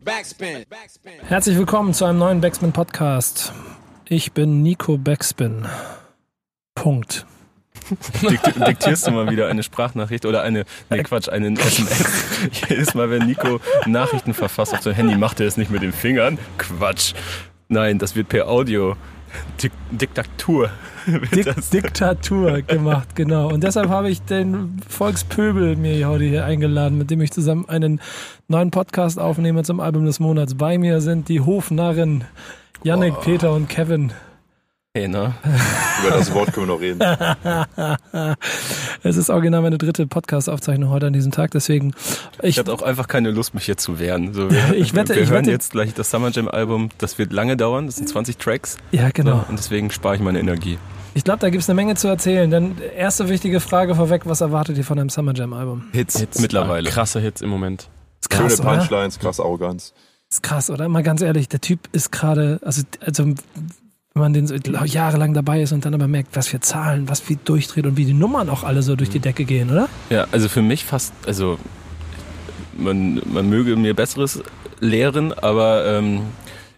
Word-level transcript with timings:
Backspin. 0.00 0.64
Herzlich 1.26 1.58
willkommen 1.58 1.92
zu 1.92 2.06
einem 2.06 2.18
neuen 2.18 2.40
Backspin 2.40 2.72
Podcast. 2.72 3.52
Ich 4.08 4.32
bin 4.32 4.62
Nico 4.62 4.96
Backspin. 4.96 5.66
Punkt. 6.74 7.26
Dikt 8.22 8.66
diktierst 8.66 9.06
du 9.06 9.10
mal 9.10 9.30
wieder 9.30 9.48
eine 9.48 9.62
Sprachnachricht 9.62 10.24
oder 10.24 10.42
eine, 10.42 10.64
nee 10.88 11.02
Quatsch, 11.02 11.28
einen 11.28 11.56
SMS. 11.58 12.24
Jedes 12.68 12.94
Mal, 12.94 13.10
wenn 13.10 13.26
Nico 13.26 13.60
Nachrichten 13.84 14.32
verfasst 14.32 14.72
auf 14.72 14.82
sein 14.82 14.94
Handy, 14.94 15.16
macht 15.16 15.40
er 15.40 15.46
es 15.46 15.58
nicht 15.58 15.70
mit 15.70 15.82
den 15.82 15.92
Fingern. 15.92 16.38
Quatsch. 16.56 17.12
Nein, 17.68 17.98
das 17.98 18.16
wird 18.16 18.30
per 18.30 18.48
Audio. 18.48 18.96
Dik 19.62 19.72
Diktatur. 19.90 20.70
Dik 21.34 21.70
Diktatur 21.70 22.62
gemacht, 22.62 23.14
genau. 23.14 23.52
Und 23.52 23.62
deshalb 23.62 23.88
habe 23.88 24.10
ich 24.10 24.22
den 24.22 24.80
Volkspöbel 24.88 25.76
mir 25.76 26.08
heute 26.08 26.24
hier 26.24 26.44
eingeladen, 26.44 26.98
mit 26.98 27.10
dem 27.10 27.20
ich 27.20 27.30
zusammen 27.30 27.68
einen 27.68 28.00
neuen 28.48 28.70
Podcast 28.70 29.18
aufnehme 29.18 29.62
zum 29.62 29.80
Album 29.80 30.04
des 30.04 30.20
Monats. 30.20 30.54
Bei 30.54 30.78
mir 30.78 31.00
sind 31.00 31.28
die 31.28 31.40
Hofnarren 31.40 32.24
Yannick, 32.82 33.14
oh. 33.18 33.20
Peter 33.20 33.52
und 33.52 33.68
Kevin. 33.68 34.12
Hey, 34.94 35.08
ne? 35.08 35.32
Über 36.02 36.10
das 36.18 36.34
Wort 36.34 36.52
können 36.52 36.68
wir 36.68 36.74
noch 36.74 36.80
reden. 36.82 37.00
es 39.02 39.16
ist 39.16 39.30
original 39.30 39.62
meine 39.62 39.78
dritte 39.78 40.06
Podcast-Aufzeichnung 40.06 40.90
heute 40.90 41.06
an 41.06 41.14
diesem 41.14 41.32
Tag, 41.32 41.50
deswegen. 41.52 41.94
Ich, 42.42 42.50
ich 42.50 42.58
hatte 42.58 42.70
auch 42.74 42.82
einfach 42.82 43.08
keine 43.08 43.30
Lust, 43.30 43.54
mich 43.54 43.66
jetzt 43.66 43.84
zu 43.84 43.98
wehren. 43.98 44.34
So, 44.34 44.50
wir, 44.50 44.74
ich 44.74 44.94
wette, 44.94 45.14
wir 45.14 45.22
ich 45.22 45.30
hören 45.30 45.46
wette, 45.46 45.50
jetzt 45.50 45.70
gleich 45.70 45.94
das 45.94 46.10
Summer 46.10 46.28
Jam 46.30 46.46
Album. 46.46 46.90
Das 46.98 47.16
wird 47.16 47.32
lange 47.32 47.56
dauern. 47.56 47.86
Das 47.86 47.96
sind 47.96 48.06
20 48.06 48.36
Tracks. 48.36 48.76
Ja, 48.90 49.08
genau. 49.08 49.36
So, 49.38 49.46
und 49.48 49.58
deswegen 49.58 49.90
spare 49.90 50.16
ich 50.16 50.20
meine 50.20 50.40
Energie. 50.40 50.76
Ich 51.14 51.24
glaube, 51.24 51.40
da 51.40 51.48
gibt 51.48 51.62
es 51.62 51.70
eine 51.70 51.76
Menge 51.76 51.94
zu 51.94 52.08
erzählen. 52.08 52.50
Dann 52.50 52.76
erste 52.94 53.30
wichtige 53.30 53.60
Frage 53.60 53.94
vorweg: 53.94 54.26
Was 54.26 54.42
erwartet 54.42 54.76
ihr 54.76 54.84
von 54.84 54.98
einem 54.98 55.08
Summer 55.08 55.32
Jam 55.32 55.54
Album? 55.54 55.84
Hits, 55.92 56.20
Hits 56.20 56.38
mittlerweile. 56.38 56.90
Krasse 56.90 57.18
Hits 57.18 57.40
im 57.40 57.48
Moment. 57.48 57.88
Ist 58.20 58.28
krass, 58.28 58.58
Schöne 58.58 58.76
Punchlines, 58.76 59.18
krasse 59.18 59.42
Arroganz. 59.42 59.94
Ist 60.30 60.42
krass, 60.42 60.68
oder? 60.68 60.86
Mal 60.90 61.02
ganz 61.02 61.22
ehrlich, 61.22 61.48
der 61.48 61.62
Typ 61.62 61.88
ist 61.92 62.12
gerade, 62.12 62.60
also, 62.62 62.82
also 63.00 63.34
wenn 64.14 64.22
man 64.22 64.32
den 64.32 64.46
so 64.46 64.54
jahrelang 64.54 65.32
dabei 65.32 65.62
ist 65.62 65.72
und 65.72 65.84
dann 65.84 65.94
aber 65.94 66.06
merkt, 66.06 66.36
was 66.36 66.48
für 66.48 66.60
Zahlen, 66.60 67.08
was 67.08 67.20
viel 67.20 67.38
durchdreht 67.42 67.86
und 67.86 67.96
wie 67.96 68.04
die 68.04 68.14
Nummern 68.14 68.50
auch 68.50 68.62
alle 68.62 68.82
so 68.82 68.94
durch 68.94 69.10
die 69.10 69.18
mhm. 69.18 69.22
Decke 69.22 69.44
gehen, 69.44 69.70
oder? 69.70 69.88
Ja, 70.10 70.26
also 70.32 70.48
für 70.48 70.62
mich 70.62 70.84
fast, 70.84 71.14
also 71.26 71.58
man, 72.76 73.22
man 73.32 73.48
möge 73.48 73.76
mir 73.76 73.94
Besseres 73.94 74.42
lehren, 74.80 75.32
aber 75.32 75.86
ähm, 75.86 76.22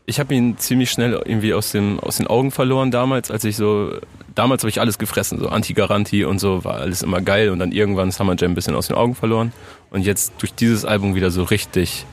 ich 0.07 0.21
habe 0.21 0.35
ihn 0.35 0.59
ziemlich 0.59 0.91
schnell 0.91 1.13
irgendwie 1.13 1.55
aus, 1.55 1.73
dem, 1.73 1.99
aus 1.99 2.19
den 2.19 2.27
Augen 2.27 2.51
verloren 2.51 2.91
damals, 2.91 3.31
als 3.31 3.45
ich 3.45 3.57
so, 3.57 3.99
damals 4.35 4.63
habe 4.63 4.69
ich 4.69 4.81
alles 4.81 4.99
gefressen, 4.99 5.41
so 5.41 5.49
Anti-Garantie 5.49 6.25
und 6.25 6.39
so, 6.39 6.63
war 6.65 6.75
alles 6.75 7.03
immer 7.03 7.21
geil 7.21 7.51
und 7.51 7.59
dann 7.59 7.73
irgendwann 7.73 8.13
Summer 8.13 8.37
Jam 8.39 8.53
ein 8.53 8.55
bisschen 8.55 8.77
aus 8.77 8.89
den 8.89 8.97
Augen 8.97 9.15
verloren 9.15 9.53
und 9.91 10.03
jetzt 10.03 10.35
durch 10.39 10.55
dieses 10.55 10.85
Album 10.85 11.15
wieder 11.15 11.31
so 11.31 11.43
richtig 11.43 12.07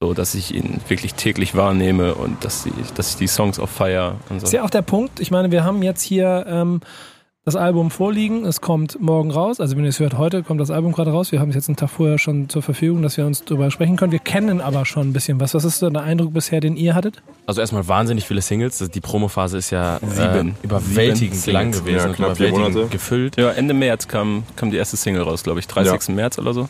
so 0.00 0.12
dass 0.12 0.34
ich 0.34 0.54
ihn 0.54 0.80
wirklich 0.88 1.14
täglich 1.14 1.54
wahrnehme 1.54 2.14
und 2.14 2.44
dass, 2.44 2.66
ich, 2.66 2.92
dass 2.94 3.10
ich 3.10 3.16
die 3.16 3.28
Songs 3.28 3.58
auch 3.58 3.68
feier 3.68 4.16
und 4.28 4.40
so. 4.40 4.46
Ist 4.46 4.52
ja 4.52 4.62
auch 4.62 4.70
der 4.70 4.82
Punkt. 4.82 5.20
Ich 5.20 5.30
meine, 5.30 5.50
wir 5.50 5.64
haben 5.64 5.82
jetzt 5.82 6.02
hier 6.02 6.44
ähm, 6.46 6.80
das 7.46 7.56
Album 7.56 7.90
vorliegen. 7.90 8.44
Es 8.44 8.60
kommt 8.60 9.00
morgen 9.00 9.30
raus. 9.30 9.58
Also 9.58 9.74
wenn 9.74 9.84
ihr 9.84 9.88
es 9.88 9.98
hört, 9.98 10.18
heute 10.18 10.42
kommt 10.42 10.60
das 10.60 10.70
Album 10.70 10.92
gerade 10.92 11.12
raus. 11.12 11.32
Wir 11.32 11.40
haben 11.40 11.48
es 11.48 11.54
jetzt 11.54 11.70
einen 11.70 11.76
Tag 11.76 11.88
vorher 11.88 12.18
schon 12.18 12.50
zur 12.50 12.60
Verfügung, 12.60 13.00
dass 13.00 13.16
wir 13.16 13.24
uns 13.24 13.44
darüber 13.44 13.70
sprechen 13.70 13.96
können. 13.96 14.12
Wir 14.12 14.18
kennen 14.18 14.60
aber 14.60 14.84
schon 14.84 15.08
ein 15.08 15.12
bisschen 15.14 15.40
was. 15.40 15.54
Was 15.54 15.64
ist 15.64 15.78
so 15.78 15.88
der 15.88 16.02
Eindruck 16.02 16.34
bisher, 16.34 16.60
den 16.60 16.76
ihr 16.76 16.94
hattet? 16.94 17.22
Also 17.46 17.62
erstmal 17.62 17.88
wahnsinnig 17.88 18.26
viele 18.26 18.42
Singles. 18.42 18.78
Die 18.90 19.00
Promophase 19.00 19.56
ist 19.56 19.70
ja 19.70 19.98
Sieben. 20.00 20.50
Äh, 20.50 20.64
überwältigend 20.64 21.36
Sieben 21.36 21.54
lang 21.54 21.72
gewesen. 21.72 22.08
Ja, 22.08 22.12
knapp 22.12 22.36
vier 22.36 22.50
Monate. 22.50 22.88
gefüllt. 22.88 23.38
Ja, 23.38 23.50
Ende 23.52 23.72
März 23.72 24.08
kam, 24.08 24.42
kam 24.56 24.70
die 24.70 24.76
erste 24.76 24.98
Single 24.98 25.22
raus, 25.22 25.42
glaube 25.42 25.60
ich. 25.60 25.66
30. 25.68 26.08
Ja. 26.08 26.14
März 26.14 26.38
oder 26.38 26.52
so. 26.52 26.68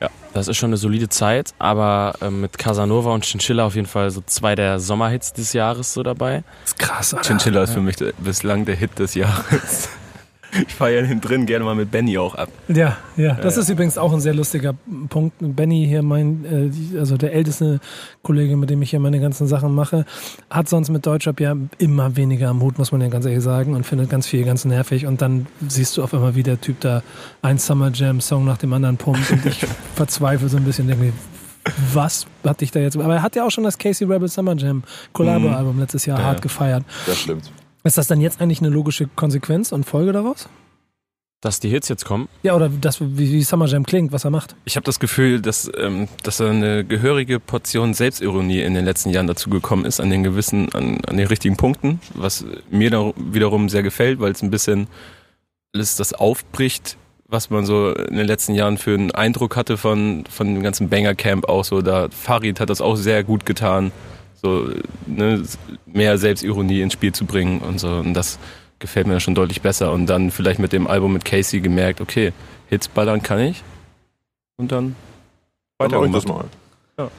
Ja. 0.00 0.10
Das 0.34 0.48
ist 0.48 0.56
schon 0.58 0.70
eine 0.70 0.76
solide 0.76 1.08
Zeit, 1.08 1.54
aber 1.58 2.14
äh, 2.20 2.30
mit 2.30 2.58
Casanova 2.58 3.12
und 3.12 3.24
Chinchilla 3.24 3.64
auf 3.64 3.74
jeden 3.74 3.86
Fall 3.86 4.10
so 4.10 4.22
zwei 4.26 4.54
der 4.54 4.78
Sommerhits 4.78 5.32
des 5.32 5.52
Jahres 5.52 5.94
so 5.94 6.02
dabei. 6.02 6.44
Das 6.62 6.72
ist 6.72 6.78
krass, 6.78 7.14
Alter. 7.14 7.28
Chinchilla 7.28 7.62
ist 7.62 7.72
für 7.72 7.80
mich 7.80 7.96
bislang 8.18 8.64
der 8.64 8.76
Hit 8.76 8.98
des 8.98 9.14
Jahres. 9.14 9.88
Ich 10.66 10.78
ja 10.78 10.86
hinten 10.86 11.20
drin 11.20 11.46
gerne 11.46 11.64
mal 11.64 11.74
mit 11.74 11.90
Benny 11.90 12.18
auch 12.18 12.34
ab. 12.34 12.48
Ja, 12.68 12.96
ja, 13.16 13.34
das 13.34 13.56
ja, 13.56 13.62
ist 13.62 13.68
übrigens 13.68 13.98
auch 13.98 14.12
ein 14.12 14.20
sehr 14.20 14.34
lustiger 14.34 14.74
Punkt. 15.08 15.36
Benny 15.40 15.86
hier, 15.86 16.02
mein, 16.02 16.44
äh, 16.44 16.98
also 16.98 17.16
der 17.16 17.32
älteste 17.32 17.80
Kollege, 18.22 18.56
mit 18.56 18.70
dem 18.70 18.82
ich 18.82 18.90
hier 18.90 19.00
meine 19.00 19.20
ganzen 19.20 19.46
Sachen 19.46 19.74
mache, 19.74 20.04
hat 20.50 20.68
sonst 20.68 20.88
mit 20.90 21.06
Deutschrap 21.06 21.40
ja 21.40 21.56
immer 21.78 22.16
weniger 22.16 22.48
am 22.48 22.62
Hut, 22.62 22.78
muss 22.78 22.92
man 22.92 23.00
ja 23.00 23.08
ganz 23.08 23.26
ehrlich 23.26 23.42
sagen, 23.42 23.74
und 23.74 23.84
findet 23.84 24.10
ganz 24.10 24.26
viel 24.26 24.44
ganz 24.44 24.64
nervig. 24.64 25.06
Und 25.06 25.22
dann 25.22 25.46
siehst 25.66 25.96
du 25.96 26.02
auf 26.02 26.14
einmal, 26.14 26.34
wie 26.34 26.42
der 26.42 26.60
Typ 26.60 26.80
da 26.80 27.02
ein 27.42 27.58
Summer 27.58 27.90
Jam 27.92 28.20
Song 28.20 28.44
nach 28.44 28.58
dem 28.58 28.72
anderen 28.72 28.96
pumpt 28.96 29.30
und 29.30 29.46
ich 29.46 29.66
verzweifle 29.94 30.48
so 30.48 30.56
ein 30.56 30.64
bisschen, 30.64 30.86
denke 30.86 31.04
mir, 31.04 31.12
was 31.92 32.26
hat 32.44 32.60
dich 32.60 32.70
da 32.70 32.80
jetzt. 32.80 32.96
Aber 32.96 33.14
er 33.14 33.22
hat 33.22 33.36
ja 33.36 33.44
auch 33.44 33.50
schon 33.50 33.64
das 33.64 33.78
Casey 33.78 34.06
Rebel 34.06 34.28
Summer 34.28 34.56
Jam 34.56 34.82
Collabo-Album 35.12 35.78
letztes 35.78 36.06
Jahr 36.06 36.18
ja, 36.18 36.24
hart 36.24 36.42
gefeiert. 36.42 36.84
Das 37.06 37.18
stimmt. 37.18 37.50
Ist 37.86 37.98
das 37.98 38.08
dann 38.08 38.20
jetzt 38.20 38.40
eigentlich 38.40 38.60
eine 38.60 38.68
logische 38.68 39.06
Konsequenz 39.06 39.70
und 39.70 39.84
Folge 39.84 40.12
daraus? 40.12 40.48
Dass 41.40 41.60
die 41.60 41.68
Hits 41.68 41.88
jetzt 41.88 42.04
kommen? 42.04 42.28
Ja, 42.42 42.56
oder 42.56 42.68
das, 42.68 43.00
wie, 43.00 43.32
wie 43.32 43.42
Summer 43.44 43.66
Jam 43.66 43.86
klingt, 43.86 44.10
was 44.10 44.24
er 44.24 44.30
macht. 44.30 44.56
Ich 44.64 44.74
habe 44.74 44.84
das 44.84 44.98
Gefühl, 44.98 45.40
dass, 45.40 45.70
ähm, 45.78 46.08
dass 46.24 46.38
da 46.38 46.50
eine 46.50 46.84
gehörige 46.84 47.38
Portion 47.38 47.94
Selbstironie 47.94 48.62
in 48.62 48.74
den 48.74 48.84
letzten 48.84 49.10
Jahren 49.10 49.28
dazu 49.28 49.50
gekommen 49.50 49.84
ist, 49.84 50.00
an 50.00 50.10
den 50.10 50.24
gewissen, 50.24 50.74
an, 50.74 51.00
an 51.06 51.16
den 51.16 51.28
richtigen 51.28 51.56
Punkten, 51.56 52.00
was 52.14 52.44
mir 52.70 52.90
da 52.90 53.12
wiederum 53.16 53.68
sehr 53.68 53.84
gefällt, 53.84 54.18
weil 54.18 54.32
es 54.32 54.42
ein 54.42 54.50
bisschen 54.50 54.88
alles 55.72 55.94
das 55.94 56.12
aufbricht, 56.12 56.96
was 57.28 57.50
man 57.50 57.66
so 57.66 57.92
in 57.92 58.16
den 58.16 58.26
letzten 58.26 58.54
Jahren 58.54 58.78
für 58.78 58.94
einen 58.94 59.12
Eindruck 59.12 59.54
hatte 59.54 59.76
von, 59.76 60.24
von 60.28 60.54
dem 60.54 60.62
ganzen 60.64 60.88
Banger-Camp 60.88 61.48
auch 61.48 61.64
so. 61.64 61.82
Da 61.82 62.08
Farid 62.10 62.58
hat 62.58 62.70
das 62.70 62.80
auch 62.80 62.96
sehr 62.96 63.22
gut 63.22 63.46
getan 63.46 63.92
so 64.42 64.70
ne, 65.06 65.42
mehr 65.86 66.18
Selbstironie 66.18 66.80
ins 66.80 66.92
Spiel 66.92 67.12
zu 67.12 67.24
bringen 67.24 67.60
und 67.60 67.78
so. 67.80 67.88
Und 67.88 68.14
das 68.14 68.38
gefällt 68.78 69.06
mir 69.06 69.20
schon 69.20 69.34
deutlich 69.34 69.62
besser. 69.62 69.92
Und 69.92 70.06
dann 70.06 70.30
vielleicht 70.30 70.58
mit 70.58 70.72
dem 70.72 70.86
Album 70.86 71.12
mit 71.12 71.24
Casey 71.24 71.60
gemerkt, 71.60 72.00
okay, 72.00 72.32
Hits 72.68 72.88
ballern 72.88 73.22
kann 73.22 73.40
ich. 73.40 73.62
Und 74.56 74.72
dann 74.72 74.96
weiter 75.78 76.02
ich 76.04 76.12
das 76.12 76.26
mal. 76.26 76.44
Ja. 76.98 77.10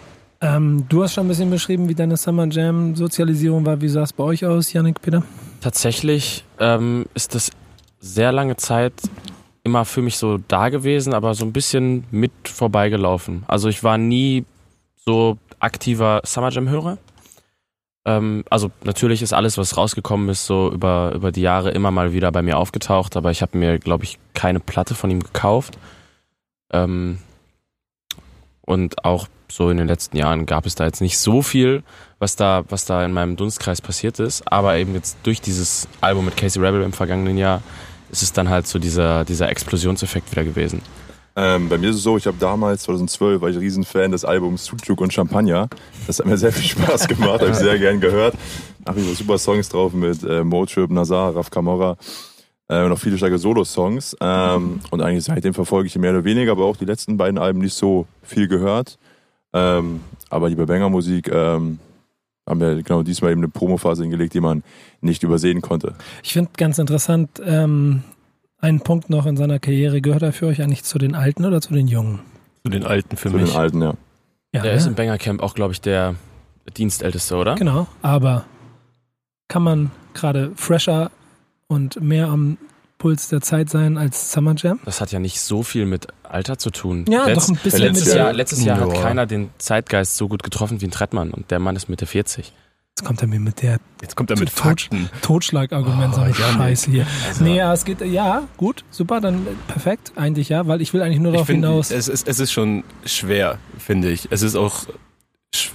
Ähm, 0.41 0.85
du 0.89 1.03
hast 1.03 1.13
schon 1.13 1.25
ein 1.25 1.29
bisschen 1.29 1.49
beschrieben, 1.49 1.89
wie 1.89 1.95
deine 1.95 2.17
Summer 2.17 2.47
Jam 2.47 2.95
Sozialisierung 2.95 3.65
war. 3.65 3.81
Wie 3.81 3.89
sah 3.89 4.03
es 4.03 4.13
bei 4.13 4.23
euch 4.23 4.45
aus, 4.45 4.73
Yannick, 4.73 5.01
Peter? 5.01 5.23
Tatsächlich 5.61 6.43
ähm, 6.59 7.05
ist 7.13 7.33
das 7.35 7.51
sehr 7.99 8.31
lange 8.31 8.55
Zeit 8.57 8.93
immer 9.63 9.85
für 9.85 10.01
mich 10.01 10.17
so 10.17 10.37
da 10.47 10.69
gewesen, 10.69 11.13
aber 11.13 11.33
so 11.33 11.43
ein 11.43 11.53
bisschen 11.53 12.05
mit 12.11 12.31
vorbeigelaufen. 12.45 13.43
Also 13.47 13.67
ich 13.67 13.83
war 13.83 13.97
nie 13.97 14.45
so 14.95 15.37
aktiver 15.59 16.21
Summer 16.23 16.49
Jam-Hörer. 16.49 16.97
Ähm, 18.07 18.45
also 18.49 18.71
natürlich 18.85 19.21
ist 19.21 19.33
alles, 19.33 19.57
was 19.57 19.75
rausgekommen 19.75 20.29
ist, 20.29 20.45
so 20.45 20.71
über, 20.71 21.11
über 21.13 21.33
die 21.33 21.41
Jahre 21.41 21.71
immer 21.71 21.91
mal 21.91 22.13
wieder 22.13 22.31
bei 22.31 22.41
mir 22.41 22.57
aufgetaucht, 22.57 23.17
aber 23.17 23.31
ich 23.31 23.41
habe 23.41 23.57
mir, 23.57 23.77
glaube 23.79 24.05
ich, 24.05 24.17
keine 24.33 24.61
Platte 24.61 24.95
von 24.95 25.11
ihm 25.11 25.21
gekauft. 25.21 25.77
Ähm, 26.71 27.19
und 28.61 29.03
auch 29.03 29.27
so 29.49 29.69
in 29.69 29.77
den 29.77 29.87
letzten 29.87 30.17
Jahren 30.17 30.45
gab 30.45 30.65
es 30.65 30.75
da 30.75 30.85
jetzt 30.85 31.01
nicht 31.01 31.17
so 31.19 31.41
viel, 31.41 31.83
was 32.19 32.37
da, 32.37 32.63
was 32.69 32.85
da 32.85 33.03
in 33.03 33.11
meinem 33.11 33.35
Dunstkreis 33.35 33.81
passiert 33.81 34.19
ist. 34.19 34.49
Aber 34.51 34.77
eben 34.77 34.93
jetzt 34.93 35.17
durch 35.23 35.41
dieses 35.41 35.87
Album 35.99 36.25
mit 36.25 36.37
Casey 36.37 36.61
Rebel 36.61 36.83
im 36.83 36.93
vergangenen 36.93 37.37
Jahr 37.37 37.61
ist 38.09 38.23
es 38.23 38.31
dann 38.31 38.47
halt 38.49 38.67
so 38.67 38.79
dieser, 38.79 39.25
dieser 39.25 39.49
Explosionseffekt 39.49 40.31
wieder 40.31 40.45
gewesen. 40.45 40.81
Ähm, 41.39 41.69
bei 41.69 41.77
mir 41.77 41.91
ist 41.91 41.97
es 41.97 42.03
so, 42.03 42.17
ich 42.17 42.25
habe 42.25 42.37
damals, 42.39 42.81
2012, 42.83 43.39
war 43.39 43.49
ich 43.49 43.59
Riesenfan 43.59 44.11
des 44.11 44.25
Albums 44.25 44.65
Sucuk 44.65 44.99
und 45.01 45.13
Champagner. 45.13 45.69
Das 46.07 46.17
hat 46.17 46.25
mir 46.25 46.35
sehr 46.35 46.51
viel 46.51 46.67
Spaß 46.67 47.07
gemacht, 47.07 47.41
habe 47.41 47.51
ich 47.51 47.57
sehr 47.57 47.77
gern 47.77 47.99
gehört. 47.99 48.33
Da 48.83 48.89
habe 48.89 49.01
ich 49.01 49.17
super 49.17 49.37
Songs 49.37 49.69
drauf 49.69 49.93
mit 49.93 50.23
äh, 50.23 50.43
Motrip, 50.43 50.89
Nazar, 50.89 51.35
Raf 51.35 51.51
Kamora 51.51 51.95
äh, 52.69 52.81
und 52.81 52.89
noch 52.89 52.97
viele 52.97 53.19
starke 53.19 53.37
Solo-Songs. 53.37 54.17
Ähm, 54.19 54.79
und 54.89 55.01
eigentlich 55.03 55.25
seitdem 55.25 55.53
verfolge 55.53 55.85
ich 55.85 55.95
mehr 55.99 56.09
oder 56.09 56.23
weniger, 56.23 56.53
aber 56.53 56.65
auch 56.65 56.75
die 56.75 56.85
letzten 56.85 57.17
beiden 57.17 57.37
Alben 57.37 57.59
nicht 57.59 57.75
so 57.75 58.07
viel 58.23 58.47
gehört. 58.47 58.97
Ähm, 59.53 59.99
aber 60.31 60.49
die 60.49 60.55
Banger-Musik 60.55 61.29
ähm, 61.31 61.77
haben 62.49 62.59
wir 62.59 62.81
genau 62.81 63.03
diesmal 63.03 63.31
eben 63.31 63.41
eine 63.41 63.49
Promophase 63.49 64.01
hingelegt, 64.01 64.33
die 64.33 64.41
man 64.41 64.63
nicht 65.01 65.21
übersehen 65.21 65.61
konnte. 65.61 65.93
Ich 66.23 66.33
finde 66.33 66.49
ganz 66.57 66.79
interessant, 66.79 67.29
ähm, 67.45 68.01
ein 68.59 68.81
Punkt 68.81 69.09
noch 69.09 69.25
in 69.25 69.37
seiner 69.37 69.59
Karriere. 69.59 70.01
Gehört 70.01 70.23
er 70.23 70.33
für 70.33 70.47
euch 70.47 70.61
eigentlich 70.61 70.83
zu 70.83 70.97
den 70.97 71.15
Alten 71.15 71.45
oder 71.45 71.61
zu 71.61 71.73
den 71.73 71.87
Jungen? 71.87 72.19
Zu 72.63 72.71
den 72.71 72.85
Alten 72.85 73.17
für 73.17 73.29
zu 73.29 73.37
mich. 73.37 73.45
Zu 73.45 73.51
den 73.51 73.59
Alten, 73.59 73.81
ja. 73.81 73.93
ja 74.53 74.61
der 74.61 74.71
ne? 74.71 74.77
ist 74.77 74.87
im 74.87 74.95
Bangercamp 74.95 75.41
auch, 75.41 75.53
glaube 75.53 75.73
ich, 75.73 75.81
der 75.81 76.15
Dienstälteste, 76.75 77.35
oder? 77.35 77.55
Genau, 77.55 77.87
aber 78.01 78.45
kann 79.47 79.63
man 79.63 79.91
gerade 80.13 80.51
fresher 80.55 81.11
und 81.67 82.01
mehr 82.01 82.27
am 82.27 82.57
Puls 82.97 83.29
der 83.29 83.41
Zeit 83.41 83.69
sein 83.69 83.97
als 83.97 84.31
Summer 84.31 84.55
Jam? 84.57 84.79
Das 84.85 85.01
hat 85.01 85.11
ja 85.11 85.19
nicht 85.19 85.39
so 85.39 85.63
viel 85.63 85.85
mit 85.85 86.07
Alter 86.23 86.57
zu 86.57 86.71
tun. 86.71 87.05
Ja, 87.07 87.25
Letz, 87.25 87.47
doch 87.47 87.53
ein 87.53 87.59
bisschen. 87.63 87.81
Letztes 87.81 88.13
Jahr, 88.13 88.33
letztes 88.33 88.63
Jahr 88.63 88.79
hat 88.79 88.93
keiner 88.95 89.25
den 89.25 89.49
Zeitgeist 89.59 90.17
so 90.17 90.27
gut 90.27 90.43
getroffen 90.43 90.81
wie 90.81 90.85
ein 90.85 90.91
Trettmann 90.91 91.31
und 91.31 91.51
der 91.51 91.59
Mann 91.59 91.75
ist 91.75 91.89
Mitte 91.89 92.05
40. 92.05 92.53
Jetzt 92.97 93.05
kommt 93.05 93.21
er 93.21 93.27
mir 93.27 93.39
mit 93.39 93.61
der 93.61 93.77
Jetzt 94.01 94.15
kommt 94.15 94.31
er 94.31 94.39
mit 94.39 94.49
Fakten. 94.49 95.07
Totschlagargument, 95.21 96.13
oh, 96.13 96.15
so 96.15 96.21
eine 96.21 96.31
ja, 96.31 96.51
Scheiße 96.53 96.89
hier. 96.89 97.05
Also. 97.27 97.43
Nee, 97.43 97.57
ja, 97.57 97.71
es 97.71 97.85
geht, 97.85 98.01
ja, 98.01 98.47
gut, 98.57 98.85
super, 98.89 99.21
dann 99.21 99.45
perfekt, 99.67 100.13
eigentlich 100.15 100.49
ja, 100.49 100.65
weil 100.65 100.81
ich 100.81 100.95
will 100.95 101.03
eigentlich 101.03 101.19
nur 101.19 101.31
darauf 101.31 101.45
find, 101.45 101.63
hinaus. 101.63 101.91
Es 101.91 102.07
ist, 102.07 102.27
es 102.27 102.39
ist 102.39 102.51
schon 102.51 102.83
schwer, 103.05 103.59
finde 103.77 104.09
ich. 104.09 104.29
Es 104.31 104.41
ist 104.41 104.55
auch 104.55 104.87
ich 105.53 105.71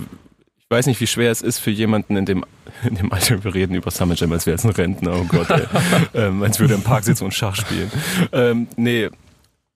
weiß 0.69 0.87
nicht, 0.87 1.01
wie 1.01 1.07
schwer 1.07 1.31
es 1.31 1.43
ist 1.43 1.61
für 1.61 1.71
jemanden 1.71 2.17
in 2.17 2.27
dem, 2.27 2.45
in 2.83 2.97
dem 2.97 3.13
Alter, 3.13 3.45
wir 3.45 3.55
reden 3.55 3.75
über 3.77 3.93
Summer 3.93 4.15
Jam, 4.15 4.33
als 4.33 4.47
wäre 4.47 4.57
es 4.57 4.65
ein 4.65 4.71
Rentner, 4.71 5.15
oh 5.15 5.25
Gott, 5.29 5.49
ey. 5.49 5.63
ähm, 6.15 6.43
als 6.43 6.59
würde 6.59 6.75
er 6.75 6.79
im 6.79 6.83
Park 6.83 7.05
sitzen 7.05 7.23
und 7.23 7.35
Schach 7.35 7.55
spielen. 7.55 7.93
Ähm, 8.33 8.67
nee, 8.75 9.11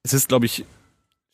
es 0.03 0.13
ist, 0.13 0.27
glaube 0.27 0.47
ich, 0.47 0.65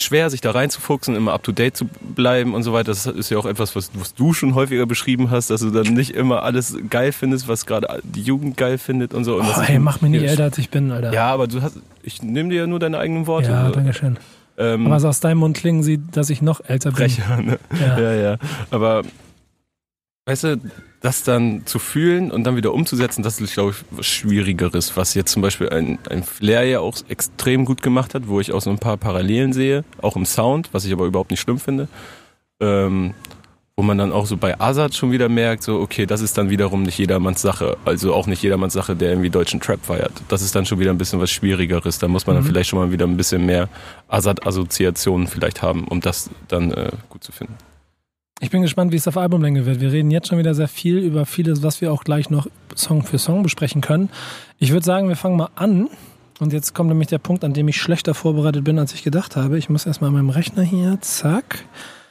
schwer, 0.02 0.30
sich 0.30 0.42
da 0.42 0.52
reinzufuchsen, 0.52 1.16
immer 1.16 1.34
up 1.34 1.44
to 1.44 1.52
date 1.52 1.78
zu 1.78 1.86
bleiben 2.02 2.54
und 2.54 2.64
so 2.64 2.74
weiter. 2.74 2.92
Das 2.92 3.06
ist 3.06 3.30
ja 3.30 3.38
auch 3.38 3.46
etwas, 3.46 3.76
was, 3.76 3.92
was 3.94 4.14
du 4.14 4.34
schon 4.34 4.54
häufiger 4.56 4.86
beschrieben 4.86 5.32
hast, 5.32 5.50
dass 5.50 5.62
du 5.62 5.70
dann 5.72 5.94
nicht 5.94 6.12
immer 6.12 6.44
alles 6.44 6.76
geil 6.90 7.12
findest, 7.14 7.48
was 7.48 7.66
gerade 7.66 8.02
die 8.04 8.22
Jugend 8.22 8.58
geil 8.58 8.78
findet 8.78 9.14
und 9.14 9.24
so. 9.24 9.38
Und 9.38 9.48
Oh, 9.48 9.62
ey, 9.62 9.80
mach 9.80 10.02
mich 10.02 10.12
nicht 10.12 10.24
älter, 10.24 10.44
als 10.46 10.58
ich 10.58 10.70
bin, 10.70 10.92
Alter. 10.92 11.14
Ja, 11.14 11.28
aber 11.32 11.48
du 11.48 11.62
hast, 11.62 11.78
ich 12.02 12.22
nehme 12.22 12.50
dir 12.50 12.62
ja 12.62 12.68
nur 12.68 12.80
deine 12.80 12.98
eigenen 13.00 13.28
Worte. 13.28 13.50
Ja, 13.52 13.70
danke 13.70 13.94
schön. 13.94 14.18
ähm, 14.58 14.88
Aber 14.88 15.00
so 15.00 15.08
aus 15.08 15.20
deinem 15.22 15.38
Mund 15.38 15.56
klingen 15.58 15.84
sie, 15.84 16.00
dass 16.12 16.30
ich 16.30 16.42
noch 16.42 16.62
älter 16.68 16.92
bin. 16.92 16.98
Brecher, 17.08 17.38
ne? 17.42 17.60
Ja. 17.80 18.00
Ja, 18.00 18.14
ja. 18.14 18.38
Aber 18.72 19.04
weißt 20.26 20.44
du, 20.44 20.58
das 21.04 21.22
dann 21.24 21.66
zu 21.66 21.80
fühlen 21.80 22.32
und 22.32 22.46
dann 22.46 22.56
wieder 22.56 22.74
umzusetzen, 22.74 23.24
das 23.24 23.40
ist, 23.40 23.54
glaube 23.54 23.72
ich, 23.72 23.78
was 23.92 24.06
Schwierigeres, 24.08 24.96
was 24.96 25.14
jetzt 25.14 25.34
zum 25.34 25.42
Beispiel 25.42 25.70
ein, 25.70 26.00
ein 26.10 26.24
Flair 26.24 26.64
ja 26.64 26.80
auch 26.80 26.96
extrem 27.10 27.66
gut 27.66 27.82
gemacht 27.82 28.16
hat, 28.16 28.28
wo 28.28 28.40
ich 28.40 28.54
auch 28.54 28.62
so 28.62 28.70
ein 28.70 28.80
paar 28.80 28.96
Parallelen 28.98 29.52
sehe, 29.52 29.84
auch 30.02 30.16
im 30.16 30.26
Sound, 30.26 30.70
was 30.72 30.86
ich 30.86 30.94
aber 30.94 31.06
überhaupt 31.06 31.30
nicht 31.32 31.42
schlimm 31.42 31.60
finde. 31.60 31.90
Ähm, 32.62 33.14
wo 33.76 33.82
man 33.84 33.98
dann 33.98 34.12
auch 34.12 34.28
so 34.28 34.38
bei 34.38 34.62
Azad 34.62 34.94
schon 34.94 35.12
wieder 35.12 35.30
merkt, 35.30 35.64
so, 35.64 35.80
okay, 35.80 36.06
das 36.06 36.22
ist 36.22 36.38
dann 36.38 36.52
wiederum 36.52 36.84
nicht 36.84 37.00
jedermanns 37.00 37.42
Sache. 37.42 37.76
Also 37.86 38.14
auch 38.14 38.28
nicht 38.28 38.44
jedermanns 38.44 38.74
Sache, 38.74 38.96
der 38.96 39.10
irgendwie 39.10 39.32
deutschen 39.32 39.60
Trap 39.60 39.84
feiert. 39.84 40.12
Das 40.28 40.44
ist 40.44 40.54
dann 40.56 40.66
schon 40.68 40.80
wieder 40.80 40.92
ein 40.92 40.98
bisschen 41.00 41.20
was 41.20 41.32
Schwierigeres. 41.32 41.98
Da 41.98 42.08
muss 42.08 42.28
man 42.28 42.36
dann 42.36 42.44
Mhm. 42.46 42.50
vielleicht 42.50 42.70
schon 42.70 42.78
mal 42.80 42.92
wieder 42.92 43.08
ein 43.08 43.18
bisschen 43.18 43.46
mehr 43.48 43.68
Azad-Assoziationen 44.10 45.28
vielleicht 45.28 45.62
haben, 45.64 45.86
um 45.88 46.02
das 46.02 46.30
dann 46.48 46.72
äh, 46.72 46.92
gut 47.10 47.24
zu 47.24 47.32
finden. 47.32 47.56
Ich 48.44 48.50
bin 48.50 48.62
gespannt, 48.62 48.92
wie 48.92 48.98
es 48.98 49.08
auf 49.08 49.16
Albumlänge 49.16 49.66
wird. 49.66 49.80
Wir 49.80 49.94
reden 49.94 50.12
jetzt 50.12 50.28
schon 50.28 50.38
wieder 50.38 50.54
sehr 50.54 50.68
viel 50.68 50.98
über 50.98 51.26
vieles, 51.26 51.64
was 51.64 51.80
wir 51.80 51.94
auch 51.94 52.04
gleich 52.04 52.30
noch 52.30 52.46
Song 52.76 53.02
für 53.02 53.18
Song 53.18 53.42
besprechen 53.42 53.80
können. 53.82 54.10
Ich 54.60 54.72
würde 54.74 54.86
sagen, 54.86 55.08
wir 55.08 55.16
fangen 55.16 55.38
mal 55.38 55.48
an. 55.56 55.88
Und 56.40 56.52
jetzt 56.52 56.76
kommt 56.76 56.90
nämlich 56.90 57.08
der 57.08 57.20
Punkt, 57.20 57.46
an 57.46 57.54
dem 57.54 57.70
ich 57.70 57.78
schlechter 57.78 58.14
vorbereitet 58.14 58.66
bin, 58.66 58.78
als 58.80 58.94
ich 58.94 59.02
gedacht 59.04 59.38
habe. 59.38 59.58
Ich 59.58 59.70
muss 59.70 59.86
erstmal 59.86 60.10
an 60.10 60.16
meinem 60.16 60.30
Rechner 60.30 60.62
hier, 60.64 60.98
zack. 61.00 61.64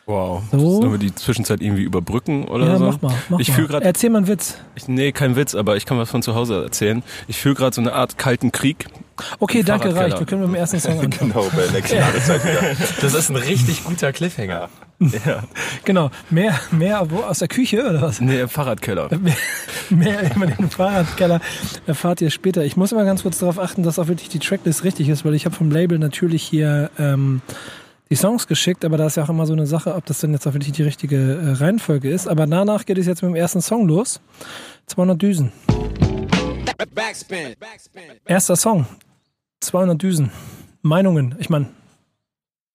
Wow. 0.07 0.43
So. 0.51 0.81
Sollen 0.81 0.93
wir 0.93 0.99
die 0.99 1.15
Zwischenzeit 1.15 1.61
irgendwie 1.61 1.83
überbrücken 1.83 2.45
oder 2.49 2.67
ja, 2.67 2.79
so? 2.79 2.85
mach 2.87 3.03
mal. 3.03 3.15
Mach 3.29 3.39
Ich 3.39 3.49
mal. 3.51 3.55
fühl 3.55 3.67
grad- 3.69 3.83
Erzähl 3.83 4.09
mal 4.11 4.19
einen 4.19 4.27
Witz. 4.29 4.57
Ich, 4.75 4.89
nee, 4.89 5.13
kein 5.13 5.37
Witz, 5.37 5.55
aber 5.55 5.77
ich 5.77 5.85
kann 5.87 5.99
was 5.99 6.11
von 6.11 6.23
zu 6.23 6.35
Hause 6.35 6.63
erzählen. 6.63 7.03
Ich 7.29 7.37
fühle 7.39 7.55
gerade 7.57 7.75
so 7.75 7.81
eine 7.83 7.93
Art 7.93 8.17
kalten 8.17 8.53
Krieg. 8.53 8.87
Okay, 9.39 9.63
danke, 9.63 9.95
reicht. 9.95 10.19
Wir 10.19 10.27
können 10.27 10.41
mit 10.43 10.51
dem 10.51 10.55
ersten 10.57 10.81
Song 10.81 10.93
anfangen. 11.01 11.33
Genau, 11.33 11.47
bei 11.55 11.63
der 11.63 11.73
nächsten 11.73 11.99
Ladezeit 11.99 12.43
wieder. 12.45 12.63
Das 13.03 13.15
ist 13.15 13.29
ein 13.29 13.37
richtig 13.37 13.85
guter 13.85 14.13
Cliffhanger. 14.13 14.71
Ja. 15.25 15.43
Genau. 15.85 16.11
Mehr, 16.31 16.59
mehr 16.71 17.11
wo, 17.11 17.21
aus 17.21 17.41
der 17.41 17.49
Küche 17.49 17.83
oder 17.83 18.03
was? 18.03 18.21
Nee, 18.21 18.41
im 18.41 18.49
Fahrradkeller. 18.49 19.09
Mehr, 19.19 19.37
mehr 19.91 20.37
über 20.37 20.47
den 20.47 20.71
Fahrradkeller 20.71 21.41
erfahrt 21.87 22.21
ihr 22.21 22.31
später. 22.31 22.65
Ich 22.65 22.77
muss 22.77 22.93
immer 22.93 23.05
ganz 23.05 23.23
kurz 23.23 23.39
darauf 23.39 23.59
achten, 23.59 23.83
dass 23.83 23.99
auch 23.99 24.09
wirklich 24.09 24.29
die 24.29 24.39
Tracklist 24.39 24.85
richtig 24.85 25.09
ist, 25.09 25.25
weil 25.25 25.35
ich 25.35 25.45
habe 25.45 25.55
vom 25.55 25.71
Label 25.71 25.99
natürlich 25.99 26.43
hier 26.43 26.91
ähm, 26.99 27.43
die 28.11 28.17
Songs 28.17 28.47
geschickt, 28.47 28.85
aber 28.85 28.97
da 28.97 29.07
ist 29.07 29.17
ja 29.17 29.25
auch 29.25 29.29
immer 29.29 29.47
so 29.47 29.55
eine 29.55 29.67
Sache, 29.67 29.95
ob 29.95 30.07
das 30.07 30.21
denn 30.21 30.33
jetzt 30.33 30.47
auch 30.47 30.55
wirklich 30.55 30.73
die 30.73 30.83
richtige 30.83 31.17
äh, 31.17 31.53
Reihenfolge 31.53 32.11
ist. 32.11 32.29
Aber 32.29 32.47
danach 32.47 32.85
geht 32.85 32.99
es 32.99 33.07
jetzt 33.07 33.23
mit 33.23 33.31
dem 33.31 33.37
ersten 33.37 33.61
Song 33.61 33.89
los. 33.89 34.21
200 34.87 35.21
Düsen. 35.21 35.53
Backspin. 36.95 37.55
Backspin. 37.59 38.03
Erster 38.25 38.57
Song. 38.57 38.87
200 39.61 40.01
Düsen. 40.01 40.31
Meinungen. 40.83 41.37
Ich 41.39 41.49
meine, 41.49 41.69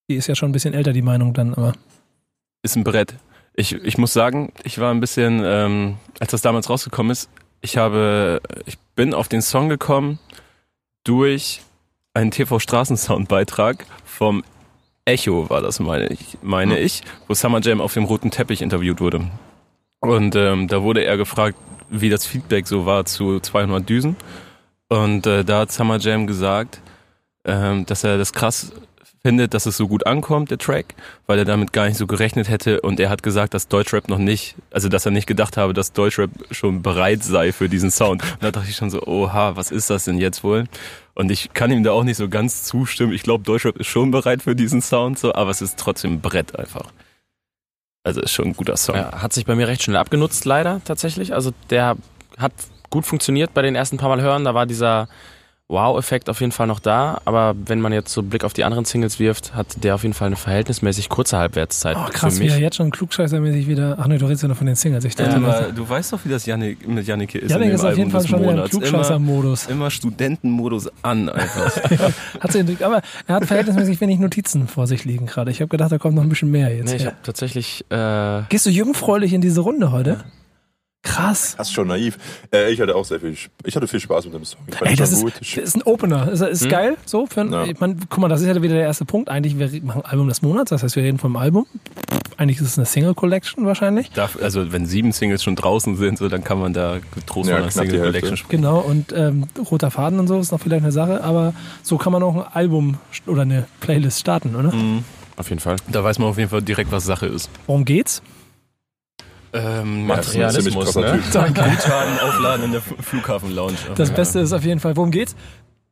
die 0.09 0.15
ist 0.15 0.27
ja 0.27 0.35
schon 0.35 0.49
ein 0.49 0.53
bisschen 0.53 0.73
älter, 0.73 0.93
die 0.93 1.01
Meinung 1.01 1.33
dann, 1.33 1.53
aber. 1.53 1.73
Ist 2.67 2.75
ein 2.75 2.83
Brett. 2.83 3.13
Ich, 3.53 3.71
ich 3.71 3.97
muss 3.97 4.11
sagen, 4.11 4.51
ich 4.65 4.77
war 4.77 4.93
ein 4.93 4.99
bisschen, 4.99 5.41
ähm, 5.41 5.95
als 6.19 6.31
das 6.31 6.41
damals 6.41 6.69
rausgekommen 6.69 7.13
ist, 7.13 7.29
ich 7.61 7.77
habe, 7.77 8.41
ich 8.65 8.77
bin 8.93 9.13
auf 9.13 9.29
den 9.29 9.41
Song 9.41 9.69
gekommen 9.69 10.19
durch 11.05 11.61
einen 12.13 12.29
TV-Straßensound-Beitrag 12.29 13.85
vom 14.03 14.43
Echo 15.05 15.49
war 15.49 15.61
das, 15.61 15.79
meine 15.79 16.07
ich, 16.07 16.37
meine 16.41 16.75
Hm. 16.75 16.83
ich, 16.83 17.03
wo 17.29 17.33
Summer 17.35 17.61
Jam 17.61 17.79
auf 17.79 17.93
dem 17.93 18.03
roten 18.03 18.31
Teppich 18.31 18.61
interviewt 18.61 18.99
wurde. 18.99 19.31
Und 20.01 20.35
ähm, 20.35 20.67
da 20.67 20.83
wurde 20.83 21.05
er 21.05 21.15
gefragt, 21.15 21.57
wie 21.89 22.09
das 22.09 22.25
Feedback 22.25 22.67
so 22.67 22.85
war 22.85 23.05
zu 23.05 23.39
200 23.39 23.87
Düsen. 23.87 24.17
Und 24.89 25.25
äh, 25.25 25.45
da 25.45 25.59
hat 25.59 25.71
Summer 25.71 25.99
Jam 25.99 26.27
gesagt, 26.27 26.81
ähm, 27.45 27.85
dass 27.85 28.03
er 28.03 28.17
das 28.17 28.33
krass 28.33 28.73
findet, 29.27 29.53
dass 29.53 29.65
es 29.65 29.75
so 29.75 29.89
gut 29.89 30.07
ankommt, 30.07 30.51
der 30.51 30.57
Track, 30.57 30.95
weil 31.25 31.37
er 31.37 31.43
damit 31.43 31.73
gar 31.73 31.85
nicht 31.85 31.97
so 31.97 32.07
gerechnet 32.07 32.47
hätte. 32.47 32.79
Und 32.79 32.97
er 32.97 33.09
hat 33.09 33.23
gesagt, 33.23 33.53
dass 33.53 33.67
Deutschrap 33.67 34.07
noch 34.07 34.19
nicht, 34.19 34.55
also 34.71 34.87
dass 34.87 35.05
er 35.05 35.11
nicht 35.11 35.27
gedacht 35.27 35.57
habe, 35.57 35.73
dass 35.73 35.91
Deutschrap 35.91 36.29
schon 36.51 36.81
bereit 36.81 37.25
sei 37.25 37.51
für 37.51 37.67
diesen 37.67 37.91
Sound. 37.91 38.23
Und 38.23 38.41
da 38.41 38.51
dachte 38.51 38.69
ich 38.69 38.77
schon 38.77 38.89
so, 38.89 39.01
oha, 39.01 39.57
was 39.57 39.69
ist 39.69 39.89
das 39.89 40.05
denn 40.05 40.17
jetzt 40.17 40.45
wohl? 40.45 40.63
Und 41.13 41.29
ich 41.29 41.51
kann 41.53 41.71
ihm 41.71 41.83
da 41.83 41.91
auch 41.91 42.05
nicht 42.05 42.15
so 42.15 42.29
ganz 42.29 42.63
zustimmen. 42.63 43.11
Ich 43.11 43.23
glaube, 43.23 43.43
Deutschrap 43.43 43.75
ist 43.75 43.87
schon 43.87 44.11
bereit 44.11 44.43
für 44.43 44.55
diesen 44.55 44.81
Sound, 44.81 45.19
so, 45.19 45.35
aber 45.35 45.51
es 45.51 45.61
ist 45.61 45.77
trotzdem 45.77 46.21
Brett 46.21 46.57
einfach. 46.57 46.85
Also 48.05 48.21
ist 48.21 48.31
schon 48.31 48.45
ein 48.45 48.53
guter 48.53 48.77
Song. 48.77 48.95
Ja, 48.95 49.21
hat 49.21 49.33
sich 49.33 49.45
bei 49.45 49.55
mir 49.55 49.67
recht 49.67 49.83
schnell 49.83 49.97
abgenutzt, 49.97 50.45
leider 50.45 50.79
tatsächlich. 50.85 51.33
Also 51.33 51.51
der 51.69 51.97
hat 52.37 52.53
gut 52.89 53.05
funktioniert 53.05 53.53
bei 53.53 53.61
den 53.61 53.75
ersten 53.75 53.97
paar 53.97 54.07
Mal 54.07 54.21
hören. 54.21 54.45
Da 54.45 54.53
war 54.53 54.65
dieser 54.65 55.09
Wow-Effekt 55.69 56.29
auf 56.29 56.39
jeden 56.39 56.53
Fall 56.53 56.65
noch 56.65 56.79
da. 56.79 57.19
Aber 57.25 57.53
wenn 57.65 57.81
man 57.81 57.91
jetzt 57.91 58.13
so 58.13 58.23
Blick 58.23 58.45
auf 58.45 58.53
die 58.53 58.63
anderen 58.63 58.85
Singles 58.85 59.19
wirft, 59.19 59.53
hat 59.53 59.83
der 59.83 59.95
auf 59.95 60.03
jeden 60.03 60.13
Fall 60.13 60.27
eine 60.27 60.37
verhältnismäßig 60.37 61.09
kurze 61.09 61.37
Halbwertszeit 61.37 61.97
Oh, 61.99 62.09
krass, 62.09 62.35
für 62.35 62.39
wie 62.39 62.43
mich. 62.45 62.53
er 62.53 62.59
jetzt 62.59 62.77
schon 62.77 62.89
klugscheißermäßig 62.89 63.67
wieder. 63.67 63.97
Ach 63.99 64.07
nee, 64.07 64.17
du 64.17 64.25
redest 64.27 64.43
ja 64.43 64.47
noch 64.49 64.55
von 64.55 64.65
den 64.67 64.77
Singles. 64.77 65.03
Ich 65.03 65.15
dachte, 65.15 65.31
Ja, 65.31 65.35
aber 65.37 65.73
du 65.73 65.87
weißt 65.87 66.13
doch, 66.13 66.19
wie 66.23 66.29
das 66.29 66.45
Janik, 66.45 66.87
mit 66.87 67.05
Jannike 67.05 67.37
ist. 67.39 67.51
Janik 67.51 67.65
in 67.65 67.71
dem 67.71 67.75
ist 67.75 67.83
auf 67.83 67.97
jeden 67.97 67.99
Album 68.03 68.11
Fall 68.11 68.21
des 68.21 68.29
schon 68.29 68.39
wieder 68.39 68.49
im 68.49 68.55
Monats. 68.55 68.73
Immer, 68.73 68.81
Klugscheißer-Modus. 68.87 69.65
immer 69.67 69.91
Studentenmodus 69.91 70.89
an 71.01 71.27
einfach. 71.29 71.75
Hat 72.39 72.51
sie, 72.53 72.77
aber 72.81 73.01
er 73.27 73.35
hat 73.35 73.45
verhältnismäßig 73.45 73.99
wenig 73.99 74.19
Notizen 74.19 74.67
vor 74.69 74.87
sich 74.87 75.03
liegen 75.03 75.25
gerade. 75.25 75.51
Ich 75.51 75.59
habe 75.59 75.67
gedacht, 75.67 75.91
da 75.91 75.97
kommt 75.97 76.15
noch 76.15 76.23
ein 76.23 76.29
bisschen 76.29 76.49
mehr 76.49 76.73
jetzt. 76.73 76.91
Nee, 76.91 76.95
ich 76.95 77.05
habe 77.05 77.17
tatsächlich 77.23 77.83
äh, 77.89 78.43
Gehst 78.47 78.65
du 78.65 78.69
jungfräulich 78.69 79.33
in 79.33 79.41
diese 79.41 79.59
Runde 79.61 79.91
heute? 79.91 80.23
Krass. 81.07 81.55
Das 81.57 81.67
ist 81.67 81.73
schon 81.73 81.87
naiv. 81.87 82.17
Äh, 82.53 82.71
ich 82.71 82.81
hatte 82.81 82.95
auch 82.95 83.05
sehr 83.05 83.19
viel, 83.19 83.35
ich 83.65 83.75
hatte 83.75 83.87
viel 83.87 83.99
Spaß 83.99 84.25
mit 84.25 84.33
dem 84.33 84.45
Song. 84.45 84.59
Ich 84.67 84.75
fand 84.75 84.91
Ey, 84.91 84.95
das 84.97 85.11
ist, 85.11 85.21
gut. 85.23 85.33
das 85.39 85.57
ist 85.57 85.75
ein 85.75 85.81
Opener. 85.83 86.31
Ist, 86.31 86.41
ist 86.41 86.69
geil, 86.69 86.97
so. 87.05 87.25
Für 87.25 87.41
ein, 87.41 87.51
Ja. 87.51 87.63
Ich 87.65 87.79
mein, 87.79 87.97
guck 88.09 88.19
mal, 88.19 88.27
das 88.27 88.41
ist 88.41 88.47
ja 88.47 88.61
wieder 88.61 88.75
der 88.75 88.83
erste 88.83 89.05
Punkt. 89.05 89.29
Eigentlich, 89.29 89.57
wir 89.57 89.69
machen 89.83 90.03
Album 90.05 90.27
des 90.27 90.41
Monats, 90.41 90.69
das 90.69 90.83
heißt, 90.83 90.95
wir 90.95 91.03
reden 91.03 91.17
vom 91.17 91.35
Album. 91.35 91.65
Eigentlich 92.37 92.57
ist 92.61 92.67
es 92.67 92.77
eine 92.77 92.85
Single-Collection 92.85 93.65
wahrscheinlich. 93.65 94.11
Darf, 94.11 94.37
also 94.41 94.71
wenn 94.71 94.85
sieben 94.85 95.11
Singles 95.11 95.43
schon 95.43 95.55
draußen 95.55 95.95
sind, 95.97 96.19
so, 96.19 96.27
dann 96.29 96.43
kann 96.43 96.59
man 96.59 96.71
da 96.73 96.97
getrost 97.15 97.49
Ja, 97.49 97.55
von 97.55 97.63
einer 97.63 97.71
Single. 97.71 97.99
Collection 98.01 98.37
sprechen. 98.37 98.61
Genau, 98.61 98.79
und 98.79 99.11
ähm, 99.15 99.47
roter 99.71 99.89
Faden 99.89 100.19
und 100.19 100.27
so 100.27 100.39
ist 100.39 100.51
noch 100.51 100.59
vielleicht 100.59 100.83
eine 100.83 100.91
Sache, 100.91 101.23
aber 101.23 101.53
so 101.81 101.97
kann 101.97 102.11
man 102.11 102.21
auch 102.21 102.35
ein 102.35 102.53
Album 102.53 102.97
oder 103.25 103.41
eine 103.41 103.65
Playlist 103.79 104.19
starten, 104.19 104.55
oder? 104.55 104.71
Mhm. 104.71 105.03
auf 105.35 105.49
jeden 105.49 105.59
Fall. 105.61 105.77
Da 105.91 106.03
weiß 106.03 106.19
man 106.19 106.27
auf 106.29 106.37
jeden 106.37 106.49
Fall 106.51 106.61
direkt, 106.61 106.91
was 106.91 107.05
Sache 107.05 107.25
ist. 107.25 107.49
Worum 107.65 107.85
geht's? 107.85 108.21
Ähm, 109.53 110.07
Materialismus, 110.07 110.85
krasser 110.85 111.01
ne? 111.15 111.19
Danke. 111.31 111.61
Guthaben 111.69 112.19
aufladen 112.19 112.65
in 112.65 112.71
der 112.73 112.81
Flughafen-Lounge. 112.81 113.77
Das 113.95 114.11
Beste 114.11 114.39
ist 114.39 114.53
auf 114.53 114.63
jeden 114.63 114.79
Fall, 114.79 114.95
worum 114.95 115.11
geht's? 115.11 115.35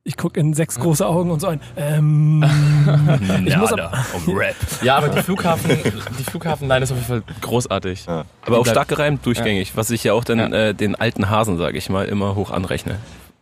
Ich 0.07 0.17
gucke 0.17 0.39
in 0.39 0.53
sechs 0.53 0.79
große 0.79 1.03
Augen 1.05 1.31
und 1.31 1.39
so 1.39 1.47
ein. 1.47 1.59
Ähm, 1.77 2.43
ich 3.45 3.57
muss 3.57 3.71
Nada, 3.71 4.05
um 4.13 4.37
Rap. 4.37 4.55
Ja, 4.83 4.97
aber 4.97 5.09
die 5.09 5.21
Flughafen, 5.23 5.67
die 6.19 6.23
Flughafenline 6.23 6.83
ist 6.83 6.91
auf 6.91 6.97
jeden 6.97 7.07
Fall 7.07 7.23
großartig. 7.41 8.05
Ja. 8.05 8.25
Aber 8.45 8.59
auch 8.59 8.67
stark 8.67 8.87
gereimt, 8.87 9.25
durchgängig, 9.25 9.75
was 9.75 9.89
ich 9.89 10.03
ja 10.03 10.13
auch 10.13 10.23
dann 10.23 10.37
Ja. 10.37 10.47
äh, 10.49 10.73
den 10.75 10.93
alten 10.93 11.31
Hasen, 11.31 11.57
sage 11.57 11.79
ich 11.79 11.89
mal, 11.89 12.05
immer 12.05 12.35
hoch 12.35 12.51
anrechne. 12.51 12.97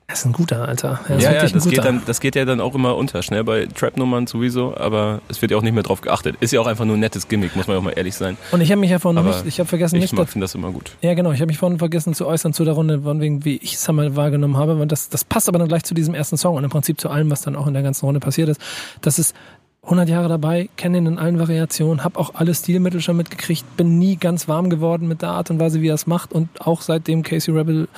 Das 0.08 0.20
ist 0.20 0.26
ein 0.26 0.34
guter, 0.34 0.68
Alter. 0.68 1.00
Er 1.08 1.18
ist 1.18 1.24
Ja, 1.24 1.32
ja, 1.34 1.48
das 1.48 1.68
geht, 1.68 1.84
dann, 1.84 2.02
das 2.06 2.20
geht 2.20 2.36
ja 2.36 2.46
dann 2.46 2.60
auch 2.62 2.76
immer 2.76 2.96
unter, 2.98 3.24
schnell 3.24 3.44
bei 3.44 3.66
Trap-Nummern 3.66 4.28
sowieso, 4.28 4.76
aber 4.78 5.22
es 5.30 5.42
wird 5.42 5.52
ja 5.52 5.58
auch 5.58 5.62
nicht 5.62 5.74
mehr 5.74 5.84
drauf 5.84 6.02
geachtet. 6.02 6.36
Ist 6.40 6.52
ja 6.52 6.60
auch 6.62 6.68
einfach 6.68 6.86
nur 6.86 6.98
ein 6.98 7.00
nettes 7.00 7.28
Gimmick, 7.28 7.56
muss 7.56 7.68
man 7.68 7.78
auch 7.78 7.82
mal 7.82 7.92
ehrlich 7.96 8.16
sein. 8.16 8.38
Und 8.52 8.62
ich 8.62 8.70
habe 8.72 8.80
mich 8.82 8.92
ja 8.92 9.00
vorhin 9.00 9.16
noch 9.24 9.30
Aber 9.30 9.38
nicht, 9.44 9.48
ich 9.48 9.60
habe 9.60 9.68
vergessen, 9.68 9.96
Ich 9.96 10.02
nicht, 10.04 10.14
mag- 10.14 10.30
finde 10.30 10.44
das 10.44 10.56
immer 10.56 10.72
gut. 10.72 10.92
Ja, 11.02 11.14
genau. 11.14 11.32
Ich 11.32 11.40
habe 11.40 11.48
mich 11.48 11.58
vorhin 11.58 11.80
vergessen 11.80 12.14
zu 12.14 12.28
äußern 12.28 12.54
zu 12.54 12.66
der 12.66 12.74
Runde, 12.74 13.02
von 13.02 13.22
wegen, 13.22 13.46
wie 13.46 13.56
ich 13.58 13.76
es 13.76 13.90
einmal 13.90 14.16
wahrgenommen 14.16 14.58
habe. 14.58 14.76
Und 14.76 14.92
das, 14.92 15.10
das 15.10 15.24
passt 15.24 15.48
aber 15.48 15.58
dann 15.60 15.68
gleich 15.68 15.84
zu 15.84 15.94
diesem 15.94 16.14
ersten 16.14 16.38
Song 16.38 16.56
und 16.56 16.64
im 16.64 16.70
Prinzip 16.70 17.00
zu 17.00 17.10
allem, 17.10 17.32
was 17.32 17.42
dann 17.42 17.56
auch 17.56 17.68
in 17.68 17.74
der 17.74 17.84
ganzen 17.84 18.06
Runde 18.06 18.20
passiert 18.20 18.50
ist. 18.50 18.60
Das 19.02 19.18
ist 19.20 19.36
100 19.84 20.08
Jahre 20.08 20.30
dabei, 20.30 20.70
kenne 20.78 20.98
ihn 21.00 21.06
in 21.08 21.18
allen 21.18 21.40
Variationen, 21.40 22.04
habe 22.06 22.18
auch 22.20 22.36
alle 22.36 22.54
Stilmittel 22.56 23.02
schon 23.02 23.18
mitgekriegt, 23.18 23.76
bin 23.76 24.00
nie 24.00 24.16
ganz 24.16 24.48
warm 24.48 24.70
geworden 24.70 25.08
mit 25.10 25.22
der 25.22 25.30
Art 25.32 25.50
und 25.50 25.60
Weise, 25.60 25.82
wie 25.82 25.90
er 25.90 25.96
es 25.96 26.08
macht 26.08 26.32
und 26.32 26.48
auch 26.62 26.82
seit 26.82 27.08
dem 27.08 27.22
Casey 27.24 27.54
Rebel 27.54 27.90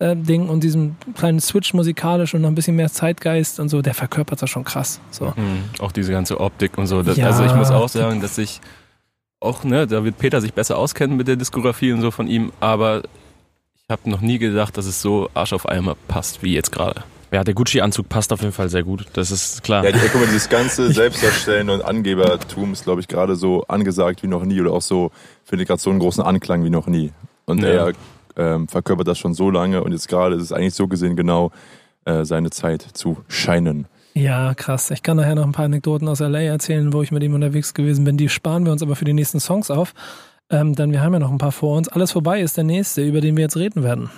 äh, 0.00 0.16
Ding 0.16 0.48
und 0.48 0.64
diesem 0.64 0.96
kleinen 1.14 1.40
Switch 1.40 1.72
musikalisch 1.74 2.34
und 2.34 2.40
noch 2.42 2.48
ein 2.48 2.54
bisschen 2.54 2.74
mehr 2.76 2.90
Zeitgeist 2.90 3.60
und 3.60 3.68
so, 3.68 3.80
der 3.82 3.94
verkörpert 3.94 4.42
das 4.42 4.50
schon 4.50 4.64
krass. 4.64 5.00
So. 5.10 5.26
Mhm. 5.36 5.64
Auch 5.78 5.92
diese 5.92 6.10
ganze 6.10 6.40
Optik 6.40 6.76
und 6.78 6.86
so. 6.88 7.02
Das, 7.02 7.16
Ja. 7.16 7.26
Also 7.26 7.44
ich 7.44 7.54
muss 7.54 7.70
auch 7.70 7.88
sagen, 7.88 8.20
dass 8.20 8.36
ich 8.38 8.60
auch, 9.40 9.62
ne, 9.64 9.86
da 9.86 10.04
wird 10.04 10.18
Peter 10.18 10.40
sich 10.40 10.52
besser 10.52 10.76
auskennen 10.76 11.16
mit 11.16 11.28
der 11.28 11.36
Diskografie 11.36 11.92
und 11.92 12.00
so 12.00 12.10
von 12.10 12.26
ihm, 12.26 12.52
aber 12.60 13.02
ich 13.76 13.90
habe 13.90 14.08
noch 14.10 14.20
nie 14.20 14.38
gedacht, 14.38 14.76
dass 14.76 14.86
es 14.86 15.00
so 15.00 15.30
Arsch 15.34 15.52
auf 15.52 15.68
Eimer 15.68 15.96
passt 16.08 16.42
wie 16.42 16.54
jetzt 16.54 16.72
gerade. 16.72 17.02
Ja, 17.32 17.44
der 17.44 17.54
Gucci-Anzug 17.54 18.08
passt 18.08 18.32
auf 18.32 18.40
jeden 18.40 18.52
Fall 18.52 18.68
sehr 18.68 18.82
gut. 18.82 19.06
Das 19.12 19.30
ist 19.30 19.62
klar. 19.62 19.84
Ja, 19.84 19.92
die, 19.92 19.98
guck 20.10 20.20
mal, 20.20 20.26
dieses 20.26 20.48
ganze 20.48 20.92
Selbstdarstellen 20.92 21.70
und 21.70 21.80
Angebertum 21.82 22.72
ist, 22.72 22.82
glaube 22.84 23.00
ich, 23.00 23.06
gerade 23.08 23.36
so 23.36 23.64
angesagt 23.68 24.22
wie 24.24 24.26
noch 24.26 24.44
nie 24.44 24.60
oder 24.60 24.72
auch 24.72 24.82
so, 24.82 25.12
finde 25.44 25.62
ich 25.62 25.68
gerade 25.68 25.80
so 25.80 25.90
einen 25.90 26.00
großen 26.00 26.24
Anklang 26.24 26.64
wie 26.64 26.70
noch 26.70 26.86
nie. 26.88 27.12
Und 27.46 27.62
Ja. 27.62 27.68
er 27.68 27.92
ähm, 28.40 28.66
verkörpert 28.68 29.06
das 29.06 29.18
schon 29.18 29.34
so 29.34 29.50
lange 29.50 29.84
und 29.84 29.92
jetzt 29.92 30.08
gerade 30.08 30.34
ist 30.34 30.42
es 30.42 30.52
eigentlich 30.52 30.74
so 30.74 30.88
gesehen 30.88 31.14
genau 31.14 31.52
äh, 32.06 32.24
seine 32.24 32.50
Zeit 32.50 32.82
zu 32.82 33.18
scheinen. 33.28 33.86
Ja, 34.14 34.54
krass. 34.54 34.90
Ich 34.90 35.02
kann 35.02 35.18
nachher 35.18 35.36
noch 35.36 35.44
ein 35.44 35.52
paar 35.52 35.66
Anekdoten 35.66 36.08
aus 36.08 36.20
LA 36.20 36.40
erzählen, 36.40 36.92
wo 36.92 37.02
ich 37.02 37.12
mit 37.12 37.22
ihm 37.22 37.34
unterwegs 37.34 37.74
gewesen 37.74 38.04
bin. 38.04 38.16
Die 38.16 38.28
sparen 38.28 38.64
wir 38.64 38.72
uns 38.72 38.82
aber 38.82 38.96
für 38.96 39.04
die 39.04 39.12
nächsten 39.12 39.38
Songs 39.38 39.70
auf. 39.70 39.94
Ähm, 40.50 40.74
denn 40.74 40.90
wir 40.90 41.00
haben 41.00 41.12
ja 41.12 41.20
noch 41.20 41.30
ein 41.30 41.38
paar 41.38 41.52
vor 41.52 41.76
uns. 41.76 41.88
Alles 41.88 42.10
vorbei 42.10 42.40
ist 42.40 42.56
der 42.56 42.64
nächste, 42.64 43.02
über 43.02 43.20
den 43.20 43.36
wir 43.36 43.42
jetzt 43.42 43.56
reden 43.56 43.84
werden. 43.84 44.10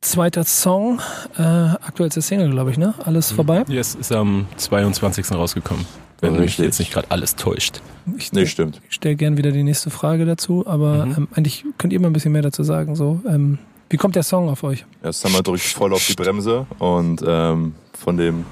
Zweiter 0.00 0.44
Song, 0.44 1.00
äh, 1.38 1.42
aktuellste 1.42 2.20
Single, 2.22 2.50
glaube 2.50 2.70
ich, 2.70 2.78
ne? 2.78 2.94
Alles 3.04 3.32
vorbei. 3.32 3.64
Yes, 3.68 3.94
ist 3.94 4.12
am 4.12 4.46
22. 4.56 5.30
rausgekommen. 5.32 5.86
Wenn 6.20 6.38
mich 6.38 6.58
jetzt 6.58 6.78
nicht 6.78 6.92
gerade 6.92 7.10
alles 7.10 7.34
täuscht. 7.36 7.80
Ich, 8.18 8.32
Nee, 8.32 8.44
stimmt. 8.46 8.80
ich 8.88 8.94
stelle 8.96 9.16
gern 9.16 9.38
wieder 9.38 9.52
die 9.52 9.62
nächste 9.62 9.88
Frage 9.90 10.26
dazu, 10.26 10.66
aber 10.66 11.06
Mhm. 11.06 11.14
ähm, 11.16 11.28
eigentlich 11.34 11.64
könnt 11.78 11.92
ihr 11.94 12.00
mal 12.00 12.08
ein 12.08 12.12
bisschen 12.12 12.32
mehr 12.32 12.42
dazu 12.42 12.62
sagen. 12.62 12.94
So, 12.96 13.20
ähm, 13.26 13.58
wie 13.88 13.96
kommt 13.96 14.16
der 14.16 14.22
Song 14.22 14.48
auf 14.50 14.62
euch? 14.62 14.84
Ja, 15.02 15.12
Summer 15.12 15.42
drückt 15.42 15.62
voll 15.62 15.92
auf 15.94 16.06
die 16.06 16.14
Bremse 16.14 16.66
und 16.78 17.24
ähm, 17.26 17.74
von 17.94 18.16
dem 18.18 18.44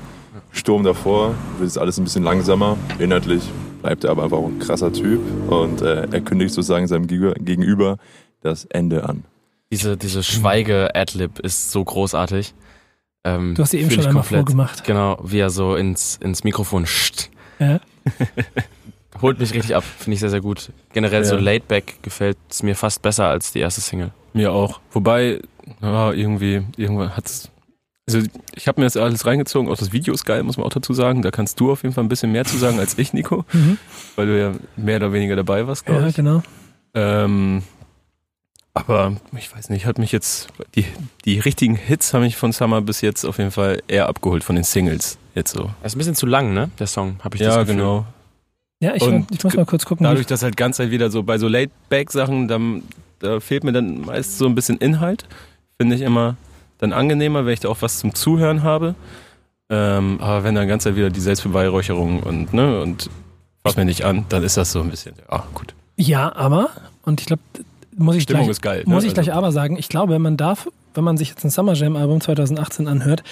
Sturm 0.52 0.82
davor 0.84 1.34
wird 1.58 1.68
es 1.68 1.76
alles 1.76 1.98
ein 1.98 2.04
bisschen 2.04 2.24
langsamer. 2.24 2.78
Inhaltlich 2.98 3.42
bleibt 3.82 4.04
er 4.04 4.12
aber 4.12 4.24
einfach 4.24 4.38
auch 4.38 4.48
ein 4.48 4.58
krasser 4.58 4.90
Typ 4.92 5.20
und 5.50 5.82
äh, 5.82 6.08
er 6.10 6.20
kündigt 6.22 6.54
sozusagen 6.54 6.86
seinem 6.86 7.06
Gegenüber 7.06 7.98
das 8.40 8.64
Ende 8.64 9.06
an. 9.06 9.24
Diese, 9.70 9.96
diese 9.96 10.22
Schweige-Adlib 10.22 11.38
ist 11.40 11.70
so 11.70 11.84
großartig. 11.84 12.54
Ähm, 13.24 13.54
Du 13.54 13.62
hast 13.62 13.70
sie 13.72 13.78
eben 13.80 13.90
schon 13.90 14.06
einmal 14.06 14.22
komplett. 14.22 14.38
vorgemacht. 14.40 14.84
Genau, 14.84 15.18
wie 15.22 15.38
er 15.40 15.50
so 15.50 15.74
ins, 15.76 16.16
ins 16.22 16.44
Mikrofon 16.44 16.86
scht. 16.86 17.30
Ja? 17.58 17.80
Holt 19.20 19.38
mich 19.40 19.52
richtig 19.52 19.74
ab, 19.74 19.82
finde 19.84 20.14
ich 20.14 20.20
sehr, 20.20 20.30
sehr 20.30 20.40
gut. 20.40 20.70
Generell 20.92 21.24
so 21.24 21.34
Ja. 21.34 21.40
Laidback 21.40 21.96
gefällt 22.02 22.38
es 22.48 22.62
mir 22.62 22.76
fast 22.76 23.02
besser 23.02 23.26
als 23.26 23.52
die 23.52 23.58
erste 23.58 23.80
Single. 23.80 24.12
Mir 24.32 24.52
auch. 24.52 24.80
Wobei, 24.92 25.40
ja, 25.82 26.12
irgendwie, 26.12 26.62
irgendwann 26.76 27.16
hat's. 27.16 27.50
Also 28.08 28.20
ich 28.54 28.68
habe 28.68 28.80
mir 28.80 28.86
das 28.86 28.96
alles 28.96 29.26
reingezogen, 29.26 29.70
auch 29.70 29.76
das 29.76 29.92
Video 29.92 30.14
ist 30.14 30.24
geil, 30.24 30.42
muss 30.44 30.56
man 30.56 30.64
auch 30.64 30.72
dazu 30.72 30.94
sagen. 30.94 31.20
Da 31.22 31.30
kannst 31.30 31.58
du 31.60 31.72
auf 31.72 31.82
jeden 31.82 31.94
Fall 31.94 32.04
ein 32.04 32.08
bisschen 32.08 32.32
mehr 32.32 32.44
zu 32.46 32.56
sagen 32.56 32.78
als 32.78 32.96
ich, 32.96 33.12
Nico, 33.12 33.44
Mhm. 33.52 33.76
weil 34.16 34.26
du 34.28 34.40
ja 34.40 34.52
mehr 34.76 34.96
oder 34.96 35.12
weniger 35.12 35.36
dabei 35.36 35.66
warst, 35.66 35.84
glaube 35.84 36.02
Ja, 36.02 36.06
ich. 36.08 36.14
genau. 36.14 36.42
Ähm, 36.94 37.62
aber 38.86 39.16
ich 39.36 39.54
weiß 39.54 39.70
nicht, 39.70 39.86
hat 39.86 39.98
mich 39.98 40.12
jetzt, 40.12 40.48
die, 40.74 40.84
die 41.24 41.38
richtigen 41.38 41.76
Hits 41.76 42.12
haben 42.14 42.22
mich 42.22 42.36
von 42.36 42.52
Summer 42.52 42.80
bis 42.80 43.00
jetzt 43.00 43.24
auf 43.24 43.38
jeden 43.38 43.50
Fall 43.50 43.82
eher 43.88 44.08
abgeholt 44.08 44.44
von 44.44 44.54
den 44.56 44.64
Singles. 44.64 45.18
Jetzt 45.34 45.52
so. 45.54 45.70
Er 45.80 45.86
ist 45.86 45.94
ein 45.94 45.98
bisschen 45.98 46.14
zu 46.14 46.26
lang, 46.26 46.52
ne? 46.54 46.70
Der 46.78 46.86
Song, 46.86 47.16
habe 47.22 47.36
ich 47.36 47.42
das 47.42 47.54
Ja, 47.54 47.60
Gefühl. 47.62 47.76
genau. 47.76 48.06
Ja, 48.80 48.94
ich, 48.94 49.02
Und 49.02 49.26
ich 49.32 49.42
muss 49.42 49.54
mal 49.54 49.66
kurz 49.66 49.84
gucken. 49.84 50.04
Dadurch, 50.04 50.26
dass 50.26 50.42
halt 50.42 50.56
ganz 50.56 50.78
halt 50.78 50.90
wieder 50.90 51.10
so 51.10 51.22
bei 51.22 51.38
so 51.38 51.48
Laid-Back-Sachen, 51.48 52.46
dann, 52.48 52.82
da 53.18 53.40
fehlt 53.40 53.64
mir 53.64 53.72
dann 53.72 54.02
meist 54.02 54.38
so 54.38 54.46
ein 54.46 54.54
bisschen 54.54 54.78
Inhalt. 54.78 55.26
Finde 55.80 55.96
ich 55.96 56.02
immer 56.02 56.36
dann 56.78 56.92
angenehmer, 56.92 57.44
wenn 57.44 57.52
ich 57.54 57.60
da 57.60 57.68
auch 57.68 57.82
was 57.82 57.98
zum 57.98 58.14
Zuhören 58.14 58.62
habe. 58.62 58.94
Ähm, 59.70 60.18
aber 60.20 60.44
wenn 60.44 60.54
dann 60.54 60.68
ganz 60.68 60.84
halt 60.86 60.96
wieder 60.96 61.10
die 61.10 61.20
Selbstbeweihräucherung 61.20 62.22
und, 62.22 62.54
ne, 62.54 62.80
und 62.80 63.10
fass 63.64 63.76
mir 63.76 63.84
nicht 63.84 64.04
an, 64.04 64.24
dann 64.28 64.42
ist 64.44 64.56
das 64.56 64.72
so 64.72 64.80
ein 64.80 64.90
bisschen, 64.90 65.14
ja, 65.30 65.44
gut. 65.54 65.74
Ja, 65.96 66.34
aber, 66.36 66.70
und 67.02 67.20
ich 67.20 67.26
glaube, 67.26 67.42
muss 67.98 68.16
ich 68.16 68.22
Stimmung 68.24 68.42
gleich, 68.44 68.50
ist 68.50 68.62
geil. 68.62 68.82
ne? 68.86 68.94
muss 68.94 69.04
ich 69.04 69.10
Also- 69.10 69.22
gleich 69.22 69.34
aber 69.34 69.52
sagen, 69.52 69.76
ich 69.78 69.88
glaube, 69.88 70.18
man 70.18 70.36
darf, 70.36 70.68
wenn 70.94 71.04
man 71.04 71.16
sich 71.16 71.28
jetzt 71.30 71.44
ein 71.44 71.50
Summer 71.50 71.74
Jam 71.74 71.96
Album 71.96 72.20
2018 72.20 72.88
anhört, 72.88 73.22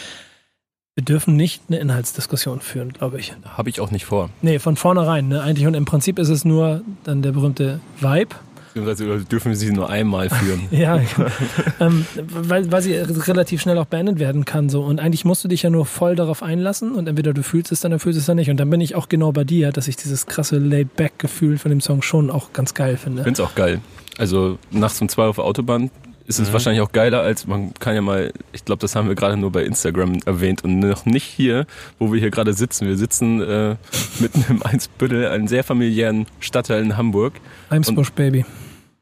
wir 0.94 1.04
dürfen 1.04 1.36
nicht 1.36 1.62
eine 1.68 1.78
Inhaltsdiskussion 1.78 2.60
führen, 2.60 2.92
glaube 2.92 3.18
ich. 3.20 3.34
Habe 3.44 3.68
ich 3.68 3.80
auch 3.80 3.90
nicht 3.90 4.06
vor. 4.06 4.30
Nee, 4.40 4.58
von 4.58 4.76
vornherein, 4.76 5.28
ne, 5.28 5.42
eigentlich. 5.42 5.66
Und 5.66 5.74
im 5.74 5.84
Prinzip 5.84 6.18
ist 6.18 6.30
es 6.30 6.44
nur 6.46 6.80
dann 7.04 7.20
der 7.22 7.32
berühmte 7.32 7.80
Vibe. 8.00 8.34
Beziehungsweise 8.72 9.24
dürfen 9.24 9.48
wir 9.50 9.56
sie 9.56 9.72
nur 9.72 9.88
einmal 9.90 10.28
führen. 10.30 10.62
Ja, 10.70 10.98
ähm, 11.80 12.06
weil, 12.16 12.70
weil 12.72 12.82
sie 12.82 12.94
relativ 12.94 13.60
schnell 13.62 13.76
auch 13.78 13.86
beendet 13.86 14.18
werden 14.18 14.44
kann. 14.46 14.68
So. 14.70 14.82
Und 14.82 14.98
eigentlich 15.00 15.24
musst 15.26 15.44
du 15.44 15.48
dich 15.48 15.62
ja 15.62 15.70
nur 15.70 15.84
voll 15.86 16.14
darauf 16.16 16.42
einlassen 16.42 16.92
und 16.94 17.08
entweder 17.08 17.32
du 17.34 17.42
fühlst 17.42 17.72
es 17.72 17.80
dann 17.80 17.92
oder 17.92 17.98
fühlst 18.00 18.18
es 18.18 18.26
dann 18.26 18.36
nicht. 18.36 18.48
Und 18.50 18.56
dann 18.58 18.68
bin 18.70 18.80
ich 18.80 18.94
auch 18.94 19.08
genau 19.08 19.32
bei 19.32 19.44
dir, 19.44 19.72
dass 19.72 19.88
ich 19.88 19.96
dieses 19.96 20.26
krasse 20.26 20.58
Laid-Back-Gefühl 20.58 21.58
von 21.58 21.70
dem 21.70 21.80
Song 21.82 22.00
schon 22.02 22.30
auch 22.30 22.52
ganz 22.54 22.72
geil 22.74 22.96
finde. 22.96 23.22
Finde 23.24 23.42
es 23.42 23.46
auch 23.46 23.54
geil. 23.54 23.80
Also 24.18 24.58
nachts 24.70 25.00
um 25.00 25.08
zwei 25.08 25.24
auf 25.24 25.36
der 25.36 25.44
Autobahn 25.44 25.90
ist 26.26 26.40
es 26.40 26.48
Mhm. 26.48 26.52
wahrscheinlich 26.54 26.82
auch 26.82 26.90
geiler, 26.90 27.20
als 27.20 27.46
man 27.46 27.72
kann 27.74 27.94
ja 27.94 28.02
mal, 28.02 28.32
ich 28.52 28.64
glaube, 28.64 28.80
das 28.80 28.96
haben 28.96 29.06
wir 29.08 29.14
gerade 29.14 29.36
nur 29.36 29.52
bei 29.52 29.62
Instagram 29.64 30.18
erwähnt 30.26 30.64
und 30.64 30.80
noch 30.80 31.04
nicht 31.06 31.24
hier, 31.24 31.66
wo 32.00 32.12
wir 32.12 32.18
hier 32.18 32.30
gerade 32.32 32.52
sitzen. 32.52 32.88
Wir 32.88 32.96
sitzen 32.96 33.40
äh, 33.42 33.76
mitten 34.18 34.44
im 34.48 34.62
Einsbüttel, 34.62 35.28
einem 35.28 35.46
sehr 35.46 35.62
familiären 35.62 36.26
Stadtteil 36.40 36.82
in 36.82 36.96
Hamburg, 36.96 37.34
Eimsbusch 37.70 38.10
Baby. 38.10 38.44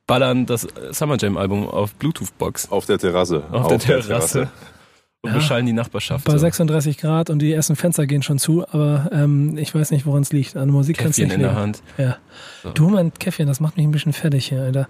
ballern 0.06 0.44
das 0.44 0.66
Summer 0.90 1.16
Jam 1.18 1.38
Album 1.38 1.66
auf 1.66 1.94
Bluetooth-Box 1.94 2.70
Auf 2.70 2.84
der 2.86 2.98
Terrasse. 2.98 3.42
auf, 3.52 3.68
der 3.68 3.78
Terrasse 3.78 4.50
und 5.24 5.30
Ja. 5.30 5.36
beschallen 5.36 5.66
die 5.66 5.72
Nachbarschaft. 5.72 6.24
Bei 6.26 6.32
so. 6.32 6.38
36 6.38 6.98
Grad 6.98 7.30
und 7.30 7.40
die 7.40 7.52
ersten 7.52 7.74
Fenster 7.76 8.06
gehen 8.06 8.22
schon 8.22 8.38
zu, 8.38 8.64
aber 8.68 9.08
ähm, 9.12 9.56
ich 9.58 9.74
weiß 9.74 9.90
nicht, 9.90 10.06
woran 10.06 10.22
es 10.22 10.32
liegt. 10.32 10.56
An 10.56 10.68
Musik 10.70 10.98
kannst 10.98 11.18
du 11.18 11.22
Käffchen 11.22 11.28
nicht 11.28 11.34
in 11.36 11.40
der 11.40 11.50
leben. 11.50 11.60
Hand. 11.62 11.82
Ja. 11.98 12.16
So. 12.62 12.70
Du, 12.72 12.88
mein 12.90 13.12
Käffchen, 13.14 13.46
das 13.46 13.58
macht 13.60 13.76
mich 13.76 13.86
ein 13.86 13.90
bisschen 13.90 14.12
fertig 14.12 14.46
hier, 14.48 14.62
Alter. 14.62 14.86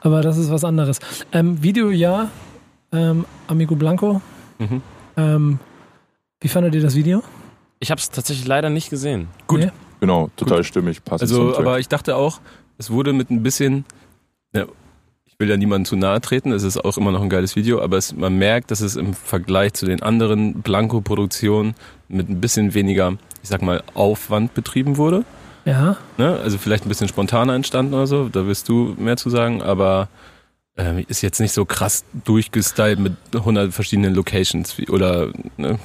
Aber 0.00 0.20
das 0.20 0.36
ist 0.38 0.50
was 0.50 0.62
anderes. 0.64 1.00
Ähm, 1.32 1.62
Video, 1.62 1.90
ja. 1.90 2.30
Ähm, 2.92 3.24
Amigo 3.48 3.74
Blanco. 3.76 4.20
Mhm. 4.58 4.82
Ähm, 5.16 5.58
wie 6.40 6.48
fandet 6.48 6.74
ihr 6.74 6.82
das 6.82 6.94
Video? 6.94 7.22
Ich 7.78 7.90
habe 7.90 7.98
es 8.00 8.10
tatsächlich 8.10 8.46
leider 8.46 8.68
nicht 8.70 8.90
gesehen. 8.90 9.28
Gut. 9.46 9.60
Nee? 9.60 9.70
Genau, 10.00 10.30
total 10.36 10.64
stimmig. 10.64 11.02
Passend 11.04 11.22
Also, 11.30 11.56
aber 11.56 11.78
ich 11.78 11.88
dachte 11.88 12.16
auch, 12.16 12.40
es 12.78 12.90
wurde 12.90 13.12
mit 13.12 13.30
ein 13.30 13.42
bisschen, 13.42 13.84
ja, 14.54 14.64
will 15.40 15.48
ja 15.48 15.56
niemandem 15.56 15.86
zu 15.86 15.96
nahe 15.96 16.20
treten, 16.20 16.52
es 16.52 16.62
ist 16.62 16.76
auch 16.76 16.96
immer 16.98 17.10
noch 17.10 17.22
ein 17.22 17.30
geiles 17.30 17.56
Video, 17.56 17.82
aber 17.82 17.96
es, 17.96 18.14
man 18.14 18.36
merkt, 18.36 18.70
dass 18.70 18.82
es 18.82 18.94
im 18.94 19.14
Vergleich 19.14 19.72
zu 19.72 19.86
den 19.86 20.02
anderen 20.02 20.60
Blanco-Produktionen 20.62 21.74
mit 22.08 22.28
ein 22.28 22.40
bisschen 22.40 22.74
weniger, 22.74 23.14
ich 23.42 23.48
sag 23.48 23.62
mal, 23.62 23.82
Aufwand 23.94 24.54
betrieben 24.54 24.98
wurde. 24.98 25.24
Ja. 25.64 25.96
Ne? 26.18 26.38
Also 26.42 26.58
vielleicht 26.58 26.84
ein 26.84 26.88
bisschen 26.88 27.08
spontaner 27.08 27.54
entstanden 27.54 27.94
oder 27.94 28.06
so, 28.06 28.28
da 28.28 28.46
wirst 28.46 28.68
du 28.68 28.94
mehr 28.98 29.16
zu 29.16 29.30
sagen, 29.30 29.62
aber 29.62 30.08
ähm, 30.76 31.04
ist 31.08 31.22
jetzt 31.22 31.40
nicht 31.40 31.52
so 31.52 31.64
krass 31.64 32.04
durchgestylt 32.24 32.98
mit 32.98 33.14
100 33.34 33.72
verschiedenen 33.72 34.14
Locations 34.14 34.76
wie, 34.78 34.88
oder 34.88 35.32
ne? 35.56 35.78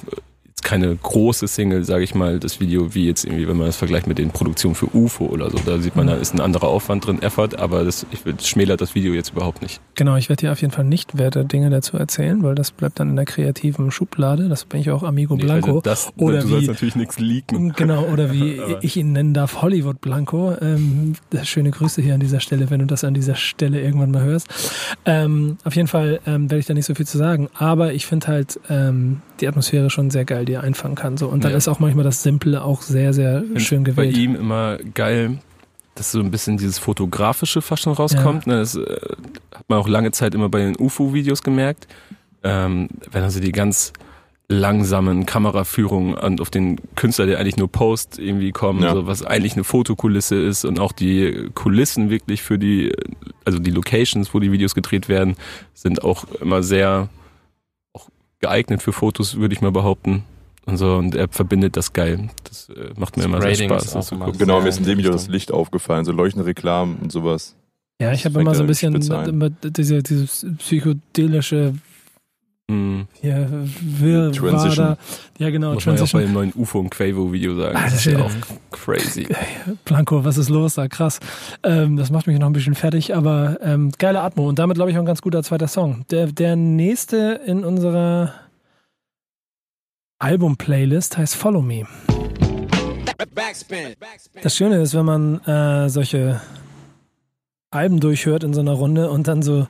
Keine 0.66 0.96
große 0.96 1.46
Single, 1.46 1.84
sage 1.84 2.02
ich 2.02 2.14
mal, 2.16 2.40
das 2.40 2.58
Video, 2.58 2.92
wie 2.94 3.06
jetzt 3.06 3.24
irgendwie, 3.24 3.46
wenn 3.46 3.56
man 3.56 3.66
das 3.66 3.76
vergleicht 3.76 4.08
mit 4.08 4.18
den 4.18 4.30
Produktionen 4.30 4.74
für 4.74 4.88
UFO 4.94 5.26
oder 5.26 5.48
so. 5.48 5.58
Da 5.64 5.78
sieht 5.78 5.94
man, 5.94 6.06
Mhm. 6.06 6.10
da 6.10 6.16
ist 6.16 6.34
ein 6.34 6.40
anderer 6.40 6.66
Aufwand 6.66 7.06
drin, 7.06 7.22
Effort, 7.22 7.50
aber 7.58 7.84
das, 7.84 8.04
ich 8.10 8.22
das 8.24 8.48
schmälert 8.48 8.80
das 8.80 8.96
Video 8.96 9.14
jetzt 9.14 9.30
überhaupt 9.30 9.62
nicht. 9.62 9.80
Genau, 9.94 10.16
ich 10.16 10.28
werde 10.28 10.40
dir 10.40 10.52
auf 10.52 10.60
jeden 10.60 10.72
Fall 10.72 10.84
nicht 10.84 11.16
Werte 11.18 11.44
Dinge 11.44 11.70
dazu 11.70 11.96
erzählen, 11.96 12.42
weil 12.42 12.56
das 12.56 12.72
bleibt 12.72 12.98
dann 12.98 13.10
in 13.10 13.16
der 13.16 13.26
kreativen 13.26 13.92
Schublade. 13.92 14.48
Das 14.48 14.64
bin 14.64 14.80
ich 14.80 14.90
auch 14.90 15.04
Amigo 15.04 15.36
Nee, 15.36 15.44
Blanco. 15.44 15.66
also 15.68 15.80
das, 15.82 16.12
Oder 16.16 16.40
du 16.40 16.48
sollst 16.48 16.64
wie- 16.66 16.70
natürlich 16.72 16.96
nichts 16.96 17.18
leaken. 17.20 17.72
Genau, 17.76 18.02
oder 18.12 18.32
wie 18.32 18.60
ich 18.82 18.96
ihn 18.96 19.12
nennen 19.12 19.34
darf, 19.34 19.62
Hollywood 19.62 20.00
Blanco. 20.00 20.54
Ähm, 20.60 21.14
schöne 21.44 21.70
Grüße 21.70 22.02
hier 22.02 22.14
an 22.14 22.20
dieser 22.20 22.40
Stelle, 22.40 22.70
wenn 22.70 22.80
du 22.80 22.86
das 22.86 23.04
an 23.04 23.14
dieser 23.14 23.36
Stelle 23.36 23.80
irgendwann 23.80 24.10
mal 24.10 24.24
hörst. 24.24 24.48
Ähm, 25.04 25.58
auf 25.64 25.76
jeden 25.76 25.88
Fall 25.88 26.18
ähm, 26.26 26.50
werde 26.50 26.58
ich 26.58 26.66
da 26.66 26.74
nicht 26.74 26.86
so 26.86 26.94
viel 26.96 27.06
zu 27.06 27.18
sagen, 27.18 27.48
aber 27.54 27.92
ich 27.92 28.04
finde 28.06 28.26
halt 28.26 28.58
ähm, 28.68 29.20
die 29.40 29.48
Atmosphäre 29.48 29.90
schon 29.90 30.10
sehr 30.10 30.24
geil, 30.24 30.44
die 30.44 30.54
er 30.54 30.62
einfangen 30.62 30.94
kann. 30.96 31.16
So. 31.16 31.28
Und 31.28 31.44
dann 31.44 31.52
Ja. 31.52 31.56
ist 31.58 31.68
auch 31.68 31.78
manchmal 31.78 32.04
das 32.04 32.22
Simple 32.22 32.62
auch 32.62 32.82
sehr, 32.82 33.12
sehr 33.12 33.42
Find 33.42 33.62
schön 33.62 33.84
Bei 33.84 33.90
gewählt. 33.90 34.16
ihm 34.16 34.34
immer 34.34 34.78
geil, 34.94 35.38
dass 35.94 36.12
so 36.12 36.20
ein 36.20 36.30
bisschen 36.30 36.56
dieses 36.58 36.78
Fotografische 36.78 37.62
fast 37.62 37.82
schon 37.84 37.92
rauskommt. 37.94 38.46
Ne? 38.46 38.58
Das 38.58 38.74
äh, 38.76 38.80
hat 39.54 39.64
man 39.68 39.78
auch 39.78 39.88
lange 39.88 40.10
Zeit 40.12 40.34
immer 40.34 40.48
bei 40.48 40.58
den 40.60 40.76
UFO-Videos 40.78 41.42
gemerkt. 41.42 41.86
Ähm, 42.42 42.88
wenn 43.10 43.22
also 43.22 43.40
die 43.40 43.52
ganz 43.52 43.92
langsamen 44.48 45.26
Kameraführungen 45.26 46.14
an, 46.16 46.38
auf 46.38 46.50
den 46.50 46.80
Künstler, 46.94 47.26
der 47.26 47.40
eigentlich 47.40 47.56
nur 47.56 47.66
Post 47.70 48.18
irgendwie 48.20 48.52
kommen, 48.52 48.80
Ja. 48.82 48.94
so, 48.94 49.06
was 49.06 49.24
eigentlich 49.24 49.54
eine 49.54 49.64
Fotokulisse 49.64 50.36
ist 50.36 50.64
und 50.64 50.78
auch 50.78 50.92
die 50.92 51.50
Kulissen 51.54 52.10
wirklich 52.10 52.42
für 52.42 52.56
die, 52.58 52.92
also 53.44 53.58
die 53.58 53.72
Locations, 53.72 54.32
wo 54.34 54.38
die 54.38 54.52
Videos 54.52 54.74
gedreht 54.76 55.08
werden, 55.08 55.34
sind 55.74 56.04
auch 56.04 56.26
immer 56.40 56.62
sehr 56.62 57.08
geeignet 58.40 58.82
für 58.82 58.92
Fotos, 58.92 59.36
würde 59.36 59.54
ich 59.54 59.60
mal 59.60 59.72
behaupten. 59.72 60.24
Und 60.66 60.78
so, 60.78 60.96
und 60.96 61.14
er 61.14 61.28
verbindet 61.28 61.76
das 61.76 61.92
geil. 61.92 62.28
Das 62.44 62.68
äh, 62.70 62.90
macht 62.96 63.16
mir 63.16 63.22
Das 63.22 63.26
immer 63.26 63.40
sehr 63.40 63.50
Grading 63.52 63.68
Spaß, 63.70 63.92
das 63.92 64.06
zu 64.06 64.14
immer 64.16 64.24
gucken. 64.26 64.40
Genau, 64.40 64.54
sehr 64.54 64.62
mir 64.62 64.68
ist 64.68 64.78
in 64.78 64.84
dem 64.84 64.98
Video 64.98 65.12
das. 65.12 65.28
Licht 65.28 65.52
aufgefallen, 65.52 66.04
so 66.04 66.12
leuchtende 66.12 66.46
Reklamen 66.46 66.96
und 66.96 67.12
sowas. 67.12 67.54
Ja, 68.00 68.12
ich 68.12 68.24
habe 68.24 68.40
immer 68.40 68.54
so 68.54 68.62
ein 68.62 68.66
bisschen 68.66 68.92
mit 68.92 69.78
diese, 69.78 70.02
dieses 70.02 70.44
psychedelische 70.58 71.74
Hm. 72.68 73.06
Hier, 73.20 73.48
Wirr, 73.80 74.32
Transition. 74.32 74.86
Wader. 74.86 74.98
Ja, 75.38 75.50
genau, 75.50 75.74
Muss 75.74 75.86
man 75.86 75.94
ja 75.96 76.02
auch 76.02 76.06
bei 76.12 76.18
Transition. 76.18 76.22
dem 76.22 76.32
neuen 76.32 76.52
UFO 76.56 76.80
und 76.80 76.90
Quavo-Video 76.90 77.54
sagen. 77.54 77.76
Ah, 77.76 77.82
Das 77.84 77.92
das 77.92 78.06
ist 78.06 78.12
ja 78.12 78.18
auch 78.24 78.30
crazy. 78.72 79.28
Blanco, 79.84 80.24
was 80.24 80.36
ist 80.36 80.48
los 80.48 80.74
da? 80.74 80.88
Krass. 80.88 81.20
Ähm, 81.62 81.96
das 81.96 82.10
macht 82.10 82.26
mich 82.26 82.38
noch 82.40 82.46
ein 82.48 82.52
bisschen 82.52 82.74
fertig, 82.74 83.14
aber 83.14 83.58
ähm, 83.62 83.92
geile 83.98 84.20
Atmo. 84.22 84.48
Und 84.48 84.58
damit, 84.58 84.74
glaube 84.76 84.90
ich, 84.90 84.96
auch 84.96 85.02
ein 85.02 85.06
ganz 85.06 85.22
guter 85.22 85.44
zweiter 85.44 85.68
Song. 85.68 86.04
Der, 86.10 86.26
der 86.26 86.56
nächste 86.56 87.40
in 87.46 87.64
unserer 87.64 88.34
Album-Playlist 90.18 91.18
heißt 91.18 91.36
Follow 91.36 91.62
Me. 91.62 91.84
Das 94.42 94.56
Schöne 94.56 94.80
ist, 94.82 94.94
wenn 94.94 95.04
man 95.04 95.40
äh, 95.44 95.88
solche 95.88 96.40
Alben 97.70 98.00
durchhört 98.00 98.42
in 98.44 98.54
so 98.54 98.60
einer 98.60 98.72
Runde 98.72 99.10
und 99.10 99.28
dann 99.28 99.42
so 99.42 99.66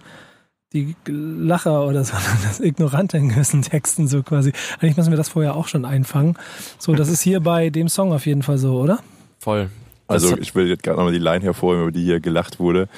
die 0.76 0.96
Lacher 1.06 1.86
oder 1.86 2.04
so, 2.04 2.14
das 2.42 2.60
Ignorante 2.60 3.16
in 3.16 3.30
gewissen 3.30 3.62
Texten 3.62 4.08
so 4.08 4.22
quasi. 4.22 4.52
Eigentlich 4.80 4.96
müssen 4.96 5.10
wir 5.10 5.16
das 5.16 5.30
vorher 5.30 5.56
auch 5.56 5.68
schon 5.68 5.84
einfangen. 5.84 6.36
So, 6.78 6.94
das 6.94 7.08
ist 7.08 7.22
hier 7.22 7.40
bei 7.40 7.70
dem 7.70 7.88
Song 7.88 8.12
auf 8.12 8.26
jeden 8.26 8.42
Fall 8.42 8.58
so, 8.58 8.80
oder? 8.80 9.00
Voll. 9.38 9.70
Also 10.08 10.38
ich 10.38 10.54
will 10.54 10.68
jetzt 10.68 10.82
gerade 10.82 10.98
nochmal 10.98 11.12
die 11.12 11.18
Line 11.18 11.44
hervorheben, 11.44 11.82
über 11.82 11.92
die 11.92 12.04
hier 12.04 12.20
gelacht 12.20 12.60
wurde. 12.60 12.88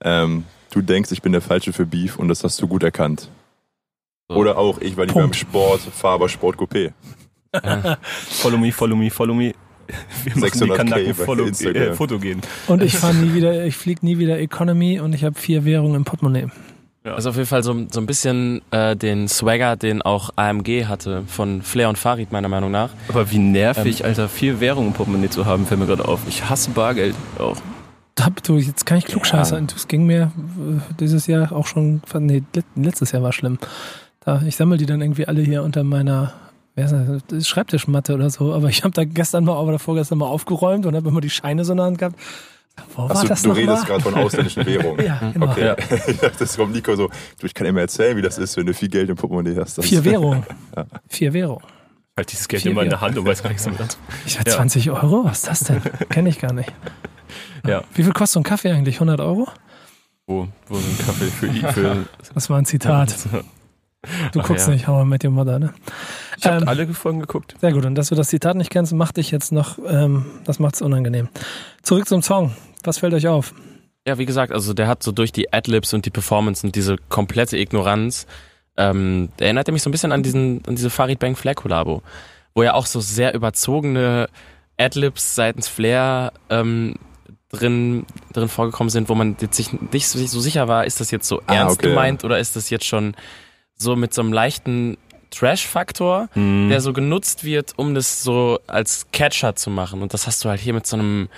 Ähm, 0.00 0.44
du 0.70 0.80
denkst, 0.80 1.12
ich 1.12 1.20
bin 1.20 1.32
der 1.32 1.42
Falsche 1.42 1.72
für 1.72 1.84
Beef 1.84 2.18
und 2.18 2.28
das 2.28 2.42
hast 2.42 2.60
du 2.62 2.68
gut 2.68 2.82
erkannt. 2.82 3.28
So. 4.28 4.36
Oder 4.36 4.56
auch, 4.56 4.80
ich 4.80 4.96
war 4.96 5.04
lieber 5.04 5.20
Punkt. 5.20 5.36
im 5.36 5.48
Sport, 5.48 5.80
fahr 5.80 6.14
aber 6.14 6.28
Sport 6.28 6.56
Coupé. 6.56 6.92
Follow 8.28 8.58
me, 8.58 8.72
follow 8.72 8.96
me, 8.96 9.10
follow 9.10 9.34
me. 9.34 9.54
Wir 10.24 10.36
machen 10.36 10.50
die 10.54 10.64
600K 10.64 10.76
Kanaken 10.76 11.14
follow, 11.14 11.46
äh, 11.46 11.92
Foto 11.92 12.18
gehen. 12.18 12.40
Und 12.66 12.82
ich 12.82 12.96
fahre 12.96 13.14
nie 13.14 13.34
wieder, 13.34 13.64
ich 13.66 13.76
fliege 13.76 14.04
nie 14.04 14.18
wieder 14.18 14.38
Economy 14.38 14.98
und 14.98 15.12
ich 15.12 15.24
habe 15.24 15.38
vier 15.38 15.64
Währungen 15.64 15.94
im 15.94 16.04
Portemonnaie. 16.04 16.48
Also 17.04 17.28
auf 17.30 17.36
jeden 17.36 17.46
Fall 17.48 17.62
so, 17.62 17.76
so 17.90 18.00
ein 18.00 18.06
bisschen 18.06 18.62
äh, 18.70 18.96
den 18.96 19.28
Swagger, 19.28 19.76
den 19.76 20.00
auch 20.00 20.30
AMG 20.36 20.86
hatte 20.86 21.22
von 21.26 21.60
Flair 21.60 21.90
und 21.90 21.98
Farid 21.98 22.32
meiner 22.32 22.48
Meinung 22.48 22.70
nach. 22.70 22.88
Aber 23.08 23.30
wie 23.30 23.38
nervig, 23.38 24.04
Alter, 24.06 24.28
vier 24.30 24.58
Währungen 24.60 24.88
im 24.88 24.94
Portemonnaie 24.94 25.28
zu 25.28 25.44
haben, 25.44 25.66
fällt 25.66 25.80
mir 25.80 25.86
gerade 25.86 26.08
auf. 26.08 26.20
Ich 26.26 26.48
hasse 26.48 26.70
Bargeld 26.70 27.14
auch. 27.38 27.56
Hab 28.18 28.42
du, 28.42 28.56
jetzt 28.56 28.86
kann 28.86 28.96
ich 28.96 29.04
klugscheißern. 29.04 29.66
Das 29.66 29.86
ging 29.86 30.06
mir 30.06 30.32
äh, 30.58 30.94
dieses 30.98 31.26
Jahr 31.26 31.52
auch 31.52 31.66
schon, 31.66 32.00
nee, 32.20 32.42
let- 32.54 32.64
letztes 32.74 33.12
Jahr 33.12 33.22
war 33.22 33.32
schlimm. 33.34 33.58
Da, 34.24 34.40
ich 34.46 34.56
sammle 34.56 34.78
die 34.78 34.86
dann 34.86 35.02
irgendwie 35.02 35.26
alle 35.28 35.42
hier 35.42 35.62
unter 35.62 35.84
meiner 35.84 36.32
wer 36.76 36.86
ist 36.86 37.22
das, 37.28 37.46
Schreibtischmatte 37.46 38.14
oder 38.14 38.30
so, 38.30 38.52
aber 38.54 38.68
ich 38.68 38.82
habe 38.82 38.92
da 38.94 39.04
gestern 39.04 39.44
mal 39.44 39.58
oder 39.60 39.78
vorgestern 39.78 40.18
mal 40.18 40.26
aufgeräumt 40.26 40.86
und 40.86 40.96
habe 40.96 41.08
immer 41.08 41.20
die 41.20 41.30
Scheine 41.30 41.64
so 41.64 41.72
in 41.72 41.76
der 41.76 41.86
Hand 41.86 41.98
gehabt. 41.98 42.16
Wo 42.96 43.02
war 43.02 43.10
Achso, 43.12 43.28
das 43.28 43.42
du 43.42 43.48
noch 43.48 43.56
redest 43.56 43.86
gerade 43.86 44.02
von 44.02 44.14
ausländischen 44.14 44.66
Währungen. 44.66 45.04
Ja, 45.04 45.30
genau. 45.32 45.50
Okay. 45.50 45.66
Ja. 45.66 45.76
Ich 46.08 46.18
dachte, 46.18 46.36
das 46.38 46.56
kommt 46.56 46.72
Nico 46.74 46.94
so, 46.96 47.08
du, 47.40 47.46
ich 47.46 47.54
kann 47.54 47.72
mal 47.74 47.80
erzählen, 47.80 48.16
wie 48.16 48.22
das 48.22 48.38
ist, 48.38 48.56
wenn 48.56 48.66
du 48.66 48.74
viel 48.74 48.88
Geld 48.88 49.08
im 49.10 49.16
Portemonnaie 49.16 49.56
hast. 49.56 49.78
Das 49.78 49.86
Vier 49.86 50.04
Währungen. 50.04 50.44
Vier 51.08 51.32
Währungen. 51.32 51.64
Halt 52.16 52.30
dieses 52.30 52.46
Geld 52.46 52.62
Vier 52.62 52.72
immer 52.72 52.82
in 52.82 52.90
der. 52.90 53.00
Hand 53.00 53.18
und 53.18 53.26
weiß 53.26 53.42
gar 53.42 53.48
nichts 53.50 53.64
damit 53.64 53.80
anzufangen. 53.80 54.12
Ich 54.26 54.38
hatte 54.38 54.50
Ja. 54.50 54.56
20 54.56 54.90
Euro? 54.90 55.24
Was 55.24 55.38
ist 55.38 55.48
das 55.48 55.60
denn? 55.60 55.82
Kenne 56.10 56.28
ich 56.28 56.38
gar 56.40 56.52
nicht. 56.52 56.72
Ja. 57.66 57.82
Wie 57.94 58.02
viel 58.04 58.12
kostet 58.12 58.34
so 58.34 58.40
ein 58.40 58.44
Kaffee 58.44 58.70
eigentlich? 58.70 58.96
100 58.96 59.20
Euro? 59.20 59.48
Wo, 60.26 60.48
wo 60.68 60.74
so 60.76 60.88
ein 60.88 60.98
Kaffee 60.98 61.26
für, 61.26 61.72
für 61.72 62.04
Das 62.34 62.48
war 62.50 62.58
ein 62.58 62.64
Zitat. 62.66 63.14
Du 64.32 64.40
Ach 64.40 64.46
guckst 64.46 64.68
ja. 64.68 64.74
nicht, 64.74 64.88
I 64.88 65.04
Met 65.04 65.24
Your 65.24 65.30
Mother, 65.30 65.58
ne? 65.58 65.74
Ich 66.38 66.46
habe 66.46 66.62
Ähm, 66.62 66.68
alle 66.68 66.86
Folgen 66.94 67.20
geguckt. 67.20 67.54
Sehr 67.60 67.72
gut. 67.72 67.84
Und 67.84 67.94
dass 67.94 68.08
du 68.08 68.14
das 68.14 68.28
Zitat 68.28 68.56
nicht 68.56 68.70
kennst, 68.70 68.92
macht 68.92 69.16
dich 69.16 69.30
jetzt 69.30 69.52
noch, 69.52 69.78
ähm, 69.88 70.26
das 70.44 70.58
macht 70.58 70.74
es 70.76 70.82
unangenehm. 70.82 71.28
Zurück 71.82 72.06
zum 72.08 72.22
Song. 72.22 72.54
Was 72.82 72.98
fällt 72.98 73.14
euch 73.14 73.28
auf? 73.28 73.54
Ja, 74.06 74.18
wie 74.18 74.26
gesagt, 74.26 74.52
also 74.52 74.74
der 74.74 74.86
hat 74.88 75.02
so 75.02 75.12
durch 75.12 75.32
die 75.32 75.52
Adlibs 75.52 75.94
und 75.94 76.04
die 76.04 76.10
Performance 76.10 76.66
und 76.66 76.74
diese 76.76 76.96
komplette 77.08 77.56
Ignoranz, 77.56 78.26
ähm, 78.76 79.30
erinnert 79.38 79.70
mich 79.72 79.82
so 79.82 79.88
ein 79.88 79.92
bisschen 79.92 80.12
an 80.12 80.22
diesen, 80.22 80.62
an 80.66 80.74
diese 80.76 80.90
Farid 80.90 81.18
Bang 81.20 81.36
Flair 81.36 81.54
Kollabo, 81.54 82.02
wo 82.54 82.62
ja 82.62 82.74
auch 82.74 82.86
so 82.86 83.00
sehr 83.00 83.32
überzogene 83.34 84.28
Adlibs 84.76 85.34
seitens 85.36 85.68
Flair 85.68 86.32
ähm, 86.50 86.96
drin, 87.50 88.04
drin 88.32 88.48
vorgekommen 88.48 88.90
sind, 88.90 89.08
wo 89.08 89.14
man 89.14 89.36
jetzt 89.40 89.56
sich 89.56 89.72
nicht 89.92 90.08
so 90.08 90.40
sicher 90.40 90.68
war, 90.68 90.84
ist 90.84 91.00
das 91.00 91.10
jetzt 91.10 91.28
so 91.28 91.40
Ah, 91.46 91.54
ernst 91.54 91.76
okay, 91.78 91.86
ja. 91.86 91.92
gemeint 91.94 92.24
oder 92.24 92.38
ist 92.38 92.56
das 92.56 92.68
jetzt 92.70 92.84
schon 92.84 93.14
so 93.76 93.96
mit 93.96 94.14
so 94.14 94.22
einem 94.22 94.32
leichten 94.32 94.96
Trash-Faktor, 95.30 96.28
Hm. 96.34 96.68
der 96.68 96.80
so 96.80 96.92
genutzt 96.92 97.44
wird, 97.44 97.72
um 97.76 97.94
das 97.94 98.22
so 98.22 98.60
als 98.66 99.06
Catcher 99.12 99.56
zu 99.56 99.70
machen. 99.70 100.00
Und 100.02 100.14
das 100.14 100.26
hast 100.26 100.44
du 100.44 100.48
halt 100.48 100.60
hier 100.60 100.74
mit 100.74 100.86
so 100.86 100.96
einem 100.96 101.28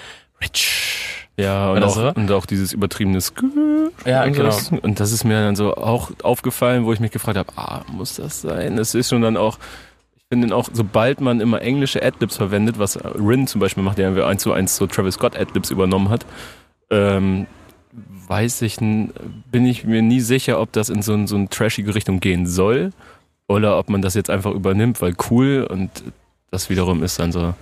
Rich. 0.43 1.25
Ja, 1.39 1.71
und 1.73 1.83
auch, 1.83 1.95
so? 1.95 2.13
und 2.15 2.31
auch 2.33 2.47
dieses 2.47 2.73
übertriebene 2.73 3.19
Ja, 4.05 4.25
und, 4.25 4.33
genau. 4.33 4.51
sowas. 4.51 4.73
und 4.83 5.01
das 5.01 5.13
ist 5.13 5.25
mir 5.25 5.35
dann 5.43 5.57
so 5.57 5.75
auch 5.77 6.11
aufgefallen, 6.23 6.85
wo 6.85 6.93
ich 6.93 7.01
mich 7.01 7.11
gefragt 7.11 7.37
habe, 7.39 7.53
ah, 7.57 7.83
muss 7.93 8.17
das 8.17 8.41
sein? 8.41 8.79
Es 8.79 8.95
ist 8.95 9.11
schon 9.11 9.21
dann 9.23 9.37
auch, 9.37 9.59
ich 10.17 10.23
finde 10.31 10.55
auch, 10.55 10.69
sobald 10.73 11.21
man 11.21 11.41
immer 11.41 11.61
englische 11.61 12.03
Adlibs 12.03 12.37
verwendet, 12.37 12.79
was 12.79 12.99
Rin 13.03 13.47
zum 13.47 13.61
Beispiel 13.61 13.83
macht, 13.83 13.99
der 13.99 14.11
ja 14.13 14.27
eins 14.27 14.43
zu 14.43 14.53
eins 14.53 14.77
so 14.77 14.87
Travis 14.87 15.15
Scott 15.15 15.37
Adlibs 15.39 15.71
übernommen 15.71 16.09
hat, 16.09 16.25
ähm, 16.91 17.47
weiß 18.29 18.63
ich, 18.63 18.77
bin 18.79 19.13
ich 19.53 19.85
mir 19.85 20.03
nie 20.03 20.21
sicher, 20.21 20.61
ob 20.61 20.73
das 20.73 20.89
in 20.89 21.03
so, 21.03 21.15
ein- 21.15 21.27
so 21.27 21.37
eine 21.37 21.49
trashige 21.49 21.95
Richtung 21.95 22.21
gehen 22.21 22.47
soll 22.47 22.93
oder 23.49 23.79
ob 23.79 23.89
man 23.91 24.03
das 24.03 24.15
jetzt 24.15 24.31
einfach 24.31 24.53
übernimmt, 24.53 25.01
weil 25.01 25.15
cool 25.31 25.67
und 25.71 25.91
das 26.51 26.69
wiederum 26.71 27.03
ist 27.03 27.19
dann 27.19 27.33
so. 27.33 27.55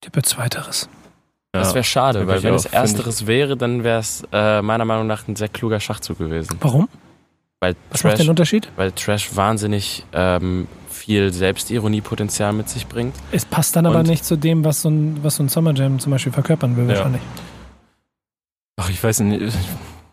Tippe 0.00 0.22
Zweiteres. 0.22 0.88
Das 1.52 1.68
ja. 1.70 1.74
wäre 1.74 1.84
schade, 1.84 2.26
weil 2.26 2.38
ich 2.38 2.44
wenn 2.44 2.52
auch, 2.54 2.58
es 2.58 2.66
ersteres 2.66 3.26
wäre, 3.26 3.56
dann 3.56 3.82
wäre 3.82 3.98
es 3.98 4.22
äh, 4.32 4.62
meiner 4.62 4.84
Meinung 4.84 5.06
nach 5.06 5.26
ein 5.26 5.34
sehr 5.36 5.48
kluger 5.48 5.80
Schachzug 5.80 6.18
gewesen. 6.18 6.56
Warum? 6.60 6.88
Weil 7.60 7.74
Was 7.90 8.04
macht 8.04 8.12
Trash, 8.14 8.20
den 8.24 8.30
Unterschied? 8.30 8.68
weil 8.76 8.92
Trash 8.92 9.34
wahnsinnig 9.36 10.04
ähm, 10.12 10.68
viel 10.88 11.32
Selbstironiepotenzial 11.32 12.52
mit 12.52 12.68
sich 12.68 12.86
bringt. 12.86 13.14
Es 13.32 13.44
passt 13.44 13.74
dann 13.76 13.84
aber 13.86 13.98
Und- 13.98 14.06
nicht 14.08 14.24
zu 14.24 14.36
dem, 14.36 14.64
was 14.64 14.82
so 14.82 14.90
ein, 14.90 15.18
was 15.22 15.36
so 15.36 15.42
ein 15.42 15.48
Summer 15.48 15.74
Jam 15.74 15.98
zum 15.98 16.12
Beispiel 16.12 16.32
verkörpern 16.32 16.76
will, 16.76 16.84
Ja. 16.84 16.90
wahrscheinlich. 16.90 17.22
Ach, 18.80 18.90
ich 18.90 19.02
weiß 19.02 19.20
nicht. 19.20 19.54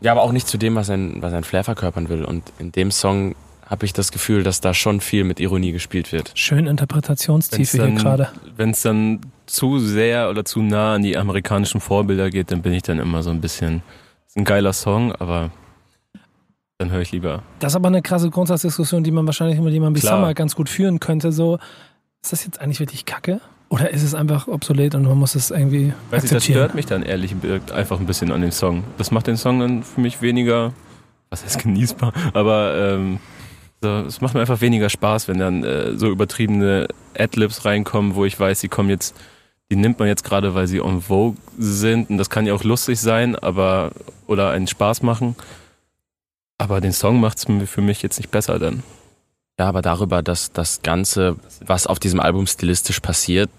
Ja, 0.02 0.12
aber 0.12 0.22
auch 0.24 0.32
nicht 0.32 0.48
zu 0.48 0.58
dem, 0.58 0.76
was 0.76 0.90
ein, 0.90 1.22
was 1.22 1.34
ein 1.34 1.44
Flair 1.44 1.64
verkörpern 1.64 2.10
will. 2.10 2.24
Und 2.26 2.44
in 2.60 2.72
dem 2.72 2.92
Song 2.92 3.36
habe 3.66 3.86
ich 3.86 3.94
das 3.94 4.12
Gefühl, 4.12 4.44
dass 4.44 4.62
da 4.62 4.74
schon 4.74 5.02
viel 5.02 5.24
mit 5.24 5.40
Ironie 5.40 5.72
gespielt 5.72 6.12
wird. 6.12 6.32
Schön 6.36 6.68
Interpretationstiefe 6.68 7.78
hier 7.78 7.84
Wenn's 7.88 8.04
dann- 8.04 8.18
gerade. 8.18 8.30
Wenn 8.56 8.72
es 8.72 8.82
dann 8.82 9.22
zu 9.46 9.80
sehr 9.80 10.30
oder 10.30 10.46
zu 10.46 10.62
nah 10.62 10.96
an 10.96 11.02
die 11.04 11.18
amerikanischen 11.18 11.82
Vorbilder 11.82 12.30
geht, 12.30 12.52
dann 12.52 12.62
bin 12.62 12.74
ich 12.74 12.84
dann 12.84 13.00
immer 13.00 13.24
so 13.24 13.30
ein 13.30 13.42
bisschen. 13.42 13.82
Ist 14.28 14.38
ein 14.38 14.44
geiler 14.44 14.74
Song, 14.74 15.14
aber 15.14 15.52
dann 16.78 16.92
höre 16.92 17.02
ich 17.02 17.12
lieber. 17.12 17.42
Das 17.60 17.72
ist 17.72 17.76
aber 17.78 17.88
eine 17.88 18.02
krasse 18.02 18.30
Grundsatzdiskussion, 18.30 19.04
die 19.04 19.12
man 19.12 19.26
wahrscheinlich 19.26 19.60
mit 19.60 19.74
jemandem 19.74 20.02
wie. 20.04 20.06
Summer 20.06 20.34
ganz 20.34 20.56
gut 20.56 20.70
führen 20.70 21.00
könnte. 21.00 21.32
So, 21.32 21.58
ist 22.22 22.32
das 22.34 22.46
jetzt 22.46 22.60
eigentlich 22.62 22.80
wirklich 22.80 23.06
Kacke? 23.06 23.40
Oder 23.70 23.90
ist 23.90 24.04
es 24.04 24.14
einfach 24.14 24.48
obsolet 24.48 24.96
und 24.96 25.04
man 25.04 25.18
muss 25.18 25.36
es 25.36 25.52
irgendwie 25.52 25.94
Weiß 26.10 26.24
ich, 26.24 26.30
das 26.30 26.38
akzeptieren? 26.38 26.60
stört 26.60 26.76
mich 26.76 26.86
dann 26.86 27.04
ehrlich 27.04 27.36
einfach 27.74 28.00
ein 28.00 28.06
bisschen 28.06 28.32
an 28.32 28.42
dem 28.42 28.52
Song. 28.52 28.84
Das 28.98 29.12
macht 29.12 29.28
den 29.28 29.38
Song 29.38 29.60
dann 29.60 29.84
für 29.84 30.00
mich 30.00 30.22
weniger, 30.22 30.74
was 31.30 31.44
heißt 31.44 31.60
genießbar, 31.64 32.14
aber 32.34 32.76
ähm, 32.76 33.20
so, 33.82 33.90
es 34.08 34.22
macht 34.22 34.34
mir 34.34 34.40
einfach 34.40 34.62
weniger 34.62 34.90
Spaß, 34.90 35.28
wenn 35.28 35.38
dann 35.38 35.64
äh, 35.64 35.98
so 35.98 36.10
übertriebene 36.10 36.88
Adlibs 37.18 37.66
reinkommen, 37.66 38.16
wo 38.16 38.26
ich 38.26 38.40
weiß, 38.40 38.62
die 38.62 38.70
kommen 38.70 38.90
jetzt, 38.90 39.16
die 39.70 39.76
nimmt 39.76 40.00
man 40.00 40.08
jetzt 40.08 40.24
gerade, 40.24 40.56
weil 40.56 40.68
sie 40.68 40.82
on 40.82 41.02
Vogue 41.02 41.38
sind 41.58 42.10
und 42.10 42.18
das 42.18 42.30
kann 42.30 42.46
ja 42.46 42.54
auch 42.54 42.64
lustig 42.64 43.00
sein, 43.00 43.36
aber 43.36 43.92
oder 44.28 44.50
einen 44.52 44.68
Spaß 44.68 45.04
machen. 45.04 45.36
Aber 46.58 46.82
den 46.82 46.94
Song 46.94 47.20
macht 47.20 47.38
es 47.38 47.70
für 47.70 47.82
mich 47.82 48.02
jetzt 48.02 48.18
nicht 48.18 48.32
besser 48.32 48.58
dann. 48.58 48.82
Ja, 49.60 49.68
aber 49.68 49.82
darüber, 49.82 50.22
dass 50.22 50.52
das 50.52 50.82
Ganze, 50.84 51.38
was 51.66 51.88
auf 51.88 52.00
diesem 52.00 52.20
Album 52.20 52.46
stilistisch 52.46 53.00
passiert, 53.00 53.50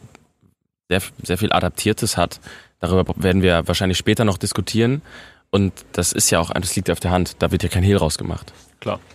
sehr, 0.89 1.03
sehr 1.23 1.39
viel 1.39 1.53
Adaptiertes 1.53 2.17
hat, 2.17 2.41
darüber 2.81 3.15
werden 3.17 3.43
wir 3.43 3.67
wahrscheinlich 3.67 3.99
später 3.99 4.25
noch 4.25 4.39
diskutieren. 4.39 5.03
Und 5.51 5.73
das 5.93 6.13
ist 6.13 6.31
ja 6.31 6.41
auch, 6.41 6.51
das 6.53 6.77
liegt 6.77 6.89
ja 6.89 6.93
auf 6.93 7.01
der 7.01 7.11
Hand, 7.11 7.37
da 7.41 7.51
wird 7.51 7.63
ja 7.63 7.69
kein 7.69 7.83
Hehl 7.83 7.97
rausgemacht. 7.97 8.53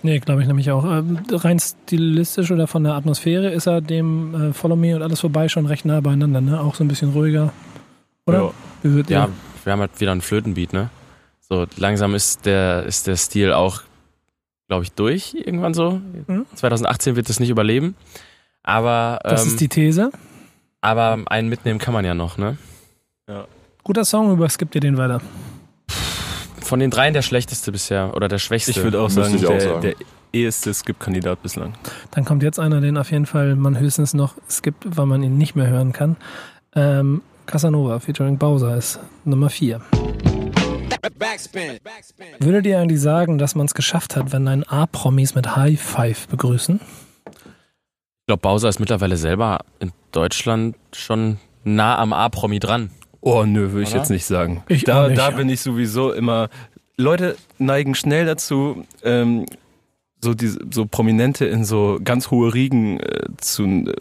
Nee, 0.01 0.19
glaube 0.19 0.41
ich 0.41 0.47
nämlich 0.47 0.71
auch. 0.71 0.83
Ähm, 0.83 1.19
rein 1.31 1.57
stilistisch 1.57 2.51
oder 2.51 2.67
von 2.67 2.83
der 2.83 2.95
Atmosphäre 2.95 3.49
ist 3.49 3.65
er 3.65 3.79
dem 3.79 4.49
äh, 4.49 4.53
Follow 4.53 4.75
Me 4.75 4.95
und 4.95 5.01
alles 5.01 5.21
vorbei 5.21 5.47
schon 5.47 5.65
recht 5.65 5.85
nah 5.85 6.01
beieinander, 6.01 6.41
ne? 6.41 6.59
Auch 6.59 6.75
so 6.75 6.83
ein 6.83 6.89
bisschen 6.89 7.11
ruhiger. 7.13 7.53
Oder? 8.25 8.53
Ja. 8.83 9.09
Ja, 9.09 9.29
wir 9.63 9.71
haben 9.71 9.79
halt 9.79 10.01
wieder 10.01 10.11
einen 10.11 10.21
Flötenbeat, 10.21 10.73
ne? 10.73 10.89
So 11.39 11.65
langsam 11.77 12.13
ist 12.13 12.45
der, 12.45 12.83
ist 12.83 13.07
der 13.07 13.15
Stil 13.15 13.53
auch, 13.53 13.83
glaube 14.73 14.85
ich, 14.85 14.93
durch 14.93 15.35
irgendwann 15.35 15.75
so. 15.75 16.01
Mhm. 16.25 16.47
2018 16.55 17.15
wird 17.15 17.29
es 17.29 17.39
nicht 17.39 17.51
überleben. 17.51 17.95
Aber, 18.63 19.19
Das 19.23 19.43
ähm, 19.43 19.49
ist 19.49 19.61
die 19.61 19.67
These. 19.67 20.09
aber 20.81 21.19
einen 21.27 21.47
mitnehmen 21.47 21.77
kann 21.77 21.93
man 21.93 22.03
ja 22.05 22.15
noch, 22.15 22.39
ne? 22.39 22.57
Guter 23.83 24.03
Song, 24.03 24.31
überskippt 24.31 24.73
ihr 24.73 24.81
den 24.81 24.97
weiter. 24.97 25.21
Von 26.61 26.79
den 26.79 26.89
dreien 26.89 27.13
der 27.13 27.21
schlechteste 27.21 27.71
bisher 27.71 28.15
oder 28.15 28.27
der 28.27 28.39
schwächste. 28.39 28.71
Ich 28.71 28.81
würde 28.81 28.99
auch 28.99 29.09
sagen, 29.11 29.35
ich 29.35 29.45
auch 29.45 29.51
der, 29.51 29.61
sagen. 29.61 29.81
der 29.81 29.95
eheste 30.31 30.73
Skip-Kandidat 30.73 31.43
bislang. 31.43 31.73
Dann 32.11 32.25
kommt 32.25 32.41
jetzt 32.41 32.59
einer, 32.59 32.81
den 32.81 32.97
auf 32.97 33.11
jeden 33.11 33.27
Fall 33.27 33.55
man 33.55 33.77
höchstens 33.77 34.15
noch 34.15 34.35
skippt, 34.49 34.97
weil 34.97 35.05
man 35.05 35.21
ihn 35.21 35.37
nicht 35.37 35.55
mehr 35.55 35.67
hören 35.67 35.91
kann. 35.93 36.15
Ähm, 36.75 37.21
Casanova 37.45 37.99
featuring 37.99 38.39
Bowser 38.39 38.75
ist 38.75 38.99
Nummer 39.23 39.49
4. 39.51 39.81
Würdet 42.39 42.65
ihr 42.65 42.79
eigentlich 42.79 43.01
sagen, 43.01 43.37
dass 43.37 43.55
man 43.55 43.65
es 43.65 43.73
geschafft 43.73 44.15
hat, 44.15 44.31
wenn 44.31 44.47
ein 44.47 44.63
A-Promis 44.63 45.35
mit 45.35 45.55
High 45.55 45.79
Five 45.79 46.27
begrüßen? 46.27 46.79
Ich 46.79 48.27
glaube, 48.27 48.41
Bowser 48.41 48.69
ist 48.69 48.79
mittlerweile 48.79 49.17
selber 49.17 49.59
in 49.79 49.91
Deutschland 50.11 50.77
schon 50.93 51.39
nah 51.63 51.97
am 51.97 52.13
A-Promi 52.13 52.59
dran. 52.59 52.89
Oh 53.19 53.43
nö, 53.43 53.71
würde 53.71 53.83
ich 53.83 53.93
jetzt 53.93 54.09
nicht 54.09 54.25
sagen. 54.25 54.63
Ich 54.67 54.83
da 54.83 55.03
auch 55.03 55.07
nicht, 55.07 55.17
da 55.17 55.29
ja. 55.29 55.35
bin 55.35 55.49
ich 55.49 55.61
sowieso 55.61 56.11
immer. 56.11 56.49
Leute 56.97 57.37
neigen 57.57 57.95
schnell 57.95 58.25
dazu, 58.25 58.85
ähm, 59.03 59.45
so 60.21 60.33
diese, 60.33 60.59
so 60.71 60.85
Prominente 60.85 61.45
in 61.45 61.65
so 61.65 61.99
ganz 62.03 62.31
hohe 62.31 62.53
Riegen 62.53 62.99
äh, 62.99 63.25
zu 63.37 63.63
äh, 63.63 63.93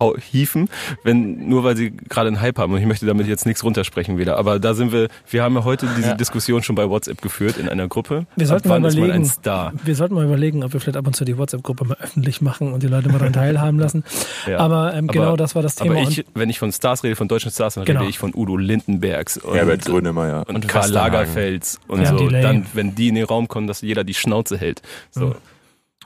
hau- 0.00 0.16
hieven, 0.18 0.68
wenn 1.04 1.48
nur 1.48 1.64
weil 1.64 1.76
sie 1.76 1.90
gerade 1.90 2.28
einen 2.28 2.40
Hype 2.40 2.58
haben. 2.58 2.72
Und 2.72 2.80
ich 2.80 2.86
möchte 2.86 3.06
damit 3.06 3.26
jetzt 3.26 3.46
nichts 3.46 3.64
runtersprechen 3.64 4.18
wieder. 4.18 4.36
Aber 4.38 4.58
da 4.58 4.74
sind 4.74 4.92
wir. 4.92 5.08
Wir 5.28 5.42
haben 5.42 5.54
ja 5.54 5.64
heute 5.64 5.88
diese 5.96 6.08
Ja. 6.10 6.14
Diskussion 6.14 6.62
schon 6.62 6.74
bei 6.76 6.88
WhatsApp 6.88 7.22
geführt 7.22 7.56
in 7.58 7.68
einer 7.68 7.88
Gruppe. 7.88 8.26
Wir 8.36 8.46
sollten 8.46 8.68
mal 8.68 8.78
überlegen. 8.78 9.24
Star? 9.24 9.72
Wir 9.84 9.94
sollten 9.94 10.14
mal 10.14 10.24
überlegen, 10.24 10.62
ob 10.64 10.72
wir 10.72 10.80
vielleicht 10.80 10.96
ab 10.96 11.06
und 11.06 11.14
zu 11.16 11.24
die 11.24 11.38
WhatsApp-Gruppe 11.38 11.84
mal 11.86 11.96
öffentlich 12.00 12.40
machen 12.40 12.72
und 12.72 12.82
die 12.82 12.88
Leute 12.88 13.08
mal 13.08 13.18
daran 13.18 13.32
teilhaben 13.32 13.78
lassen. 13.78 14.04
Ja. 14.46 14.58
Aber 14.58 14.94
ähm, 14.94 15.06
genau 15.06 15.36
das 15.36 15.54
war 15.54 15.62
das 15.62 15.76
Thema. 15.76 15.98
Aber 15.98 16.08
ich, 16.08 16.24
wenn 16.34 16.50
ich 16.50 16.58
von 16.58 16.72
Stars 16.72 17.02
rede, 17.04 17.16
von 17.16 17.28
deutschen 17.28 17.50
Stars, 17.50 17.74
dann 17.74 17.84
Genau. 17.84 18.00
rede 18.00 18.10
ich 18.10 18.18
von 18.18 18.32
Udo 18.34 18.56
Lindenbergs 18.56 19.38
und, 19.38 19.54
Herbert 19.54 19.84
Grönemeyer. 19.84 20.44
und, 20.48 20.56
Und 20.56 20.68
Karl. 20.68 20.90
Lagerfels 20.90 21.80
und 21.88 22.00
Ja, 22.02 22.06
so. 22.10 22.16
Delay. 22.18 22.42
Dann, 22.42 22.66
wenn 22.74 22.94
die 22.94 23.08
in 23.08 23.14
den 23.16 23.24
Raum 23.24 23.48
kommen, 23.48 23.66
dass 23.66 23.80
jeder 23.80 24.04
die 24.04 24.14
Schnauze 24.14 24.56
hält. 24.58 24.82
So. 25.10 25.26
Mhm. 25.26 25.34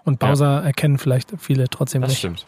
Und 0.04 0.18
Bowser 0.18 0.62
erkennen 0.62 0.98
vielleicht 0.98 1.32
viele 1.38 1.68
trotzdem 1.68 2.02
Das 2.02 2.10
nicht. 2.10 2.18
stimmt. 2.20 2.46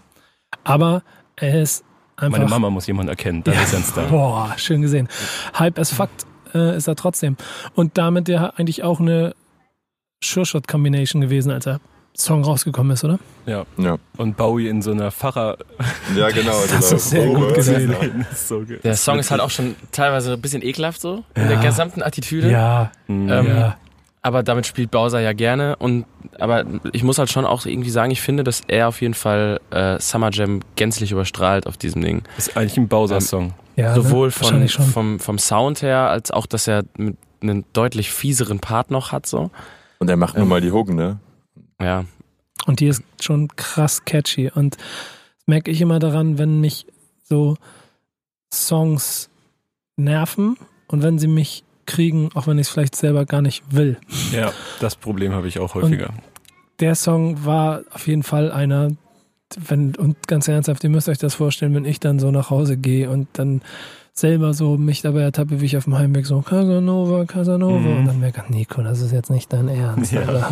Aber 0.64 1.02
er 1.36 1.62
ist 1.62 1.84
einfach. 2.16 2.38
Meine 2.38 2.50
Mama 2.50 2.70
muss 2.70 2.86
jemand 2.86 3.08
erkennen, 3.08 3.42
dann 3.44 3.54
ist 3.54 3.72
er 3.72 3.78
ein 3.80 3.84
Star. 3.84 4.06
Boah, 4.06 4.52
schön 4.56 4.82
gesehen. 4.82 5.08
Hype 5.58 5.78
as 5.78 5.90
Fakt 5.92 6.26
äh, 6.54 6.76
ist 6.76 6.86
er 6.88 6.96
trotzdem. 6.96 7.36
Und 7.74 7.98
damit 7.98 8.28
ja 8.28 8.50
eigentlich 8.56 8.82
auch 8.82 9.00
eine 9.00 9.34
Sure-Shot-Combination 10.24 11.20
gewesen, 11.20 11.50
als 11.50 11.64
der 11.64 11.80
Song 12.14 12.44
rausgekommen 12.44 12.92
ist, 12.92 13.04
oder? 13.04 13.18
Ja. 13.46 13.64
Ja, 13.78 13.96
Und 14.18 14.36
Bowie 14.36 14.68
in 14.68 14.82
so 14.82 14.90
einer 14.92 15.10
Pfarrer. 15.10 15.56
ja 16.16 16.28
genau. 16.30 16.52
Das 16.70 16.92
ist 16.92 17.10
sehr 17.10 17.26
gut 17.28 17.54
gesehen. 17.54 17.94
Der 18.84 18.96
Song 18.96 19.18
ist 19.18 19.30
halt 19.30 19.40
auch 19.40 19.50
schon 19.50 19.74
teilweise 19.92 20.34
ein 20.34 20.40
bisschen 20.40 20.62
ekelhaft 20.62 21.00
so, 21.00 21.24
in 21.34 21.42
Ja. 21.42 21.48
der 21.48 21.56
gesamten 21.58 22.02
Attitüde. 22.02 22.50
Ja. 22.50 22.92
Ähm, 23.08 23.28
ja. 23.28 23.76
Aber 24.24 24.44
damit 24.44 24.66
spielt 24.66 24.92
Bowser 24.92 25.20
ja 25.20 25.32
gerne 25.32 25.74
und 25.76 26.06
aber 26.38 26.64
ich 26.92 27.02
muss 27.02 27.18
halt 27.18 27.30
schon 27.30 27.44
auch 27.44 27.66
irgendwie 27.66 27.90
sagen, 27.90 28.12
ich 28.12 28.20
finde, 28.20 28.44
dass 28.44 28.62
er 28.68 28.86
auf 28.86 29.00
jeden 29.00 29.14
Fall 29.14 29.60
äh, 29.70 29.98
Summer 29.98 30.30
Jam 30.32 30.60
gänzlich 30.76 31.10
überstrahlt 31.10 31.66
auf 31.66 31.76
diesem 31.76 32.02
Ding. 32.02 32.22
ist 32.38 32.56
eigentlich 32.56 32.76
ein 32.76 32.86
Bowser-Song. 32.86 33.52
ja 33.74 33.94
Sowohl 33.94 34.28
ne? 34.28 34.30
von, 34.30 34.42
Wahrscheinlich 34.42 34.72
schon. 34.72 34.84
vom, 34.86 35.18
vom 35.18 35.38
Sound 35.38 35.82
her, 35.82 36.08
als 36.08 36.30
auch, 36.30 36.46
dass 36.46 36.68
er 36.68 36.84
mit 36.96 37.16
einen 37.42 37.64
deutlich 37.72 38.12
fieseren 38.12 38.60
Part 38.60 38.92
noch 38.92 39.10
hat. 39.10 39.26
So. 39.26 39.50
Und 39.98 40.08
er 40.08 40.16
macht 40.16 40.36
nur 40.36 40.46
mal 40.46 40.60
die 40.60 40.70
Hook, 40.70 40.90
ne? 40.90 41.18
Ja. 41.80 42.04
Und 42.66 42.80
die 42.80 42.86
ist 42.86 43.02
schon 43.20 43.48
krass 43.56 44.04
catchy. 44.04 44.50
Und 44.54 44.76
das 44.76 45.46
merke 45.46 45.70
ich 45.70 45.80
immer 45.80 45.98
daran, 45.98 46.38
wenn 46.38 46.60
mich 46.60 46.86
so 47.24 47.56
Songs 48.52 49.30
nerven 49.96 50.56
und 50.86 51.02
wenn 51.02 51.18
sie 51.18 51.26
mich 51.26 51.64
kriegen, 51.86 52.30
auch 52.34 52.46
wenn 52.46 52.58
ich 52.58 52.66
es 52.66 52.72
vielleicht 52.72 52.96
selber 52.96 53.24
gar 53.26 53.42
nicht 53.42 53.62
will. 53.70 53.98
Ja, 54.32 54.52
das 54.80 54.96
Problem 54.96 55.32
habe 55.32 55.48
ich 55.48 55.58
auch 55.58 55.74
häufiger. 55.74 56.10
Der 56.80 56.94
Song 56.94 57.44
war 57.44 57.82
auf 57.92 58.06
jeden 58.06 58.22
Fall 58.22 58.50
einer, 58.50 58.90
wenn, 59.56 59.94
und 59.96 60.26
ganz 60.26 60.48
ernsthaft, 60.48 60.82
ihr 60.84 60.90
müsst 60.90 61.08
euch 61.08 61.18
das 61.18 61.34
vorstellen, 61.34 61.74
wenn 61.74 61.84
ich 61.84 62.00
dann 62.00 62.18
so 62.18 62.30
nach 62.30 62.50
Hause 62.50 62.76
gehe 62.76 63.10
und 63.10 63.28
dann 63.34 63.62
selber 64.14 64.52
so 64.52 64.76
mich 64.76 65.00
dabei 65.00 65.22
ertappe, 65.22 65.60
wie 65.62 65.64
ich 65.64 65.76
auf 65.78 65.84
dem 65.84 65.96
Heimweg 65.96 66.26
so 66.26 66.40
Casanova, 66.42 67.24
Casanova 67.24 67.78
Mhm. 67.78 67.96
und 67.98 68.06
dann 68.06 68.20
merke 68.20 68.42
ich, 68.44 68.54
Nico, 68.54 68.82
das 68.82 69.00
ist 69.00 69.10
jetzt 69.12 69.30
nicht 69.30 69.50
dein 69.52 69.68
Ernst. 69.68 70.12
Ja. 70.12 70.50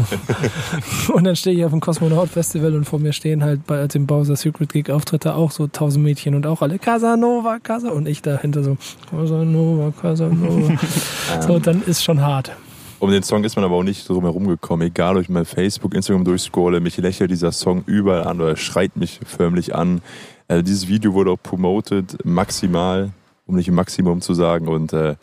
Und 1.15 1.25
dann 1.25 1.37
stehe 1.37 1.57
ich 1.57 1.65
auf 1.65 1.71
dem 1.71 1.81
Cosmonaut 1.81 2.29
Festival 2.31 2.75
und 2.75 2.85
vor 2.85 2.99
mir 2.99 3.13
stehen 3.13 3.43
halt 3.45 3.67
bei 3.67 3.87
dem 3.87 4.07
Bowser 4.07 4.37
Secret 4.37 4.73
Geek 4.73 4.89
Auftritte 4.91 5.35
auch 5.35 5.51
so 5.51 5.67
tausend 5.67 6.05
Mädchen 6.05 6.35
und 6.35 6.47
auch 6.47 6.63
alle 6.63 6.79
Casanova, 6.79 7.59
Casanova 7.59 7.99
und 7.99 8.09
ich 8.09 8.23
dahinter 8.23 8.63
so 8.63 8.79
Casanova, 9.11 9.93
Casanova. 10.01 10.79
so, 11.41 11.59
dann 11.59 11.83
ist 11.85 12.03
schon 12.03 12.21
hart. 12.23 12.53
Um 12.99 13.11
den 13.11 13.23
Song 13.23 13.45
ist 13.45 13.57
man 13.57 13.65
aber 13.65 13.77
auch 13.77 13.83
nicht 13.83 14.09
drum 14.09 14.25
herum 14.25 14.47
gekommen. 14.47 14.83
Egal, 14.83 15.17
ob 15.17 15.23
ich 15.23 15.29
mal 15.29 15.45
Facebook, 15.45 15.95
Instagram 15.95 16.25
durchscrolle, 16.25 16.81
mich 16.81 16.97
lächelt 16.99 17.31
dieser 17.31 17.53
Song 17.53 17.83
überall 17.87 18.25
an 18.25 18.41
oder 18.41 18.57
schreit 18.57 18.97
mich 18.97 19.21
förmlich 19.27 19.75
an. 19.75 20.01
Also 20.49 20.63
dieses 20.63 20.89
Video 20.89 21.13
wurde 21.15 21.31
auch 21.33 21.43
promoted, 21.43 22.19
maximal, 22.25 23.11
um 23.51 23.57
nicht 23.57 23.71
Maximum 23.71 24.21
zu 24.21 24.33
sagen. 24.35 24.69
Und 24.69 24.93
äh, 24.93 25.17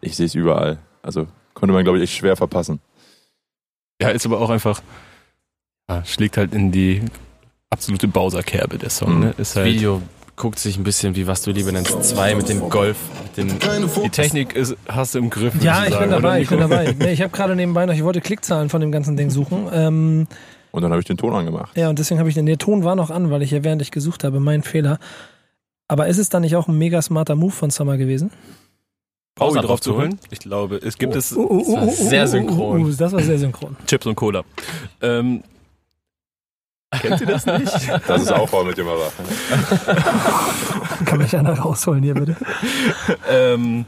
ich 0.00 0.16
sehe 0.16 0.26
es 0.26 0.34
überall. 0.34 0.78
Also 1.02 1.26
konnte 1.54 1.72
man, 1.72 1.84
glaube 1.84 1.98
ich, 1.98 2.04
echt 2.04 2.14
schwer 2.14 2.36
verpassen. 2.36 2.80
Ja, 4.00 4.08
ist 4.08 4.26
aber 4.26 4.40
auch 4.40 4.50
einfach, 4.50 4.82
ja, 5.88 6.04
schlägt 6.04 6.36
halt 6.36 6.54
in 6.54 6.72
die 6.72 7.02
absolute 7.70 8.08
Bowser-Kerbe, 8.08 8.78
der 8.78 8.90
Song. 8.90 9.14
Mhm. 9.14 9.20
Ne? 9.20 9.28
Ist 9.30 9.38
Das 9.38 9.56
halt, 9.56 9.66
Video 9.66 10.02
guckt 10.34 10.58
sich 10.58 10.76
ein 10.76 10.82
bisschen 10.82 11.14
wie 11.14 11.26
was 11.26 11.42
du 11.42 11.52
lieber 11.52 11.70
nennst, 11.72 12.02
zwei 12.04 12.34
mit 12.34 12.48
dem 12.48 12.68
Golf, 12.68 12.96
mit 13.22 13.36
den 13.36 13.58
die 14.02 14.08
Technik 14.08 14.54
ist, 14.56 14.76
hast 14.88 15.14
du 15.14 15.18
im 15.18 15.30
Griff. 15.30 15.54
Ja, 15.62 15.84
ich 15.86 15.96
bin 15.96 16.10
dabei, 16.10 16.40
ich 16.40 16.48
bin 16.48 16.58
dabei. 16.58 16.96
Nee, 16.98 17.12
ich 17.12 17.22
habe 17.22 17.30
gerade 17.30 17.54
nebenbei 17.54 17.86
noch, 17.86 17.94
ich 17.94 18.02
wollte 18.02 18.20
Klickzahlen 18.20 18.68
von 18.68 18.80
dem 18.80 18.90
ganzen 18.90 19.16
Ding 19.16 19.30
suchen. 19.30 19.68
Ähm, 19.72 20.26
Und 20.72 20.82
dann 20.82 20.90
habe 20.90 21.00
ich 21.00 21.06
den 21.06 21.18
Ton 21.18 21.34
angemacht. 21.34 21.76
ja, 21.76 21.90
und 21.90 21.98
deswegen 21.98 22.18
habe 22.18 22.28
ich 22.28 22.34
den, 22.34 22.46
der 22.46 22.58
Ton 22.58 22.82
war 22.82 22.96
noch 22.96 23.10
an, 23.10 23.30
weil 23.30 23.42
ich 23.42 23.50
ja 23.52 23.62
während 23.62 23.82
ich 23.82 23.90
gesucht 23.92 24.24
habe, 24.24 24.40
mein 24.40 24.62
Fehler. 24.62 24.98
Aber 25.92 26.06
ist 26.06 26.16
es 26.16 26.30
dann 26.30 26.40
nicht 26.40 26.56
auch 26.56 26.68
ein 26.68 26.78
mega 26.78 27.02
smarter 27.02 27.36
Move 27.36 27.52
von 27.52 27.68
Summer 27.68 27.98
gewesen? 27.98 28.30
Bowser 29.34 29.60
drauf 29.60 29.82
zu 29.82 29.94
holen? 29.94 30.18
Ich 30.30 30.38
glaube, 30.38 30.76
es 30.76 30.96
gibt 30.96 31.14
es 31.14 31.36
Oh, 31.36 31.46
oh, 31.50 31.76
war 31.76 31.86
sehr 31.90 32.26
synchron. 32.26 32.96
das 32.96 33.12
war 33.12 33.20
sehr 33.20 33.38
synchron. 33.38 33.76
Chips 33.86 34.06
und 34.06 34.14
Cola. 34.14 34.42
Ähm, 35.02 35.42
kennt 36.98 37.20
ihr 37.20 37.26
das 37.26 37.44
nicht? 37.44 37.70
Das 38.06 38.22
ist 38.22 38.32
Aufbau 38.32 38.64
mit 38.64 38.78
dem 38.78 38.88
aber. 38.88 39.12
Kann 41.04 41.18
mich 41.18 41.36
einer 41.36 41.58
rausholen 41.58 42.02
hier 42.02 42.14
bitte? 42.14 42.36
ähm, 43.28 43.84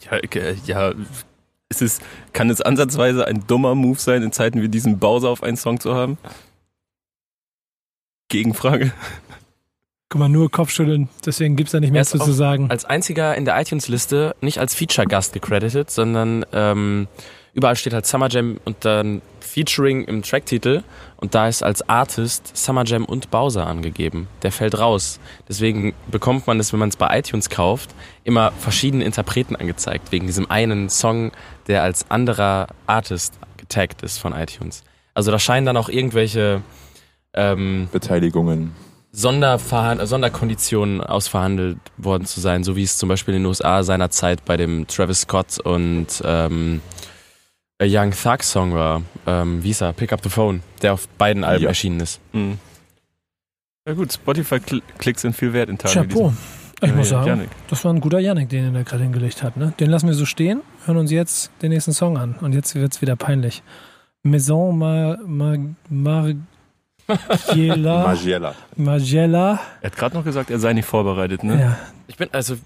ja, 0.00 0.18
okay, 0.18 0.56
ja, 0.66 0.92
ist 1.68 1.80
es, 1.80 2.00
kann 2.32 2.50
es 2.50 2.60
ansatzweise 2.60 3.28
ein 3.28 3.46
dummer 3.46 3.76
Move 3.76 4.00
sein, 4.00 4.24
in 4.24 4.32
Zeiten 4.32 4.60
wie 4.60 4.68
diesen 4.68 4.98
Bowser 4.98 5.28
auf 5.28 5.44
einen 5.44 5.56
Song 5.56 5.78
zu 5.78 5.94
haben? 5.94 6.18
Gegenfrage. 8.26 8.90
Guck 10.12 10.18
mal, 10.18 10.28
nur 10.28 10.50
Kopfschütteln, 10.50 11.08
deswegen 11.24 11.56
gibt's 11.56 11.72
da 11.72 11.80
nicht 11.80 11.90
mehr 11.90 12.04
zu 12.04 12.18
sagen. 12.18 12.70
als 12.70 12.84
einziger 12.84 13.34
in 13.34 13.46
der 13.46 13.58
iTunes-Liste 13.58 14.36
nicht 14.42 14.58
als 14.58 14.74
Feature-Gast 14.74 15.32
gecredited, 15.32 15.90
sondern 15.90 16.44
ähm, 16.52 17.08
überall 17.54 17.76
steht 17.76 17.94
halt 17.94 18.04
Summer 18.04 18.28
Jam 18.28 18.58
und 18.66 18.76
dann 18.84 19.22
Featuring 19.40 20.04
im 20.04 20.20
Tracktitel 20.20 20.82
und 21.16 21.34
da 21.34 21.48
ist 21.48 21.62
als 21.62 21.88
Artist 21.88 22.54
Summer 22.54 22.84
Jam 22.84 23.06
und 23.06 23.30
Bowser 23.30 23.66
angegeben. 23.66 24.28
Der 24.42 24.52
fällt 24.52 24.78
raus. 24.78 25.18
Deswegen 25.48 25.94
bekommt 26.10 26.46
man 26.46 26.60
es, 26.60 26.74
wenn 26.74 26.80
man 26.80 26.90
es 26.90 26.96
bei 26.96 27.18
iTunes 27.18 27.48
kauft, 27.48 27.94
immer 28.22 28.52
verschiedene 28.58 29.04
Interpreten 29.04 29.56
angezeigt, 29.56 30.12
wegen 30.12 30.26
diesem 30.26 30.50
einen 30.50 30.90
Song, 30.90 31.32
der 31.68 31.84
als 31.84 32.10
anderer 32.10 32.66
Artist 32.86 33.32
getaggt 33.56 34.02
ist 34.02 34.18
von 34.18 34.34
iTunes. 34.34 34.84
Also 35.14 35.30
da 35.30 35.38
scheinen 35.38 35.64
dann 35.64 35.78
auch 35.78 35.88
irgendwelche 35.88 36.60
ähm, 37.32 37.88
Beteiligungen. 37.90 38.72
Sonderverhand 39.12 40.06
Sonderkonditionen 40.08 41.02
ausverhandelt 41.02 41.78
worden 41.98 42.24
zu 42.24 42.40
sein, 42.40 42.64
so 42.64 42.76
wie 42.76 42.82
es 42.82 42.96
zum 42.96 43.08
Beispiel 43.10 43.34
in 43.34 43.42
den 43.42 43.46
USA 43.46 43.82
seinerzeit 43.82 44.44
bei 44.44 44.56
dem 44.56 44.86
Travis 44.86 45.20
Scott 45.22 45.58
und 45.60 46.06
ähm, 46.24 46.80
A 47.80 47.84
Young 47.86 48.12
Thug 48.12 48.42
Song 48.42 48.72
war. 48.74 49.02
Ähm, 49.26 49.62
wie 49.62 49.68
hieß 49.68 49.82
er? 49.82 49.92
Pick 49.92 50.12
Up 50.12 50.20
the 50.22 50.30
Phone, 50.30 50.62
der 50.80 50.94
auf 50.94 51.06
beiden 51.18 51.44
Alben 51.44 51.64
Ja. 51.64 51.68
erschienen 51.68 52.00
ist. 52.00 52.20
Hm. 52.32 52.58
Ja 53.86 53.94
gut, 53.94 54.12
Spotify-Klicks 54.12 55.22
sind 55.22 55.36
viel 55.36 55.52
wert 55.52 55.68
in 55.68 55.76
Tagen 55.76 55.94
wie 56.10 56.14
Chapeau. 56.14 56.32
Ich 56.80 56.94
muss 56.94 57.10
sagen, 57.10 57.26
Janik. 57.26 57.48
das 57.68 57.84
war 57.84 57.92
ein 57.92 58.00
guter 58.00 58.18
Yannick, 58.18 58.48
den 58.48 58.64
er 58.64 58.70
da 58.72 58.82
gerade 58.82 59.02
hingelegt 59.04 59.42
hat. 59.42 59.56
Ne? 59.56 59.72
Den 59.78 59.88
lassen 59.90 60.08
wir 60.08 60.14
so 60.14 60.24
stehen, 60.24 60.62
hören 60.86 60.96
uns 60.96 61.10
jetzt 61.12 61.50
den 61.62 61.70
nächsten 61.70 61.92
Song 61.92 62.16
an. 62.16 62.34
Und 62.40 62.54
jetzt 62.54 62.74
wird's 62.74 63.00
wieder 63.02 63.14
peinlich. 63.14 63.62
Maison 64.24 64.76
Ma, 64.78 65.16
Ma, 65.24 65.56
Margiela, 65.88 66.40
Magiella. 67.06 68.54
Margiela. 68.76 69.60
Er 69.80 69.90
hat 69.90 69.96
gerade 69.96 70.16
noch 70.16 70.24
gesagt, 70.24 70.50
er 70.50 70.58
sei 70.58 70.72
nicht 70.72 70.86
vorbereitet, 70.86 71.42
ne? 71.44 71.60
Ja, 71.60 71.78
Ich 72.06 72.16
bin 72.16 72.28
also 72.32 72.56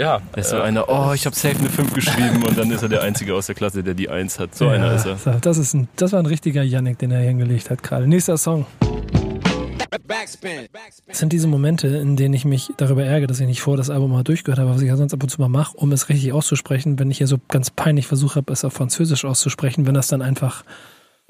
ja, 0.00 0.20
Er 0.32 0.38
ist 0.38 0.50
so 0.50 0.56
äh, 0.56 0.62
einer, 0.62 0.88
oh, 0.88 1.12
ich 1.12 1.26
habe 1.26 1.36
safe 1.36 1.58
eine 1.58 1.68
5 1.68 1.92
geschrieben 1.92 2.42
und 2.44 2.58
dann 2.58 2.70
ist 2.70 2.82
er 2.82 2.88
der 2.88 3.02
Einzige 3.02 3.34
aus 3.34 3.46
der 3.46 3.54
Klasse, 3.54 3.82
der 3.82 3.94
die 3.94 4.08
1 4.08 4.38
hat. 4.38 4.54
So 4.54 4.64
ja, 4.64 4.72
einer 4.72 4.94
ist 4.94 5.06
er. 5.06 5.16
so, 5.16 5.30
Das, 5.40 5.58
ist 5.58 5.74
ein, 5.74 5.86
das 5.96 6.12
war 6.12 6.18
ein 6.18 6.26
richtiger 6.26 6.62
Yannick, 6.62 6.98
den 6.98 7.10
er 7.10 7.20
hingelegt 7.20 7.70
hat 7.70 7.82
gerade. 7.82 8.06
Nächster 8.08 8.38
Song. 8.38 8.66
Das 11.06 11.18
sind 11.18 11.32
diese 11.32 11.46
Momente, 11.46 11.88
in 11.88 12.16
denen 12.16 12.32
ich 12.32 12.46
mich 12.46 12.70
darüber 12.78 13.04
ärgere, 13.04 13.26
dass 13.26 13.40
ich 13.40 13.46
nicht 13.46 13.60
vor 13.60 13.76
das 13.76 13.90
Album 13.90 14.12
mal 14.12 14.24
durchgehört 14.24 14.58
habe, 14.58 14.70
was 14.70 14.80
ich 14.80 14.88
ja 14.88 14.96
sonst 14.96 15.12
ab 15.12 15.22
und 15.22 15.28
zu 15.28 15.40
mal 15.40 15.48
mache, 15.48 15.76
um 15.76 15.92
es 15.92 16.08
richtig 16.08 16.32
auszusprechen, 16.32 16.98
wenn 16.98 17.10
ich 17.10 17.18
hier 17.18 17.26
so 17.26 17.36
ganz 17.48 17.70
peinlich 17.70 18.06
versucht 18.06 18.36
habe, 18.36 18.52
es 18.52 18.64
auf 18.64 18.72
Französisch 18.72 19.24
auszusprechen, 19.24 19.86
wenn 19.86 19.94
das 19.94 20.08
dann 20.08 20.22
einfach 20.22 20.64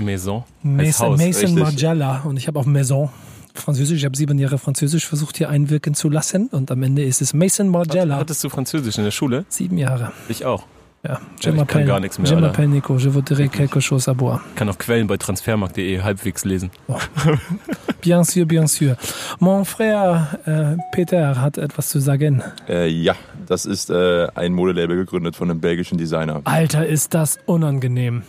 Maison. 0.04 0.44
Mason, 0.62 1.08
Haus, 1.08 1.18
Mason. 1.18 1.54
Margiela 1.54 2.22
und 2.24 2.36
ich 2.36 2.46
habe 2.48 2.58
auf 2.58 2.66
Maison 2.66 3.10
Französisch, 3.54 3.98
ich 3.98 4.04
habe 4.04 4.16
sieben 4.16 4.38
Jahre 4.38 4.58
Französisch 4.58 5.06
versucht 5.06 5.36
hier 5.36 5.50
einwirken 5.50 5.94
zu 5.94 6.08
lassen 6.08 6.48
und 6.48 6.70
am 6.70 6.82
Ende 6.82 7.02
ist 7.04 7.20
es 7.20 7.34
Mason 7.34 7.68
Margiela. 7.68 8.16
Hattest 8.16 8.42
du 8.44 8.48
Französisch 8.48 8.96
in 8.98 9.04
der 9.04 9.10
Schule? 9.10 9.44
Sieben 9.48 9.76
Jahre. 9.78 10.12
Ich 10.28 10.44
auch. 10.44 10.64
Ja, 11.04 11.20
Ja, 11.40 11.52
ich 11.52 11.66
kann 11.66 11.84
gar 11.84 11.98
nichts 11.98 12.18
mehr, 12.18 12.30
Je 12.30 12.36
m'appelle 12.36 12.68
Nico, 12.68 12.96
je 12.96 13.12
voudrais 13.12 13.48
quelque 13.48 13.80
chose 13.80 14.08
à 14.08 14.14
boire. 14.14 14.40
Kann 14.54 14.68
auf 14.68 14.78
Quellen 14.78 15.08
bei 15.08 15.16
transfermarkt.de 15.16 16.00
halbwegs 16.00 16.44
lesen. 16.44 16.70
Bien 18.00 18.24
sûr, 18.24 18.46
bien 18.46 18.66
sûr. 18.68 18.96
Mon 19.40 19.64
frère 19.64 20.38
äh, 20.46 20.76
Peter 20.92 21.40
hat 21.40 21.58
etwas 21.58 21.88
zu 21.88 22.00
sagen. 22.00 22.42
Äh, 22.68 22.88
ja, 22.88 23.14
das 23.46 23.64
ist 23.64 23.90
äh, 23.90 24.28
ein 24.34 24.52
Modelabel 24.54 24.96
gegründet 24.96 25.36
von 25.36 25.50
einem 25.50 25.60
belgischen 25.60 25.98
Designer. 25.98 26.40
Alter, 26.44 26.86
ist 26.86 27.14
das 27.14 27.38
unangenehm. 27.46 28.22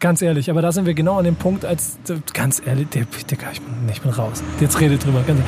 Ganz 0.00 0.22
ehrlich, 0.22 0.48
aber 0.50 0.62
da 0.62 0.72
sind 0.72 0.86
wir 0.86 0.94
genau 0.94 1.18
an 1.18 1.24
dem 1.24 1.36
Punkt, 1.36 1.66
als 1.66 1.98
ganz 2.32 2.62
ehrlich, 2.64 2.88
der, 2.88 3.04
Digga, 3.30 3.48
ich 3.52 3.60
bin, 3.60 3.74
ich 3.92 4.00
bin 4.00 4.10
raus. 4.10 4.42
Jetzt 4.58 4.80
redet 4.80 5.04
drüber. 5.04 5.22
Ganz, 5.26 5.40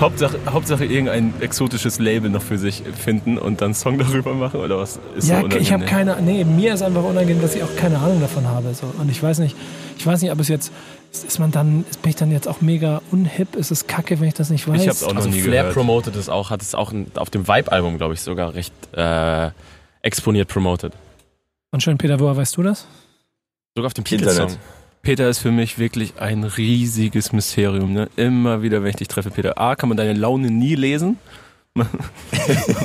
Hauptsache, 0.00 0.38
Hauptsache 0.48 0.86
irgendein 0.86 1.34
exotisches 1.42 1.98
Label 1.98 2.30
noch 2.30 2.40
für 2.40 2.56
sich 2.56 2.82
finden 2.98 3.36
und 3.36 3.60
dann 3.60 3.66
einen 3.66 3.74
Song 3.74 3.98
darüber 3.98 4.32
machen 4.32 4.60
oder 4.60 4.78
was? 4.78 4.98
Ist 5.16 5.28
ja, 5.28 5.42
so 5.42 5.48
ich 5.48 5.70
habe 5.70 5.84
keine, 5.84 6.16
nee, 6.22 6.44
mir 6.44 6.72
ist 6.72 6.82
einfach 6.82 7.04
unangenehm, 7.04 7.42
dass 7.42 7.54
ich 7.54 7.62
auch 7.62 7.76
keine 7.76 7.98
Ahnung 7.98 8.22
davon 8.22 8.46
habe. 8.46 8.72
So. 8.72 8.90
Und 8.98 9.10
ich 9.10 9.22
weiß 9.22 9.38
nicht, 9.40 9.54
ich 9.98 10.06
weiß 10.06 10.22
nicht, 10.22 10.32
ob 10.32 10.40
es 10.40 10.48
jetzt, 10.48 10.72
ist 11.12 11.38
man 11.38 11.50
dann, 11.50 11.84
bin 12.00 12.08
ich 12.08 12.16
dann 12.16 12.30
jetzt 12.30 12.48
auch 12.48 12.62
mega 12.62 13.02
unhip? 13.10 13.54
Ist 13.54 13.70
es 13.70 13.86
kacke, 13.86 14.18
wenn 14.18 14.28
ich 14.28 14.34
das 14.34 14.48
nicht 14.48 14.66
weiß? 14.66 14.80
Ich 14.80 14.88
hab's 14.88 15.02
auch 15.02 15.08
noch 15.10 15.16
Also 15.16 15.28
nie 15.28 15.42
Flair 15.42 15.60
gehört. 15.64 15.74
promotet 15.74 16.16
es 16.16 16.30
auch, 16.30 16.48
hat 16.48 16.62
es 16.62 16.74
auch 16.74 16.94
auf 17.16 17.28
dem 17.28 17.46
Vibe-Album, 17.46 17.98
glaube 17.98 18.14
ich, 18.14 18.22
sogar 18.22 18.54
recht 18.54 18.72
äh, 18.96 19.50
exponiert 20.00 20.48
promotet. 20.48 20.94
Und 21.72 21.82
schön, 21.82 21.98
Peter, 21.98 22.18
woher 22.18 22.36
weißt 22.38 22.56
du 22.56 22.62
das? 22.62 22.86
Sogar 23.76 23.86
auf 23.86 23.94
dem 23.94 24.04
Internet. 24.04 24.34
Titelsong. 24.34 24.56
Peter 25.02 25.28
ist 25.30 25.38
für 25.38 25.50
mich 25.52 25.78
wirklich 25.78 26.14
ein 26.20 26.44
riesiges 26.44 27.32
Mysterium. 27.32 27.92
Ne? 27.92 28.08
Immer 28.16 28.62
wieder, 28.62 28.82
wenn 28.82 28.90
ich 28.90 28.96
dich 28.96 29.08
treffe, 29.08 29.30
Peter. 29.30 29.58
A, 29.58 29.74
kann 29.76 29.88
man 29.88 29.96
deine 29.96 30.12
Laune 30.12 30.50
nie 30.50 30.74
lesen. 30.74 31.18
Man, 31.72 31.86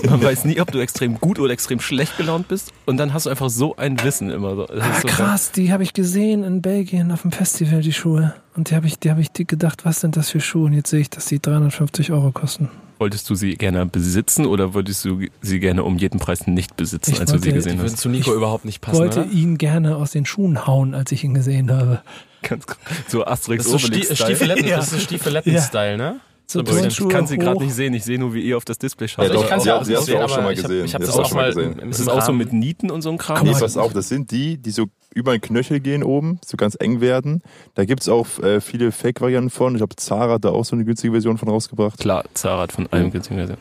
man 0.08 0.22
weiß 0.24 0.46
nie, 0.46 0.62
ob 0.62 0.72
du 0.72 0.78
extrem 0.80 1.20
gut 1.20 1.40
oder 1.40 1.52
extrem 1.52 1.80
schlecht 1.80 2.18
gelaunt 2.18 2.48
bist. 2.48 2.72
Und 2.86 2.98
dann 2.98 3.14
hast 3.14 3.26
du 3.26 3.32
einfach 3.32 3.50
so 3.50 3.76
ein 3.78 4.02
Wissen 4.04 4.30
immer. 4.30 4.56
so. 4.56 4.66
Das 4.68 4.80
Ah, 4.80 4.90
ist 4.92 5.02
so 5.02 5.08
krass, 5.08 5.52
die 5.52 5.74
habe 5.74 5.82
ich 5.82 5.94
gesehen 5.94 6.44
in 6.44 6.62
Belgien 6.62 7.12
auf 7.12 7.24
dem 7.24 7.32
Festival, 7.32 7.82
die 7.82 7.94
Schuhe. 7.94 8.36
Und 8.56 8.70
die 8.70 8.76
habe 8.76 8.86
ich, 8.86 9.00
die 9.00 9.10
habe 9.10 9.22
ich 9.22 9.34
gedacht, 9.34 9.86
was 9.86 10.02
sind 10.02 10.16
das 10.18 10.30
für 10.30 10.40
Schuhe? 10.40 10.66
Und 10.68 10.74
jetzt 10.74 10.92
sehe 10.92 11.00
ich, 11.00 11.10
dass 11.10 11.26
die 11.26 11.42
350 11.42 12.12
Euro 12.12 12.32
kosten. 12.32 12.70
Wolltest 12.98 13.30
du 13.30 13.36
sie 13.36 13.56
gerne 13.56 13.86
besitzen 13.86 14.46
oder 14.46 14.74
wolltest 14.74 15.04
du 15.04 15.20
sie 15.42 15.60
gerne 15.60 15.84
um 15.84 15.98
jeden 15.98 16.20
Preis 16.20 16.48
nicht 16.48 16.78
besitzen, 16.78 17.12
Ich 17.14 17.20
als 17.20 17.32
du 17.32 17.38
sie 17.40 17.46
wollte- 17.48 17.56
gesehen 17.58 17.82
hast? 17.82 17.98
zu 17.98 18.08
Nico 18.10 18.34
überhaupt 18.34 18.64
nicht 18.66 18.80
passen, 18.82 19.00
wollte 19.00 19.22
oder? 19.24 19.32
ihn 19.32 19.58
gerne 19.58 19.98
aus 19.98 20.12
den 20.12 20.26
Schuhen 20.26 20.66
hauen, 20.66 20.94
als 20.94 21.12
ich 21.12 21.24
ihn 21.24 21.34
gesehen 21.34 21.72
habe. 21.72 22.02
Ganz 22.42 22.66
so 23.08 23.26
Asterix 23.26 23.66
Das 23.66 23.74
ist 23.74 23.82
so 23.82 23.88
Obelix-Style. 23.88 24.16
Stiefeletten, 24.36 24.68
Ja. 24.68 24.78
das 24.78 24.86
ist 24.88 24.92
so 24.94 25.00
Stiefeletten-Style, 25.00 25.98
ne? 25.98 26.20
So 26.48 26.60
Aber 26.60 26.70
ich 26.72 26.78
Turnschuhe 26.80 27.08
kann 27.08 27.26
sie 27.26 27.38
gerade 27.40 27.60
nicht 27.60 27.74
sehen. 27.74 27.94
Ich 27.96 28.04
sehe 28.04 28.20
nur, 28.20 28.34
wie 28.36 28.42
ihr 28.42 28.56
auf 28.56 28.66
das 28.66 28.78
Display 28.78 29.08
schaut. 29.08 29.26
Ja, 29.26 29.34
doch, 29.34 29.44
ich 29.44 29.50
kann 29.50 29.60
sie 29.60 29.72
auch 29.72 29.84
sie 29.84 29.98
auch 29.98 30.30
schon 30.30 30.44
mal 30.44 30.54
ich 30.54 30.60
habe 30.64 30.68
gesehen. 30.70 30.86
ich 30.86 30.94
hab 30.94 31.02
Die 31.02 31.08
das 31.08 31.16
du 31.16 31.22
auch 31.24 31.28
schon 31.28 31.38
mal 31.38 31.48
gesehen. 31.52 31.80
ist 31.90 32.00
es 32.00 32.08
auch 32.08 32.22
so 32.22 32.34
mit 32.34 32.54
Nieten 32.54 32.92
und 32.92 33.02
so 33.02 33.10
einem 33.10 33.18
Kram? 33.18 33.46
Nee, 33.48 33.54
pass 33.60 33.78
auf, 33.78 33.94
das 33.94 34.10
sind 34.10 34.30
die, 34.30 34.58
die 34.58 34.70
so 34.72 34.86
über 35.16 35.32
den 35.32 35.42
Knöchel 35.42 35.80
gehen 35.80 36.04
oben, 36.04 36.40
so 36.46 36.58
ganz 36.58 36.78
eng 36.80 37.02
werden. 37.02 37.42
Da 37.74 37.86
gibt's 37.86 38.08
auch 38.08 38.28
äh, 38.44 38.62
viele 38.62 38.92
Fake-Varianten 38.92 39.50
von. 39.50 39.74
Ich 39.74 39.80
glaube, 39.80 39.96
Zara 39.96 40.34
hat 40.34 40.46
da 40.46 40.50
auch 40.50 40.66
so 40.66 40.76
eine 40.76 40.86
günstige 40.86 41.12
Version 41.14 41.38
von 41.40 41.50
rausgebracht. 41.50 42.00
Klar, 42.00 42.26
Zara 42.36 42.64
hat 42.64 42.74
von 42.74 42.86
allem 42.92 43.10
günstiger 43.12 43.42
gesehen. 43.42 43.58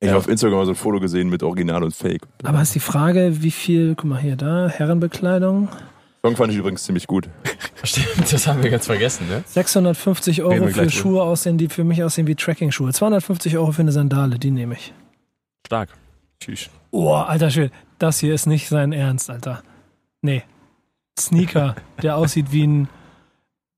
Ich 0.00 0.06
Ja. 0.06 0.12
habe 0.12 0.18
auf 0.18 0.28
Instagram 0.28 0.58
mal 0.58 0.64
so 0.66 0.72
ein 0.72 0.76
Foto 0.76 0.98
gesehen 1.00 1.28
mit 1.30 1.42
Original 1.42 1.82
und 1.84 1.94
Fake. 1.94 2.22
Aber 2.42 2.60
ist 2.60 2.74
die 2.74 2.80
Frage, 2.80 3.42
wie 3.42 3.50
viel, 3.50 3.94
guck 3.94 4.06
mal 4.06 4.20
hier, 4.20 4.36
da, 4.36 4.68
Herrenbekleidung. 4.68 5.68
Song 6.22 6.36
fand 6.36 6.52
ich 6.52 6.58
übrigens 6.58 6.82
ziemlich 6.84 7.06
gut. 7.06 7.28
Stimmt, 7.84 8.30
das 8.32 8.46
haben 8.46 8.62
wir 8.62 8.70
ganz 8.70 8.86
vergessen, 8.86 9.26
ne? 9.28 9.42
650 9.46 10.40
Reden 10.42 10.62
Euro 10.64 10.66
für 10.72 10.90
Schuhe 10.90 11.22
aussehen, 11.22 11.56
die 11.56 11.68
für 11.68 11.84
mich 11.84 12.02
aussehen 12.02 12.26
wie 12.26 12.34
Tracking-Schuhe. 12.34 12.92
250 12.92 13.56
Euro 13.56 13.72
für 13.72 13.82
eine 13.82 13.92
Sandale, 13.92 14.38
die 14.38 14.50
nehme 14.50 14.74
ich. 14.74 14.92
Stark. 15.66 15.90
Tschüss. 16.40 16.68
Oh, 16.90 17.12
alter 17.12 17.50
Schwede, 17.50 17.70
das 17.98 18.18
hier 18.18 18.34
ist 18.34 18.46
nicht 18.46 18.68
sein 18.68 18.92
Ernst, 18.92 19.30
Alter. 19.30 19.62
Nee. 20.22 20.42
Sneaker, 21.18 21.76
der 22.02 22.16
aussieht 22.16 22.46
wie 22.52 22.66
ein 22.66 22.88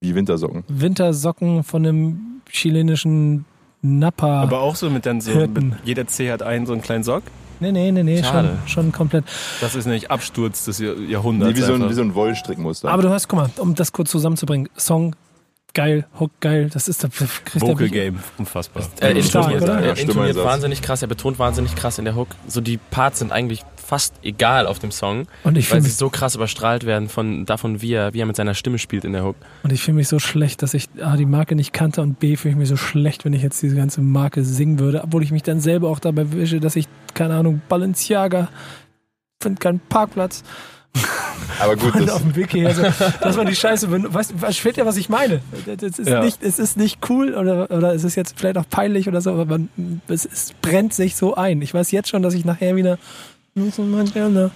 Wie 0.01 0.15
Wintersocken. 0.15 0.65
Wintersocken 0.69 1.65
von 1.65 1.85
einem 1.87 2.21
chilenischen 2.51 3.45
Nappa. 3.83 4.43
Aber 4.43 4.61
auch 4.61 4.77
so 4.77 4.91
mit 4.91 5.07
dann 5.07 5.21
so, 5.21 5.33
Hirten. 5.33 5.71
mit, 5.71 5.79
jeder 5.85 6.07
Zeh 6.07 6.31
hat 6.31 6.43
einen 6.43 6.67
so 6.67 6.73
einen 6.73 6.83
kleinen 6.83 7.03
Sock. 7.05 7.23
nee, 7.61 7.73
nee, 7.73 7.91
nee, 7.91 8.03
nee, 8.03 8.17
schon, 8.23 8.25
Schade. 8.33 8.59
schon 8.67 8.93
komplett. 8.93 9.25
Das 9.61 9.75
ist 9.75 9.87
nicht 9.87 10.11
Absturz 10.11 10.65
des 10.65 10.79
Jahr- 10.79 10.97
Jahrhunderts. 10.97 11.53
Nee, 11.55 11.59
wie, 11.61 11.67
so 11.67 11.75
ein, 11.75 11.89
wie 11.89 11.95
so 11.95 12.03
ein 12.03 12.15
Wollstrickmuster. 12.15 12.91
Aber 12.91 13.03
du 13.03 13.11
hast, 13.11 13.29
guck 13.29 13.39
mal, 13.41 13.51
um 13.59 13.75
das 13.75 13.93
kurz 13.93 14.11
zusammenzubringen, 14.11 14.69
Song 14.77 15.17
geil, 15.75 16.07
Hook 16.21 16.31
geil, 16.41 16.69
das 16.73 16.87
ist 16.87 17.03
der 17.03 17.11
Vocal 17.13 17.89
Game, 17.89 18.19
unfassbar. 18.39 18.83
Er 19.01 19.21
Stark, 19.23 19.45
intoniert, 19.47 19.63
oder? 19.63 19.81
er 19.81 19.87
Ja, 19.97 20.03
intoniert 20.03 20.37
wahnsinnig 20.37 20.83
krass, 20.83 21.03
er 21.03 21.09
betont 21.09 21.39
wahnsinnig 21.39 21.75
krass 21.75 21.99
in 21.99 22.05
der 22.05 22.15
Hook. 22.15 22.29
So 22.47 22.61
die 22.61 22.77
Parts 22.77 23.21
sind 23.21 23.33
eigentlich 23.33 23.63
fast 23.93 24.15
egal 24.23 24.67
auf 24.67 24.79
dem 24.79 24.91
Song, 24.91 25.27
Und 25.45 25.59
ich 25.59 25.71
weil 25.71 25.81
fühle 25.81 25.91
sie 25.91 25.97
so 25.97 26.09
krass 26.09 26.35
überstrahlt 26.35 26.87
werden 26.87 27.11
von 27.11 27.45
davon, 27.45 27.83
wie 27.83 27.93
er, 27.93 28.15
wie 28.15 28.21
er 28.21 28.27
mit 28.27 28.37
seiner 28.37 28.55
Stimme 28.55 28.79
spielt 28.79 29.05
in 29.05 29.13
der 29.13 29.23
Hook. 29.23 29.37
und 29.65 29.71
ich 29.71 29.83
fühl 29.83 29.93
mich 29.93 30.09
so 30.09 30.19
schlecht, 30.19 30.63
dass 30.63 30.73
ich 30.73 30.89
A, 31.03 31.17
die 31.19 31.27
Marke 31.27 31.55
nicht 31.57 31.75
kannte 31.75 32.01
und 32.01 32.19
B, 32.19 32.37
fühle 32.37 32.53
ich 32.53 32.59
mich 32.59 32.71
so 32.71 32.79
schlecht, 32.79 33.27
wenn 33.27 33.35
ich 33.35 33.43
jetzt 33.43 33.61
diese 33.61 33.77
ganze 33.77 34.01
Marke 34.01 34.45
singen 34.45 34.79
würde, 34.79 35.03
obwohl 35.05 35.23
ich 35.23 35.31
mich 35.31 35.43
dann 35.43 35.61
selber 35.61 35.89
auch 35.91 35.99
dabei 35.99 36.33
wische, 36.33 36.59
dass 36.59 36.75
ich, 36.75 36.87
keine 37.13 37.35
Ahnung, 37.35 37.61
Balenciaga, 37.69 38.49
finde 39.43 39.61
keinen 39.61 39.81
Parkplatz. 39.81 40.43
Aber 41.61 41.77
gut, 41.77 41.95
Und 41.95 42.07
das, 42.07 42.15
auf 42.17 42.23
dem 42.23 42.35
Weg 42.37 42.51
hierher 42.53 42.75
so, 42.75 42.83
dass 43.21 43.37
man 43.37 43.47
die 43.47 43.55
Scheiße, 43.55 43.89
ben- 43.89 44.13
weißt 44.13 44.33
du, 44.33 44.39
versteht 44.39 44.77
ja, 44.77 44.87
was 44.87 44.97
ich 44.97 45.09
meine? 45.09 45.41
Das 45.67 45.99
ist, 45.99 46.09
Ja. 46.09 46.23
nicht, 46.23 46.43
es 46.43 46.59
ist 46.59 46.77
nicht 46.77 46.99
cool 47.11 47.35
oder, 47.35 47.71
oder 47.71 47.95
es 47.95 48.05
ist 48.05 48.15
jetzt 48.15 48.39
vielleicht 48.39 48.59
auch 48.59 48.69
peinlich 48.69 49.07
oder 49.09 49.21
so, 49.21 49.31
aber 49.33 49.45
man, 49.47 49.69
es, 50.09 50.25
es 50.27 50.53
brennt 50.63 50.93
sich 50.95 51.15
so 51.17 51.35
ein. 51.35 51.61
Ich 51.63 51.73
weiß 51.75 51.91
jetzt 51.93 52.09
schon, 52.09 52.23
dass 52.23 52.35
ich 52.35 52.45
nachher 52.45 52.77
wieder 52.77 52.99
Nelson 53.55 53.91
Mandela, 53.91 54.51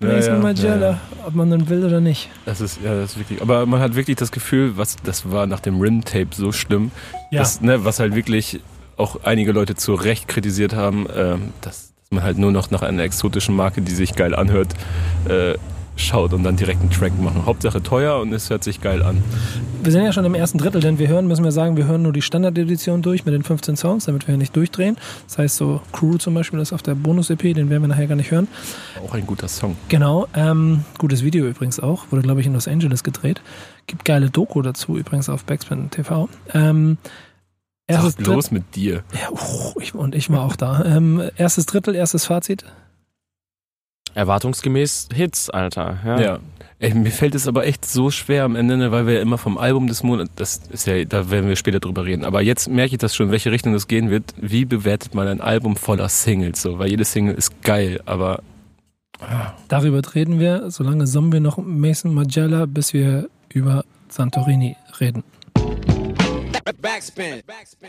Nelson 0.00 0.34
ja, 0.36 0.40
Mandela, 0.40 0.90
ja, 0.90 1.00
ob 1.26 1.34
man 1.34 1.50
dann 1.50 1.68
will 1.68 1.84
oder 1.84 2.00
nicht. 2.00 2.30
Das 2.44 2.60
ist, 2.60 2.78
ja, 2.84 2.94
das 2.94 3.12
ist 3.12 3.18
wirklich. 3.18 3.42
Aber 3.42 3.66
man 3.66 3.80
hat 3.80 3.96
wirklich 3.96 4.16
das 4.16 4.30
Gefühl, 4.30 4.76
was, 4.76 4.96
das 5.02 5.30
war 5.30 5.46
nach 5.46 5.60
dem 5.60 5.80
Rim-Tape 5.80 6.28
so 6.32 6.52
schlimm, 6.52 6.90
Ja. 7.30 7.40
dass, 7.40 7.60
ne, 7.60 7.84
was 7.84 7.98
halt 7.98 8.14
wirklich 8.14 8.60
auch 8.96 9.24
einige 9.24 9.52
Leute 9.52 9.74
zu 9.74 9.94
Recht 9.94 10.28
kritisiert 10.28 10.74
haben, 10.74 11.06
ähm, 11.14 11.52
dass, 11.62 11.92
dass 11.96 12.10
man 12.10 12.22
halt 12.22 12.38
nur 12.38 12.52
noch 12.52 12.70
nach 12.70 12.82
einer 12.82 13.02
exotischen 13.02 13.54
Marke, 13.56 13.80
die 13.82 13.92
sich 13.92 14.14
geil 14.14 14.34
anhört, 14.34 14.68
äh, 15.28 15.54
schaut 15.98 16.32
und 16.32 16.42
dann 16.42 16.56
direkt 16.56 16.80
einen 16.80 16.90
Track 16.90 17.18
machen. 17.20 17.44
Hauptsache 17.46 17.82
teuer 17.82 18.20
und 18.20 18.32
es 18.32 18.50
hört 18.50 18.64
sich 18.64 18.80
geil 18.80 19.02
an. 19.02 19.22
Wir 19.82 19.92
sind 19.92 20.04
ja 20.04 20.12
schon 20.12 20.24
im 20.24 20.34
ersten 20.34 20.58
Drittel, 20.58 20.80
denn 20.80 20.98
wir 20.98 21.08
hören, 21.08 21.26
müssen 21.26 21.44
wir 21.44 21.52
sagen, 21.52 21.76
wir 21.76 21.86
hören 21.86 22.02
nur 22.02 22.12
die 22.12 22.22
Standard-Edition 22.22 23.02
durch 23.02 23.24
mit 23.24 23.34
den 23.34 23.42
15 23.42 23.76
Songs, 23.76 24.06
damit 24.06 24.26
wir 24.26 24.36
nicht 24.36 24.54
durchdrehen. 24.56 24.96
Das 25.26 25.38
heißt 25.38 25.56
so 25.56 25.80
Crew 25.92 26.16
zum 26.16 26.34
Beispiel 26.34 26.58
ist 26.60 26.72
auf 26.72 26.82
der 26.82 26.94
Bonus-EP, 26.94 27.54
den 27.54 27.70
werden 27.70 27.82
wir 27.82 27.88
nachher 27.88 28.06
gar 28.06 28.16
nicht 28.16 28.30
hören. 28.30 28.48
Auch 29.04 29.14
ein 29.14 29.26
guter 29.26 29.48
Song. 29.48 29.76
Genau, 29.88 30.26
ähm, 30.34 30.84
gutes 30.98 31.22
Video 31.22 31.46
übrigens 31.46 31.80
auch, 31.80 32.06
wurde 32.10 32.22
glaube 32.22 32.40
ich 32.40 32.46
in 32.46 32.54
Los 32.54 32.68
Angeles 32.68 33.04
gedreht. 33.04 33.40
Gibt 33.86 34.04
geile 34.04 34.30
Doku 34.30 34.62
dazu 34.62 34.96
übrigens 34.96 35.28
auf 35.28 35.44
Backspin 35.44 35.90
TV. 35.90 36.28
Ähm, 36.52 36.98
erstes 37.86 38.14
Was 38.14 38.20
ist 38.20 38.26
los 38.26 38.50
mit 38.50 38.76
dir? 38.76 39.02
Ja, 39.14 39.30
uh, 39.30 39.80
ich, 39.80 39.94
und 39.94 40.14
ich 40.14 40.30
war 40.30 40.42
auch 40.42 40.56
da. 40.56 40.84
Ähm, 40.84 41.22
erstes 41.36 41.66
Drittel, 41.66 41.94
erstes 41.94 42.26
Fazit. 42.26 42.64
Erwartungsgemäß 44.18 45.08
Hits, 45.14 45.48
Alter. 45.48 45.98
Ja. 46.04 46.20
Ja. 46.20 46.38
Ey, 46.80 46.94
mir 46.94 47.10
fällt 47.10 47.34
es 47.34 47.48
aber 47.48 47.66
echt 47.66 47.84
so 47.84 48.10
schwer 48.10 48.44
am 48.44 48.54
Ende, 48.54 48.76
ne, 48.76 48.92
weil 48.92 49.06
wir 49.06 49.14
ja 49.14 49.20
immer 49.20 49.38
vom 49.38 49.58
Album 49.58 49.88
des 49.88 50.02
Monats, 50.02 50.30
das 50.36 50.60
ist 50.70 50.86
ja, 50.86 51.04
da 51.04 51.28
werden 51.30 51.48
wir 51.48 51.56
später 51.56 51.80
drüber 51.80 52.04
reden. 52.04 52.24
Aber 52.24 52.40
jetzt 52.40 52.68
merke 52.68 52.94
ich 52.94 52.98
das 52.98 53.16
schon, 53.16 53.26
in 53.26 53.32
welche 53.32 53.50
Richtung 53.50 53.72
das 53.72 53.88
gehen 53.88 54.10
wird. 54.10 54.34
Wie 54.36 54.64
bewertet 54.64 55.14
man 55.14 55.26
ein 55.26 55.40
Album 55.40 55.74
voller 55.76 56.08
Singles? 56.08 56.62
So, 56.62 56.78
weil 56.78 56.90
jede 56.90 57.04
Single 57.04 57.34
ist 57.34 57.62
geil, 57.62 58.00
aber 58.06 58.42
Darüber 59.66 60.00
reden 60.14 60.38
wir, 60.38 60.70
solange 60.70 61.06
summen 61.08 61.32
wir 61.32 61.40
noch 61.40 61.58
Mason 61.58 62.14
Magella, 62.14 62.66
bis 62.66 62.92
wir 62.92 63.28
über 63.48 63.84
Santorini 64.08 64.76
reden. 65.00 65.24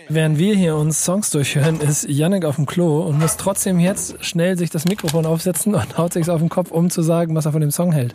Während 0.10 0.38
wir 0.38 0.56
hier 0.56 0.76
uns 0.76 1.04
Songs 1.04 1.30
durchhören, 1.32 1.80
ist 1.82 2.08
Yannick 2.08 2.46
auf 2.46 2.56
dem 2.56 2.66
Klo 2.66 3.02
und 3.02 3.20
muss 3.20 3.38
trotzdem 3.38 3.80
jetzt 3.80 4.24
schnell 4.24 4.58
sich 4.58 4.70
das 4.70 4.86
Mikrofon 4.86 5.26
aufsetzen 5.26 5.76
und 5.76 5.98
haut 5.98 6.14
sich's 6.14 6.30
auf 6.30 6.40
den 6.40 6.50
Kopf, 6.50 6.72
um 6.72 6.90
zu 6.90 7.02
sagen, 7.02 7.36
was 7.36 7.46
er 7.46 7.52
von 7.52 7.62
dem 7.62 7.72
Song 7.72 7.92
hält. 7.92 8.14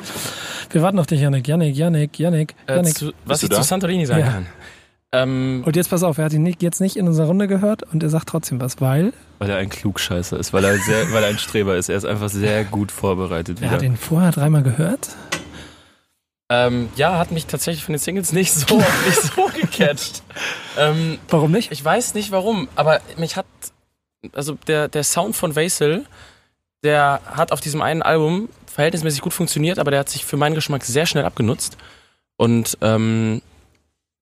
Wir 0.70 0.82
warten 0.82 0.98
auf 0.98 1.06
dich, 1.06 1.20
Yannick. 1.20 1.46
Yannick, 1.46 1.76
Yannick, 1.76 2.18
Yannick, 2.18 2.54
Äh, 2.66 2.76
Yannick. 2.76 2.94
zu, 2.96 3.12
was 3.24 3.42
ich 3.42 3.50
zu 3.50 3.56
da? 3.56 3.62
Santorini 3.62 4.06
sagen 4.06 4.20
Ja. 4.20 4.26
kann. 4.32 4.46
Ähm, 5.12 5.62
Und 5.64 5.76
jetzt 5.76 5.90
pass 5.90 6.02
auf, 6.02 6.18
er 6.18 6.24
hat 6.24 6.32
ihn 6.32 6.42
nicht, 6.42 6.60
jetzt 6.62 6.80
nicht 6.80 6.96
in 6.96 7.06
unserer 7.06 7.28
Runde 7.28 7.46
gehört 7.46 7.84
und 7.84 8.02
er 8.02 8.08
sagt 8.08 8.28
trotzdem 8.28 8.60
was, 8.60 8.80
weil 8.80 9.12
weil 9.38 9.50
er 9.50 9.58
ein 9.58 9.68
Klugscheißer 9.68 10.38
ist, 10.38 10.52
weil 10.52 10.64
er 10.64 10.76
sehr, 10.78 11.12
weil 11.12 11.22
er 11.22 11.28
ein 11.28 11.38
Streber 11.38 11.76
ist. 11.76 11.88
Er 11.88 11.96
ist 11.96 12.04
einfach 12.06 12.28
sehr 12.30 12.64
gut 12.64 12.90
vorbereitet 12.90 13.58
er 13.60 13.70
hat 13.70 13.82
wieder. 13.82 13.92
ihn 13.92 13.96
vorher 13.96 14.32
dreimal 14.32 14.62
gehört. 14.62 15.10
Ähm, 16.54 16.88
ja, 16.96 17.18
hat 17.18 17.30
mich 17.30 17.46
tatsächlich 17.46 17.84
von 17.84 17.92
den 17.92 17.98
Singles 17.98 18.32
nicht 18.32 18.52
so, 18.52 18.76
nicht 19.06 19.22
so 19.22 19.50
gecatcht. 19.60 20.22
Ähm, 20.78 21.18
Warum 21.28 21.50
nicht? 21.52 21.72
ich 21.72 21.84
weiß 21.84 22.14
nicht 22.14 22.30
warum, 22.30 22.68
aber 22.76 23.00
mich 23.16 23.36
hat, 23.36 23.46
also 24.32 24.54
der, 24.66 24.88
der 24.88 25.04
Sound 25.04 25.36
von 25.36 25.56
Vasil, 25.56 26.04
der 26.82 27.20
hat 27.26 27.52
auf 27.52 27.60
diesem 27.60 27.82
einen 27.82 28.02
Album 28.02 28.48
verhältnismäßig 28.66 29.20
gut 29.20 29.32
funktioniert, 29.32 29.78
aber 29.78 29.90
der 29.90 30.00
hat 30.00 30.08
sich 30.08 30.24
für 30.24 30.36
meinen 30.36 30.54
Geschmack 30.54 30.84
sehr 30.84 31.06
schnell 31.06 31.24
abgenutzt. 31.24 31.76
Und 32.36 32.76
ähm, 32.80 33.40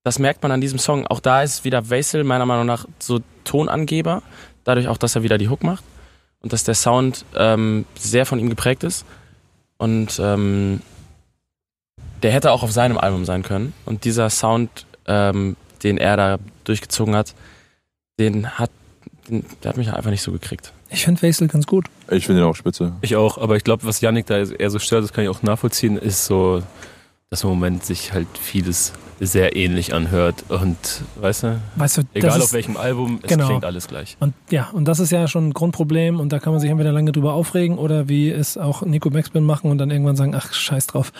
das 0.05 0.18
merkt 0.18 0.42
man 0.42 0.53
an 0.53 0.61
diesem 0.61 0.79
Song. 0.79 1.07
Auch 1.07 1.21
da 1.21 1.42
ist 1.42 1.64
wieder 1.64 1.90
Vasil 1.90 2.25
meiner 2.25 2.47
Meinung 2.47 2.66
nach 2.66 2.87
so 2.99 3.21
Tonangeber, 3.45 4.23
dadurch 4.64 4.88
auch, 4.88 4.99
dass 4.99 5.16
er 5.16 5.23
wieder 5.23 5.38
die 5.38 5.49
Hook 5.49 5.64
macht 5.64 5.85
und 6.40 6.53
dass 6.53 6.64
der 6.64 6.75
Sound 6.75 7.25
ähm, 7.35 7.87
sehr 7.99 8.27
von 8.27 8.38
ihm 8.38 8.51
geprägt 8.51 8.85
ist. 8.85 9.07
Und 9.79 10.21
ähm, 10.23 10.83
der 12.22 12.32
hätte 12.32 12.52
auch 12.52 12.62
auf 12.62 12.72
seinem 12.72 12.98
Album 12.98 13.24
sein 13.24 13.42
können. 13.42 13.72
Und 13.85 14.04
dieser 14.04 14.30
Sound, 14.30 14.87
ähm, 15.06 15.56
den 15.82 15.98
er 15.98 16.16
da 16.16 16.38
durchgezogen 16.64 17.14
hat, 17.16 17.35
den 18.18 18.58
hat, 18.58 18.70
den, 19.28 19.44
der 19.62 19.70
hat 19.70 19.76
mich 19.76 19.92
einfach 19.92 20.11
nicht 20.11 20.22
so 20.22 20.32
gekriegt. 20.32 20.72
Ich 20.90 21.04
finde 21.04 21.22
Wesel 21.22 21.48
ganz 21.48 21.66
gut. 21.66 21.87
Ich 22.11 22.26
finde 22.26 22.42
ihn 22.42 22.46
auch 22.46 22.54
spitze. 22.54 22.92
Ich 23.00 23.16
auch, 23.16 23.38
aber 23.38 23.56
ich 23.56 23.64
glaube, 23.64 23.85
was 23.85 24.00
Yannick 24.00 24.26
da 24.26 24.38
eher 24.38 24.70
so 24.70 24.78
stört, 24.78 25.02
das 25.02 25.12
kann 25.12 25.24
ich 25.24 25.30
auch 25.30 25.42
nachvollziehen, 25.42 25.96
ist 25.96 26.26
so, 26.26 26.62
dass 27.30 27.44
im 27.44 27.48
Moment 27.48 27.85
sich 27.85 28.12
halt 28.12 28.28
vieles 28.38 28.92
sehr 29.18 29.56
ähnlich 29.56 29.94
anhört 29.94 30.44
und 30.48 30.76
weißt 31.16 31.44
du, 31.44 31.61
Weißt 31.76 31.98
du, 31.98 32.02
egal 32.12 32.38
auf 32.38 32.46
ist, 32.46 32.52
welchem 32.52 32.76
Album, 32.76 33.20
es 33.22 33.28
genau. 33.28 33.46
klingt 33.46 33.64
alles 33.64 33.87
gleich. 33.87 34.16
und 34.20 34.35
ja, 34.50 34.68
und 34.72 34.85
das 34.87 34.98
ist 34.98 35.12
ja 35.12 35.28
schon 35.28 35.48
ein 35.48 35.52
Grundproblem 35.54 36.18
und 36.18 36.32
da 36.32 36.40
kann 36.40 36.52
man 36.52 36.61
sich 36.61 36.70
entweder 36.70 36.92
lange 36.92 37.12
drüber 37.12 37.32
aufregen 37.35 37.78
oder 37.78 38.08
wie 38.08 38.30
es 38.30 38.58
auch 38.58 38.82
Nico 38.82 39.11
Maxman 39.11 39.44
machen 39.44 39.70
und 39.70 39.78
dann 39.78 39.90
irgendwann 39.90 40.16
sagen, 40.16 40.35
ach, 40.35 40.52
scheiß 40.52 40.88
drauf. 40.88 41.12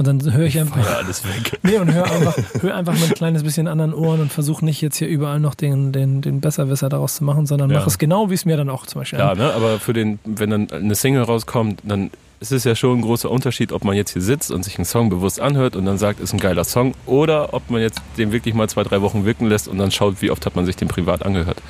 Und 0.00 0.06
dann 0.06 0.32
höre 0.32 0.46
ich 0.46 0.58
einfach, 0.58 0.78
Ja, 0.78 0.96
alles 0.96 1.22
weg. 1.26 1.58
nee, 1.62 1.76
und 1.76 1.92
höre 1.92 2.10
einfach, 2.10 2.34
hör 2.62 2.74
einfach 2.74 2.94
mit 2.94 3.02
ein 3.10 3.14
kleines 3.14 3.42
bisschen 3.42 3.68
anderen 3.68 3.92
Ohren 3.92 4.22
und 4.22 4.32
versuche 4.32 4.64
nicht 4.64 4.80
jetzt 4.80 4.96
hier 4.96 5.08
überall 5.08 5.40
noch 5.40 5.54
den, 5.54 5.92
den, 5.92 6.22
den 6.22 6.40
Besserwisser 6.40 6.88
daraus 6.88 7.16
zu 7.16 7.24
machen, 7.24 7.44
sondern 7.44 7.68
Ja. 7.68 7.80
mach 7.80 7.86
es 7.86 7.98
genau, 7.98 8.30
wie 8.30 8.34
es 8.34 8.46
mir 8.46 8.56
dann 8.56 8.70
auch 8.70 8.86
zum 8.86 9.02
Beispiel 9.02 9.18
Ja, 9.18 9.34
ne? 9.34 9.52
aber 9.52 9.78
für 9.78 9.92
den, 9.92 10.18
wenn 10.24 10.48
dann 10.48 10.70
eine 10.70 10.94
Single 10.94 11.24
rauskommt, 11.24 11.80
dann 11.84 12.10
ist 12.40 12.50
es 12.50 12.64
ja 12.64 12.74
schon 12.74 13.00
ein 13.00 13.02
großer 13.02 13.30
Unterschied, 13.30 13.72
ob 13.72 13.84
man 13.84 13.94
jetzt 13.94 14.14
hier 14.14 14.22
sitzt 14.22 14.50
und 14.50 14.62
sich 14.64 14.78
einen 14.78 14.86
Song 14.86 15.10
bewusst 15.10 15.38
anhört 15.38 15.76
und 15.76 15.84
dann 15.84 15.98
sagt, 15.98 16.18
ist 16.20 16.32
ein 16.32 16.40
geiler 16.40 16.64
Song, 16.64 16.94
oder 17.04 17.52
ob 17.52 17.68
man 17.68 17.82
jetzt 17.82 18.00
den 18.16 18.32
wirklich 18.32 18.54
mal 18.54 18.70
zwei, 18.70 18.84
drei 18.84 19.02
Wochen 19.02 19.26
wirken 19.26 19.48
lässt 19.48 19.68
und 19.68 19.76
dann 19.76 19.90
schaut, 19.90 20.22
wie 20.22 20.30
oft 20.30 20.46
hat 20.46 20.56
man 20.56 20.64
sich 20.64 20.76
den 20.76 20.88
privat 20.88 21.26
angehört. 21.26 21.60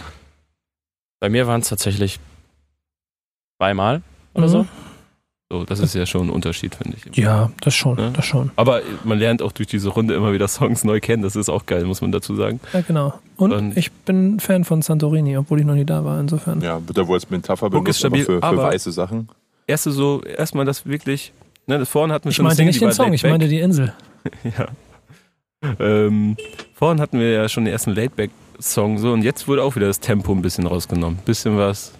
Bei 1.18 1.28
mir 1.28 1.48
waren 1.48 1.62
es 1.62 1.68
tatsächlich 1.68 2.20
zweimal 3.60 4.02
oder. 4.34 4.46
Mhm. 4.46 4.50
So, 4.52 4.66
das 5.66 5.80
ist 5.80 5.94
ja 5.94 6.06
schon 6.06 6.28
ein 6.28 6.30
Unterschied, 6.30 6.74
finde 6.76 6.96
ich. 6.96 7.16
Ja, 7.16 7.50
das 7.60 7.74
schon, 7.74 7.96
Ne? 7.96 8.12
das 8.14 8.24
schon. 8.24 8.50
Aber 8.56 8.82
man 9.04 9.18
lernt 9.18 9.42
auch 9.42 9.52
durch 9.52 9.66
diese 9.68 9.88
Runde 9.88 10.14
immer 10.14 10.32
wieder 10.32 10.46
Songs 10.48 10.84
neu 10.84 11.00
kennen, 11.00 11.22
das 11.22 11.34
ist 11.36 11.48
auch 11.48 11.66
geil, 11.66 11.84
muss 11.84 12.00
man 12.00 12.12
dazu 12.12 12.34
sagen. 12.36 12.60
Ja, 12.72 12.80
genau. 12.82 13.14
Und, 13.36 13.52
Und- 13.52 13.76
ich 13.76 13.90
bin 13.90 14.38
Fan 14.40 14.64
von 14.64 14.80
Santorini, 14.82 15.36
obwohl 15.36 15.60
ich 15.60 15.66
noch 15.66 15.74
nie 15.74 15.84
da 15.84 16.04
war, 16.04 16.20
insofern. 16.20 16.60
Ja, 16.60 16.80
wird 16.86 16.96
da 16.96 17.06
wohl 17.06 17.14
als 17.16 17.28
Metapher 17.28 17.68
benutzt, 17.68 17.86
aber 17.88 17.94
stabil, 17.94 18.24
für, 18.24 18.38
für 18.38 18.42
aber- 18.44 18.62
weiße 18.64 18.92
Sachen. 18.92 19.28
Erste 19.66 19.90
so, 19.90 20.22
erstmal 20.22 20.64
das 20.64 20.86
wirklich, 20.86 21.32
ne, 21.66 21.78
das 21.78 21.88
vorhin 21.88 22.12
hatten 22.12 22.24
wir 22.24 22.30
Ich 22.30 22.36
schon 22.36 22.44
eine 22.46 22.50
meinte 22.50 22.64
nicht 22.64 22.80
den 22.80 22.92
Song, 22.92 23.12
ich 23.12 23.22
meinte 23.24 23.48
die 23.48 23.60
Insel. 23.60 23.92
Ja. 24.44 24.68
Ähm, 25.78 26.36
vorhin 26.74 27.00
hatten 27.00 27.18
wir 27.18 27.30
ja 27.32 27.48
schon 27.48 27.64
den 27.66 27.72
ersten 27.72 27.90
Laidback-Song 27.94 28.98
so 28.98 29.12
und 29.12 29.22
jetzt 29.22 29.46
wurde 29.46 29.62
auch 29.62 29.76
wieder 29.76 29.86
das 29.88 30.00
Tempo 30.00 30.32
ein 30.32 30.42
bisschen 30.42 30.66
rausgenommen. 30.66 31.18
Bisschen 31.24 31.56
was. 31.58 31.92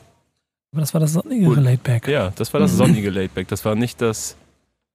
Aber 0.73 0.81
das 0.81 0.95
war 0.95 1.01
das 1.01 1.13
sonnigere 1.15 1.55
Gut. 1.55 1.65
Laidback. 1.65 2.07
Ja, 2.09 2.33
das 2.37 2.53
war 2.53 2.61
das 2.61 2.73
Mhm. 2.73 2.77
sonnige 2.77 3.11
Laidback. 3.11 3.49
Das 3.49 3.65
war 3.65 3.75
nicht 3.75 4.01
das 4.01 4.37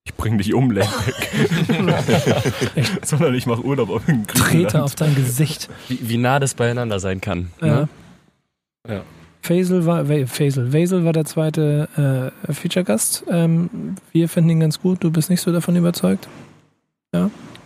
Ich 0.08 0.14
bring 0.14 0.38
dich 0.38 0.54
um 0.54 0.70
Laidback. 0.72 1.30
Sondern 3.04 3.34
ich 3.36 3.46
mache 3.48 3.64
Urlaub 3.66 3.90
auf 3.90 4.06
dem 4.06 4.26
Trete 4.28 4.84
auf 4.84 4.96
dein 4.96 5.16
Gesicht. 5.16 5.68
Wie, 5.88 6.00
wie 6.10 6.18
nah 6.18 6.40
das 6.40 6.54
beieinander 6.54 7.00
sein 7.00 7.20
kann. 7.22 7.52
Ja. 7.62 7.68
Ne? 7.68 7.90
Ja. 8.88 9.02
Faisal 9.42 9.86
war, 9.86 10.08
Wa- 10.08 10.26
Faisal, 10.28 10.72
Vaisel 10.74 11.06
war 11.06 11.14
der 11.14 11.26
zweite 11.26 12.32
äh, 12.48 12.54
Feature-Gast. 12.54 13.26
Ähm, 13.30 13.96
wir 14.12 14.30
finden 14.30 14.50
ihn 14.52 14.60
ganz 14.60 14.80
gut. 14.80 15.04
Du 15.04 15.12
bist 15.12 15.30
nicht 15.30 15.42
so 15.42 15.52
davon 15.52 15.76
überzeugt. 15.76 16.28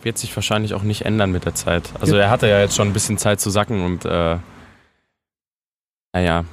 Wird 0.04 0.18
sich 0.18 0.34
wahrscheinlich 0.36 0.74
auch 0.76 0.84
nicht 0.84 1.06
ändern 1.06 1.32
mit 1.32 1.44
der 1.46 1.56
Zeit. 1.56 1.92
Also 2.00 2.16
er 2.16 2.30
hatte 2.30 2.48
ja 2.48 2.60
jetzt 2.60 2.76
schon 2.76 2.88
ein 2.88 2.94
bisschen 2.94 3.18
Zeit 3.18 3.40
zu 3.42 3.50
sacken 3.50 3.82
und 3.84 4.06
äh, 4.06 4.38
naja, 6.14 6.46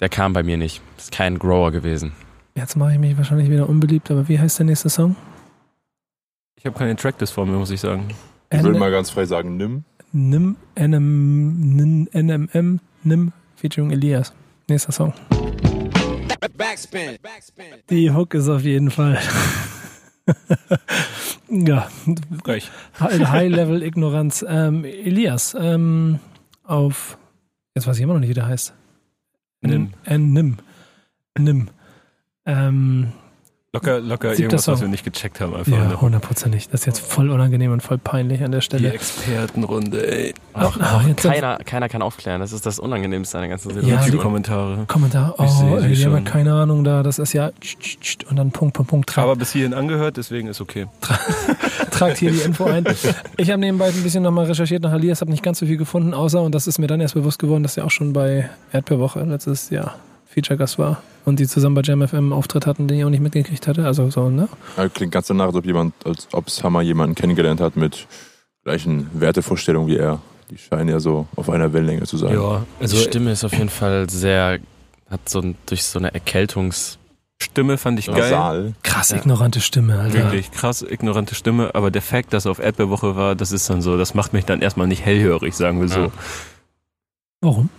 der 0.00 0.08
kam 0.08 0.32
bei 0.32 0.42
mir 0.42 0.56
nicht. 0.56 0.80
Ist 0.96 1.12
kein 1.12 1.38
Grower 1.38 1.70
gewesen. 1.72 2.12
Jetzt 2.54 2.76
mache 2.76 2.92
ich 2.92 2.98
mich 2.98 3.16
wahrscheinlich 3.16 3.48
wieder 3.50 3.68
unbeliebt, 3.68 4.10
aber 4.10 4.28
wie 4.28 4.38
heißt 4.38 4.58
der 4.58 4.66
nächste 4.66 4.88
Song? 4.90 5.16
Ich 6.56 6.66
habe 6.66 6.76
keine 6.78 6.96
Tracklist 6.96 7.32
vor 7.32 7.46
mir, 7.46 7.52
muss 7.56 7.70
ich 7.70 7.80
sagen. 7.80 8.08
Ich 8.50 8.62
will 8.62 8.74
N- 8.74 8.78
mal 8.78 8.90
ganz 8.90 9.10
frei 9.10 9.24
sagen, 9.24 9.56
nimm. 9.56 9.84
Nim, 10.12 10.56
NM, 10.74 11.76
Nin- 11.76 12.08
NMM, 12.12 12.80
Nim, 13.04 13.32
featuring 13.54 13.92
Elias. 13.92 14.32
Nächster 14.68 14.92
Song. 14.92 15.12
Backspin. 16.56 17.16
Backspin. 17.22 17.64
Die 17.88 18.10
Hook 18.12 18.34
ist 18.34 18.48
auf 18.48 18.62
jeden 18.62 18.90
Fall. 18.90 19.18
ja, 21.48 21.88
Gleich. 22.42 22.70
High-Level-Ignoranz. 23.00 24.44
Ähm, 24.48 24.84
Elias, 24.84 25.56
ähm, 25.58 26.18
auf, 26.64 27.18
jetzt 27.74 27.86
weiß 27.86 27.96
ich 27.96 28.02
immer 28.02 28.14
noch 28.14 28.20
nicht, 28.20 28.30
wie 28.30 28.34
der 28.34 28.46
heißt. 28.46 28.74
Nim. 29.62 29.92
Äh, 30.04 30.18
Nim. 30.18 30.56
Nim. 31.38 31.68
Ähm, 32.46 33.12
Locker, 33.72 34.00
locker 34.00 34.36
irgendwas, 34.36 34.66
was 34.66 34.80
wir 34.80 34.88
nicht 34.88 35.04
gecheckt 35.04 35.40
haben. 35.40 35.54
Einfach 35.54 35.70
ja, 35.70 35.84
ne? 35.84 36.00
hundertprozentig. 36.00 36.68
Das 36.70 36.80
ist 36.80 36.86
jetzt 36.86 36.98
voll 36.98 37.30
unangenehm 37.30 37.70
und 37.70 37.84
voll 37.84 37.98
peinlich 37.98 38.42
an 38.42 38.50
der 38.50 38.58
Die 38.58 38.64
Stelle. 38.64 38.92
Expertenrunde, 38.92 40.10
ey. 40.10 40.34
Ach, 40.54 40.76
ach, 40.80 41.06
jetzt- 41.06 41.22
keiner, 41.22 41.56
keiner 41.58 41.88
kann 41.88 42.02
aufklären. 42.02 42.40
Das 42.40 42.50
ist 42.50 42.66
das 42.66 42.80
Unangenehmste 42.80 43.38
an 43.38 43.42
der 43.42 43.50
ganzen 43.50 43.68
Ja, 43.68 43.74
Situation. 43.76 44.04
die 44.06 44.10
die- 44.10 44.16
Kommentare. 44.18 44.84
Kommentar, 44.88 45.36
Ich 45.38 45.50
sehe 45.52 45.66
oh, 45.70 45.76
die 45.76 45.82
haben 45.84 45.92
ja 45.94 45.96
schon. 46.16 46.24
keine 46.24 46.52
Ahnung 46.54 46.82
da, 46.82 47.04
das 47.04 47.20
ist 47.20 47.32
ja 47.32 47.52
und 48.28 48.36
dann 48.36 48.50
Punkt, 48.50 48.74
Punkt, 48.74 48.90
Punkt, 48.90 49.08
tragt, 49.08 49.24
Aber 49.24 49.36
bis 49.36 49.52
hierhin 49.52 49.72
angehört, 49.72 50.16
deswegen 50.16 50.48
ist 50.48 50.60
okay. 50.60 50.88
tragt 51.92 52.16
hier 52.18 52.32
die 52.32 52.40
Info 52.40 52.64
ein. 52.64 52.84
Ich 53.36 53.50
habe 53.52 53.60
nebenbei 53.60 53.86
ein 53.90 54.02
bisschen 54.02 54.24
nochmal 54.24 54.46
recherchiert 54.46 54.82
nach 54.82 54.92
Elias, 54.92 55.20
habe 55.20 55.30
nicht 55.30 55.44
ganz 55.44 55.60
so 55.60 55.66
viel 55.66 55.76
gefunden, 55.76 56.12
außer, 56.12 56.42
und 56.42 56.56
das 56.56 56.66
ist 56.66 56.80
mir 56.80 56.88
dann 56.88 57.00
erst 57.00 57.14
bewusst 57.14 57.38
geworden, 57.38 57.62
dass 57.62 57.76
er 57.76 57.84
auch 57.84 57.92
schon 57.92 58.12
bei 58.12 58.50
Erdbeerwoche 58.72 59.20
letztes 59.22 59.70
Jahr 59.70 59.94
Feature-Gast 60.32 60.78
war 60.78 61.02
und 61.24 61.40
die 61.40 61.46
zusammen 61.46 61.74
bei 61.74 61.82
Jam 61.82 62.06
FM 62.06 62.16
einen 62.18 62.32
Auftritt 62.32 62.66
hatten, 62.66 62.86
den 62.88 62.98
ich 62.98 63.04
auch 63.04 63.10
nicht 63.10 63.20
mitgekriegt 63.20 63.66
hatte, 63.66 63.84
also 63.84 64.10
so, 64.10 64.30
ne? 64.30 64.48
Ja, 64.76 64.88
klingt 64.88 65.12
ganz 65.12 65.26
danach, 65.26 65.46
als 65.46 65.56
ob 65.56 65.66
jemand, 65.66 65.94
als 66.06 66.28
ob 66.32 66.48
Summer 66.48 66.82
jemanden 66.82 67.14
kennengelernt 67.14 67.60
hat 67.60 67.76
mit 67.76 68.06
gleichen 68.64 69.08
Wertevorstellungen 69.12 69.88
wie 69.88 69.96
er. 69.96 70.20
Die 70.50 70.58
scheinen 70.58 70.88
ja 70.88 71.00
so 71.00 71.26
auf 71.36 71.50
einer 71.50 71.72
Wellenlänge 71.72 72.04
zu 72.04 72.16
sein. 72.16 72.34
Ja, 72.34 72.64
also 72.80 72.96
die 72.96 73.02
Stimme 73.02 73.32
ist 73.32 73.44
auf 73.44 73.52
jeden 73.52 73.68
Fall 73.68 74.08
sehr, 74.08 74.58
hat 75.08 75.28
so 75.28 75.40
ein, 75.40 75.56
durch 75.66 75.84
so 75.84 75.98
eine 75.98 76.12
Erkältungs... 76.14 76.96
Stimme 77.42 77.78
fand 77.78 77.98
ich 77.98 78.06
geil. 78.06 78.18
Nasal. 78.18 78.74
Krass 78.82 79.10
Ja. 79.10 79.16
ignorante 79.16 79.60
Stimme, 79.60 79.98
Alter. 79.98 80.14
Wirklich 80.24 80.50
krass 80.50 80.82
ignorante 80.82 81.34
Stimme, 81.34 81.74
aber 81.74 81.90
der 81.90 82.02
Fakt, 82.02 82.32
dass 82.34 82.44
er 82.44 82.50
auf 82.50 82.58
Erdbeerwoche 82.58 83.16
war, 83.16 83.34
das 83.34 83.50
ist 83.50 83.70
dann 83.70 83.80
so, 83.80 83.96
das 83.96 84.12
macht 84.14 84.32
mich 84.34 84.44
dann 84.44 84.60
erstmal 84.60 84.86
nicht 84.86 85.04
hellhörig, 85.04 85.56
sagen 85.56 85.80
wir 85.80 85.88
so. 85.88 86.00
Ja. 86.00 86.10
Warum? 87.40 87.70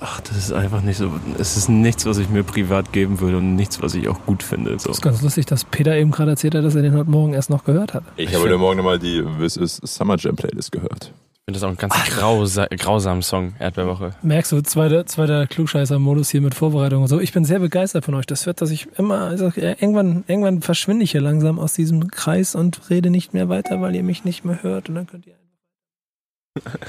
Ach, 0.00 0.20
das 0.20 0.36
ist 0.36 0.52
einfach 0.52 0.80
nicht 0.80 0.96
so, 0.96 1.10
es 1.38 1.56
ist 1.56 1.68
nichts, 1.68 2.06
was 2.06 2.16
ich 2.18 2.30
mir 2.30 2.42
privat 2.42 2.92
geben 2.92 3.20
würde 3.20 3.36
und 3.36 3.54
nichts, 3.54 3.82
was 3.82 3.94
ich 3.94 4.08
auch 4.08 4.24
gut 4.24 4.42
finde. 4.42 4.78
So. 4.78 4.88
Das 4.88 4.98
ist 4.98 5.02
ganz 5.02 5.20
lustig, 5.22 5.46
dass 5.46 5.64
Peter 5.64 5.94
eben 5.94 6.10
gerade 6.10 6.30
erzählt 6.30 6.54
hat, 6.54 6.64
dass 6.64 6.74
er 6.74 6.82
den 6.82 6.96
heute 6.96 7.10
Morgen 7.10 7.34
erst 7.34 7.50
noch 7.50 7.64
gehört 7.64 7.92
hat. 7.92 8.04
Ich, 8.16 8.28
Ich 8.30 8.34
habe 8.34 8.44
heute 8.44 8.56
Morgen 8.56 8.78
nochmal 8.78 8.98
die 8.98 9.22
This 9.38 9.56
is 9.56 9.76
Summer 9.84 10.16
Jam 10.18 10.36
Playlist 10.36 10.72
gehört. 10.72 11.12
Ich 11.12 11.52
finde 11.52 11.60
das 11.60 11.64
auch 11.64 11.70
ein 11.70 11.76
ganz 11.76 11.94
grausa 12.10 12.66
grausamer 12.66 13.22
Song, 13.22 13.54
Erdbeerwoche. 13.58 14.14
Merkst 14.22 14.52
du, 14.52 14.62
zweiter, 14.62 15.04
zweiter 15.06 15.46
Klugscheißer-Modus 15.48 16.30
hier 16.30 16.40
mit 16.40 16.54
Vorbereitung 16.54 17.02
und 17.02 17.08
so. 17.08 17.18
Ich 17.18 17.32
bin 17.32 17.44
sehr 17.44 17.58
begeistert 17.58 18.04
von 18.04 18.14
euch. 18.14 18.26
Das 18.26 18.46
wird, 18.46 18.60
dass 18.60 18.70
ich 18.70 18.88
immer, 18.96 19.22
also 19.22 19.50
irgendwann, 19.56 20.24
irgendwann 20.28 20.62
verschwinde 20.62 21.02
ich 21.04 21.10
hier 21.10 21.20
langsam 21.20 21.58
aus 21.58 21.72
diesem 21.74 22.08
Kreis 22.08 22.54
und 22.54 22.88
rede 22.88 23.10
nicht 23.10 23.34
mehr 23.34 23.48
weiter, 23.48 23.80
weil 23.80 23.96
ihr 23.96 24.04
mich 24.04 24.24
nicht 24.24 24.44
mehr 24.44 24.62
hört 24.62 24.88
und 24.88 24.94
dann 24.94 25.06
könnt 25.06 25.26
ihr 25.26 25.34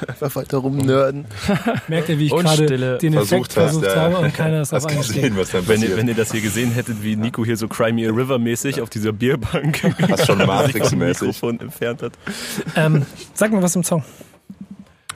Einfach 0.07 0.35
weiter 0.35 0.57
rumnörden. 0.57 1.25
Merkt 1.87 2.09
ihr, 2.09 2.17
wie 2.17 2.25
ich 2.25 2.31
gerade 2.31 2.97
den 2.97 3.13
Effekt 3.13 3.53
Versucht 3.53 3.57
hast, 3.57 3.63
versucht 3.63 3.85
ja. 3.85 3.95
habe 3.95 4.17
und 4.17 4.33
keiner 4.33 4.61
ist 4.63 4.73
auf 4.73 4.85
Hast 4.85 4.97
gesehen, 4.97 5.37
was 5.37 5.51
dann 5.51 5.67
Wenn 5.67 5.83
ihr, 5.83 5.95
wenn 5.95 6.07
ihr 6.07 6.15
das 6.15 6.31
hier 6.31 6.41
gesehen 6.41 6.71
hättet, 6.71 7.03
wie 7.03 7.15
Nico 7.15 7.45
hier 7.45 7.55
so 7.55 7.67
Cry 7.67 7.91
Me 7.93 8.07
a 8.07 8.11
River 8.11 8.39
mäßig 8.39 8.81
auf 8.81 8.89
dieser 8.89 9.13
Bierbank 9.13 9.83
Hast 10.09 10.25
schon 10.25 10.39
Matrix-mäßig. 10.47 11.27
Mikrofon 11.27 11.59
entfernt 11.59 12.01
hat. 12.01 12.13
Ähm, 12.75 13.05
sag 13.35 13.51
mir 13.51 13.61
was 13.61 13.75
im 13.75 13.83
Song. 13.83 14.03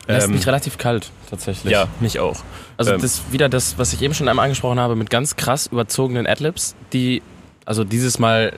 Lässt 0.07 0.27
Ähm, 0.27 0.33
mich 0.33 0.45
relativ 0.45 0.77
kalt, 0.77 1.09
tatsächlich. 1.31 1.73
Ja, 1.73 1.87
mich 1.99 2.19
auch. 2.19 2.43
Also 2.77 2.93
Ähm. 2.93 3.01
das 3.01 3.23
wieder 3.31 3.49
das, 3.49 3.79
was 3.79 3.93
ich 3.93 4.03
eben 4.03 4.13
schon 4.13 4.27
einmal 4.27 4.43
angesprochen 4.43 4.79
habe, 4.79 4.95
mit 4.95 5.09
ganz 5.09 5.35
krass 5.37 5.65
überzogenen 5.65 6.27
Adlibs, 6.27 6.75
die, 6.93 7.23
also 7.65 7.83
dieses 7.83 8.19
Mal 8.19 8.53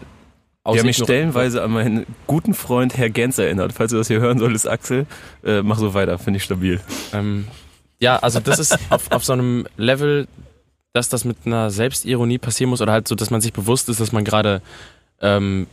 haben 0.76 0.86
mich 0.86 0.98
stellenweise 0.98 1.64
an 1.64 1.72
meinen 1.72 2.06
guten 2.26 2.54
Freund 2.54 2.98
Herr 2.98 3.10
Gens 3.10 3.38
erinnert. 3.38 3.74
Falls 3.74 3.92
du 3.92 3.98
das 3.98 4.08
hier 4.08 4.20
hören 4.20 4.40
solltest, 4.40 4.68
Axel, 4.68 5.06
äh, 5.44 5.62
mach 5.62 5.78
so 5.78 5.94
weiter, 5.94 6.20
finde 6.20 6.38
ich 6.38 6.44
stabil. 6.44 6.80
Ähm, 7.14 7.48
ja, 8.00 8.18
also 8.18 8.40
das 8.40 8.60
ist 8.60 8.78
auf, 8.90 9.12
auf 9.12 9.24
so 9.24 9.34
einem 9.34 9.68
Level, 9.78 10.28
dass 10.94 11.10
das 11.10 11.26
mit 11.26 11.38
einer 11.46 11.70
Selbstironie 11.70 12.38
passieren 12.38 12.70
muss 12.70 12.82
oder 12.82 12.92
halt 12.92 13.08
so, 13.08 13.16
dass 13.16 13.30
man 13.30 13.42
sich 13.42 13.54
bewusst 13.54 13.90
ist, 13.90 14.00
dass 14.00 14.12
man 14.12 14.24
gerade 14.24 14.62
ähm, 15.22 15.68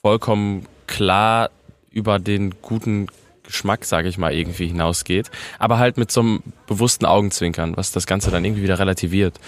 vollkommen 0.00 0.66
klar 0.86 1.50
über 1.90 2.18
den 2.18 2.54
guten 2.62 3.06
Geschmack, 3.42 3.84
sage 3.84 4.08
ich 4.08 4.18
mal, 4.18 4.34
irgendwie 4.34 4.66
hinausgeht, 4.66 5.30
aber 5.58 5.78
halt 5.78 5.96
mit 5.96 6.10
so 6.10 6.20
einem 6.20 6.42
bewussten 6.66 7.06
Augenzwinkern, 7.06 7.76
was 7.76 7.92
das 7.92 8.06
Ganze 8.06 8.30
dann 8.30 8.44
irgendwie 8.44 8.62
wieder 8.62 8.78
relativiert. 8.78 9.38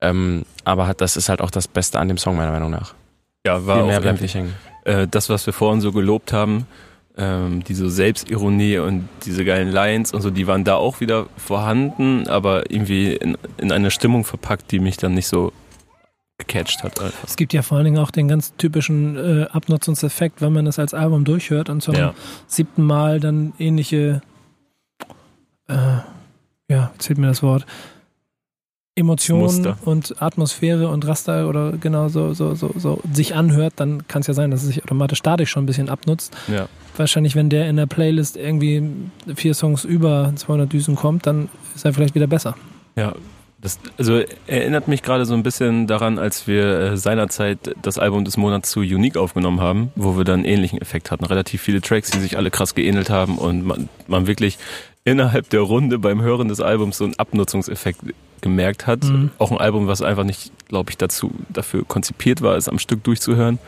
Ähm, 0.00 0.44
aber 0.64 0.92
das 0.94 1.16
ist 1.16 1.28
halt 1.28 1.40
auch 1.40 1.50
das 1.50 1.68
Beste 1.68 1.98
an 1.98 2.08
dem 2.08 2.18
Song 2.18 2.36
meiner 2.36 2.52
Meinung 2.52 2.70
nach. 2.70 2.94
Ja, 3.46 3.66
war 3.66 3.76
Viel 3.76 3.82
auch 3.84 3.86
mehr 3.88 4.00
bleibt 4.00 4.20
nicht 4.22 4.34
hängen. 4.34 4.54
äh, 4.84 5.06
das, 5.06 5.28
was 5.28 5.44
wir 5.46 5.52
vorhin 5.52 5.80
so 5.82 5.92
gelobt 5.92 6.32
haben, 6.32 6.66
ähm, 7.16 7.62
diese 7.64 7.90
Selbstironie 7.90 8.78
und 8.78 9.08
diese 9.24 9.44
geilen 9.44 9.70
Lines 9.70 10.12
und 10.12 10.22
so, 10.22 10.30
die 10.30 10.46
waren 10.46 10.64
da 10.64 10.76
auch 10.76 11.00
wieder 11.00 11.26
vorhanden, 11.36 12.26
aber 12.28 12.70
irgendwie 12.70 13.12
in, 13.14 13.36
in 13.58 13.70
eine 13.70 13.90
Stimmung 13.90 14.24
verpackt, 14.24 14.72
die 14.72 14.78
mich 14.80 14.96
dann 14.96 15.12
nicht 15.14 15.28
so 15.28 15.52
gecatcht 16.38 16.82
hat. 16.82 17.00
Einfach. 17.00 17.22
Es 17.24 17.36
gibt 17.36 17.52
ja 17.52 17.62
vor 17.62 17.76
allen 17.76 17.84
Dingen 17.84 17.98
auch 17.98 18.10
den 18.10 18.26
ganz 18.28 18.54
typischen 18.56 19.16
äh, 19.16 19.44
Abnutzungseffekt, 19.52 20.40
wenn 20.40 20.52
man 20.52 20.66
es 20.66 20.78
als 20.78 20.94
Album 20.94 21.24
durchhört 21.24 21.68
und 21.68 21.82
zum 21.82 21.94
Ja. 21.94 22.14
siebten 22.46 22.82
Mal 22.82 23.20
dann 23.20 23.52
ähnliche, 23.58 24.22
äh, 25.68 25.74
ja, 26.68 26.92
fehlt 26.98 27.18
mir 27.18 27.28
das 27.28 27.42
Wort, 27.42 27.66
Emotionen 28.96 29.74
und 29.84 30.22
Atmosphäre 30.22 30.88
und 30.88 31.06
Raster 31.06 31.48
oder 31.48 31.72
genau 31.72 32.08
so, 32.08 32.32
so, 32.32 32.54
so, 32.54 32.72
so 32.76 33.00
sich 33.12 33.34
anhört, 33.34 33.74
dann 33.76 34.06
kann 34.06 34.20
es 34.20 34.28
ja 34.28 34.34
sein, 34.34 34.52
dass 34.52 34.62
es 34.62 34.68
sich 34.68 34.84
automatisch 34.84 35.20
dadurch 35.20 35.50
schon 35.50 35.64
ein 35.64 35.66
bisschen 35.66 35.88
abnutzt. 35.88 36.36
Ja. 36.46 36.68
Wahrscheinlich, 36.96 37.34
wenn 37.34 37.50
der 37.50 37.68
in 37.68 37.76
der 37.76 37.86
Playlist 37.86 38.36
irgendwie 38.36 38.82
vier 39.34 39.54
Songs 39.54 39.84
über 39.84 40.32
200 40.36 40.72
Düsen 40.72 40.94
kommt, 40.94 41.26
dann 41.26 41.48
ist 41.74 41.84
er 41.84 41.92
vielleicht 41.92 42.14
wieder 42.14 42.28
besser. 42.28 42.56
Ja, 42.94 43.14
das, 43.60 43.80
also 43.98 44.20
erinnert 44.46 44.86
mich 44.86 45.02
gerade 45.02 45.24
so 45.24 45.34
ein 45.34 45.42
bisschen 45.42 45.88
daran, 45.88 46.18
als 46.18 46.46
wir 46.46 46.64
äh, 46.64 46.96
seinerzeit 46.96 47.74
das 47.82 47.98
Album 47.98 48.24
des 48.24 48.36
Monats 48.36 48.70
zu 48.70 48.80
Unique 48.80 49.16
aufgenommen 49.16 49.60
haben, 49.60 49.90
wo 49.96 50.16
wir 50.16 50.24
dann 50.24 50.40
einen 50.40 50.44
ähnlichen 50.44 50.80
Effekt 50.80 51.10
hatten. 51.10 51.24
Relativ 51.24 51.62
viele 51.62 51.80
Tracks, 51.80 52.10
die 52.10 52.20
sich 52.20 52.36
alle 52.36 52.50
krass 52.52 52.74
geähnelt 52.74 53.10
haben 53.10 53.38
und 53.38 53.64
man, 53.64 53.88
man 54.06 54.26
wirklich 54.28 54.58
innerhalb 55.04 55.48
der 55.50 55.62
Runde 55.62 55.98
beim 55.98 56.22
Hören 56.22 56.48
des 56.48 56.60
Albums 56.60 56.98
so 56.98 57.04
einen 57.04 57.14
Abnutzungseffekt 57.18 58.02
gemerkt 58.44 58.86
hat. 58.86 59.02
Mhm. 59.02 59.30
Auch 59.38 59.50
ein 59.50 59.58
Album, 59.58 59.88
was 59.88 60.00
einfach 60.02 60.22
nicht, 60.22 60.52
glaube 60.68 60.90
ich, 60.90 60.96
dazu 60.98 61.32
dafür 61.48 61.84
konzipiert 61.84 62.42
war, 62.42 62.56
es 62.56 62.68
am 62.68 62.78
Stück 62.78 63.02
durchzuhören. 63.02 63.58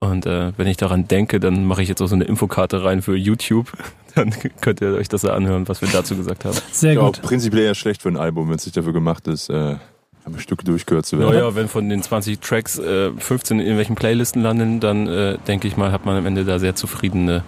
Und 0.00 0.26
äh, 0.26 0.52
wenn 0.56 0.66
ich 0.66 0.76
daran 0.76 1.06
denke, 1.06 1.38
dann 1.38 1.64
mache 1.64 1.82
ich 1.82 1.88
jetzt 1.88 2.00
auch 2.02 2.06
so 2.06 2.14
eine 2.16 2.24
Infokarte 2.24 2.82
rein 2.84 3.02
für 3.02 3.16
YouTube. 3.16 3.72
Dann 4.14 4.32
könnt 4.60 4.80
ihr 4.80 4.94
euch 4.94 5.08
das 5.08 5.22
ja 5.22 5.32
anhören, 5.34 5.68
was 5.68 5.80
wir 5.80 5.88
dazu 5.88 6.16
gesagt 6.16 6.44
haben. 6.44 6.56
Sehr 6.72 6.94
Ja, 6.94 7.00
gut. 7.02 7.20
prinzipiell 7.22 7.64
eher 7.64 7.74
schlecht 7.74 8.02
für 8.02 8.08
ein 8.08 8.16
Album, 8.16 8.48
wenn 8.48 8.56
es 8.56 8.64
nicht 8.64 8.76
dafür 8.76 8.92
gemacht 8.92 9.28
ist, 9.28 9.48
äh, 9.50 9.76
am 10.24 10.38
Stück 10.38 10.64
durchgehört 10.64 11.06
zu 11.06 11.18
werden. 11.18 11.32
Naja, 11.34 11.54
wenn 11.54 11.68
von 11.68 11.88
den 11.88 12.02
20 12.02 12.40
Tracks 12.40 12.78
äh, 12.78 13.10
15 13.16 13.58
in 13.58 13.60
irgendwelchen 13.60 13.94
Playlisten 13.96 14.42
landen, 14.42 14.80
dann 14.80 15.06
äh, 15.08 15.36
denke 15.46 15.68
ich 15.68 15.76
mal, 15.76 15.92
hat 15.92 16.04
man 16.06 16.16
am 16.16 16.26
Ende 16.26 16.44
da 16.44 16.58
sehr 16.58 16.74
zufriedene 16.74 17.42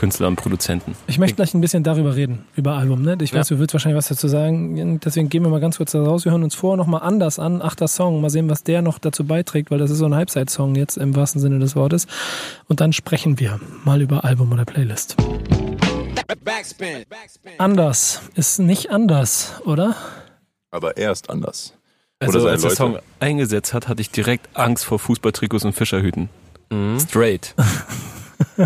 Künstler 0.00 0.28
und 0.28 0.36
Produzenten. 0.36 0.96
Ich 1.08 1.18
möchte 1.18 1.36
gleich 1.36 1.52
ein 1.52 1.60
bisschen 1.60 1.82
darüber 1.82 2.16
reden, 2.16 2.46
über 2.56 2.72
Album. 2.72 3.02
Ne? 3.02 3.18
Ich 3.20 3.34
weiß, 3.34 3.48
du 3.48 3.58
willst 3.58 3.74
wahrscheinlich 3.74 3.98
was 3.98 4.08
dazu 4.08 4.28
sagen. 4.28 4.98
Deswegen 4.98 5.28
gehen 5.28 5.42
wir 5.42 5.50
mal 5.50 5.60
ganz 5.60 5.76
kurz 5.76 5.92
da 5.92 6.02
raus. 6.02 6.24
Wir 6.24 6.32
hören 6.32 6.42
uns 6.42 6.54
vorher 6.54 6.78
nochmal 6.78 7.02
anders 7.02 7.38
an. 7.38 7.60
Achter 7.60 7.86
Song. 7.86 8.22
Mal 8.22 8.30
sehen, 8.30 8.48
was 8.48 8.62
der 8.62 8.80
noch 8.80 8.98
dazu 8.98 9.26
beiträgt, 9.26 9.70
weil 9.70 9.76
das 9.76 9.90
ist 9.90 9.98
so 9.98 10.06
ein 10.06 10.14
Halbzeit-Song 10.14 10.74
jetzt 10.74 10.96
im 10.96 11.14
wahrsten 11.14 11.38
Sinne 11.38 11.58
des 11.58 11.76
Wortes. 11.76 12.06
Und 12.66 12.80
dann 12.80 12.94
sprechen 12.94 13.38
wir 13.38 13.60
mal 13.84 14.00
über 14.00 14.24
Album 14.24 14.50
oder 14.52 14.64
Playlist. 14.64 15.16
Backspin. 16.42 17.04
Backspin. 17.10 17.52
Anders 17.58 18.22
ist 18.36 18.58
nicht 18.58 18.90
anders, 18.90 19.60
oder? 19.66 19.96
Aber 20.70 20.96
er 20.96 21.12
ist 21.12 21.28
anders. 21.28 21.74
Also 22.20 22.40
Oder 22.40 22.52
als 22.52 22.62
der 22.62 22.70
seine 22.70 22.92
Song 22.94 23.02
eingesetzt 23.18 23.74
hat, 23.74 23.86
hatte 23.86 24.00
ich 24.00 24.10
direkt 24.10 24.48
Angst 24.54 24.86
vor 24.86 24.98
Fußballtrikots 24.98 25.66
und 25.66 25.74
Fischerhüten. 25.74 26.30
Mhm. 26.70 26.98
Straight. 26.98 27.54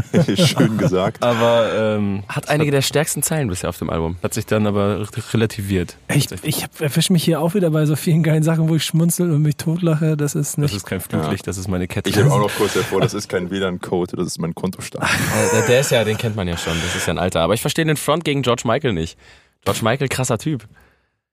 Schön 0.36 0.78
gesagt. 0.78 1.22
Aber 1.22 1.72
ähm, 1.96 2.22
Hat 2.28 2.48
einige 2.48 2.70
der 2.70 2.82
stärksten 2.82 3.22
Zeilen 3.22 3.48
bisher 3.48 3.68
auf 3.68 3.78
dem 3.78 3.90
Album. 3.90 4.16
hat 4.22 4.34
sich 4.34 4.46
dann 4.46 4.66
aber 4.66 5.00
re- 5.00 5.06
relativiert. 5.32 5.96
Ich, 6.14 6.28
ich 6.42 6.64
erwische 6.80 7.12
mich 7.12 7.24
hier 7.24 7.40
auch 7.40 7.54
wieder 7.54 7.70
bei 7.70 7.86
so 7.86 7.96
vielen 7.96 8.22
geilen 8.22 8.42
Sachen, 8.42 8.68
wo 8.68 8.76
ich 8.76 8.84
schmunzel 8.84 9.30
und 9.30 9.42
mich 9.42 9.56
totlache. 9.56 10.16
Das 10.16 10.34
ist 10.34 10.52
Das 10.52 10.58
nicht. 10.58 10.76
ist 10.76 10.86
kein 10.86 11.00
Flutlicht, 11.00 11.46
das 11.46 11.58
ist 11.58 11.68
meine 11.68 11.86
Kette. 11.86 12.10
Ich 12.10 12.16
habe 12.18 12.30
auch 12.32 12.38
noch 12.40 12.50
kurz 12.56 12.74
hervor, 12.74 13.00
das 13.00 13.14
ist 13.14 13.28
kein 13.28 13.50
WLAN-Code, 13.50 14.16
das 14.16 14.26
ist 14.26 14.38
mein 14.38 14.54
Kontostand. 14.54 15.04
Der, 15.52 15.66
der 15.66 15.80
ist 15.80 15.90
ja, 15.90 16.04
den 16.04 16.16
kennt 16.18 16.36
man 16.36 16.48
ja 16.48 16.56
schon. 16.56 16.74
Das 16.84 16.94
ist 16.96 17.06
ja 17.06 17.12
ein 17.14 17.18
Alter. 17.18 17.40
Aber 17.40 17.54
ich 17.54 17.60
verstehe 17.60 17.84
den 17.84 17.96
Front 17.96 18.24
gegen 18.24 18.42
George 18.42 18.62
Michael 18.64 18.92
nicht. 18.92 19.18
George 19.64 19.80
Michael, 19.82 20.08
krasser 20.08 20.38
Typ. 20.38 20.64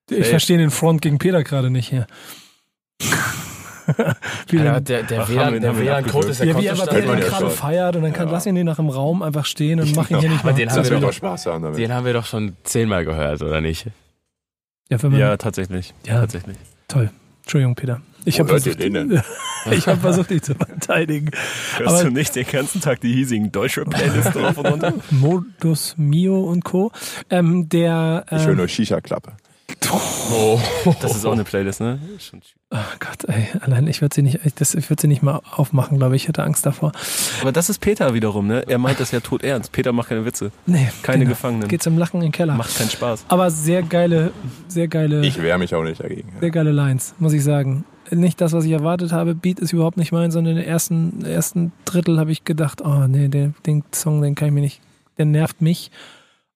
ich 0.09 0.27
verstehe 0.27 0.57
den 0.57 0.71
Front 0.71 1.01
gegen 1.01 1.17
Peter 1.17 1.43
gerade 1.43 1.69
nicht 1.69 1.89
hier. 1.89 2.07
lange- 4.51 4.81
der 4.81 5.03
der 5.03 5.27
WLAN-Code 5.29 6.27
ist 6.29 6.39
der 6.39 6.47
ja, 6.47 6.59
wie 6.59 6.65
er 6.65 6.73
aber 6.73 6.93
ja 6.99 7.15
gerade 7.15 7.45
schon. 7.45 7.49
feiert 7.51 7.95
und 7.95 8.03
dann 8.03 8.13
kann, 8.13 8.27
Ja. 8.27 8.33
lass 8.33 8.45
ihn 8.45 8.55
den 8.55 8.65
nach 8.65 8.75
dem 8.77 8.89
Raum 8.89 9.21
einfach 9.21 9.45
stehen 9.45 9.79
und 9.79 9.95
mach 9.95 10.09
ihn 10.09 10.19
hier 10.19 10.29
nicht 10.29 10.43
Aber 10.43 10.53
den 10.53 10.69
haben 10.69 10.83
wir 10.89 10.99
doch- 10.99 11.13
Spaß 11.13 11.45
haben 11.47 11.63
damit. 11.63 11.79
Den 11.79 11.93
haben 11.93 12.05
wir 12.05 12.13
doch 12.13 12.25
schon 12.25 12.55
zehnmal 12.63 13.05
gehört, 13.05 13.41
oder 13.41 13.61
nicht? 13.61 13.87
Ja, 14.89 14.97
Ja, 15.09 15.37
tatsächlich. 15.37 15.93
Ja. 16.05 16.19
tatsächlich. 16.21 16.57
toll. 16.87 17.09
Entschuldigung, 17.43 17.75
Peter. 17.75 18.01
Ich 18.23 18.39
habe 18.39 18.49
versucht, 18.49 18.79
ich 19.71 19.87
hab 19.87 19.99
versucht, 20.01 20.29
dich 20.29 20.43
zu 20.43 20.53
verteidigen. 20.53 21.31
Hörst 21.77 21.95
Aber- 21.95 22.03
du 22.03 22.11
nicht 22.11 22.35
den 22.35 22.45
ganzen 22.45 22.79
Tag 22.79 23.01
die 23.01 23.11
hiesigen 23.13 23.51
deutsche 23.51 23.83
Playlist 23.83 24.35
drauf 24.35 24.57
und 24.59 24.67
runter? 24.67 24.93
Modus 25.09 25.95
Mio 25.97 26.39
und 26.41 26.63
Co. 26.63 26.91
Ähm, 27.31 27.67
der. 27.67 28.25
Ich 28.29 28.37
höre 28.43 28.49
Ähm, 28.49 28.57
nur 28.57 28.67
Shisha-Klappe. 28.67 29.31
Das 31.01 31.15
ist 31.15 31.25
auch 31.25 31.31
eine 31.33 31.43
Playlist, 31.43 31.81
ne? 31.81 31.99
Schon- 32.19 32.41
oh 32.71 32.77
Gott, 32.99 33.25
ey, 33.27 33.47
allein 33.61 33.87
ich 33.87 34.01
würde 34.01 34.13
sie 34.15 34.21
nicht, 34.21 34.39
ich, 34.45 34.53
das, 34.53 34.75
ich 34.75 34.89
würde 34.89 35.01
sie 35.01 35.07
nicht 35.07 35.23
mal 35.23 35.41
aufmachen, 35.55 35.97
glaube 35.97 36.15
ich. 36.15 36.23
Ich 36.23 36.27
hätte 36.27 36.43
Angst 36.43 36.65
davor. 36.65 36.91
Aber 37.41 37.51
das 37.51 37.69
ist 37.69 37.79
Peter 37.79 38.13
wiederum, 38.13 38.47
ne? 38.47 38.63
Er 38.67 38.77
meint 38.77 38.99
das 38.99 39.11
ja 39.11 39.19
tot 39.19 39.43
ernst. 39.43 39.71
Peter 39.71 39.91
macht 39.91 40.09
keine 40.09 40.23
Witze. 40.25 40.51
Nee, 40.65 40.89
Keine 41.01 41.19
genau. 41.25 41.31
Gefangenen. 41.31 41.67
Geht 41.67 41.83
zum 41.83 41.97
Lachen 41.97 42.17
in 42.17 42.27
den 42.27 42.31
Keller. 42.31 42.55
Macht 42.55 42.75
keinen 42.77 42.89
Spaß. 42.89 43.25
Aber 43.27 43.49
sehr 43.51 43.81
geile, 43.83 44.31
sehr 44.67 44.87
geile, 44.87 45.25
Ich 45.25 45.41
wehre 45.41 45.57
mich 45.57 45.73
auch 45.75 45.83
nicht 45.83 46.01
dagegen. 46.01 46.31
sehr 46.39 46.51
geile 46.51 46.71
Lines, 46.71 47.15
muss 47.19 47.33
ich 47.33 47.43
sagen. 47.43 47.83
Nicht 48.11 48.39
das, 48.41 48.51
was 48.53 48.65
ich 48.65 48.71
erwartet 48.71 49.11
habe. 49.11 49.35
Beat 49.35 49.59
ist 49.59 49.73
überhaupt 49.73 49.97
nicht 49.97 50.11
mein, 50.11 50.31
sondern 50.31 50.55
den 50.55 50.65
ersten, 50.65 51.25
ersten 51.25 51.71
Drittel 51.85 52.19
habe 52.19 52.31
ich 52.31 52.43
gedacht, 52.43 52.81
oh 52.81 53.07
nee, 53.07 53.29
den, 53.29 53.55
den 53.65 53.83
Song, 53.93 54.21
den 54.21 54.35
kann 54.35 54.49
ich 54.49 54.53
mir 54.53 54.61
nicht, 54.61 54.81
der 55.17 55.25
nervt 55.25 55.61
mich. 55.61 55.91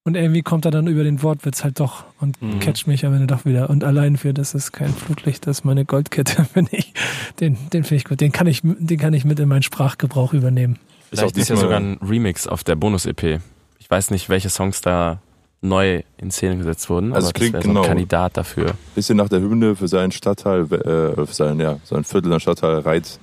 Und 0.07 0.15
irgendwie 0.15 0.43
kommt 0.43 0.65
er 0.65 0.71
dann 0.71 0.85
über 0.85 1.03
den 1.03 1.23
Wortwitz 1.23 1.63
halt 1.63 1.79
doch 1.79 2.03
und 2.19 2.39
Mhm. 2.39 2.59
catcht 2.59 2.85
mich 2.85 3.05
am 3.07 3.13
Ende 3.13 3.25
doch 3.25 3.43
wieder. 3.43 3.71
Und 3.71 3.83
allein 3.83 4.17
für 4.17 4.35
das 4.35 4.53
ist 4.53 4.71
kein 4.71 4.93
Flutlicht, 4.93 5.47
das 5.47 5.59
ist 5.59 5.63
meine 5.65 5.83
Goldkette, 5.83 6.45
finde 6.53 6.77
ich. 6.77 6.93
Den, 7.39 7.57
den 7.73 7.83
finde 7.83 7.95
ich 7.95 8.05
gut. 8.05 8.21
Den 8.21 8.31
kann 8.31 8.45
ich, 8.45 8.61
den 8.63 8.99
kann 8.99 9.13
ich 9.13 9.25
mit 9.25 9.39
in 9.39 9.49
meinen 9.49 9.63
Sprachgebrauch 9.63 10.33
übernehmen. 10.33 10.77
Ist 11.09 11.19
auch 11.19 11.23
Vielleicht 11.23 11.37
ist 11.37 11.49
ja 11.49 11.55
sogar 11.55 11.79
ein 11.79 11.97
Remix 12.07 12.45
auf 12.45 12.63
der 12.63 12.75
Bonus-EP. 12.75 13.39
Ich 13.79 13.89
weiß 13.89 14.11
nicht, 14.11 14.29
welche 14.29 14.49
Songs 14.49 14.81
da 14.81 15.21
neu 15.61 16.03
in 16.17 16.29
Szene 16.29 16.57
gesetzt 16.57 16.87
wurden, 16.91 17.11
Also 17.13 17.29
es 17.29 17.29
aber 17.29 17.33
das 17.33 17.39
klingt 17.39 17.53
wäre 17.53 17.63
so 17.63 17.69
ein 17.69 17.75
genau. 17.75 17.87
Kandidat 17.87 18.37
dafür. 18.37 18.75
Bisschen 18.93 19.17
nach 19.17 19.29
der 19.29 19.39
Hymne 19.41 19.75
für 19.75 19.87
seinen 19.87 20.11
Stadtteil, 20.11 20.65
äh, 20.71 21.25
für 21.25 21.33
sein, 21.33 21.59
ja, 21.59 21.77
sein 21.83 22.03
Viertel 22.03 22.29
der 22.29 22.39
Stadtteil 22.39 22.77
Reit 22.79 23.19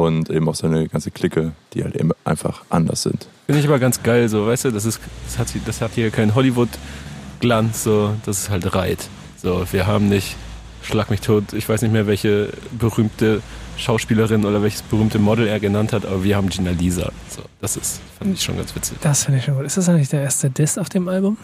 und 0.00 0.30
eben 0.30 0.48
auch 0.48 0.54
seine 0.54 0.88
ganze 0.88 1.10
Clique, 1.10 1.52
die 1.72 1.84
halt 1.84 1.96
eben 1.96 2.10
einfach 2.24 2.62
anders 2.70 3.02
sind. 3.02 3.26
Finde 3.46 3.60
ich 3.60 3.66
aber 3.66 3.78
ganz 3.78 4.02
geil, 4.02 4.28
so, 4.28 4.46
weißt 4.46 4.66
du, 4.66 4.70
das 4.70 4.84
ist, 4.84 5.00
das 5.26 5.38
hat, 5.38 5.48
das 5.66 5.80
hat 5.80 5.92
hier 5.94 6.10
keinen 6.10 6.34
Hollywood-Glanz, 6.34 7.84
so, 7.84 8.14
das 8.24 8.40
ist 8.40 8.50
halt 8.50 8.74
Reit. 8.74 9.08
So, 9.36 9.66
wir 9.70 9.86
haben 9.86 10.08
nicht, 10.08 10.36
schlag 10.82 11.10
mich 11.10 11.20
tot, 11.20 11.52
ich 11.52 11.68
weiß 11.68 11.82
nicht 11.82 11.92
mehr, 11.92 12.06
welche 12.06 12.48
berühmte 12.78 13.42
Schauspielerin 13.76 14.44
oder 14.44 14.62
welches 14.62 14.82
berühmte 14.82 15.18
Model 15.18 15.46
er 15.46 15.60
genannt 15.60 15.92
hat, 15.92 16.06
aber 16.06 16.22
wir 16.24 16.36
haben 16.36 16.48
Gina 16.48 16.70
Lisa. 16.70 17.12
So, 17.28 17.42
das 17.60 17.76
ist, 17.76 18.00
fand 18.18 18.34
ich 18.34 18.42
schon 18.42 18.56
ganz 18.56 18.74
witzig. 18.74 18.98
Das 19.00 19.24
finde 19.24 19.40
ich 19.40 19.44
schon 19.44 19.54
gut. 19.56 19.66
Ist 19.66 19.76
das 19.76 19.88
eigentlich 19.88 20.08
der 20.08 20.22
erste 20.22 20.48
Diss 20.50 20.78
auf 20.78 20.88
dem 20.88 21.08
Album? 21.08 21.36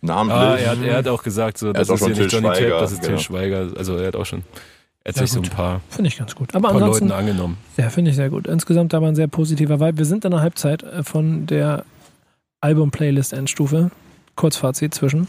Namentlich. 0.00 0.38
Ah, 0.38 0.56
er 0.56 0.70
hat, 0.70 0.82
er 0.82 0.96
hat 0.96 1.08
auch 1.08 1.22
gesagt, 1.22 1.58
so, 1.58 1.72
das 1.72 1.88
ist 1.88 1.98
hier 1.98 2.08
nicht 2.08 2.18
Till 2.18 2.28
Johnny 2.30 2.48
Depp, 2.48 2.58
Schweiger, 2.58 2.80
das 2.80 2.92
ist 2.92 3.00
Till 3.00 3.08
genau. 3.08 3.20
Schweiger. 3.20 3.68
Also 3.76 3.96
er 3.96 4.06
hat 4.08 4.16
auch 4.16 4.26
schon, 4.26 4.42
hat 5.08 5.16
sich 5.16 5.32
so 5.32 5.40
ein 5.40 5.48
paar, 5.48 5.80
Finde 5.88 6.08
ich 6.08 6.18
ganz 6.18 6.34
gut. 6.34 6.54
Aber 6.54 6.68
paar 6.68 6.76
ansonsten, 6.76 7.08
Leuten 7.08 7.18
angenommen. 7.20 7.58
ja, 7.76 7.90
finde 7.90 8.10
ich 8.10 8.16
sehr 8.16 8.30
gut. 8.30 8.46
Insgesamt 8.46 8.94
aber 8.94 9.08
ein 9.08 9.14
sehr 9.16 9.28
positiver 9.28 9.80
Vibe. 9.80 9.98
Wir 9.98 10.04
sind 10.04 10.24
in 10.24 10.30
der 10.30 10.40
Halbzeit 10.40 10.82
äh, 10.82 11.02
von 11.02 11.46
der 11.46 11.84
Album-Playlist-Endstufe. 12.60 13.90
Kurzfazit 14.36 14.94
zwischen. 14.94 15.28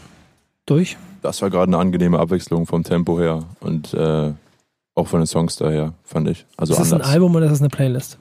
Durch. 0.66 0.96
Das 1.22 1.42
war 1.42 1.50
gerade 1.50 1.68
eine 1.68 1.78
angenehme 1.78 2.18
Abwechslung 2.18 2.66
vom 2.66 2.84
Tempo 2.84 3.18
her 3.18 3.44
und 3.60 3.92
äh, 3.92 4.32
auch 4.94 5.08
von 5.08 5.20
den 5.20 5.26
Songs 5.26 5.56
daher, 5.56 5.94
fand 6.04 6.28
ich. 6.28 6.46
Also 6.56 6.74
ist 6.74 6.80
das 6.80 6.92
ein 6.92 6.96
anders. 6.96 7.10
Album 7.10 7.34
oder 7.34 7.46
ist 7.46 7.52
das 7.52 7.60
eine 7.60 7.70
Playlist? 7.70 8.18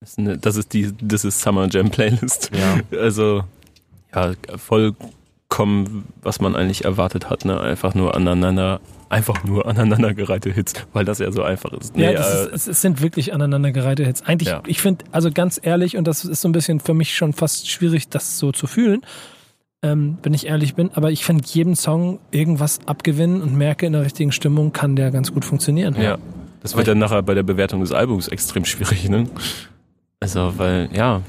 Das 0.00 0.10
ist, 0.10 0.18
eine, 0.18 0.36
das 0.36 0.56
ist 0.56 0.72
die, 0.72 0.92
das 1.00 1.24
ist 1.24 1.40
Summer 1.40 1.68
Jam 1.70 1.90
Playlist. 1.90 2.50
Ja. 2.54 2.80
Also, 2.98 3.44
ja, 4.14 4.32
vollkommen, 4.56 6.06
was 6.22 6.40
man 6.40 6.54
eigentlich 6.56 6.84
erwartet 6.84 7.30
hat, 7.30 7.44
ne? 7.44 7.60
Einfach 7.60 7.94
nur 7.94 8.14
aneinander, 8.14 8.80
einfach 9.12 9.44
nur 9.44 9.66
aneinandergereihte 9.68 10.50
Hits, 10.50 10.72
weil 10.92 11.04
das 11.04 11.18
ja 11.18 11.30
so 11.30 11.42
einfach 11.42 11.72
ist. 11.72 11.96
ja, 11.96 12.10
Nee, 12.10 12.16
das 12.16 12.34
äh, 12.34 12.44
ist, 12.46 12.52
es, 12.52 12.66
es 12.68 12.80
sind 12.82 13.02
wirklich 13.02 13.32
aneinandergereihte 13.34 14.04
Hits. 14.04 14.22
Eigentlich, 14.22 14.48
Ja. 14.48 14.62
ich 14.66 14.80
finde, 14.80 15.04
also 15.12 15.30
ganz 15.30 15.60
ehrlich, 15.62 15.96
und 15.96 16.06
das 16.06 16.24
ist 16.24 16.40
so 16.40 16.48
ein 16.48 16.52
bisschen 16.52 16.80
für 16.80 16.94
mich 16.94 17.14
schon 17.16 17.32
fast 17.32 17.70
schwierig, 17.70 18.08
das 18.08 18.38
so 18.38 18.52
zu 18.52 18.66
fühlen, 18.66 19.02
ähm, 19.82 20.18
wenn 20.22 20.32
ich 20.32 20.46
ehrlich 20.46 20.74
bin, 20.74 20.90
aber 20.94 21.10
ich 21.10 21.24
finde 21.24 21.44
jedem 21.46 21.74
Song 21.74 22.18
irgendwas 22.30 22.80
abgewinnen 22.86 23.42
und 23.42 23.54
merke, 23.56 23.84
in 23.86 23.92
der 23.92 24.02
richtigen 24.04 24.32
Stimmung 24.32 24.72
kann 24.72 24.96
der 24.96 25.10
ganz 25.10 25.32
gut 25.32 25.44
funktionieren. 25.44 25.94
ja, 26.00 26.18
das 26.62 26.76
wird 26.76 26.86
dann 26.88 26.98
nachher 26.98 27.22
bei 27.22 27.34
der 27.34 27.42
Bewertung 27.42 27.80
des 27.80 27.90
Albums 27.92 28.28
extrem 28.28 28.64
schwierig, 28.64 29.08
ne? 29.08 29.26
Also, 30.20 30.56
weil, 30.56 30.88
ja, 30.92 31.20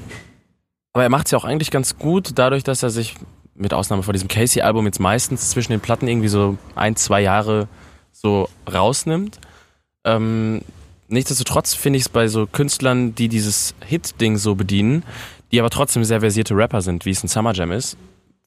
Aber 0.92 1.02
er 1.02 1.10
macht 1.10 1.26
es 1.26 1.32
ja 1.32 1.38
auch 1.38 1.44
eigentlich 1.44 1.72
ganz 1.72 1.98
gut, 1.98 2.30
dadurch, 2.36 2.62
dass 2.62 2.84
er 2.84 2.90
sich 2.90 3.16
mit 3.54 3.72
Ausnahme 3.72 4.02
von 4.02 4.12
diesem 4.12 4.28
Casey-Album 4.28 4.86
jetzt 4.86 5.00
meistens 5.00 5.50
zwischen 5.50 5.72
den 5.72 5.80
Platten 5.80 6.08
irgendwie 6.08 6.28
so 6.28 6.56
ein, 6.74 6.96
zwei 6.96 7.20
Jahre 7.20 7.68
so 8.12 8.48
rausnimmt. 8.72 9.38
Ähm, 10.04 10.62
nichtsdestotrotz 11.08 11.74
finde 11.74 11.98
ich 11.98 12.04
es 12.04 12.08
bei 12.08 12.28
so 12.28 12.46
Künstlern, 12.46 13.14
die 13.14 13.28
dieses 13.28 13.74
Hit-Ding 13.84 14.36
so 14.36 14.54
bedienen, 14.54 15.04
die 15.52 15.60
aber 15.60 15.70
trotzdem 15.70 16.04
sehr 16.04 16.20
versierte 16.20 16.56
Rapper 16.56 16.82
sind, 16.82 17.04
wie 17.04 17.10
es 17.10 17.22
ein 17.22 17.28
Summer 17.28 17.52
Jam 17.54 17.72
ist. 17.72 17.96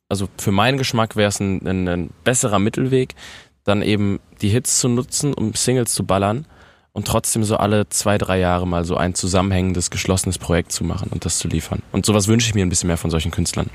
Also 0.09 0.27
für 0.37 0.51
meinen 0.51 0.77
Geschmack 0.77 1.15
wäre 1.15 1.29
es 1.29 1.39
ein, 1.39 1.65
ein, 1.67 1.87
ein 1.87 2.09
besserer 2.23 2.59
Mittelweg, 2.59 3.15
dann 3.63 3.81
eben 3.81 4.19
die 4.41 4.49
Hits 4.49 4.79
zu 4.79 4.87
nutzen, 4.87 5.33
um 5.33 5.53
Singles 5.53 5.93
zu 5.93 6.05
ballern 6.05 6.45
und 6.93 7.05
trotzdem 7.07 7.43
so 7.43 7.57
alle 7.57 7.89
zwei, 7.89 8.17
drei 8.17 8.39
Jahre 8.39 8.65
mal 8.65 8.85
so 8.85 8.95
ein 8.95 9.13
zusammenhängendes, 9.13 9.91
geschlossenes 9.91 10.37
Projekt 10.37 10.71
zu 10.71 10.83
machen 10.83 11.09
und 11.11 11.25
das 11.25 11.37
zu 11.37 11.47
liefern. 11.47 11.81
Und 11.91 12.05
sowas 12.05 12.27
wünsche 12.27 12.47
ich 12.47 12.55
mir 12.55 12.65
ein 12.65 12.69
bisschen 12.69 12.87
mehr 12.87 12.97
von 12.97 13.11
solchen 13.11 13.31
Künstlern. 13.31 13.69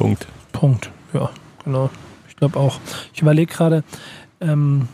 Punkt. 0.00 0.26
Punkt. 0.52 0.90
Ja, 1.12 1.28
genau. 1.62 1.90
Ich 2.26 2.34
glaube 2.36 2.58
auch. 2.58 2.80
Ich 3.12 3.20
überlege 3.20 3.52
gerade, 3.52 3.84
ähm, 4.40 4.88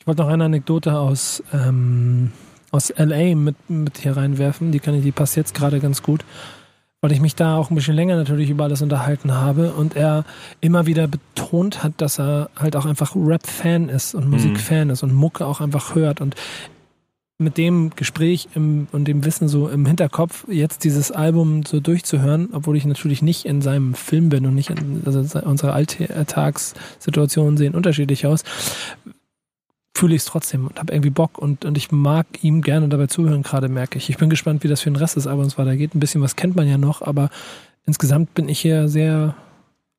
ich 0.00 0.08
wollte 0.08 0.22
noch 0.22 0.28
eine 0.28 0.42
Anekdote 0.42 0.98
aus, 0.98 1.40
ähm, 1.52 2.32
aus 2.72 2.92
LA 2.96 3.36
mit, 3.36 3.54
mit 3.70 3.98
hier 3.98 4.16
reinwerfen. 4.16 4.72
Die 4.72 4.80
kann 4.80 4.94
ich, 4.94 5.04
die 5.04 5.12
passt 5.12 5.36
jetzt 5.36 5.54
gerade 5.54 5.78
ganz 5.78 6.02
gut. 6.02 6.24
Weil 7.00 7.12
ich 7.12 7.20
mich 7.20 7.36
da 7.36 7.56
auch 7.56 7.70
ein 7.70 7.76
bisschen 7.76 7.94
länger 7.94 8.16
natürlich 8.16 8.50
über 8.50 8.64
alles 8.64 8.82
unterhalten 8.82 9.32
habe 9.32 9.72
und 9.72 9.94
er 9.94 10.24
immer 10.60 10.86
wieder 10.86 11.06
betont 11.06 11.84
hat, 11.84 11.92
dass 11.98 12.18
er 12.18 12.50
halt 12.56 12.74
auch 12.74 12.86
einfach 12.86 13.14
Rap-Fan 13.14 13.88
ist 13.88 14.16
und 14.16 14.28
Musik-Fan 14.28 14.90
ist 14.90 15.04
und 15.04 15.14
Mucke 15.14 15.46
auch 15.46 15.60
einfach 15.60 15.94
hört 15.94 16.20
und 16.20 16.34
mit 17.40 17.56
dem 17.56 17.90
Gespräch 17.96 18.48
im, 18.54 18.86
und 18.92 19.06
dem 19.06 19.24
Wissen 19.24 19.48
so 19.48 19.68
im 19.68 19.86
Hinterkopf, 19.86 20.46
jetzt 20.48 20.84
dieses 20.84 21.10
Album 21.10 21.64
so 21.64 21.80
durchzuhören, 21.80 22.50
obwohl 22.52 22.76
ich 22.76 22.84
natürlich 22.84 23.22
nicht 23.22 23.46
in 23.46 23.62
seinem 23.62 23.94
Film 23.94 24.28
bin 24.28 24.46
und 24.46 24.54
nicht 24.54 24.70
in, 24.70 25.02
also 25.06 25.20
unsere 25.40 25.72
Alltagssituationen 25.72 27.56
sehen 27.56 27.74
unterschiedlich 27.74 28.26
aus, 28.26 28.44
fühle 29.96 30.14
ich 30.14 30.22
es 30.22 30.26
trotzdem 30.26 30.66
und 30.66 30.78
habe 30.78 30.92
irgendwie 30.92 31.10
Bock 31.10 31.38
und, 31.38 31.64
und 31.64 31.76
ich 31.76 31.90
mag 31.90 32.26
ihm 32.42 32.60
gerne 32.60 32.88
dabei 32.88 33.06
zuhören, 33.06 33.42
gerade 33.42 33.68
merke 33.68 33.98
ich. 33.98 34.10
Ich 34.10 34.18
bin 34.18 34.30
gespannt, 34.30 34.62
wie 34.62 34.68
das 34.68 34.82
für 34.82 34.90
den 34.90 34.96
Rest 34.96 35.16
des 35.16 35.26
Albums 35.26 35.58
weitergeht. 35.58 35.94
Ein 35.94 36.00
bisschen 36.00 36.22
was 36.22 36.36
kennt 36.36 36.56
man 36.56 36.68
ja 36.68 36.78
noch, 36.78 37.02
aber 37.02 37.30
insgesamt 37.86 38.34
bin 38.34 38.48
ich 38.48 38.60
hier 38.60 38.88
sehr 38.88 39.34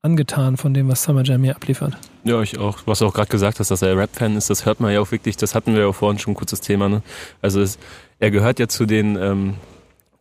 angetan 0.01 0.57
von 0.57 0.73
dem, 0.73 0.87
was 0.87 1.03
Summer 1.03 1.23
Jam 1.23 1.43
hier 1.43 1.55
abliefert. 1.55 1.97
Ja, 2.23 2.41
ich 2.41 2.57
auch. 2.59 2.79
Was 2.85 2.99
du 2.99 3.07
auch 3.07 3.13
gerade 3.13 3.29
gesagt 3.29 3.59
hast, 3.59 3.71
dass 3.71 3.81
er 3.81 3.97
Rap-Fan 3.97 4.35
ist, 4.35 4.49
das 4.49 4.65
hört 4.65 4.79
man 4.79 4.93
ja 4.93 4.99
auch 4.99 5.11
wirklich, 5.11 5.37
das 5.37 5.55
hatten 5.55 5.73
wir 5.73 5.81
ja 5.81 5.91
vorhin 5.91 6.19
schon 6.19 6.33
ein 6.33 6.35
kurzes 6.35 6.61
Thema. 6.61 6.87
Ne? 6.87 7.01
Also 7.41 7.61
es, 7.61 7.79
er 8.19 8.29
gehört 8.29 8.59
ja 8.59 8.67
zu 8.67 8.85
den, 8.85 9.15
ähm, 9.15 9.55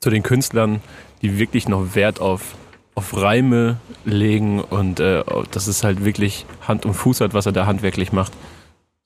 zu 0.01 0.09
den 0.09 0.22
Künstlern, 0.22 0.80
die 1.20 1.38
wirklich 1.38 1.68
noch 1.68 1.94
Wert 1.94 2.20
auf, 2.20 2.55
auf 2.94 3.14
Reime 3.14 3.76
legen 4.05 4.61
und 4.61 4.98
äh, 4.98 5.22
dass 5.51 5.66
es 5.66 5.84
halt 5.84 6.05
wirklich 6.05 6.46
Hand 6.66 6.86
und 6.86 6.94
Fuß 6.94 7.20
hat, 7.20 7.34
was 7.34 7.44
er 7.44 7.53
da 7.53 7.66
handwerklich 7.66 8.12
macht. 8.12 8.32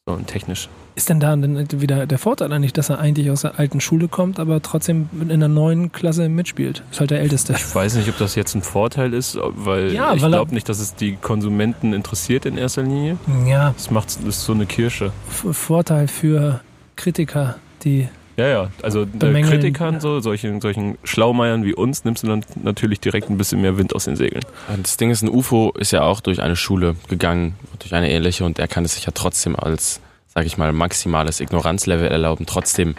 So 0.07 0.13
und 0.15 0.29
technisch. 0.29 0.69
Ist 0.97 1.09
denn 1.09 1.19
da 1.19 1.35
denn 1.35 1.67
wieder 1.81 2.07
der 2.07 2.19
Vorteil 2.19 2.53
eigentlich, 2.53 2.73
dass 2.73 2.89
er 2.89 3.01
eigentlich 3.01 3.29
aus 3.31 3.41
der 3.43 3.59
alten 3.59 3.81
Schule 3.81 4.07
kommt, 4.07 4.39
aber 4.39 4.63
trotzdem 4.63 5.09
in 5.21 5.31
einer 5.33 5.49
neuen 5.49 5.91
Klasse 5.91 6.29
mitspielt? 6.29 6.83
Ist 6.93 7.01
halt 7.01 7.11
der 7.11 7.21
Älteste. 7.21 7.53
Ich 7.55 7.75
weiß 7.75 7.97
nicht, 7.97 8.09
ob 8.09 8.17
das 8.19 8.37
jetzt 8.37 8.55
ein 8.55 8.63
Vorteil 8.63 9.13
ist, 9.13 9.37
weil 9.41 9.93
Ja, 9.93 10.15
ich 10.15 10.23
er- 10.23 10.29
glaube 10.29 10.55
nicht, 10.55 10.69
dass 10.69 10.79
es 10.79 10.95
die 10.95 11.17
Konsumenten 11.17 11.93
interessiert 11.93 12.47
in 12.47 12.57
erster 12.57 12.83
Linie. 12.83 13.17
Ja, 13.47 13.73
Das 13.77 13.91
macht 13.91 14.07
das 14.07 14.17
ist 14.25 14.45
so 14.45 14.53
eine 14.53 14.67
Kirsche. 14.67 15.11
Vorteil 15.29 16.07
für 16.09 16.61
Kritiker, 16.97 17.57
die 17.83 18.09
Ja, 18.37 18.47
ja. 18.49 18.69
Also 18.83 19.03
äh, 19.03 19.07
Bemängeln. 19.07 19.53
Kritikern, 19.53 20.01
so, 20.01 20.21
solchen, 20.21 20.61
solchen 20.61 20.97
Schlaumeiern 21.05 21.65
wie 21.65 21.75
uns, 21.75 22.05
nimmst 22.05 22.23
du 22.23 22.29
dann 22.29 22.45
natürlich 22.63 23.01
direkt 23.01 23.31
ein 23.31 23.37
bisschen 23.39 23.61
mehr 23.61 23.77
Wind 23.79 23.95
aus 23.95 24.05
den 24.05 24.17
Segeln. 24.17 24.45
Das 24.83 24.97
Ding 24.97 25.11
ist, 25.11 25.23
ein 25.23 25.29
UFO 25.29 25.73
ist 25.79 25.91
ja 25.93 26.03
auch 26.03 26.21
durch 26.21 26.41
eine 26.43 26.57
Schule 26.57 26.97
gegangen, 27.09 27.55
durch 27.81 27.95
eine 27.95 28.11
ähnliche, 28.11 28.45
und 28.45 28.59
er 28.59 28.67
kann 28.69 28.85
es 28.85 28.95
sich 28.95 29.07
ja 29.07 29.13
trotzdem 29.15 29.55
als, 29.57 30.01
sag 30.35 30.47
ich 30.47 30.59
mal, 30.59 30.73
maximales 30.73 31.41
Ignoranzlevel 31.41 32.09
erlauben, 32.09 32.47
trotzdem 32.47 32.97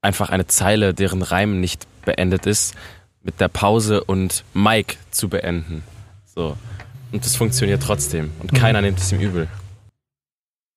einfach 0.00 0.30
eine 0.30 0.46
Zeile, 0.46 0.94
deren 0.94 1.22
Reim 1.22 1.60
nicht 1.60 1.86
beendet 2.04 2.46
ist, 2.46 2.74
mit 3.22 3.40
der 3.40 3.48
Pause 3.48 4.02
und 4.02 4.44
Mike 4.54 4.96
zu 5.10 5.28
beenden. 5.28 5.82
So. 6.34 6.56
Und 7.12 7.24
das 7.24 7.36
funktioniert 7.36 7.82
trotzdem. 7.82 8.32
Und 8.40 8.54
keiner 8.54 8.80
nimmt 8.80 8.98
es 8.98 9.12
ihm 9.12 9.20
übel. 9.20 9.48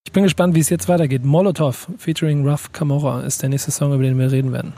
Ich 0.06 0.12
bin 0.12 0.24
gespannt, 0.24 0.54
wie 0.54 0.60
es 0.60 0.70
jetzt 0.70 0.88
weitergeht. 0.88 1.26
Molotov 1.26 1.88
featuring 1.98 2.48
Ruff 2.48 2.72
Camorra 2.72 3.22
ist 3.22 3.42
der 3.42 3.50
nächste 3.50 3.72
Song, 3.72 3.94
über 3.94 4.04
den 4.04 4.20
wir 4.20 4.32
reden 4.32 4.52
werden. 4.52 4.74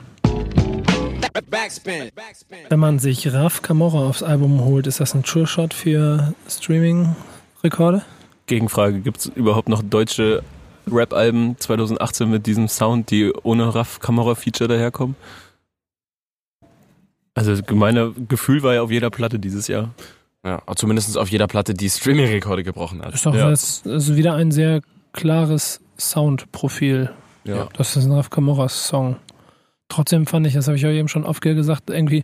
Backspin. 1.50 2.10
Backspin. 2.14 2.58
Wenn 2.68 2.80
man 2.80 2.98
sich 2.98 3.32
Ruff 3.32 3.62
Camorra 3.62 4.08
aufs 4.08 4.22
Album 4.22 4.60
holt, 4.64 4.86
ist 4.86 5.00
das 5.00 5.14
ein 5.14 5.22
True 5.22 5.46
Shot 5.46 5.74
für 5.74 6.32
Streaming-Rekorde? 6.48 8.02
Gegenfrage, 8.46 9.00
gibt 9.00 9.18
es 9.18 9.26
überhaupt 9.26 9.68
noch 9.68 9.82
deutsche 9.82 10.42
Rap-Alben 10.92 11.56
2018 11.58 12.30
mit 12.30 12.46
diesem 12.46 12.68
Sound, 12.68 13.10
die 13.10 13.32
ohne 13.42 13.74
RAF-Kamera-Feature 13.74 14.68
daherkommen? 14.68 15.16
Also 17.34 17.54
mein 17.72 18.26
Gefühl 18.28 18.62
war 18.62 18.74
ja 18.74 18.82
auf 18.82 18.90
jeder 18.90 19.10
Platte 19.10 19.38
dieses 19.38 19.68
Jahr. 19.68 19.90
Ja, 20.44 20.62
zumindest 20.76 21.16
auf 21.18 21.28
jeder 21.30 21.46
Platte, 21.46 21.74
die 21.74 21.88
Streaming-Rekorde 21.90 22.62
gebrochen 22.64 23.02
hat. 23.02 23.14
Ist 23.14 23.26
doch 23.26 23.34
Ja. 23.34 23.50
jetzt 23.50 23.86
also 23.86 24.16
wieder 24.16 24.34
ein 24.34 24.50
sehr 24.50 24.80
klares 25.12 25.80
Soundprofil. 25.98 27.10
Ja. 27.44 27.68
Das 27.76 27.96
ist 27.96 28.04
ein 28.04 28.12
Ruff 28.12 28.30
Camorras 28.30 28.88
Song. 28.88 29.16
Trotzdem 29.88 30.26
fand 30.26 30.46
ich, 30.46 30.54
das 30.54 30.66
habe 30.66 30.76
ich 30.76 30.84
euch 30.86 30.96
eben 30.96 31.08
schon 31.08 31.24
oft 31.24 31.40
gesagt, 31.42 31.90
irgendwie 31.90 32.22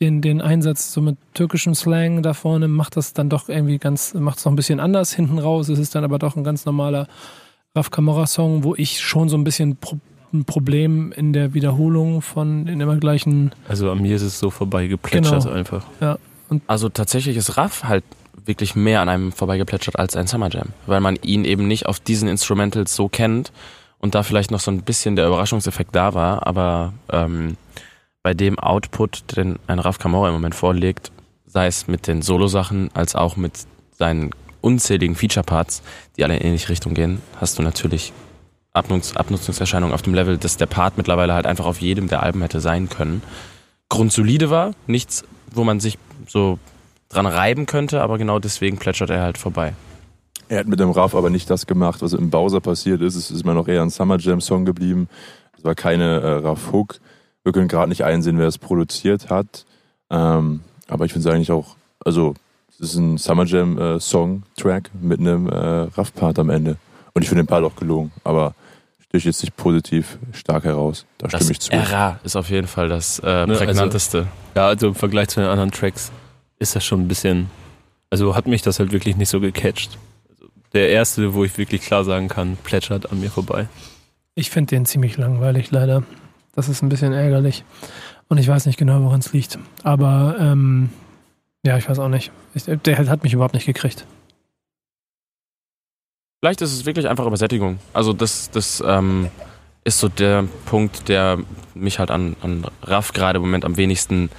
den, 0.00 0.20
den 0.20 0.40
Einsatz 0.40 0.92
so 0.92 1.00
mit 1.00 1.16
türkischem 1.34 1.74
Slang 1.74 2.22
da 2.22 2.32
vorne 2.34 2.68
macht 2.68 2.96
das 2.96 3.12
dann 3.12 3.28
doch 3.28 3.48
irgendwie 3.48 3.78
ganz, 3.78 4.14
macht 4.14 4.38
es 4.38 4.44
noch 4.44 4.52
ein 4.52 4.56
bisschen 4.56 4.80
anders 4.80 5.12
hinten 5.12 5.38
raus. 5.38 5.68
Es 5.68 5.78
ist 5.78 5.94
dann 5.94 6.04
aber 6.04 6.18
doch 6.18 6.36
ein 6.36 6.44
ganz 6.44 6.64
normaler 6.64 7.06
Raf 7.74 7.90
Camorra 7.90 8.26
Song, 8.26 8.64
wo 8.64 8.74
ich 8.74 9.00
schon 9.00 9.28
so 9.28 9.36
ein 9.36 9.44
bisschen 9.44 9.76
Pro 9.76 9.98
ein 10.30 10.44
Problem 10.44 11.10
in 11.12 11.32
der 11.32 11.54
Wiederholung 11.54 12.20
von 12.20 12.66
den 12.66 12.82
immer 12.82 12.96
gleichen. 12.98 13.50
Also 13.66 13.90
an 13.90 14.02
mir 14.02 14.14
ist 14.14 14.20
es 14.20 14.38
so 14.38 14.50
vorbeigeplätschert 14.50 15.44
Genau. 15.44 15.54
einfach. 15.54 15.86
Also 16.66 16.90
tatsächlich 16.90 17.38
ist 17.38 17.56
Raff 17.56 17.84
halt 17.84 18.04
wirklich 18.44 18.74
mehr 18.74 19.00
an 19.00 19.08
einem 19.08 19.32
vorbeigeplätschert 19.32 19.98
als 19.98 20.16
ein 20.16 20.26
Summer 20.26 20.50
Jam, 20.50 20.68
weil 20.86 21.00
man 21.00 21.16
ihn 21.22 21.46
eben 21.46 21.66
nicht 21.66 21.86
auf 21.86 21.98
diesen 21.98 22.28
Instrumentals 22.28 22.94
so 22.94 23.08
kennt 23.08 23.52
und 24.00 24.14
da 24.14 24.22
vielleicht 24.22 24.50
noch 24.50 24.60
so 24.60 24.70
ein 24.70 24.82
bisschen 24.82 25.16
der 25.16 25.26
Überraschungseffekt 25.28 25.96
da 25.96 26.12
war, 26.12 26.46
aber 26.46 26.92
ähm, 27.10 27.56
bei 28.22 28.34
dem 28.34 28.58
Output, 28.58 29.34
den 29.34 29.58
ein 29.66 29.78
Raff 29.78 29.98
Camora 29.98 30.28
im 30.28 30.34
Moment 30.34 30.54
vorlegt, 30.54 31.10
sei 31.46 31.68
es 31.68 31.88
mit 31.88 32.06
den 32.06 32.20
Solo-Sachen 32.20 32.90
als 32.92 33.14
auch 33.14 33.36
mit 33.36 33.52
seinen 33.92 34.32
unzähligen 34.60 35.14
Feature-Parts, 35.14 35.82
die 36.16 36.24
alle 36.24 36.36
in 36.36 36.42
ähnliche 36.42 36.68
Richtung 36.68 36.94
gehen, 36.94 37.20
hast 37.40 37.58
du 37.58 37.62
natürlich 37.62 38.12
Abnutz 38.72 39.16
Abnutzungserscheinungen 39.16 39.94
auf 39.94 40.02
dem 40.02 40.14
Level, 40.14 40.38
dass 40.38 40.56
der 40.56 40.66
Part 40.66 40.96
mittlerweile 40.96 41.34
halt 41.34 41.46
einfach 41.46 41.66
auf 41.66 41.80
jedem 41.80 42.08
der 42.08 42.22
Alben 42.22 42.42
hätte 42.42 42.60
sein 42.60 42.88
können. 42.88 43.22
Grundsolide 43.88 44.50
war, 44.50 44.72
nichts, 44.86 45.24
wo 45.52 45.64
man 45.64 45.80
sich 45.80 45.98
so 46.26 46.58
dran 47.08 47.26
reiben 47.26 47.66
könnte, 47.66 48.02
aber 48.02 48.18
genau 48.18 48.38
deswegen 48.38 48.78
plätschert 48.78 49.10
er 49.10 49.22
halt 49.22 49.38
vorbei. 49.38 49.74
Er 50.48 50.60
hat 50.60 50.66
mit 50.66 50.80
dem 50.80 50.90
Raff 50.90 51.14
aber 51.14 51.30
nicht 51.30 51.50
das 51.50 51.66
gemacht, 51.66 52.00
was 52.02 52.12
im 52.12 52.30
Bowser 52.30 52.60
passiert 52.60 53.02
ist. 53.02 53.16
Es 53.16 53.30
ist 53.30 53.42
immer 53.42 53.54
noch 53.54 53.68
eher 53.68 53.82
ein 53.82 53.90
Summer 53.90 54.18
Jam 54.18 54.40
Song 54.40 54.64
geblieben. 54.64 55.08
Es 55.56 55.64
war 55.64 55.74
keine 55.74 56.20
äh, 56.20 56.32
Raff 56.46 56.72
Hook. 56.72 57.00
Wir 57.44 57.52
können 57.52 57.68
gerade 57.68 57.88
nicht 57.88 58.04
einsehen, 58.04 58.38
wer 58.38 58.46
es 58.46 58.58
produziert 58.58 59.30
hat. 59.30 59.66
Ähm, 60.10 60.60
aber 60.86 61.04
ich 61.04 61.12
finde 61.12 61.28
es 61.28 61.34
eigentlich 61.34 61.52
auch, 61.52 61.76
also 62.04 62.34
es 62.80 62.90
ist 62.90 62.96
ein 62.96 63.18
Summer 63.18 63.44
Jam 63.44 63.78
äh, 63.78 64.00
Song 64.00 64.42
Track 64.56 64.90
mit 65.00 65.20
einem 65.20 65.48
äh, 65.48 65.54
Raff 65.54 66.14
Part 66.14 66.38
am 66.38 66.50
Ende. 66.50 66.76
Und 67.14 67.22
ich 67.22 67.28
finde 67.28 67.42
den 67.42 67.48
Part 67.48 67.64
auch 67.64 67.74
gelungen, 67.76 68.12
aber 68.24 68.54
sticht 69.08 69.26
jetzt 69.26 69.42
nicht 69.42 69.56
positiv 69.56 70.18
stark 70.32 70.64
heraus. 70.64 71.06
Da 71.18 71.26
Das 71.28 71.40
stimme 71.40 71.52
ich 71.52 71.60
zu. 71.60 71.72
RA 71.72 72.20
ist 72.22 72.36
auf 72.36 72.50
jeden 72.50 72.66
Fall 72.68 72.88
das 72.88 73.18
äh, 73.24 73.46
Ne, 73.46 73.54
prägnanteste. 73.54 74.26
Ja, 74.54 74.66
also 74.66 74.88
im 74.88 74.94
Vergleich 74.94 75.28
zu 75.28 75.40
den 75.40 75.48
anderen 75.48 75.70
Tracks 75.70 76.12
ist 76.58 76.76
das 76.76 76.84
schon 76.84 77.00
ein 77.00 77.08
bisschen, 77.08 77.50
also 78.10 78.34
hat 78.36 78.46
mich 78.46 78.62
das 78.62 78.78
halt 78.78 78.92
wirklich 78.92 79.16
nicht 79.16 79.28
so 79.28 79.40
gecatcht. 79.40 79.98
Also 80.30 80.46
der 80.72 80.90
erste, 80.90 81.34
wo 81.34 81.44
ich 81.44 81.56
wirklich 81.58 81.80
klar 81.80 82.04
sagen 82.04 82.28
kann, 82.28 82.56
plätschert 82.62 83.10
an 83.10 83.20
mir 83.20 83.30
vorbei. 83.30 83.66
Ich 84.34 84.50
finde 84.50 84.76
den 84.76 84.86
ziemlich 84.86 85.16
langweilig, 85.16 85.70
leider. 85.70 86.04
Das 86.54 86.68
ist 86.68 86.82
ein 86.82 86.88
bisschen 86.88 87.12
ärgerlich. 87.12 87.64
Und 88.28 88.38
ich 88.38 88.46
weiß 88.46 88.66
nicht 88.66 88.78
genau, 88.78 89.02
woran 89.02 89.20
es 89.20 89.32
liegt. 89.32 89.58
Aber 89.82 90.36
ähm, 90.38 90.90
ja, 91.66 91.76
ich 91.76 91.88
weiß 91.88 91.98
auch 91.98 92.08
nicht. 92.08 92.30
Ich, 92.54 92.64
der 92.64 92.98
hat 92.98 93.22
mich 93.22 93.32
überhaupt 93.32 93.54
nicht 93.54 93.66
gekriegt. 93.66 94.06
Vielleicht 96.40 96.60
ist 96.62 96.72
es 96.72 96.86
wirklich 96.86 97.08
einfach 97.08 97.26
Übersättigung. 97.26 97.78
Also 97.92 98.12
das, 98.12 98.50
das 98.50 98.82
ähm, 98.86 99.28
ist 99.84 99.98
so 99.98 100.08
der 100.08 100.44
Punkt, 100.66 101.08
der 101.08 101.38
mich 101.74 101.98
halt 101.98 102.10
an, 102.10 102.36
an 102.42 102.64
Raff 102.82 103.12
gerade 103.12 103.38
im 103.38 103.42
Moment 103.42 103.64
am 103.64 103.76
wenigsten 103.76 104.30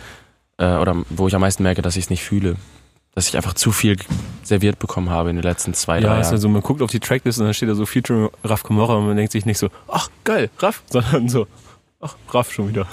äh, 0.57 0.75
oder 0.77 1.03
wo 1.09 1.27
ich 1.27 1.35
am 1.35 1.41
meisten 1.41 1.63
merke, 1.63 1.81
dass 1.81 1.97
ich 1.97 2.05
es 2.05 2.09
nicht 2.09 2.23
fühle. 2.23 2.55
Dass 3.15 3.27
ich 3.27 3.35
einfach 3.35 3.53
zu 3.53 3.71
viel 3.73 3.97
serviert 4.43 4.79
bekommen 4.79 5.09
habe 5.09 5.29
in 5.29 5.35
den 5.35 5.43
letzten 5.43 5.73
zwei, 5.73 5.95
Ja, 5.95 6.07
drei 6.07 6.19
Jahren. 6.21 6.31
also 6.31 6.47
man 6.47 6.61
guckt 6.61 6.81
auf 6.81 6.91
die 6.91 7.01
Tracklist 7.01 7.39
und 7.39 7.45
dann 7.45 7.53
steht 7.53 7.67
da 7.67 7.75
so 7.75 7.85
Featuring 7.85 8.29
Raff 8.45 8.63
Kamora 8.63 8.95
und 8.95 9.07
man 9.07 9.17
denkt 9.17 9.33
sich 9.33 9.45
nicht 9.45 9.57
so, 9.57 9.69
ach 9.89 10.09
geil, 10.23 10.49
Raff, 10.59 10.83
sondern 10.89 11.27
so, 11.27 11.47
ach 11.99 12.15
Raff 12.31 12.51
schon 12.51 12.69
wieder. 12.69 12.87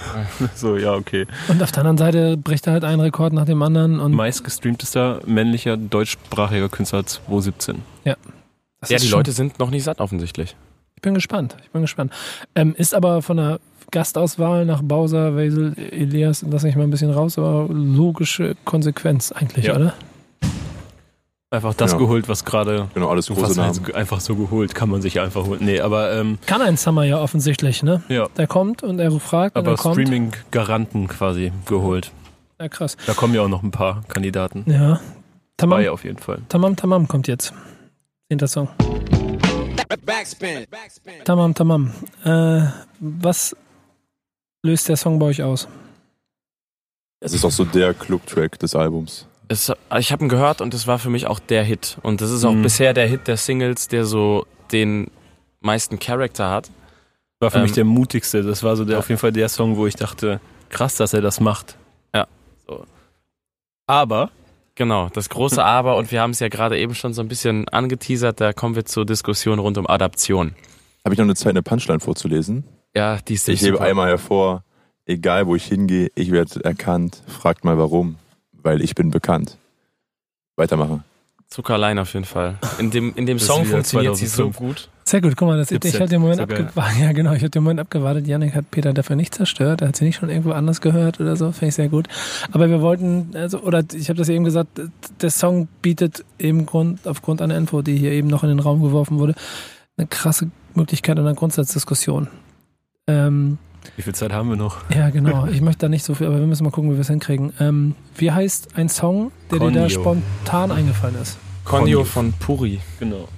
so, 0.54 0.76
ja, 0.76 0.92
okay. 0.94 1.26
Und 1.48 1.62
auf 1.62 1.72
der 1.72 1.80
anderen 1.84 1.98
Seite 1.98 2.36
bricht 2.36 2.66
er 2.66 2.74
halt 2.74 2.84
einen 2.84 3.00
Rekord 3.00 3.32
nach 3.32 3.44
dem 3.44 3.62
anderen. 3.62 4.00
Und 4.00 4.12
Meist 4.12 4.44
gestreamtester 4.44 5.20
männlicher 5.26 5.76
deutschsprachiger 5.76 6.68
Künstler 6.68 7.04
2017. 7.06 7.82
das 8.80 8.90
ja, 8.90 8.98
die 8.98 9.08
Leute 9.08 9.32
sind 9.32 9.58
noch 9.58 9.70
nicht 9.70 9.84
satt 9.84 10.00
offensichtlich. 10.00 10.56
Ich 10.96 11.02
bin 11.02 11.14
gespannt. 11.14 11.56
Ich 11.62 11.70
bin 11.70 11.82
gespannt. 11.82 12.12
Ähm, 12.54 12.74
ist 12.76 12.94
aber 12.94 13.20
von 13.22 13.36
der 13.36 13.60
Gastauswahl 13.90 14.64
nach 14.64 14.82
Bowser, 14.82 15.36
Wesel, 15.36 15.74
Elias, 15.78 16.44
lass 16.50 16.64
ich 16.64 16.74
mal 16.74 16.82
ein 16.84 16.90
bisschen 16.90 17.12
raus, 17.12 17.38
aber 17.38 17.68
logische 17.70 18.56
Konsequenz 18.64 19.30
eigentlich, 19.30 19.66
Ja. 19.66 19.76
oder? 19.76 19.94
Einfach 21.50 21.74
das 21.74 21.92
Ja. 21.92 21.98
geholt, 21.98 22.28
was 22.28 22.44
gerade 22.44 22.88
Genau, 22.94 23.08
alles 23.08 23.28
große 23.28 23.42
was 23.42 23.56
Namen. 23.56 23.94
einfach 23.94 24.20
so 24.20 24.34
geholt, 24.34 24.74
kann 24.74 24.88
man 24.90 25.00
sich 25.00 25.20
einfach 25.20 25.46
holen. 25.46 25.60
Nee, 25.64 25.78
aber 25.80 26.12
ähm, 26.12 26.38
Kann 26.46 26.60
ein 26.60 26.76
Summer 26.76 27.04
ja 27.04 27.20
offensichtlich, 27.20 27.84
ne? 27.84 28.02
ja, 28.08 28.26
Der 28.36 28.48
kommt 28.48 28.82
und 28.82 28.98
er 28.98 29.12
fragt 29.20 29.54
und 29.56 29.60
aber 29.66 29.72
er. 29.72 29.78
Streaming-Garanten 29.92 31.06
quasi 31.06 31.52
geholt. 31.66 32.10
Ja, 32.60 32.68
krass. 32.68 32.96
Da 33.06 33.14
kommen 33.14 33.32
ja 33.34 33.42
auch 33.42 33.48
noch 33.48 33.62
ein 33.62 33.70
paar 33.70 34.02
Kandidaten. 34.08 34.64
Ja. 34.66 35.00
Tamam, 35.56 35.78
Zwei 35.82 35.90
auf 35.90 36.02
jeden 36.04 36.18
Fall. 36.18 36.40
Tamam, 36.48 36.74
Tamam 36.74 37.06
kommt 37.06 37.28
jetzt. 37.28 37.52
Zehnter 38.28 38.48
Song. 38.48 38.68
Backspin. 40.04 40.66
Backspin. 40.68 41.12
Tamam, 41.24 41.54
Tamam. 41.54 41.92
Äh, 42.24 42.62
was 42.98 43.54
löst 44.64 44.88
der 44.88 44.96
Song 44.96 45.18
bei 45.20 45.26
euch 45.26 45.42
aus? 45.44 45.68
Es 47.20 47.32
ist 47.32 47.44
auch 47.44 47.52
so 47.52 47.64
der 47.64 47.94
Club-Track 47.94 48.58
des 48.58 48.74
Albums. 48.74 49.26
Es, 49.48 49.72
ich 49.98 50.12
habe 50.12 50.24
ihn 50.24 50.28
gehört 50.28 50.60
und 50.60 50.74
es 50.74 50.86
war 50.86 50.98
für 50.98 51.10
mich 51.10 51.26
auch 51.26 51.38
der 51.38 51.62
Hit. 51.62 51.98
Und 52.02 52.20
das 52.20 52.30
ist 52.30 52.44
auch 52.44 52.52
Mhm. 52.52 52.62
bisher 52.62 52.92
der 52.94 53.06
Hit 53.06 53.28
der 53.28 53.36
Singles, 53.36 53.88
der 53.88 54.04
so 54.04 54.46
den 54.72 55.10
meisten 55.60 55.98
Charakter 55.98 56.50
hat. 56.50 56.70
War 57.38 57.50
für 57.50 57.58
Ähm, 57.58 57.62
mich 57.64 57.72
der 57.72 57.84
mutigste. 57.84 58.42
Das 58.42 58.62
war 58.62 58.76
so 58.76 58.84
der, 58.84 58.94
ja. 58.94 58.98
auf 58.98 59.08
jeden 59.08 59.20
Fall 59.20 59.32
der 59.32 59.48
Song, 59.48 59.76
wo 59.76 59.86
ich 59.86 59.94
dachte, 59.94 60.40
krass, 60.68 60.96
dass 60.96 61.12
er 61.12 61.20
das 61.20 61.38
macht. 61.40 61.76
Ja. 62.14 62.26
So. 62.66 62.84
Aber 63.86 64.30
Genau, 64.78 65.08
das 65.08 65.30
große 65.30 65.64
Aber, 65.64 65.96
und 65.96 66.12
wir 66.12 66.20
haben 66.20 66.32
es 66.32 66.40
ja 66.40 66.48
gerade 66.48 66.78
eben 66.78 66.94
schon 66.94 67.14
so 67.14 67.22
ein 67.22 67.28
bisschen 67.28 67.66
angeteasert, 67.70 68.38
da 68.42 68.52
kommen 68.52 68.74
wir 68.74 68.84
zur 68.84 69.06
Diskussion 69.06 69.58
rund 69.58 69.78
um 69.78 69.86
Adaption. 69.86 70.54
Habe 71.02 71.14
ich 71.14 71.18
noch 71.18 71.24
eine 71.24 71.34
Zeit, 71.34 71.50
eine 71.52 71.62
Punchline 71.62 71.98
vorzulesen? 72.00 72.62
Ja, 72.94 73.16
die 73.26 73.34
ist 73.34 73.48
Ich 73.48 73.62
hebe 73.62 73.80
einmal 73.80 74.08
hervor, 74.08 74.64
egal 75.06 75.46
wo 75.46 75.54
ich 75.56 75.64
hingehe, 75.64 76.10
ich 76.14 76.30
werde 76.30 76.62
erkannt. 76.62 77.22
Fragt 77.26 77.64
mal 77.64 77.78
warum. 77.78 78.16
Weil 78.66 78.82
ich 78.82 78.96
bin 78.96 79.10
bekannt. 79.12 79.58
Weitermachen. 80.56 81.04
Zuckerlein 81.46 82.00
auf 82.00 82.12
jeden 82.14 82.24
Fall. 82.24 82.56
In 82.80 82.90
dem, 82.90 83.14
in 83.14 83.24
dem 83.24 83.38
Song 83.48 83.64
funktioniert 83.64 84.16
sie 84.16 84.26
so 84.26 84.50
2005. 84.50 84.56
gut. 84.58 84.88
Sehr 85.04 85.20
gut, 85.20 85.36
guck 85.36 85.46
mal, 85.46 85.56
das, 85.56 85.70
ich 85.70 85.78
Dipset, 85.78 86.00
hatte 86.00 86.10
den 86.10 86.20
Moment 86.20 86.40
abgewartet. 86.40 87.00
Ja, 87.00 87.12
genau, 87.12 87.32
ich 87.34 87.42
hatte 87.42 87.50
den 87.50 87.62
Moment 87.62 87.78
abgewartet. 87.78 88.26
Janik 88.26 88.56
hat 88.56 88.68
Peter 88.72 88.92
dafür 88.92 89.14
nicht 89.14 89.36
zerstört. 89.36 89.82
Er 89.82 89.88
hat 89.88 89.96
sie 89.96 90.04
nicht 90.04 90.16
schon 90.16 90.30
irgendwo 90.30 90.50
anders 90.50 90.80
gehört 90.80 91.20
oder 91.20 91.36
so. 91.36 91.52
Finde 91.52 91.68
ich 91.68 91.74
sehr 91.76 91.88
gut. 91.88 92.08
Aber 92.50 92.68
wir 92.68 92.80
wollten, 92.80 93.30
also, 93.34 93.60
oder 93.60 93.84
ich 93.94 94.08
habe 94.08 94.18
das 94.18 94.28
eben 94.28 94.42
gesagt, 94.42 94.80
der 95.20 95.30
Song 95.30 95.68
bietet 95.80 96.24
eben 96.40 96.66
Grund, 96.66 97.06
aufgrund 97.06 97.40
einer 97.40 97.56
Info, 97.56 97.82
die 97.82 97.96
hier 97.96 98.10
eben 98.10 98.26
noch 98.26 98.42
in 98.42 98.48
den 98.48 98.58
Raum 98.58 98.82
geworfen 98.82 99.20
wurde, 99.20 99.36
eine 99.96 100.08
krasse 100.08 100.50
Möglichkeit 100.74 101.20
einer 101.20 101.34
Grundsatzdiskussion. 101.34 102.26
Ähm, 103.06 103.58
wie 103.96 104.02
viel 104.02 104.14
Zeit 104.14 104.32
haben 104.32 104.48
wir 104.48 104.56
noch? 104.56 104.78
ja, 104.94 105.10
genau. 105.10 105.46
Ich 105.46 105.60
möchte 105.60 105.80
da 105.80 105.88
nicht 105.88 106.04
so 106.04 106.14
viel, 106.14 106.26
aber 106.26 106.38
wir 106.40 106.46
müssen 106.46 106.64
mal 106.64 106.70
gucken, 106.70 106.90
wie 106.90 106.94
wir 106.94 107.00
es 107.02 107.08
hinkriegen. 107.08 107.52
Ähm, 107.60 107.94
wie 108.16 108.32
heißt 108.32 108.76
ein 108.76 108.88
Song, 108.88 109.30
der 109.50 109.58
dir 109.60 109.70
da 109.70 109.88
spontan 109.90 110.70
eingefallen 110.72 111.16
ist? 111.20 111.38
Conyo. 111.64 112.04
von 112.04 112.32
Puri 112.32 112.80
Genau. 113.00 113.28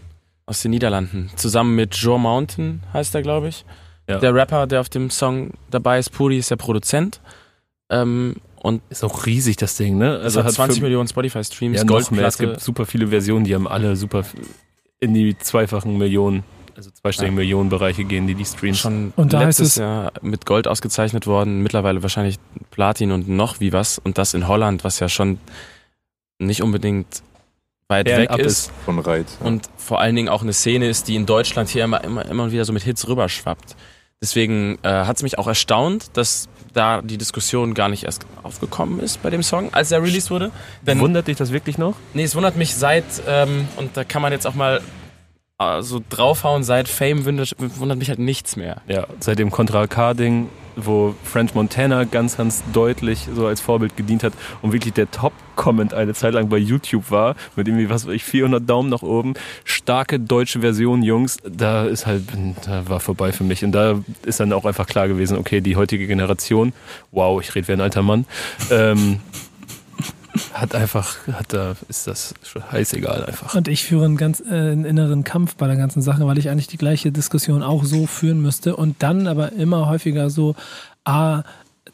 aus 0.46 0.60
den 0.62 0.70
Niederlanden. 0.72 1.30
Zusammen 1.36 1.74
mit 1.74 1.94
Joe 1.96 2.18
Mountain 2.18 2.82
heißt 2.92 3.14
er, 3.14 3.22
glaube 3.22 3.48
ich. 3.48 3.64
Ja. 4.08 4.18
Der 4.18 4.34
Rapper, 4.34 4.66
der 4.66 4.80
auf 4.80 4.88
dem 4.88 5.10
Song 5.10 5.50
dabei 5.70 5.98
ist, 5.98 6.10
Puri, 6.10 6.38
ist 6.38 6.50
der 6.50 6.56
Produzent. 6.56 7.20
Ähm, 7.90 8.36
und 8.60 8.82
Ist 8.90 9.04
auch 9.04 9.24
riesig, 9.24 9.56
das 9.56 9.76
Ding, 9.76 9.98
ne? 9.98 10.18
also 10.18 10.42
hat 10.42 10.52
20 10.52 10.78
für- 10.78 10.84
Millionen 10.84 11.08
Spotify-Streams, 11.08 11.78
ja, 11.78 11.84
mehr. 11.84 11.96
Es 11.98 12.08
Goldplatte. 12.08 12.46
gibt 12.46 12.60
super 12.60 12.86
viele 12.86 13.06
Versionen, 13.08 13.44
die 13.44 13.54
haben 13.54 13.68
alle 13.68 13.94
super 13.96 14.24
in 15.00 15.14
die 15.14 15.38
zweifachen 15.38 15.96
Millionen, 15.96 16.42
also 16.78 16.90
zweistelligen 16.92 17.36
Ja. 17.36 17.42
Millionenbereiche 17.42 18.04
gehen, 18.04 18.26
die 18.28 18.34
die 18.36 18.44
Streams. 18.44 18.78
schon 18.78 19.12
Und 19.16 19.32
da 19.32 19.42
letztes 19.42 19.70
es- 19.70 19.74
Jahr 19.76 20.12
mit 20.22 20.46
Gold 20.46 20.68
ausgezeichnet 20.68 21.26
worden, 21.26 21.62
mittlerweile 21.62 22.02
wahrscheinlich 22.02 22.36
Platin 22.70 23.10
und 23.12 23.28
noch 23.28 23.58
wie 23.60 23.72
was. 23.72 23.98
Und 23.98 24.16
das 24.16 24.32
in 24.32 24.46
Holland, 24.48 24.84
was 24.84 25.00
ja 25.00 25.08
schon 25.08 25.38
nicht 26.38 26.62
unbedingt 26.62 27.22
weit 27.88 28.06
weg 28.06 28.28
Fernab 28.28 28.38
ist. 28.40 28.70
Von 28.84 28.98
Reit. 29.00 29.26
Und 29.40 29.68
vor 29.76 30.00
allen 30.00 30.14
Dingen 30.14 30.28
auch 30.28 30.42
eine 30.42 30.52
Szene 30.52 30.88
ist, 30.88 31.08
die 31.08 31.16
in 31.16 31.26
Deutschland 31.26 31.68
hier 31.68 31.82
immer, 31.84 32.04
immer, 32.04 32.24
immer 32.26 32.52
wieder 32.52 32.64
so 32.64 32.72
mit 32.72 32.82
Hits 32.84 33.08
rüberschwappt. 33.08 33.74
Deswegen 34.22 34.78
äh, 34.82 34.88
hat 34.88 35.16
es 35.16 35.22
mich 35.22 35.38
auch 35.38 35.46
erstaunt, 35.46 36.10
dass 36.16 36.48
da 36.74 37.02
die 37.02 37.18
Diskussion 37.18 37.74
gar 37.74 37.88
nicht 37.88 38.04
erst 38.04 38.26
aufgekommen 38.42 39.00
ist 39.00 39.22
bei 39.22 39.30
dem 39.30 39.42
Song, 39.42 39.72
als 39.74 39.90
er 39.90 40.02
released 40.02 40.30
wurde. 40.30 40.50
Denn 40.82 41.00
Wundert 41.00 41.26
dich 41.28 41.36
das 41.38 41.50
wirklich 41.50 41.78
noch? 41.78 41.94
Nee, 42.14 42.24
es 42.24 42.34
wundert 42.36 42.56
mich 42.56 42.74
seit, 42.74 43.04
ähm, 43.26 43.66
und 43.76 43.96
da 43.96 44.04
kann 44.04 44.20
man 44.22 44.32
jetzt 44.32 44.46
auch 44.46 44.54
mal 44.54 44.80
so 45.80 46.00
draufhauen, 46.08 46.62
seit 46.62 46.88
Fame 46.88 47.24
wundert, 47.24 47.56
wundert 47.58 47.98
mich 47.98 48.10
halt 48.10 48.20
nichts 48.20 48.54
mehr. 48.54 48.80
Ja, 48.86 49.08
seit 49.18 49.40
dem 49.40 49.50
Contra 49.50 49.88
K-Ding, 49.88 50.48
wo 50.76 51.16
French 51.24 51.52
Montana 51.56 52.04
ganz, 52.04 52.36
ganz 52.36 52.62
deutlich 52.72 53.26
so 53.34 53.44
als 53.48 53.60
Vorbild 53.60 53.96
gedient 53.96 54.22
hat 54.22 54.34
und 54.62 54.72
wirklich 54.72 54.94
der 54.94 55.10
Top-Comment 55.10 55.94
eine 55.94 56.14
Zeit 56.14 56.34
lang 56.34 56.48
bei 56.48 56.58
YouTube 56.58 57.10
war, 57.10 57.34
mit 57.56 57.66
irgendwie, 57.66 57.90
was 57.90 58.06
weiß 58.06 58.14
ich, 58.14 58.22
400 58.22 58.70
Daumen 58.70 58.88
nach 58.88 59.02
oben, 59.02 59.34
starke 59.64 60.20
deutsche 60.20 60.60
Version, 60.60 61.02
Jungs, 61.02 61.38
da 61.42 61.86
ist 61.86 62.06
halt, 62.06 62.22
da 62.64 62.88
war 62.88 63.00
vorbei 63.00 63.32
für 63.32 63.42
mich. 63.42 63.64
Und 63.64 63.72
da 63.72 63.98
ist 64.24 64.38
dann 64.38 64.52
auch 64.52 64.64
einfach 64.64 64.86
klar 64.86 65.08
gewesen, 65.08 65.36
okay, 65.36 65.60
die 65.60 65.74
heutige 65.74 66.06
Generation, 66.06 66.72
wow, 67.10 67.42
ich 67.42 67.52
rede 67.56 67.66
wie 67.66 67.72
ein 67.72 67.80
alter 67.80 68.02
Mann, 68.02 68.26
ähm, 68.70 69.18
hat 70.52 70.74
einfach, 70.74 71.26
hat 71.28 71.52
da, 71.52 71.74
ist 71.88 72.06
das 72.06 72.34
heißegal 72.70 73.24
einfach. 73.24 73.54
Und 73.54 73.68
ich 73.68 73.84
führe 73.84 74.04
einen 74.04 74.16
ganz 74.16 74.40
äh, 74.40 74.52
einen 74.52 74.84
inneren 74.84 75.24
Kampf 75.24 75.56
bei 75.56 75.66
der 75.66 75.76
ganzen 75.76 76.02
Sache, 76.02 76.26
weil 76.26 76.38
ich 76.38 76.50
eigentlich 76.50 76.66
die 76.66 76.78
gleiche 76.78 77.12
Diskussion 77.12 77.62
auch 77.62 77.84
so 77.84 78.06
führen 78.06 78.40
müsste 78.40 78.76
und 78.76 79.02
dann 79.02 79.26
aber 79.26 79.52
immer 79.52 79.88
häufiger 79.88 80.30
so, 80.30 80.54
ah, 81.04 81.42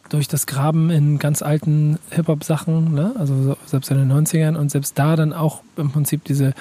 durch 0.09 0.29
das 0.29 0.47
Graben 0.47 0.91
in 0.91 1.19
ganz 1.19 1.43
alten 1.43 1.99
Hip-Hop-Sachen, 2.11 2.95
ne? 2.95 3.15
also 3.19 3.43
so, 3.43 3.57
selbst 3.67 3.91
in 3.91 3.99
den 3.99 4.13
90ern 4.13 4.57
und 4.57 4.71
selbst 4.71 4.99
da 4.99 5.17
dann 5.17 5.33
auch 5.33 5.63
im 5.77 5.91
Prinzip 5.91 6.25
diese, 6.25 6.53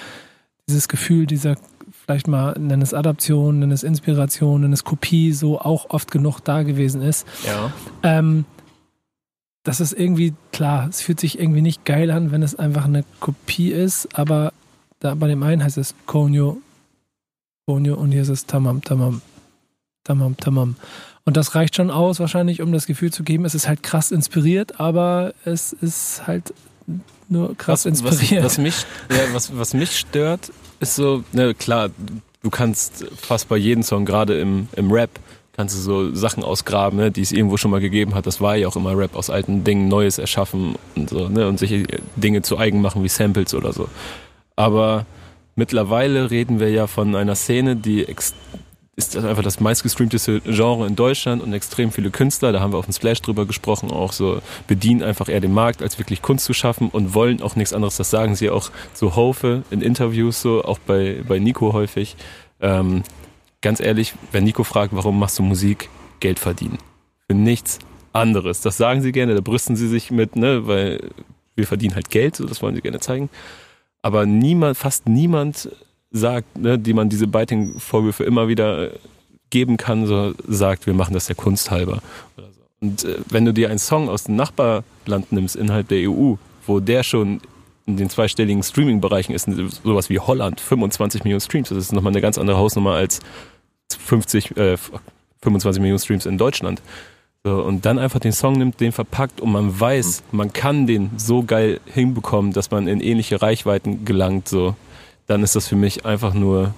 dieses 0.68 0.88
Gefühl 0.88 1.26
dieser, 1.26 1.56
vielleicht 2.06 2.28
mal, 2.28 2.56
nenn 2.58 2.82
es 2.82 2.94
Adaption, 2.94 3.60
nenn 3.60 3.72
es 3.72 3.84
Inspiration, 3.84 4.62
nenn 4.62 4.74
es 4.74 4.84
Kopie, 4.84 5.34
so 5.34 5.60
auch 5.60 5.90
oft 5.90 6.12
genug 6.12 6.40
da 6.42 6.64
gewesen 6.64 7.02
ist. 7.02 7.28
Ja. 7.46 7.74
Ähm, 8.04 8.46
das 9.64 9.80
ist 9.80 9.94
irgendwie 9.94 10.34
klar, 10.52 10.88
es 10.90 11.02
fühlt 11.02 11.20
sich 11.20 11.40
irgendwie 11.40 11.62
nicht 11.62 11.86
geil 11.86 12.12
an, 12.12 12.32
wenn 12.32 12.44
es 12.44 12.56
einfach 12.56 12.86
eine 12.86 13.04
Kopie 13.20 13.72
ist, 13.72 14.10
aber 14.18 14.54
da 15.00 15.16
bei 15.16 15.28
dem 15.28 15.42
einen 15.44 15.64
heißt 15.64 15.78
es 15.78 15.96
Konyo, 16.06 16.58
Konyo 17.66 17.96
und 17.96 18.12
hier 18.12 18.22
ist 18.22 18.30
es 18.30 18.46
Tamam, 18.46 18.82
Tamam, 18.84 19.22
Tamam, 20.04 20.38
Tamam. 20.38 20.76
Und 21.26 21.38
das 21.38 21.56
reicht 21.56 21.78
schon 21.78 21.90
aus, 21.90 22.20
wahrscheinlich, 22.20 22.62
um 22.62 22.74
das 22.74 22.86
Gefühl 22.86 23.12
zu 23.12 23.24
geben, 23.24 23.46
es 23.46 23.56
ist 23.56 23.68
halt 23.68 23.82
krass 23.82 24.12
inspiriert, 24.12 24.82
aber 24.82 25.34
es 25.46 25.72
ist 25.72 26.28
halt 26.28 26.54
nur 27.30 27.56
krass 27.58 27.86
was, 27.86 28.02
inspiriert. 28.02 28.44
Was, 28.44 28.54
was, 28.54 28.58
mich, 28.58 28.86
ja, 29.10 29.34
was, 29.34 29.58
was 29.58 29.74
mich 29.74 29.98
stört, 29.98 30.52
ist 30.82 30.96
so, 30.96 31.24
ne, 31.32 31.54
klar, 31.54 31.90
du 32.42 32.50
kannst 32.50 33.06
fast 33.16 33.48
bei 33.48 33.56
jedem 33.56 33.84
Song, 33.84 34.04
gerade 34.04 34.38
im, 34.38 34.68
im 34.76 34.92
Rap, 34.92 35.12
kannst 35.56 35.78
du 35.78 35.82
so 35.82 36.14
Sachen 36.14 36.44
ausgraben, 36.44 36.98
ne, 36.98 37.12
die 37.12 37.22
es 37.22 37.32
irgendwo 37.32 37.58
schon 37.58 37.72
mal 37.72 37.80
gegeben 37.80 38.16
hat. 38.16 38.26
Das 38.26 38.42
war 38.42 38.56
ja 38.56 38.68
auch 38.68 38.76
immer 38.76 38.98
Rap, 38.98 39.16
aus 39.16 39.30
alten 39.30 39.64
Dingen 39.64 39.88
Neues 39.88 40.18
erschaffen 40.18 40.76
und 40.96 41.10
so, 41.10 41.30
ne, 41.30 41.48
und 41.48 41.60
sich 41.60 41.86
Dinge 42.16 42.42
zu 42.42 42.58
eigen 42.58 42.82
machen 42.82 43.04
wie 43.04 43.10
Samples 43.10 43.54
oder 43.54 43.72
so. 43.72 43.88
Aber 44.56 45.06
mittlerweile 45.56 46.32
reden 46.32 46.60
wir 46.60 46.70
ja 46.70 46.88
von 46.88 47.16
einer 47.16 47.36
Szene, 47.36 47.76
die 47.76 48.08
ex 48.08 48.34
ist 48.96 49.16
das 49.16 49.26
einfach 49.26 49.42
das 49.42 49.60
meistgestreamteste 49.60 50.42
Genre 50.42 50.86
in 50.86 50.96
Deutschland 50.96 51.42
und 51.42 51.52
extrem 51.52 51.92
viele 51.92 52.12
Künstler, 52.12 52.52
da 52.52 52.60
haben 52.60 52.74
wir 52.74 52.78
auf 52.78 52.86
dem 52.86 52.94
Splash 52.94 53.24
drüber 53.24 53.48
gesprochen, 53.48 53.90
auch 53.90 54.12
so 54.12 54.40
bedienen 54.68 55.02
einfach 55.02 55.30
eher 55.30 55.40
den 55.40 55.52
Markt, 55.52 55.82
als 55.82 55.98
wirklich 55.98 56.22
Kunst 56.22 56.46
zu 56.46 56.54
schaffen 56.54 56.90
und 56.90 57.16
wollen 57.16 57.42
auch 57.42 57.56
nichts 57.56 57.74
anderes. 57.74 57.98
Das 57.98 58.12
sagen 58.12 58.36
sie 58.36 58.52
auch 58.52 58.70
so 58.94 59.16
Hofe 59.16 59.64
in 59.72 59.82
Interviews 59.82 60.42
so, 60.42 60.64
auch 60.64 60.78
bei, 60.78 61.24
bei 61.28 61.40
Nico 61.40 61.74
häufig. 61.74 62.16
Ähm, 62.62 63.02
ganz 63.64 63.80
ehrlich, 63.80 64.14
wenn 64.32 64.44
Nico 64.44 64.64
fragt, 64.64 64.96
warum 64.96 65.18
machst 65.18 65.40
du 65.40 65.44
Musik, 65.44 65.90
Geld 66.20 66.38
verdienen. 66.38 66.78
Für 67.28 67.36
nichts 67.36 67.80
anderes. 68.14 68.62
Das 68.62 68.78
sagen 68.78 69.02
sie 69.02 69.12
gerne, 69.12 69.34
da 69.34 69.42
brüsten 69.42 69.76
sie 69.76 69.88
sich 69.88 70.12
mit, 70.12 70.36
ne, 70.36 70.68
weil 70.68 71.10
wir 71.56 71.66
verdienen 71.66 71.96
halt 71.96 72.10
Geld, 72.12 72.36
so, 72.36 72.46
das 72.46 72.62
wollen 72.62 72.76
sie 72.76 72.82
gerne 72.82 73.00
zeigen. 73.00 73.30
Aber 74.02 74.26
niemand, 74.26 74.78
fast 74.78 75.08
niemand 75.08 75.70
sagt, 76.12 76.58
ne, 76.58 76.78
die 76.78 76.94
man 76.94 77.10
diese 77.10 77.28
Biting-Vorwürfe 77.28 78.24
immer 78.24 78.48
wieder 78.48 78.94
äh, 78.94 79.00
geben 79.50 79.78
kann, 79.78 80.06
so 80.06 80.34
sagt, 80.48 80.86
wir 80.86 80.94
machen 80.94 81.14
das 81.14 81.26
der 81.26 81.36
Kunst 81.36 81.72
halber. 81.72 82.02
Und 82.82 83.04
äh, 83.04 83.18
wenn 83.30 83.46
du 83.46 83.54
dir 83.54 83.70
einen 83.70 83.80
Song 83.80 84.10
aus 84.10 84.26
dem 84.26 84.36
Nachbarland 84.36 85.32
nimmst, 85.32 85.56
innerhalb 85.56 85.88
der 85.88 86.10
EU, 86.10 86.36
wo 86.68 86.80
der 86.80 87.04
schon 87.04 87.42
in 87.86 87.98
den 87.98 88.10
zweistelligen 88.10 88.64
Streaming-Bereichen 88.64 89.34
ist, 89.34 89.48
sowas 89.84 90.10
wie 90.10 90.20
Holland, 90.20 90.62
25 90.62 91.24
Millionen 91.24 91.42
Streams, 91.42 91.70
das 91.70 91.78
ist 91.78 91.92
nochmal 91.92 92.14
eine 92.14 92.22
ganz 92.22 92.38
andere 92.38 92.58
Hausnummer 92.58 92.94
als 92.94 93.20
50, 93.92 94.58
äh, 94.58 94.78
25 95.42 95.82
Millionen 95.82 96.00
Streams 96.00 96.26
in 96.26 96.38
Deutschland. 96.38 96.82
So, 97.46 97.62
und 97.62 97.86
dann 97.86 98.00
einfach 98.00 98.20
den 98.20 98.32
Song 98.32 98.54
nimmt, 98.54 98.80
den 98.80 98.94
verpackt 98.94 99.42
und 99.42 99.52
man 99.52 99.78
weiß, 99.78 100.24
man 100.32 100.54
kann 100.54 100.88
den 100.88 101.12
so 101.18 101.44
geil 101.44 101.82
hinbekommen, 101.86 102.54
dass 102.54 102.72
man 102.72 102.88
in 102.88 103.02
ähnliche 103.02 103.42
Reichweiten 103.42 104.06
gelangt, 104.06 104.48
so, 104.48 104.76
dann 105.28 105.44
ist 105.44 105.56
das 105.56 105.68
für 105.68 105.76
mich 105.76 106.06
einfach 106.06 106.34
nur 106.34 106.74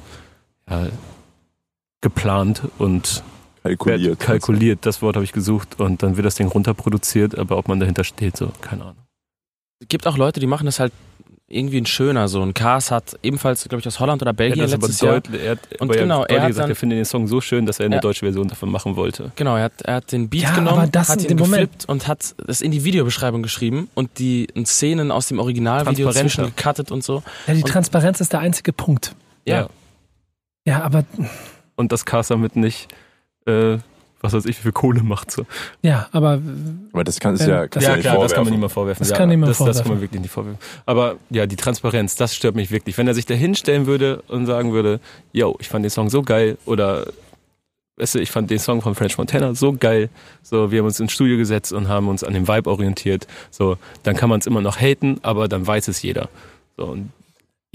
ja, 0.68 0.88
geplant 2.02 2.64
und 2.80 3.24
Kalkuliert. 3.62 4.20
kalkuliert. 4.20 4.86
Das 4.86 5.02
Wort 5.02 5.16
habe 5.16 5.24
ich 5.24 5.34
gesucht 5.34 5.80
und 5.80 6.04
dann 6.04 6.18
wird 6.18 6.26
das 6.26 6.36
Ding 6.36 6.48
runterproduziert, 6.48 7.38
aber 7.38 7.58
ob 7.58 7.68
man 7.68 7.80
dahinter 7.80 8.04
steht, 8.04 8.38
so, 8.38 8.52
keine 8.62 8.84
Ahnung. 8.84 9.06
Es 9.80 9.88
gibt 9.88 10.08
auch 10.08 10.18
Leute, 10.18 10.40
die 10.40 10.48
machen 10.48 10.66
das 10.66 10.80
halt 10.80 10.94
irgendwie 11.48 11.80
ein 11.80 11.86
schöner. 11.86 12.28
So 12.28 12.42
ein 12.42 12.54
Cars 12.56 12.90
hat 12.90 13.20
ebenfalls, 13.22 13.64
glaube 13.70 13.80
ich, 13.80 13.88
aus 13.88 14.00
Holland 14.00 14.22
oder 14.22 14.32
Er 14.32 14.34
Belgien 14.34 14.62
hat 14.64 14.68
das 14.70 14.74
aber 14.74 14.88
letztes 14.88 15.02
Jahr. 15.02 15.14
deutlich, 15.22 15.42
er 15.44 15.52
hat, 15.52 15.60
Und 15.80 15.90
aber 15.92 16.00
genau, 16.00 16.24
er, 16.24 16.30
er 16.38 16.42
hat 16.42 16.48
gesagt, 16.48 16.64
dann- 16.64 16.72
er 16.72 16.76
findet 16.76 16.98
den 16.98 17.06
Song 17.06 17.28
so 17.28 17.40
schön, 17.40 17.66
dass 17.68 17.80
er 17.80 17.86
eine 17.86 17.96
Ja. 17.96 18.02
deutsche 18.02 18.22
Version 18.26 18.48
davon 18.48 18.70
machen 18.72 18.96
wollte. 18.96 19.32
Genau, 19.36 19.56
er 19.56 19.64
hat, 19.66 19.82
er 19.84 19.96
hat 19.96 20.12
den 20.12 20.28
Beat 20.30 20.42
Ja, 20.44 20.56
genommen, 20.56 20.80
aber 20.80 20.88
das- 20.88 21.10
hat 21.10 21.24
ihn 21.24 21.38
geflippt 21.38 21.86
und 21.88 22.08
hat 22.08 22.34
das 22.46 22.62
in 22.62 22.72
die 22.72 22.84
Videobeschreibung 22.84 23.44
geschrieben 23.44 23.90
und 23.94 24.18
die 24.18 24.48
Szenen 24.66 25.12
aus 25.12 25.28
dem 25.28 25.38
Originalvideo 25.40 26.12
zwischen 26.12 26.46
gecuttet 26.56 26.92
und 26.92 27.04
so. 27.04 27.22
Ja, 27.46 27.54
die 27.54 27.62
Und- 27.64 27.70
Transparenz 27.70 28.22
ist 28.22 28.34
der 28.34 28.40
einzige 28.40 28.74
Punkt. 28.74 29.16
Ja. 29.46 29.68
Ja, 30.66 30.82
aber 30.82 31.04
Und 31.76 31.92
dass 31.92 32.06
Cars 32.06 32.30
damit 32.30 32.56
nicht, 32.56 32.88
äh, 33.46 33.78
was 34.26 34.34
weiß 34.34 34.46
ich, 34.46 34.58
wie 34.58 34.64
viel 34.64 34.72
Kohle 34.72 35.04
macht. 35.04 35.32
So. 35.32 35.46
ja, 35.82 36.08
aber 36.12 36.40
Aber 36.92 37.04
das 37.04 37.20
kann 37.20 37.36
es 37.36 37.46
ja, 37.46 37.68
das- 37.68 37.84
Ja, 37.84 37.96
nicht 37.96 38.02
klar, 38.02 38.18
das 38.20 38.34
kann 38.34 38.44
man 38.44 38.46
vorwerfen. 38.46 38.52
niemand 38.54 38.72
vorwerfen. 38.74 39.00
Das 39.00 39.10
ja, 39.12 39.18
kann 39.18 39.30
niemand 39.30 39.50
das, 39.52 39.58
Das 39.58 39.66
kann 39.66 39.74
vorwerfen. 39.76 39.92
man 39.94 40.02
wirklich 40.02 40.22
nicht 40.22 40.32
vorwerfen. 40.32 40.60
Aber 40.86 41.16
ja, 41.30 41.46
die 41.46 41.56
Transparenz, 41.56 42.16
das 42.16 42.36
stört 42.36 42.56
mich 42.56 42.72
wirklich. 42.72 42.98
Wenn 42.98 43.08
er 43.08 43.14
sich 43.14 43.26
da 43.26 43.34
hinstellen 43.34 43.86
würde 43.86 44.24
und 44.28 44.46
sagen 44.46 44.74
würde, 44.74 45.00
yo, 45.32 45.56
ich 45.60 45.70
fand 45.70 45.84
den 45.86 45.90
Song 45.92 46.10
so 46.10 46.22
geil 46.24 46.58
oder 46.66 47.06
weißt 47.98 48.16
du, 48.16 48.20
ich 48.20 48.30
fand 48.32 48.52
den 48.52 48.60
Song 48.60 48.82
von 48.82 48.94
French 48.94 49.18
Montana 49.18 49.56
so 49.56 49.72
geil, 49.72 50.10
so 50.44 50.70
wir 50.72 50.80
haben 50.80 50.86
uns 50.88 51.00
ins 51.00 51.14
Studio 51.14 51.38
gesetzt 51.38 51.72
und 51.72 51.88
haben 51.88 52.10
uns 52.10 52.24
an 52.26 52.34
dem 52.34 52.46
Vibe 52.48 52.70
orientiert, 52.70 53.26
so 53.52 53.78
dann 54.04 54.18
kann 54.18 54.30
man 54.30 54.40
es 54.42 54.48
immer 54.48 54.60
noch 54.60 54.82
haten, 54.82 55.20
aber 55.22 55.48
dann 55.48 55.66
weiß 55.66 55.88
es 55.88 56.02
jeder. 56.02 56.28
So, 56.76 56.88
und 56.88 57.12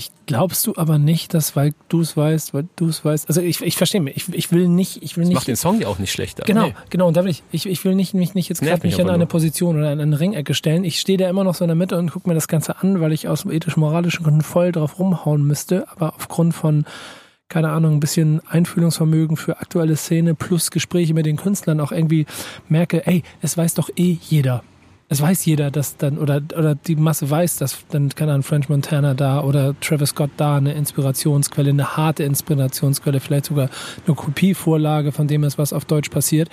ich 0.00 0.10
glaubst 0.26 0.66
du 0.66 0.72
aber 0.76 0.98
nicht, 0.98 1.34
dass 1.34 1.54
weil 1.56 1.74
du 1.88 2.00
es 2.00 2.16
weißt, 2.16 2.54
weil 2.54 2.66
du 2.76 2.88
es 2.88 3.04
weißt. 3.04 3.28
Also 3.28 3.40
ich, 3.42 3.60
ich 3.60 3.76
verstehe 3.76 4.00
mich. 4.00 4.16
Ich, 4.16 4.28
ich 4.34 4.50
will 4.50 4.66
nicht, 4.68 5.02
ich 5.02 5.16
will 5.16 5.24
das 5.24 5.28
nicht. 5.28 5.34
macht 5.34 5.48
den 5.48 5.56
Song 5.56 5.80
ja 5.80 5.88
auch 5.88 5.98
nicht 5.98 6.10
schlechter. 6.10 6.42
Genau, 6.44 6.66
Nee. 6.68 6.74
genau. 6.88 7.08
Und 7.08 7.16
da 7.16 7.24
will 7.24 7.30
ich, 7.30 7.42
ich, 7.52 7.66
ich 7.66 7.84
will 7.84 7.94
nicht, 7.94 8.14
mich 8.14 8.34
nicht 8.34 8.48
jetzt 8.48 8.62
gerade 8.62 8.86
mich 8.86 9.00
aber 9.00 9.12
eine. 9.12 9.26
Position 9.26 9.76
oder 9.78 9.92
in 9.92 10.00
eine 10.00 10.18
Ringecke 10.18 10.54
stellen. 10.54 10.84
Ich 10.84 10.98
stehe 10.98 11.18
da 11.18 11.28
immer 11.28 11.44
noch 11.44 11.54
so 11.54 11.64
in 11.64 11.68
der 11.68 11.74
Mitte 11.76 11.98
und 11.98 12.10
gucke 12.10 12.28
mir 12.28 12.34
das 12.34 12.48
Ganze 12.48 12.80
an, 12.80 13.00
weil 13.00 13.12
ich 13.12 13.28
aus 13.28 13.44
ethisch-moralischen 13.44 14.24
Gründen 14.24 14.42
voll 14.42 14.72
drauf 14.72 14.98
rumhauen 14.98 15.42
müsste. 15.44 15.86
Aber 15.90 16.14
aufgrund 16.16 16.54
von, 16.54 16.84
keine 17.48 17.70
Ahnung, 17.70 17.94
ein 17.94 18.00
bisschen 18.00 18.40
Einfühlungsvermögen 18.48 19.36
für 19.36 19.60
aktuelle 19.60 19.96
Szene 19.96 20.34
plus 20.34 20.70
Gespräche 20.70 21.14
mit 21.14 21.26
den 21.26 21.36
Künstlern 21.36 21.80
auch 21.80 21.92
irgendwie 21.92 22.26
merke, 22.68 23.06
ey, 23.06 23.22
es 23.42 23.56
weiß 23.56 23.74
doch 23.74 23.90
eh 23.96 24.16
jeder. 24.28 24.62
Es 25.12 25.20
weiß 25.20 25.44
jeder, 25.44 25.72
dass 25.72 25.96
dann, 25.96 26.18
oder, 26.18 26.36
oder 26.56 26.76
die 26.76 26.94
Masse 26.94 27.28
weiß, 27.28 27.56
dass 27.56 27.84
dann, 27.88 28.10
keine 28.10 28.30
Ahnung, 28.30 28.44
French 28.44 28.68
Montana 28.68 29.14
da 29.14 29.42
oder 29.42 29.74
Travis 29.80 30.10
Scott 30.10 30.30
da 30.36 30.56
eine 30.56 30.72
Inspirationsquelle, 30.74 31.70
eine 31.70 31.96
harte 31.96 32.22
Inspirationsquelle, 32.22 33.18
vielleicht 33.18 33.46
sogar 33.46 33.70
eine 34.06 34.14
Kopievorlage 34.14 35.10
von 35.10 35.26
dem 35.26 35.42
ist, 35.42 35.58
was 35.58 35.72
auf 35.72 35.84
Deutsch 35.84 36.10
passiert. 36.10 36.48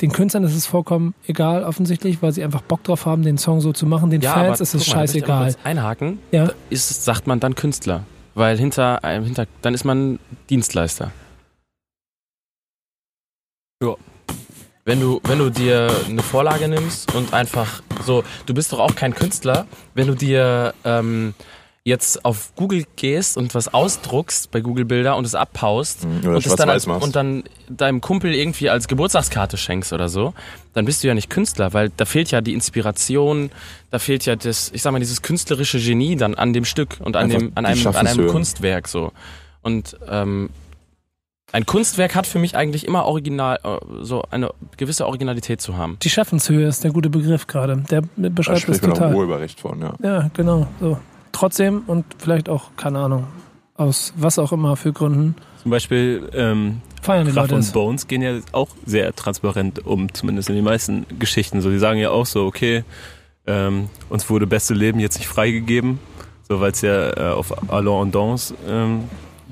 Den 0.00 0.10
Künstlern 0.10 0.42
ist 0.42 0.56
es 0.56 0.66
vollkommen 0.66 1.14
egal, 1.28 1.62
offensichtlich, 1.62 2.20
weil 2.20 2.32
sie 2.32 2.42
einfach 2.42 2.62
Bock 2.62 2.82
drauf 2.82 3.06
haben, 3.06 3.22
den 3.22 3.38
Song 3.38 3.60
so 3.60 3.72
zu 3.72 3.86
machen. 3.86 4.10
Den 4.10 4.22
Ja, 4.22 4.32
Fans 4.32 4.44
aber 4.58 4.62
ist 4.62 4.74
es 4.74 4.74
mal, 4.74 4.80
ich 4.80 4.88
scheißegal. 4.88 5.44
kurz 5.52 5.58
Einhaken, 5.64 6.18
Ja. 6.32 6.50
ist, 6.68 7.04
sagt 7.04 7.28
man 7.28 7.38
dann 7.38 7.54
Künstler. 7.54 8.02
Weil 8.34 8.58
hinter 8.58 9.04
einem, 9.04 9.24
hinter, 9.24 9.46
dann 9.60 9.72
ist 9.74 9.84
man 9.84 10.18
Dienstleister. 10.50 11.12
Ja. 13.80 13.94
Wenn 14.84 15.00
du, 15.00 15.20
wenn 15.24 15.38
du 15.38 15.50
dir 15.50 15.90
eine 16.08 16.22
Vorlage 16.22 16.66
nimmst 16.68 17.14
und 17.14 17.32
einfach 17.32 17.82
so, 18.04 18.24
du 18.46 18.54
bist 18.54 18.72
doch 18.72 18.80
auch 18.80 18.96
kein 18.96 19.14
Künstler, 19.14 19.66
wenn 19.94 20.08
du 20.08 20.14
dir 20.14 20.74
ähm, 20.84 21.34
jetzt 21.84 22.24
auf 22.24 22.52
Google 22.56 22.84
gehst 22.96 23.36
und 23.36 23.54
was 23.54 23.72
ausdruckst 23.72 24.50
bei 24.50 24.60
Google 24.60 24.84
Bilder 24.84 25.16
und 25.16 25.24
es 25.24 25.34
abpaust 25.36 26.04
Mhm, 26.04 26.18
Oder 26.20 26.36
und, 26.36 26.46
es 26.46 26.54
dann, 26.56 26.68
machst. 26.68 26.88
und 26.88 27.14
dann 27.16 27.44
deinem 27.68 28.00
Kumpel 28.00 28.34
irgendwie 28.34 28.70
als 28.70 28.88
Geburtstagskarte 28.88 29.56
schenkst 29.56 29.92
oder 29.92 30.08
so, 30.08 30.34
dann 30.74 30.84
bist 30.84 31.02
du 31.04 31.08
ja 31.08 31.14
nicht 31.14 31.30
Künstler, 31.30 31.72
weil 31.72 31.90
da 31.96 32.04
fehlt 32.04 32.30
ja 32.32 32.40
die 32.40 32.52
Inspiration, 32.52 33.50
da 33.90 33.98
fehlt 34.00 34.26
ja 34.26 34.34
das, 34.36 34.70
ich 34.74 34.82
sag 34.82 34.92
mal, 34.92 34.98
dieses 35.00 35.22
künstlerische 35.22 35.78
Genie 35.78 36.16
dann 36.16 36.34
an 36.34 36.52
dem 36.52 36.64
Stück 36.64 36.96
und 37.00 37.14
an 37.16 37.24
Einfach 37.24 37.38
dem, 37.38 37.52
an 37.54 37.66
einem, 37.66 37.86
an 37.86 38.06
einem. 38.06 38.26
Kunstwerk 38.28 38.88
so. 38.88 39.12
Und 39.62 39.96
ähm, 40.08 40.50
ein 41.52 41.66
Kunstwerk 41.66 42.14
hat 42.14 42.26
für 42.26 42.38
mich 42.38 42.56
eigentlich 42.56 42.86
immer 42.86 43.04
original, 43.04 43.58
äh, 43.62 43.76
so 44.00 44.22
eine 44.30 44.50
gewisse 44.78 45.06
Originalität 45.06 45.60
zu 45.60 45.76
haben. 45.76 45.98
Die 46.02 46.10
Schaffenshöhe 46.10 46.66
ist 46.66 46.82
der 46.82 46.92
gute 46.92 47.10
Begriff 47.10 47.46
gerade. 47.46 47.84
Der 47.90 48.02
da 48.16 48.28
beschreibt 48.30 48.68
es 48.68 48.80
man 48.80 48.92
auch 48.92 48.94
total. 48.94 49.14
Urheberrecht 49.14 49.60
von, 49.60 49.80
ja. 49.80 49.94
Ja, 50.02 50.30
genau. 50.34 50.66
So. 50.80 50.98
Trotzdem 51.32 51.82
und 51.86 52.04
vielleicht 52.18 52.48
auch, 52.48 52.70
keine 52.76 53.00
Ahnung, 53.00 53.26
aus 53.74 54.12
was 54.16 54.38
auch 54.38 54.52
immer 54.52 54.76
für 54.76 54.92
Gründen, 54.92 55.34
Zum 55.62 55.70
Beispiel 55.70 56.28
ähm, 56.34 56.80
feiern 57.02 57.26
die 57.26 57.32
Kraft 57.32 57.50
Leute 57.50 57.54
und 57.56 57.60
es. 57.60 57.72
Bones 57.72 58.08
gehen 58.08 58.22
ja 58.22 58.38
auch 58.52 58.68
sehr 58.84 59.14
transparent 59.14 59.86
um, 59.86 60.12
zumindest 60.12 60.48
in 60.48 60.54
den 60.54 60.64
meisten 60.64 61.06
Geschichten. 61.18 61.60
So, 61.60 61.70
die 61.70 61.78
sagen 61.78 61.98
ja 61.98 62.10
auch 62.10 62.26
so, 62.26 62.44
okay, 62.46 62.84
ähm, 63.46 63.88
uns 64.08 64.28
wurde 64.30 64.46
beste 64.46 64.74
Leben 64.74 65.00
jetzt 65.00 65.18
nicht 65.18 65.28
freigegeben, 65.28 65.98
so 66.48 66.60
weil 66.60 66.72
es 66.72 66.80
ja 66.80 67.10
äh, 67.10 67.32
auf 67.32 67.70
Allons 67.70 68.02
und 68.02 68.14
Dons 68.14 68.54
ähm. 68.68 69.04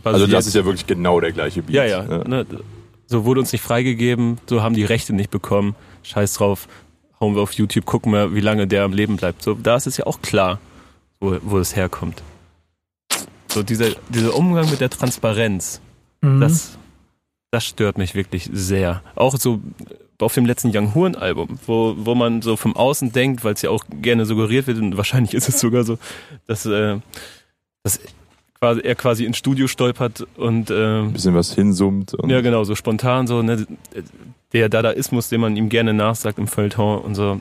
Also 0.05 0.26
das 0.26 0.46
ist 0.46 0.55
ja 0.55 0.64
wirklich 0.64 0.86
genau 0.86 1.20
der 1.20 1.32
gleiche 1.32 1.62
Beat. 1.62 1.74
ja, 1.76 1.84
ja, 1.84 2.03
Ne, 2.24 2.46
so 3.07 3.24
wurde 3.24 3.40
uns 3.40 3.53
nicht 3.53 3.62
freigegeben, 3.62 4.38
so 4.48 4.62
haben 4.62 4.74
die 4.74 4.84
Rechte 4.84 5.12
nicht 5.12 5.30
bekommen. 5.30 5.74
Scheiß 6.05 6.34
drauf, 6.34 6.68
hauen 7.20 7.34
wir 7.34 7.42
auf 7.42 7.53
YouTube, 7.53 7.84
gucken 7.84 8.12
wir, 8.12 8.34
wie 8.34 8.40
lange 8.40 8.66
der 8.66 8.84
am 8.84 8.92
Leben 8.92 9.16
bleibt. 9.16 9.42
So, 9.42 9.55
da 9.55 9.76
ist 9.76 9.86
es 9.86 9.96
ja 9.96 10.07
auch 10.07 10.22
klar, 10.22 10.61
wo, 11.20 11.36
wo 11.42 11.59
es 11.59 11.74
herkommt. 11.76 12.22
So 13.48 13.62
dieser, 13.62 13.88
dieser 14.09 14.34
Umgang 14.36 14.70
mit 14.70 14.80
der 14.80 14.90
Transparenz, 14.90 15.80
Mhm. 16.22 16.40
das, 16.40 16.76
das 17.51 17.64
stört 17.64 17.96
mich 17.98 18.14
wirklich 18.14 18.48
sehr. 18.53 19.03
Auch 19.16 19.34
so 19.38 19.61
auf 20.20 20.34
dem 20.34 20.44
letzten 20.44 20.70
Young 20.76 20.94
Horn 20.94 21.14
Album, 21.16 21.59
wo, 21.66 21.94
wo 21.98 22.14
man 22.14 22.42
so 22.42 22.57
vom 22.57 22.76
Außen 22.76 23.11
denkt, 23.12 23.42
weil 23.42 23.55
es 23.55 23.62
ja 23.62 23.70
auch 23.70 23.84
gerne 24.03 24.26
suggeriert 24.26 24.66
wird 24.66 24.76
und 24.78 24.98
wahrscheinlich 24.98 25.32
ist 25.32 25.48
es 25.48 25.59
sogar 25.59 25.82
so, 25.84 25.96
dass, 26.46 26.66
äh, 26.66 26.98
dass 27.82 27.98
quasi, 28.61 28.80
er 28.82 28.94
quasi 28.94 29.24
ins 29.24 29.38
Studio 29.38 29.66
stolpert 29.66 30.26
und 30.36 30.70
äh, 30.70 31.00
Ein 31.00 31.12
bisschen 31.12 31.34
was 31.34 31.54
hinsummt. 31.54 32.14
Und 32.14 32.30
ja 32.30 32.40
genau, 32.40 32.64
so 32.64 32.74
spontan 32.74 33.26
so, 33.26 33.42
ne, 33.42 33.66
der 34.52 34.68
Dadaismus, 34.68 35.28
den 35.28 35.40
man 35.40 35.56
ihm 35.56 35.68
gerne 35.68 35.94
nachsagt 35.94 36.38
im 36.38 36.46
Feuilleton 36.46 37.00
und 37.00 37.14
so, 37.14 37.40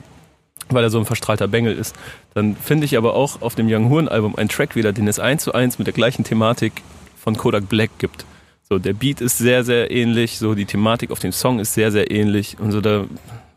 weil 0.70 0.84
er 0.84 0.90
so 0.90 1.00
ein 1.00 1.06
verstrahlter 1.06 1.48
Bengel 1.48 1.76
ist. 1.76 1.96
Dann 2.34 2.56
finde 2.56 2.86
ich 2.86 2.98
aber 2.98 3.16
auch 3.16 3.42
auf 3.42 3.56
dem 3.56 3.68
Young 3.70 3.90
Horn 3.90 4.08
Album 4.08 4.36
einen 4.36 4.50
Track 4.50 4.76
wieder, 4.76 4.94
den 4.94 5.08
es 5.08 5.20
eins 5.20 5.44
zu 5.44 5.54
eins 5.54 5.78
mit 5.78 5.88
der 5.88 5.94
gleichen 5.94 6.24
Thematik 6.24 6.82
von 7.18 7.36
Kodak 7.36 7.68
Black 7.68 7.92
gibt. 8.00 8.26
So, 8.70 8.78
der 8.78 8.94
Beat 8.94 9.20
ist 9.20 9.40
sehr, 9.40 9.64
sehr 9.64 9.92
ähnlich, 9.92 10.38
so 10.38 10.54
die 10.54 10.66
Thematik 10.66 11.12
auf 11.12 11.20
dem 11.20 11.32
Song 11.32 11.60
ist 11.60 11.74
sehr, 11.74 11.92
sehr 11.92 12.12
ähnlich 12.12 12.58
und 12.60 12.72
so, 12.72 12.82
da 12.82 13.06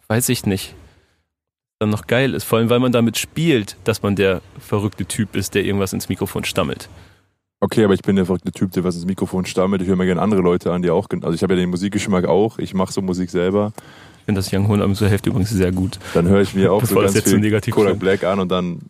weiß 0.08 0.30
ich 0.30 0.46
nicht, 0.46 0.74
dann 1.78 1.90
noch 1.90 2.06
geil 2.06 2.34
ist. 2.34 2.44
Vor 2.44 2.58
allem, 2.58 2.70
weil 2.70 2.80
man 2.80 2.92
damit 2.92 3.18
spielt, 3.18 3.76
dass 3.84 4.02
man 4.02 4.16
der 4.16 4.40
verrückte 4.58 5.04
Typ 5.04 5.36
ist, 5.36 5.54
der 5.54 5.64
irgendwas 5.64 5.92
ins 5.92 6.08
Mikrofon 6.08 6.44
stammelt. 6.44 6.88
Okay, 7.62 7.84
aber 7.84 7.94
ich 7.94 8.02
bin 8.02 8.16
der 8.16 8.26
verrückte 8.26 8.50
Typ, 8.50 8.72
der 8.72 8.82
was 8.82 8.96
ins 8.96 9.04
Mikrofon 9.04 9.46
stammelt. 9.46 9.82
Ich 9.82 9.86
höre 9.86 9.94
mir 9.94 10.04
gerne 10.04 10.20
andere 10.20 10.40
Leute 10.40 10.72
an, 10.72 10.82
die 10.82 10.90
auch... 10.90 11.06
Also 11.22 11.32
ich 11.32 11.44
habe 11.44 11.54
ja 11.54 11.60
den 11.60 11.70
Musikgeschmack 11.70 12.24
auch. 12.24 12.58
Ich 12.58 12.74
mache 12.74 12.92
so 12.92 13.00
Musik 13.02 13.30
selber. 13.30 13.72
Ich 14.18 14.24
finde 14.24 14.40
das 14.40 14.52
Young 14.52 14.66
Horn 14.66 14.80
Album 14.80 14.96
zur 14.96 15.08
Hälfte 15.08 15.30
übrigens 15.30 15.50
sehr 15.50 15.70
gut. 15.70 16.00
Dann 16.12 16.26
höre 16.26 16.40
ich 16.40 16.54
mir 16.54 16.72
auch 16.72 16.80
so 16.84 16.88
Bevor 16.88 17.04
das 17.04 17.14
ganz 17.14 17.30
so 17.30 17.38
viel 17.38 17.72
Kodak. 17.72 18.00
Black 18.00 18.24
an 18.24 18.40
und 18.40 18.50
dann... 18.50 18.80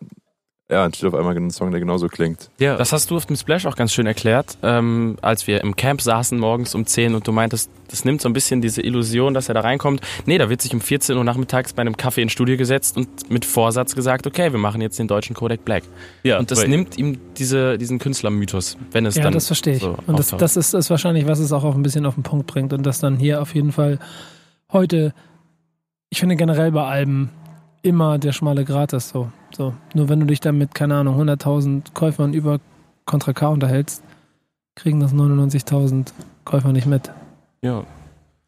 Ja, 0.71 0.85
entsteht 0.85 1.07
auf 1.09 1.13
einmal 1.13 1.35
ein 1.35 1.51
Song, 1.51 1.71
der 1.71 1.81
genauso 1.81 2.07
klingt. 2.07 2.49
Ja, 2.57 2.77
Das 2.77 2.93
hast 2.93 3.11
du 3.11 3.17
auf 3.17 3.25
dem 3.25 3.35
Splash 3.35 3.65
auch 3.65 3.75
ganz 3.75 3.91
schön 3.91 4.07
erklärt, 4.07 4.57
ähm, 4.63 5.17
als 5.21 5.45
wir 5.45 5.61
im 5.61 5.75
Camp 5.75 6.01
saßen 6.01 6.39
morgens 6.39 6.73
um 6.73 6.85
10 6.85 7.15
und 7.15 7.27
du 7.27 7.33
meintest, 7.33 7.69
das 7.89 8.05
nimmt 8.05 8.21
so 8.21 8.29
ein 8.29 8.33
bisschen 8.33 8.61
diese 8.61 8.81
Illusion, 8.81 9.33
dass 9.33 9.49
er 9.49 9.55
da 9.55 9.59
reinkommt. 9.61 9.99
Nee, 10.25 10.37
da 10.37 10.49
wird 10.49 10.61
sich 10.61 10.73
um 10.73 10.79
14 10.79 11.17
Uhr 11.17 11.23
nachmittags 11.25 11.73
bei 11.73 11.81
einem 11.81 11.97
Kaffee 11.97 12.21
ins 12.21 12.31
Studio 12.31 12.55
gesetzt 12.55 12.95
und 12.95 13.29
mit 13.29 13.43
Vorsatz 13.43 13.93
gesagt, 13.93 14.25
okay, 14.25 14.53
wir 14.53 14.57
machen 14.59 14.79
jetzt 14.79 14.97
den 14.97 15.09
deutschen 15.09 15.35
Kodak 15.35 15.65
Black. 15.65 15.83
ja, 16.23 16.39
Und 16.39 16.49
das 16.49 16.61
weil- 16.61 16.69
nimmt 16.69 16.97
ihm 16.97 17.19
diese, 17.37 17.77
diesen 17.77 17.99
Künstlermythos, 17.99 18.77
wenn 18.93 19.05
es 19.05 19.15
Ja, 19.15 19.23
dann 19.23 19.33
das 19.33 19.47
verstehe 19.47 19.75
ich. 19.75 19.81
so 19.81 19.97
und 20.07 20.17
das, 20.17 20.29
das 20.29 20.55
ist, 20.55 20.73
ist 20.73 20.89
wahrscheinlich, 20.89 21.27
was 21.27 21.39
es 21.39 21.51
auch 21.51 21.65
auf 21.65 21.75
ein 21.75 21.83
bisschen 21.83 22.05
auf 22.05 22.13
den 22.15 22.23
Punkt 22.23 22.47
bringt 22.47 22.71
und 22.71 22.83
das 22.83 22.99
dann 22.99 23.17
hier 23.17 23.41
auf 23.41 23.53
jeden 23.53 23.73
Fall 23.73 23.99
heute, 24.71 25.13
ich 26.09 26.21
finde 26.21 26.37
generell 26.37 26.71
bei 26.71 26.83
Alben 26.85 27.29
immer 27.83 28.17
der 28.17 28.31
schmale 28.31 28.65
Grat 28.65 28.93
ist 28.93 29.09
so. 29.09 29.29
so. 29.55 29.73
Nur 29.93 30.09
wenn 30.09 30.19
du 30.19 30.25
dich 30.25 30.39
dann 30.39 30.57
mit, 30.57 30.73
keine 30.73 30.95
Ahnung, 30.95 31.19
100.000 31.21 31.93
Käufern 31.93 32.33
über 32.33 32.59
Contra 33.05 33.33
K 33.33 33.49
unterhältst, 33.49 34.03
kriegen 34.75 34.99
das 34.99 35.13
99.000 35.13 36.07
Käufer 36.45 36.71
nicht 36.71 36.87
mit. 36.87 37.11
ja. 37.61 37.83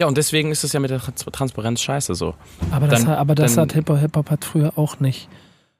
Ja, 0.01 0.07
und 0.07 0.17
deswegen 0.17 0.51
ist 0.51 0.65
es 0.65 0.73
ja 0.73 0.81
mit 0.81 0.89
der 0.91 0.99
Trans- 0.99 1.23
Transparenz 1.23 1.79
scheiße 1.79 2.15
so. 2.15 2.33
Aber 2.69 2.87
das, 2.89 3.03
Dann- 3.03 3.11
hat- 3.11 3.17
aber 3.17 3.33
das 3.33 3.55
dann- 3.55 3.61
hat 3.69 3.73
Hip-Hop 3.75 3.97
Hip-Hop 3.99 4.29
hat 4.29 4.43
früher 4.43 4.73
auch 4.77 4.99
nicht. 4.99 5.29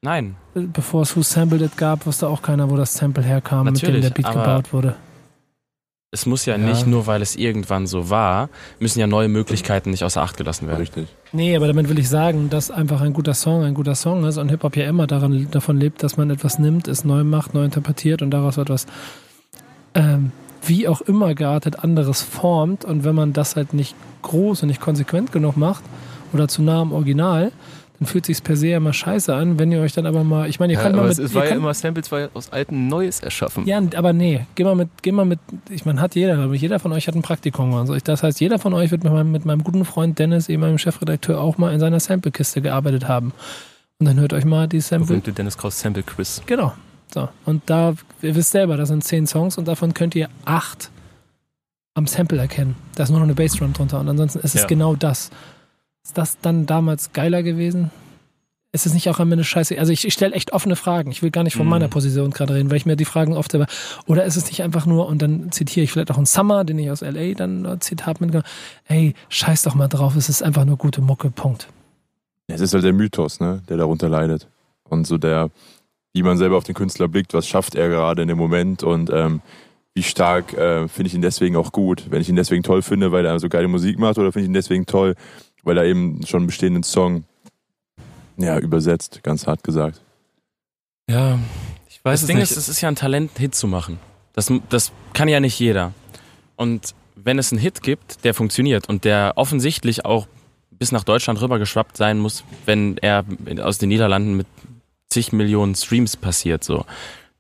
Nein, 0.02 0.38
Bevor 0.54 1.02
es 1.02 1.18
Who 1.18 1.22
Sampled 1.22 1.62
It 1.62 1.76
gab, 1.76 2.06
wusste 2.06 2.30
auch 2.30 2.42
keiner, 2.42 2.70
wo 2.70 2.78
das 2.78 2.94
Sample 2.94 3.22
herkam, 3.24 3.66
mit 3.66 3.76
dem 3.76 3.86
Natürlich, 3.88 4.06
der 4.06 4.12
Beat 4.14 4.26
aber- 4.28 4.40
gebaut 4.42 4.72
wurde. 4.72 4.96
Es 6.16 6.26
muss 6.26 6.46
ja, 6.46 6.56
Ja. 6.58 6.66
nicht 6.66 6.88
nur, 6.88 7.06
weil 7.08 7.22
es 7.22 7.36
irgendwann 7.36 7.86
so 7.88 8.10
war, 8.10 8.50
müssen 8.80 9.00
ja 9.00 9.06
neue 9.08 9.28
Möglichkeiten 9.28 9.90
nicht 9.92 10.04
außer 10.04 10.22
Acht 10.22 10.38
gelassen 10.38 10.68
werden. 10.68 10.80
Richtig. 10.80 11.08
Nee, 11.34 11.56
aber 11.56 11.68
damit 11.68 11.90
will 11.90 12.00
ich 12.00 12.08
sagen, 12.10 12.50
dass 12.50 12.72
einfach 12.72 13.02
ein 13.02 13.12
guter 13.14 13.34
Song 13.34 13.64
ein 13.64 13.74
guter 13.74 13.96
Song 13.96 14.24
ist 14.26 14.38
und 14.38 14.48
Hip-Hop 14.50 14.76
ja 14.78 14.86
immer 14.88 15.08
daran, 15.08 15.48
davon 15.52 15.78
lebt, 15.78 16.02
dass 16.04 16.16
man 16.18 16.30
etwas 16.30 16.58
nimmt, 16.58 16.88
es 16.88 17.04
neu 17.04 17.24
macht, 17.26 17.54
neu 17.54 17.66
interpretiert 17.66 18.22
und 18.22 18.32
daraus 18.32 18.58
etwas, 18.58 18.86
ähm, 19.94 20.32
wie 20.66 20.88
auch 20.88 21.02
immer 21.02 21.36
geartet, 21.36 21.80
anderes 21.84 22.22
formt. 22.22 22.86
Und 22.86 23.04
wenn 23.04 23.14
man 23.16 23.34
das 23.34 23.56
halt 23.56 23.74
nicht 23.74 23.94
groß 24.22 24.64
und 24.64 24.70
nicht 24.70 24.82
konsequent 24.82 25.32
genug 25.32 25.58
macht 25.58 25.84
oder 26.34 26.48
zu 26.48 26.62
nah 26.64 26.80
am 26.82 26.94
Original, 26.94 27.52
dann 28.00 28.08
fühlt 28.08 28.26
sich's 28.26 28.42
per 28.42 28.56
se 28.58 28.68
ja 28.68 28.78
immer 28.78 28.92
scheiße 28.94 29.34
an. 29.34 29.58
Wenn 29.58 29.72
ihr 29.72 29.80
euch 29.82 29.94
dann 29.94 30.06
aber 30.06 30.24
mal, 30.24 30.50
ich 30.50 30.60
meine, 30.60 30.74
ihr 30.74 30.80
Ja, 30.80 30.84
könnt 30.86 30.96
mal 30.98 31.08
mit, 31.08 31.18
es, 31.18 31.34
war 31.34 31.44
ja 31.44 31.50
könnt- 31.50 31.62
immer 31.62 31.74
Samples 31.74 32.12
war 32.12 32.20
ja 32.20 32.28
aus 32.34 32.52
alten 32.52 32.88
Neues 32.88 33.20
erschaffen. 33.22 33.66
ja, 33.66 33.82
aber 33.96 34.12
nee, 34.14 34.46
geh 34.56 34.64
mal 34.64 34.76
mit, 34.76 34.90
geh 35.02 35.12
mal 35.12 35.26
mit, 35.26 35.40
ich 35.70 35.86
meine, 35.86 36.02
hat 36.02 36.16
jeder, 36.16 36.36
glaube 36.36 36.56
ich, 36.56 36.62
jeder 36.62 36.80
von 36.80 36.92
euch 36.92 37.08
hat 37.08 37.16
ein 37.16 37.22
Praktikum. 37.22 37.74
Also 37.76 37.94
ich, 37.96 38.04
das 38.04 38.22
heißt, 38.24 38.40
jeder 38.42 38.60
von 38.60 38.74
euch 38.74 38.92
wird 38.92 39.04
mit 39.04 39.14
meinem, 39.14 39.32
mit 39.32 39.46
meinem 39.46 39.64
guten 39.64 39.86
Freund 39.86 40.20
Dennis, 40.20 40.50
ehemaligem 40.50 40.78
Chefredakteur, 40.78 41.40
auch 41.40 41.58
mal 41.58 41.74
in 41.74 41.80
seiner 41.80 42.00
Sample-Kiste 42.00 42.62
gearbeitet 42.62 43.08
haben. 43.08 43.32
Und 44.00 44.08
dann 44.08 44.20
hört 44.20 44.34
euch 44.34 44.44
mal 44.46 44.68
die 44.68 44.82
Sample. 44.82 45.08
Berühmte 45.08 45.32
Dennis 45.32 45.58
Kraus 45.58 45.80
Sample 45.80 46.04
Quiz. 46.04 46.42
Genau. 46.46 46.74
So. 47.14 47.30
Und 47.46 47.62
da, 47.68 47.94
ihr 48.22 48.36
wisst 48.36 48.52
selber, 48.52 48.76
das 48.76 48.90
sind 48.90 49.04
zehn 49.06 49.26
Songs 49.26 49.58
und 49.58 49.68
davon 49.70 49.94
könnt 49.94 50.16
ihr 50.16 50.28
acht 50.44 50.92
am 51.94 52.08
Sample 52.08 52.40
erkennen. 52.40 52.76
Da 52.96 53.04
ist 53.04 53.10
nur 53.10 53.20
noch 53.20 53.26
eine 53.26 53.36
Bassdrum 53.36 53.72
drunter 53.72 54.02
und 54.02 54.10
ansonsten 54.10 54.40
ist 54.40 54.54
es 54.54 54.62
Ja. 54.64 54.68
genau 54.68 54.96
das. 54.96 55.32
Ist 56.06 56.18
das 56.20 56.38
dann 56.40 56.68
damals 56.68 57.14
geiler 57.14 57.42
gewesen? 57.42 57.90
Ist 58.72 58.86
es 58.86 58.94
nicht 58.94 59.10
auch 59.10 59.20
am 59.20 59.32
Ende 59.32 59.44
scheiße? 59.44 59.80
Also 59.80 59.92
ich, 59.92 60.06
ich 60.06 60.14
stelle 60.14 60.36
echt 60.36 60.54
offene 60.54 60.76
Fragen. 60.76 61.10
Ich 61.10 61.24
will 61.24 61.32
gar 61.32 61.44
nicht 61.44 61.56
von 61.56 61.66
Mhm. 61.66 61.72
meiner 61.72 61.88
Position 61.88 62.30
gerade 62.30 62.54
reden, 62.54 62.70
weil 62.70 62.78
ich 62.78 62.86
mir 62.86 62.96
die 62.96 63.06
Fragen 63.06 63.34
oft 63.34 63.52
selber. 63.52 63.66
Oder 64.06 64.26
ist 64.26 64.36
es 64.36 64.46
nicht 64.48 64.62
einfach 64.62 64.86
nur, 64.86 65.08
und 65.08 65.22
dann 65.22 65.52
zitiere 65.52 65.84
ich 65.84 65.92
vielleicht 65.92 66.12
auch 66.12 66.18
einen 66.18 66.26
Summer, 66.28 66.64
den 66.64 66.78
ich 66.78 66.92
aus 66.92 67.02
LA 67.02 67.34
dann 67.34 67.66
äh, 67.66 67.80
Zitat 67.80 68.22
mitgenommen 68.22 68.48
ey, 68.88 69.16
scheiß 69.30 69.64
doch 69.64 69.74
mal 69.74 69.88
drauf, 69.88 70.16
es 70.16 70.30
ist 70.30 70.44
einfach 70.44 70.66
nur 70.66 70.78
gute 70.78 71.02
Mucke, 71.02 71.32
Punkt. 71.32 71.68
Es 72.48 72.62
ist 72.62 72.74
halt 72.76 72.84
der 72.84 72.94
Mythos, 72.94 73.40
ne, 73.40 73.64
der 73.68 73.78
darunter 73.78 74.08
leidet. 74.08 74.48
Und 74.88 75.08
so 75.08 75.18
der, 75.18 75.50
wie 76.14 76.22
man 76.22 76.38
selber 76.38 76.58
auf 76.58 76.66
den 76.66 76.76
Künstler 76.76 77.08
blickt, 77.08 77.34
was 77.34 77.48
schafft 77.48 77.74
er 77.74 77.90
gerade 77.90 78.22
in 78.22 78.28
dem 78.28 78.38
Moment 78.38 78.84
und 78.84 79.10
ähm, 79.12 79.42
wie 79.96 80.04
stark 80.04 80.54
äh, 80.54 80.88
finde 80.88 81.08
ich 81.08 81.16
ihn 81.16 81.22
deswegen 81.24 81.56
auch 81.56 81.72
gut. 81.72 82.12
Wenn 82.12 82.22
ich 82.22 82.30
ihn 82.30 82.36
deswegen 82.36 82.62
toll 82.62 82.82
finde, 82.84 83.12
weil 83.12 83.26
er 83.26 83.40
so 83.40 83.50
geile 83.50 83.68
Musik 83.70 83.98
macht, 83.98 84.20
oder 84.20 84.32
finde 84.32 84.44
ich 84.44 84.50
ihn 84.50 84.54
deswegen 84.54 84.86
toll, 84.86 85.16
weil 85.66 85.78
er 85.78 85.84
eben 85.84 86.26
schon 86.26 86.40
einen 86.42 86.48
bestehenden 86.48 86.84
Song 86.84 87.26
ja, 88.38 88.58
übersetzt, 88.60 89.22
ganz 89.24 89.48
hart 89.48 89.64
gesagt. 89.64 90.02
Ja, 91.10 91.38
ich 91.90 92.04
weiß 92.04 92.14
Das 92.14 92.22
es 92.22 92.28
Ding 92.28 92.38
nicht. 92.38 92.52
ist, 92.52 92.58
es 92.58 92.70
ist 92.70 92.82
ja 92.82 92.88
ein 92.90 92.96
Talent, 92.96 93.32
einen 93.32 93.40
Hit 93.40 93.56
zu 93.56 93.68
machen. 93.68 94.00
Das, 94.34 94.52
das 94.70 94.92
kann 95.14 95.28
ja 95.28 95.40
nicht 95.40 95.60
jeder. 95.60 95.94
Und 96.56 96.94
wenn 97.16 97.40
es 97.40 97.52
einen 97.52 97.62
Hit 97.62 97.82
gibt, 97.82 98.24
der 98.24 98.34
funktioniert 98.34 98.88
und 98.88 99.04
der 99.04 99.34
offensichtlich 99.36 100.06
auch 100.06 100.28
bis 100.72 100.92
nach 100.92 101.04
Deutschland 101.04 101.42
rübergeschwappt 101.42 101.98
sein 101.98 102.20
muss, 102.20 102.44
wenn 102.66 102.98
er 102.98 103.24
aus 103.62 103.78
den 103.78 103.90
Niederlanden 103.90 104.36
mit 104.36 104.48
zig 105.10 105.32
Millionen 105.32 105.76
Streams 105.76 106.18
passiert, 106.18 106.64
so, 106.64 106.86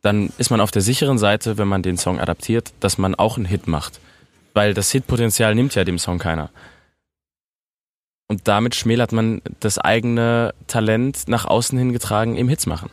dann 0.01 0.32
ist 0.38 0.51
man 0.51 0.61
auf 0.61 0.71
der 0.71 0.82
sicheren 0.82 1.17
Seite, 1.17 1.57
wenn 1.57 1.67
man 1.67 1.82
den 1.84 1.97
Song 1.97 2.19
adaptiert, 2.19 2.71
dass 2.80 2.97
man 2.97 3.15
auch 3.15 3.38
einen 3.38 3.45
Hit 3.45 3.67
macht. 3.67 3.99
Weil 4.53 4.73
das 4.73 4.91
Hitpotenzial 4.91 5.53
nimmt 5.53 5.76
ja 5.76 5.84
dem 5.84 5.99
Song 5.99 6.17
keiner. 6.17 6.49
Und 8.28 8.47
damit 8.47 8.76
schmälert 8.76 9.11
man 9.11 9.41
das 9.59 9.78
eigene 9.78 10.53
Talent 10.67 11.28
nach 11.28 11.45
außen 11.45 11.78
hingetragen 11.78 12.36
im 12.36 12.49
Hits 12.49 12.65
machen. 12.65 12.89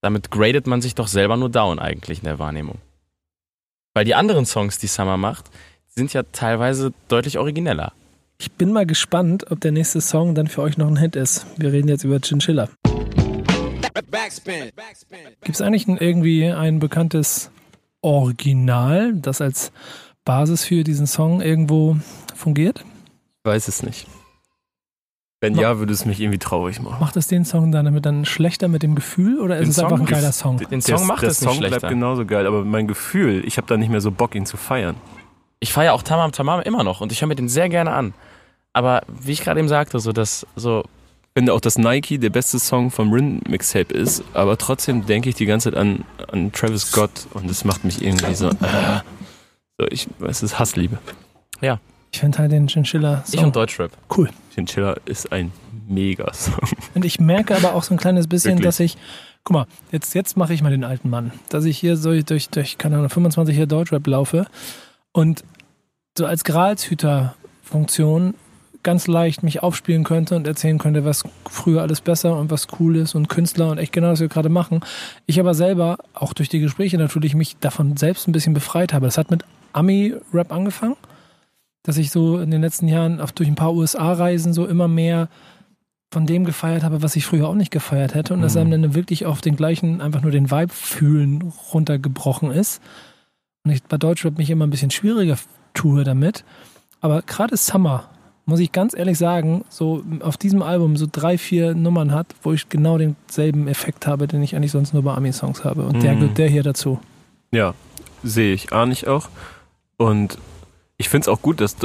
Damit 0.00 0.30
gradet 0.30 0.66
man 0.66 0.80
sich 0.80 0.94
doch 0.94 1.08
selber 1.08 1.36
nur 1.36 1.50
down 1.50 1.78
eigentlich 1.78 2.18
in 2.18 2.24
der 2.24 2.38
Wahrnehmung. 2.38 2.78
Weil 3.94 4.04
die 4.04 4.14
anderen 4.14 4.46
Songs, 4.46 4.78
die 4.78 4.86
Summer 4.86 5.16
macht, 5.16 5.46
sind 5.88 6.12
ja 6.12 6.22
teilweise 6.24 6.92
deutlich 7.08 7.38
origineller. 7.38 7.92
Ich 8.38 8.52
bin 8.52 8.72
mal 8.72 8.86
gespannt, 8.86 9.50
ob 9.50 9.60
der 9.60 9.72
nächste 9.72 10.00
Song 10.00 10.34
dann 10.34 10.48
für 10.48 10.62
euch 10.62 10.76
noch 10.76 10.88
ein 10.88 10.98
Hit 10.98 11.16
ist. 11.16 11.46
Wir 11.56 11.72
reden 11.72 11.88
jetzt 11.88 12.04
über 12.04 12.20
Chinchilla. 12.20 12.68
Backspin. 14.10 14.70
Backspin. 14.74 15.18
Gibt 15.42 15.54
es 15.54 15.60
eigentlich 15.60 15.86
ein, 15.86 15.96
irgendwie 15.96 16.46
ein 16.50 16.80
bekanntes 16.80 17.50
Original, 18.00 19.14
das 19.14 19.40
als 19.40 19.72
Basis 20.24 20.64
für 20.64 20.84
diesen 20.84 21.06
Song 21.06 21.40
irgendwo 21.40 21.96
fungiert? 22.34 22.84
Ich 23.38 23.44
weiß 23.44 23.68
es 23.68 23.82
nicht. 23.82 24.06
Wenn 25.44 25.54
ja, 25.56 25.78
würde 25.78 25.92
es 25.92 26.04
mich 26.04 26.20
irgendwie 26.20 26.38
traurig 26.38 26.80
machen. 26.82 26.96
Macht 27.00 27.16
es 27.16 27.26
den 27.26 27.44
Song 27.44 27.70
dann 27.72 27.84
damit 27.84 28.04
dann 28.06 28.24
schlechter 28.24 28.68
mit 28.68 28.82
dem 28.82 28.94
Gefühl 28.94 29.40
oder 29.40 29.56
ist 29.56 29.62
Den 29.64 29.70
es 29.70 29.78
einfach 29.78 29.92
ein 29.92 29.98
Song- 29.98 30.06
geiler 30.06 30.32
Song? 30.32 30.56
Den 30.58 30.80
Song 30.80 31.06
macht 31.06 31.22
der 31.22 31.30
es 31.30 31.40
nicht 31.40 31.50
Song 31.50 31.58
bleibt 31.58 31.72
schlechter. 31.72 31.88
genauso 31.88 32.24
geil, 32.26 32.46
aber 32.46 32.64
mein 32.64 32.86
Gefühl, 32.88 33.42
ich 33.46 33.56
habe 33.56 33.66
da 33.66 33.76
nicht 33.76 33.90
mehr 33.90 34.00
so 34.00 34.10
Bock, 34.10 34.34
ihn 34.34 34.46
zu 34.46 34.56
feiern. 34.56 34.94
Ich 35.60 35.72
feiere 35.72 35.92
auch 35.94 36.02
Tamam 36.02 36.32
Tamam 36.32 36.60
immer 36.62 36.82
noch 36.84 37.00
und 37.00 37.12
ich 37.12 37.20
höre 37.20 37.28
mir 37.28 37.36
den 37.36 37.48
sehr 37.48 37.68
gerne 37.68 37.92
an. 37.92 38.14
Aber 38.72 39.02
wie 39.08 39.32
ich 39.32 39.42
gerade 39.42 39.60
eben 39.60 39.68
sagte, 39.68 39.98
so 40.00 40.12
dass 40.12 40.46
so 40.56 40.82
Ich 41.26 41.40
finde 41.40 41.52
auch, 41.54 41.60
dass 41.60 41.78
Nike 41.78 42.18
der 42.18 42.30
beste 42.30 42.58
Song 42.58 42.90
vom 42.90 43.12
Rin 43.12 43.40
Mixtape 43.48 43.92
ist, 43.94 44.22
aber 44.34 44.56
trotzdem 44.58 45.06
denke 45.06 45.28
ich 45.28 45.34
die 45.34 45.46
ganze 45.46 45.70
Zeit 45.72 45.78
an, 45.80 46.04
an 46.32 46.52
Travis 46.52 46.82
Scott 46.90 47.26
und 47.34 47.48
das 47.50 47.64
macht 47.64 47.84
mich 47.84 48.02
irgendwie 48.02 48.34
so. 48.34 48.48
Äh, 48.48 49.00
so 49.78 49.86
ich, 49.90 50.06
es 50.26 50.42
ist 50.42 50.58
Hassliebe. 50.58 50.98
Ich 52.12 52.20
finde 52.20 52.38
halt 52.38 52.52
den 52.52 52.68
Chinchilla 52.68 53.24
ich 53.26 53.32
Song 53.34 53.46
und 53.46 53.56
Deutschrap. 53.56 53.90
cool. 54.16 54.28
Chinchilla 54.54 54.96
ist 55.04 55.32
ein 55.32 55.52
Mega-Song. 55.88 56.68
Und 56.94 57.04
ich 57.04 57.20
merke 57.20 57.56
aber 57.56 57.74
auch 57.74 57.82
so 57.82 57.94
ein 57.94 57.98
kleines 57.98 58.28
bisschen, 58.28 58.52
Wirklich? 58.52 58.64
dass 58.64 58.80
ich, 58.80 58.96
guck 59.42 59.54
mal, 59.54 59.66
jetzt, 59.90 60.14
jetzt 60.14 60.36
mache 60.36 60.54
ich 60.54 60.62
mal 60.62 60.70
den 60.70 60.84
alten 60.84 61.10
Mann, 61.10 61.32
dass 61.48 61.64
ich 61.64 61.78
hier 61.78 61.96
so 61.96 62.18
durch, 62.22 62.48
durch 62.48 62.78
keine 62.78 62.96
Ahnung, 62.96 63.10
25 63.10 63.56
Jahre 63.56 63.66
Deutschrap 63.66 64.06
laufe 64.06 64.46
und 65.12 65.44
so 66.16 66.26
als 66.26 66.44
Gralshüter-Funktion 66.44 68.34
ganz 68.84 69.06
leicht 69.08 69.42
mich 69.42 69.62
aufspielen 69.62 70.04
könnte 70.04 70.36
und 70.36 70.46
erzählen 70.46 70.78
könnte, 70.78 71.04
was 71.04 71.24
früher 71.50 71.82
alles 71.82 72.00
besser 72.00 72.38
und 72.38 72.50
was 72.50 72.68
cool 72.78 72.96
ist 72.96 73.14
und 73.14 73.28
Künstler 73.28 73.70
und 73.70 73.78
echt 73.78 73.92
genau, 73.92 74.08
was 74.08 74.20
wir 74.20 74.28
gerade 74.28 74.50
machen. 74.50 74.80
Ich 75.26 75.40
aber 75.40 75.54
selber, 75.54 75.98
auch 76.12 76.34
durch 76.34 76.50
die 76.50 76.60
Gespräche 76.60 76.98
natürlich, 76.98 77.34
mich 77.34 77.56
davon 77.58 77.96
selbst 77.96 78.28
ein 78.28 78.32
bisschen 78.32 78.54
befreit 78.54 78.92
habe. 78.92 79.06
Das 79.06 79.18
hat 79.18 79.30
mit 79.30 79.42
Ami-Rap 79.72 80.52
angefangen, 80.52 80.96
dass 81.84 81.96
ich 81.96 82.10
so 82.10 82.40
in 82.40 82.50
den 82.50 82.60
letzten 82.62 82.88
Jahren 82.88 83.20
auf, 83.20 83.30
durch 83.32 83.48
ein 83.48 83.54
paar 83.54 83.72
USA-Reisen 83.74 84.52
so 84.52 84.66
immer 84.66 84.88
mehr 84.88 85.28
von 86.12 86.26
dem 86.26 86.44
gefeiert 86.44 86.82
habe, 86.82 87.02
was 87.02 87.14
ich 87.16 87.24
früher 87.26 87.48
auch 87.48 87.54
nicht 87.54 87.70
gefeiert 87.70 88.14
hätte 88.14 88.34
und 88.34 88.40
dass 88.42 88.56
einem 88.56 88.70
dann 88.70 88.94
wirklich 88.94 89.26
auf 89.26 89.40
den 89.40 89.56
gleichen, 89.56 90.00
einfach 90.00 90.22
nur 90.22 90.30
den 90.30 90.50
Vibe 90.50 90.72
fühlen 90.72 91.52
runtergebrochen 91.72 92.50
ist. 92.50 92.80
Und 93.64 93.72
ich 93.72 93.82
bei 93.82 93.96
Deutschrap 93.96 94.38
mich 94.38 94.50
immer 94.50 94.66
ein 94.66 94.70
bisschen 94.70 94.90
schwieriger 94.90 95.36
tue 95.74 96.04
damit. 96.04 96.44
Aber 97.00 97.22
gerade 97.22 97.56
Summer, 97.56 98.08
muss 98.46 98.60
ich 98.60 98.72
ganz 98.72 98.94
ehrlich 98.94 99.18
sagen, 99.18 99.64
so 99.68 100.04
auf 100.20 100.36
diesem 100.36 100.62
Album 100.62 100.96
so 100.96 101.06
drei, 101.10 101.36
vier 101.36 101.74
Nummern 101.74 102.12
hat, 102.12 102.28
wo 102.42 102.52
ich 102.52 102.68
genau 102.68 102.96
denselben 102.98 103.68
Effekt 103.68 104.06
habe, 104.06 104.26
den 104.28 104.42
ich 104.42 104.54
eigentlich 104.54 104.72
sonst 104.72 104.94
nur 104.94 105.02
bei 105.02 105.14
Ami-Songs 105.14 105.64
habe. 105.64 105.82
Und 105.82 106.02
der 106.02 106.14
Mhm. 106.14 106.20
gehört 106.20 106.38
der 106.38 106.48
hier 106.48 106.62
dazu. 106.62 107.00
Ja, 107.52 107.74
sehe 108.22 108.54
ich, 108.54 108.72
ahne 108.72 108.92
ich 108.92 109.08
auch. 109.08 109.28
Und 109.96 110.38
ich 111.04 111.10
finde 111.10 111.24
es 111.24 111.28
auch 111.28 111.42
gut, 111.42 111.60
dass 111.60 111.76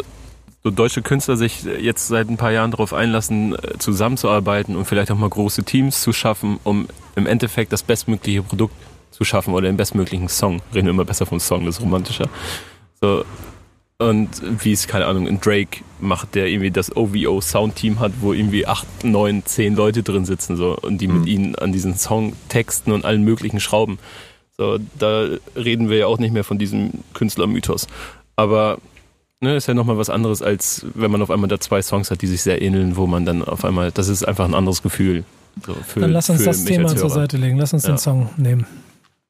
so 0.63 0.71
deutsche 0.71 1.01
Künstler 1.01 1.35
sich 1.35 1.63
jetzt 1.63 2.07
seit 2.07 2.29
ein 2.29 2.37
paar 2.37 2.53
Jahren 2.53 2.71
darauf 2.71 2.93
einlassen, 2.93 3.53
äh, 3.53 3.77
zusammenzuarbeiten 3.77 4.77
und 4.77 4.85
vielleicht 4.85 5.11
auch 5.11 5.17
mal 5.17 5.29
große 5.29 5.63
Teams 5.63 5.99
zu 6.01 6.13
schaffen, 6.13 6.57
um 6.63 6.87
im 7.17 7.27
Endeffekt 7.27 7.73
das 7.73 7.83
bestmögliche 7.83 8.43
Produkt 8.43 8.73
zu 9.11 9.25
schaffen 9.25 9.53
oder 9.53 9.67
den 9.67 9.75
bestmöglichen 9.75 10.29
Song. 10.29 10.61
Reden 10.73 10.87
wir 10.87 10.91
immer 10.91 11.03
besser 11.03 11.25
vom 11.25 11.41
Song, 11.41 11.65
das 11.65 11.75
ist 11.75 11.81
romantischer. 11.81 12.29
So. 13.01 13.25
Und 13.97 14.29
wie 14.63 14.71
es, 14.71 14.87
keine 14.87 15.07
Ahnung, 15.07 15.27
in 15.27 15.41
Drake 15.41 15.81
macht, 15.99 16.33
der 16.35 16.47
irgendwie 16.47 16.71
das 16.71 16.95
OVO 16.95 17.41
Soundteam 17.41 17.99
hat, 17.99 18.13
wo 18.21 18.31
irgendwie 18.31 18.65
acht, 18.65 18.87
neun, 19.03 19.45
zehn 19.45 19.75
Leute 19.75 20.03
drin 20.03 20.23
sitzen 20.23 20.55
so 20.55 20.77
und 20.77 20.99
die 21.01 21.09
mit 21.09 21.23
Mhm. 21.23 21.27
ihnen 21.27 21.55
an 21.55 21.73
diesen 21.73 21.97
Songtexten 21.97 22.93
und 22.93 23.03
allen 23.03 23.25
möglichen 23.25 23.59
Schrauben. 23.59 23.99
So, 24.57 24.77
da 24.97 25.27
reden 25.55 25.89
wir 25.89 25.97
ja 25.97 26.07
auch 26.07 26.17
nicht 26.17 26.33
mehr 26.33 26.45
von 26.45 26.57
diesem 26.57 26.91
Künstlermythos. 27.13 27.87
Aber 28.37 28.77
ne, 29.41 29.55
ist 29.55 29.67
ja 29.67 29.73
nochmal 29.73 29.97
was 29.97 30.09
anderes, 30.09 30.41
als 30.41 30.85
wenn 30.93 31.11
man 31.11 31.21
auf 31.21 31.31
einmal 31.31 31.47
da 31.47 31.59
zwei 31.59 31.81
Songs 31.81 32.11
hat, 32.11 32.21
die 32.21 32.27
sich 32.27 32.41
sehr 32.41 32.61
ähneln, 32.61 32.95
wo 32.97 33.07
man 33.07 33.25
dann 33.25 33.43
auf 33.43 33.65
einmal, 33.65 33.91
das 33.91 34.07
ist 34.07 34.23
einfach 34.23 34.45
ein 34.45 34.53
anderes 34.55 34.81
Gefühl. 34.81 35.23
So, 35.65 35.73
für, 35.73 35.99
Dann 36.01 36.11
lass 36.11 36.29
uns 36.29 36.39
für 36.39 36.45
das 36.45 36.63
Thema 36.65 36.95
zur. 36.95 37.09
Seite 37.09 37.37
legen. 37.37 37.57
Lass 37.57 37.73
uns 37.73 37.83
Ja. 37.83 37.89
den 37.93 37.97
Song 37.97 38.29
nehmen. 38.37 38.65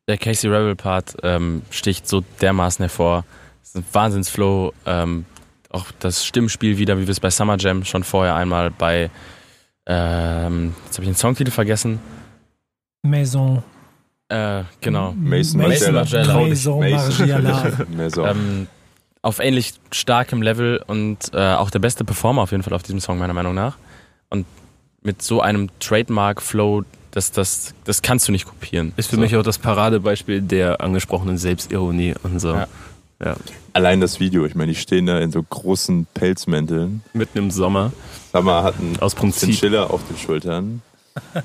Der 0.08 0.18
Casey 0.18 0.50
Rebel 0.50 0.76
Part 0.76 1.18
ähm, 1.24 1.62
sticht 1.70 2.08
so 2.08 2.24
dermaßen 2.42 2.84
hervor. 2.84 3.26
Ist 3.64 3.76
ein 3.78 3.86
Wahnsinnsflow. 3.92 4.74
Ähm, 4.86 5.26
auch 5.70 5.86
das 6.00 6.26
Stimmspiel 6.26 6.78
wieder, 6.78 6.98
wie 6.98 7.08
wir 7.08 7.12
es 7.12 7.20
bei 7.20 7.30
Summer 7.30 7.58
Jam 7.60 7.84
schon 7.86 8.04
vorher 8.04 8.36
einmal 8.36 8.72
bei, 8.72 9.10
ähm, 9.86 10.74
jetzt 10.86 10.98
habe 10.98 11.04
ich 11.04 11.10
den 11.10 11.16
Songtitel 11.16 11.52
vergessen. 11.52 12.00
Maison. 13.04 13.64
Äh, 14.30 14.64
genau. 14.82 15.14
Mason 15.14 15.62
Mason 15.62 15.94
Margiela. 15.94 16.44
Maison 16.48 16.80
Margiela. 16.80 17.72
Mason. 17.96 18.28
Ähm, 18.28 18.68
auf 19.22 19.40
ähnlich 19.40 19.74
starkem 19.92 20.42
Level 20.42 20.82
und 20.88 21.34
äh, 21.34 21.54
auch 21.54 21.70
der 21.70 21.80
beste 21.80 22.06
Performer 22.06 22.42
auf 22.42 22.52
jeden 22.52 22.64
Fall 22.64 22.74
auf 22.74 22.84
diesem 22.84 23.00
Song, 23.00 23.18
meiner 23.18 23.34
Meinung 23.34 23.54
nach. 23.54 23.78
Und 24.30 24.46
mit 25.02 25.22
so 25.22 25.42
einem 25.42 25.70
Trademark-Flow, 25.80 26.84
das, 27.12 27.32
das, 27.32 27.74
das 27.84 28.02
kannst 28.02 28.28
du 28.28 28.32
nicht 28.32 28.46
kopieren. 28.46 28.94
Ist 28.96 29.10
für 29.10 29.16
so. 29.16 29.22
mich 29.22 29.36
auch 29.36 29.44
das 29.44 29.58
Paradebeispiel 29.58 30.42
der 30.42 30.82
angesprochenen 30.82 31.38
Selbstironie 31.38 32.16
und 32.24 32.40
so. 32.40 32.54
Ja. 32.54 32.68
Ja. 33.24 33.36
Allein 33.74 34.00
das 34.00 34.22
Video, 34.22 34.46
ich 34.46 34.56
meine, 34.56 34.72
die 34.72 34.80
stehen 34.80 35.06
da 35.06 35.20
in 35.20 35.32
so 35.32 35.44
großen 35.44 36.08
Pelzmänteln. 36.14 37.04
Mitten 37.14 37.38
im 37.38 37.52
Sommer. 37.52 37.92
Summer 38.32 38.64
hat 38.64 38.80
einen 38.80 38.98
Aus 39.00 39.14
Prinzip. 39.14 39.50
Chinchilla 39.50 39.86
auf 39.88 40.02
den 40.08 40.18
Schultern. 40.18 40.82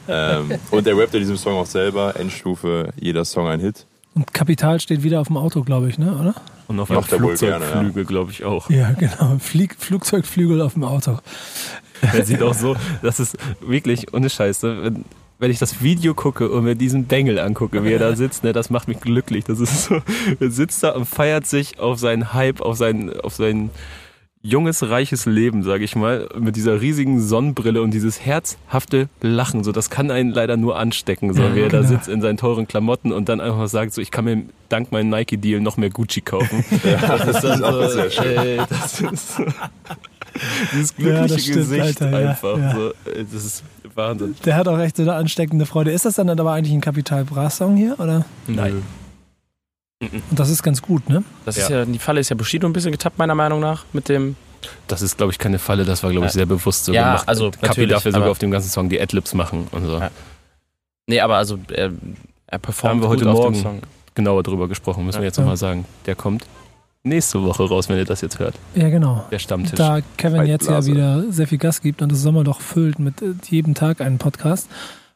ähm, 0.09 0.53
und 0.71 0.87
der 0.87 0.97
rappt 0.97 1.15
in 1.15 1.21
diesem 1.21 1.37
Song 1.37 1.55
auch 1.55 1.67
selber. 1.67 2.15
Endstufe, 2.17 2.91
jeder 3.01 3.25
Song 3.25 3.49
ein 3.49 3.59
Hit. 3.59 3.87
Und 4.15 4.33
Kapital 4.33 4.81
steht 4.81 5.03
wieder 5.03 5.21
auf 5.21 5.27
dem 5.27 5.37
Auto, 5.37 5.63
glaube 5.63 5.89
ich, 5.89 5.99
ne? 5.99 6.17
oder? 6.17 6.35
Und 6.69 6.79
auf 6.79 6.91
einem 6.91 7.01
Macht 7.01 7.13
er 7.13 7.19
gerne, 7.19 7.37
Flugzeugflügel, 7.37 8.05
glaube 8.05 8.31
ich, 8.31 8.45
auch. 8.45 8.71
Ja, 8.71 8.93
genau. 8.93 9.39
Flieg, 9.39 9.77
Flugzeugflügel 9.77 10.63
auf 10.63 10.75
dem 10.75 10.85
Auto. 10.85 11.19
Der 12.13 12.25
sieht 12.25 12.43
auch 12.43 12.55
so, 12.55 12.77
das 13.03 13.19
ist 13.19 13.37
wirklich 13.61 14.15
ohne 14.15 14.31
Scheiße. 14.31 14.83
Wenn, 14.83 15.05
wenn 15.39 15.51
ich 15.51 15.59
das 15.59 15.83
Video 15.83 16.15
gucke 16.15 16.49
und 16.49 16.65
mir 16.65 16.77
diesen 16.77 17.07
Bengel 17.07 17.39
angucke, 17.39 17.83
wie 17.85 17.93
er 17.93 17.99
da 17.99 18.15
sitzt, 18.15 18.45
ne, 18.45 18.53
das 18.53 18.71
macht 18.71 18.89
mich 18.89 19.01
glücklich. 19.01 19.45
Das 19.45 19.59
ist 19.59 19.85
so, 19.85 20.01
er 20.41 20.51
sitzt 20.51 20.83
da 20.83 20.91
und 20.91 21.07
feiert 21.07 21.47
sich 21.47 21.81
auf 21.81 21.99
seinen 21.99 22.33
Hype, 22.33 22.61
auf 22.61 22.77
sein, 22.77 23.13
auf 23.21 23.35
sein 23.35 23.71
junges, 24.45 24.89
reiches 24.89 25.25
Leben, 25.25 25.63
sage 25.63 25.85
ich 25.85 25.97
mal, 25.97 26.29
mit 26.39 26.55
dieser 26.55 26.81
riesigen 26.81 27.21
Sonnenbrille 27.21 27.81
und 27.81 27.93
dieses 27.93 28.21
herzhafte 28.21 29.09
Lachen. 29.23 29.65
So, 29.65 29.73
das 29.73 29.89
kann 29.89 30.11
einen 30.11 30.31
leider 30.31 30.59
nur 30.59 30.79
anstecken, 30.79 31.33
so 31.33 31.43
wie 31.55 31.61
er 31.61 31.71
da 31.71 31.79
genau. 31.79 31.89
sitzt 31.89 32.09
in 32.09 32.21
seinen 32.21 32.37
teuren 32.37 32.69
Klamotten 32.69 33.11
und 33.11 33.29
dann 33.31 33.41
einfach 33.41 33.67
sagt, 33.69 33.95
so, 33.95 34.03
ich 34.03 34.11
kann 34.11 34.27
mir 34.27 34.43
dank 34.69 34.93
meinem 34.93 35.09
Nike-Deal 35.09 35.61
noch 35.61 35.79
mehr 35.79 35.89
Gucci 35.89 36.21
kaufen. 36.21 36.63
das 36.83 37.27
ist 37.27 37.43
dann 37.43 37.65
auch 37.65 37.83
so, 37.83 37.89
sehr 37.89 38.11
schön. 38.11 38.37
ey, 38.37 38.61
das 38.69 39.01
ist 39.01 39.37
so, 39.37 39.45
dieses 40.73 40.95
Ja, 40.99 41.05
glückliche 41.05 41.35
das 41.35 41.43
stimmt, 41.43 41.57
Gesicht 41.57 42.03
Alter, 42.03 42.11
ja, 42.11 42.31
einfach. 42.31 42.59
ja. 42.59 42.75
So, 42.75 42.93
das 43.33 43.45
ist 43.45 43.65
Wahnsinn. 43.95 44.35
Der 44.45 44.57
hat 44.57 44.69
auch 44.69 44.79
echt 44.79 44.97
so 44.97 45.03
eine 45.03 45.15
ansteckende 45.15 45.65
Freude. 45.65 45.91
Ist 45.91 46.05
das 46.05 46.17
dann 46.17 46.29
aber 46.29 46.53
eigentlich 46.53 46.75
ein 46.75 46.83
Kapital 46.83 47.25
Bra 47.25 47.49
Song 47.49 47.77
hier, 47.77 47.99
oder? 47.99 48.27
Nein. 48.47 48.83
Und 50.01 50.23
das 50.31 50.51
ist 50.51 50.63
ganz 50.63 50.83
gut, 50.83 51.09
ne? 51.09 51.25
Das 51.45 51.57
ist 51.57 51.69
ja, 51.71 51.85
die 51.85 51.99
Falle 51.99 52.21
ist 52.21 52.29
ja 52.29 52.37
Bushido 52.37 52.67
ein 52.67 52.73
bisschen 52.73 52.93
getappt, 52.93 53.19
meiner 53.19 53.35
Meinung 53.35 53.61
nach, 53.61 53.85
mit 53.93 54.09
dem. 54.09 54.37
Das 54.87 55.03
ist, 55.03 55.17
glaube 55.17 55.33
ich, 55.33 55.39
keine 55.39 55.59
Falle. 55.59 55.85
Das 55.85 56.03
war, 56.03 56.11
glaube 56.11 56.27
ich, 56.27 56.33
Ja. 56.33 56.39
sehr 56.39 56.47
bewusst 56.47 56.85
so 56.87 56.93
Ja, 56.93 57.05
gemacht. 57.13 57.29
also 57.29 57.51
Kapi 57.51 57.87
darf 57.87 58.05
ja 58.05 58.13
sogar 58.13 58.31
auf 58.31 58.39
dem 58.39 58.51
ganzen 58.51 58.71
Song 58.71 58.89
die 58.89 59.01
Adlibs 59.01 59.35
machen 59.35 59.67
und 59.71 59.85
so. 59.87 59.99
Ja. 59.99 60.11
Nee, 61.07 61.21
aber 61.21 61.37
also 61.37 61.59
er, 61.73 61.93
er 62.47 62.59
performt 62.59 62.95
haben 62.95 63.03
wir 63.03 63.09
heute 63.09 63.25
gut 63.25 63.33
auf 63.35 63.39
Morgen 63.41 63.55
dem 63.55 63.63
Song. 63.63 63.81
Genauer 64.15 64.43
drüber 64.43 64.69
gesprochen, 64.69 65.05
müssen 65.05 65.19
wir 65.19 65.25
Ja. 65.25 65.29
jetzt 65.29 65.39
nochmal 65.39 65.57
sagen. 65.57 65.85
Der 66.07 66.15
kommt 66.15 66.45
nächste 67.03 67.43
Woche 67.43 67.65
raus, 67.69 67.89
wenn 67.89 67.99
ihr 67.99 68.05
das 68.07 68.21
jetzt 68.23 68.39
hört. 68.39 68.55
Ja, 68.75 68.89
genau. 68.89 69.25
Der 69.31 69.39
Stammtisch. 69.39 69.75
Da 69.75 70.01
Kevin 70.17 70.47
jetzt 70.47 70.67
ja 70.69 70.85
wieder 70.87 71.25
sehr 71.31 71.47
viel 71.47 71.59
Gas 71.59 71.83
gibt 71.83 72.01
und 72.01 72.11
das 72.11 72.21
Sommerloch 72.23 72.61
füllt 72.61 72.99
mit 72.99 73.21
äh, 73.23 73.35
jedem 73.49 73.75
Tag 73.75 74.01
einen 74.01 74.17
Podcast, 74.19 74.69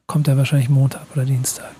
kommt 0.07 0.29
er 0.29 0.37
wahrscheinlich 0.37 0.69
Montag 0.69 1.07
oder 1.15 1.25
Dienstag. 1.25 1.71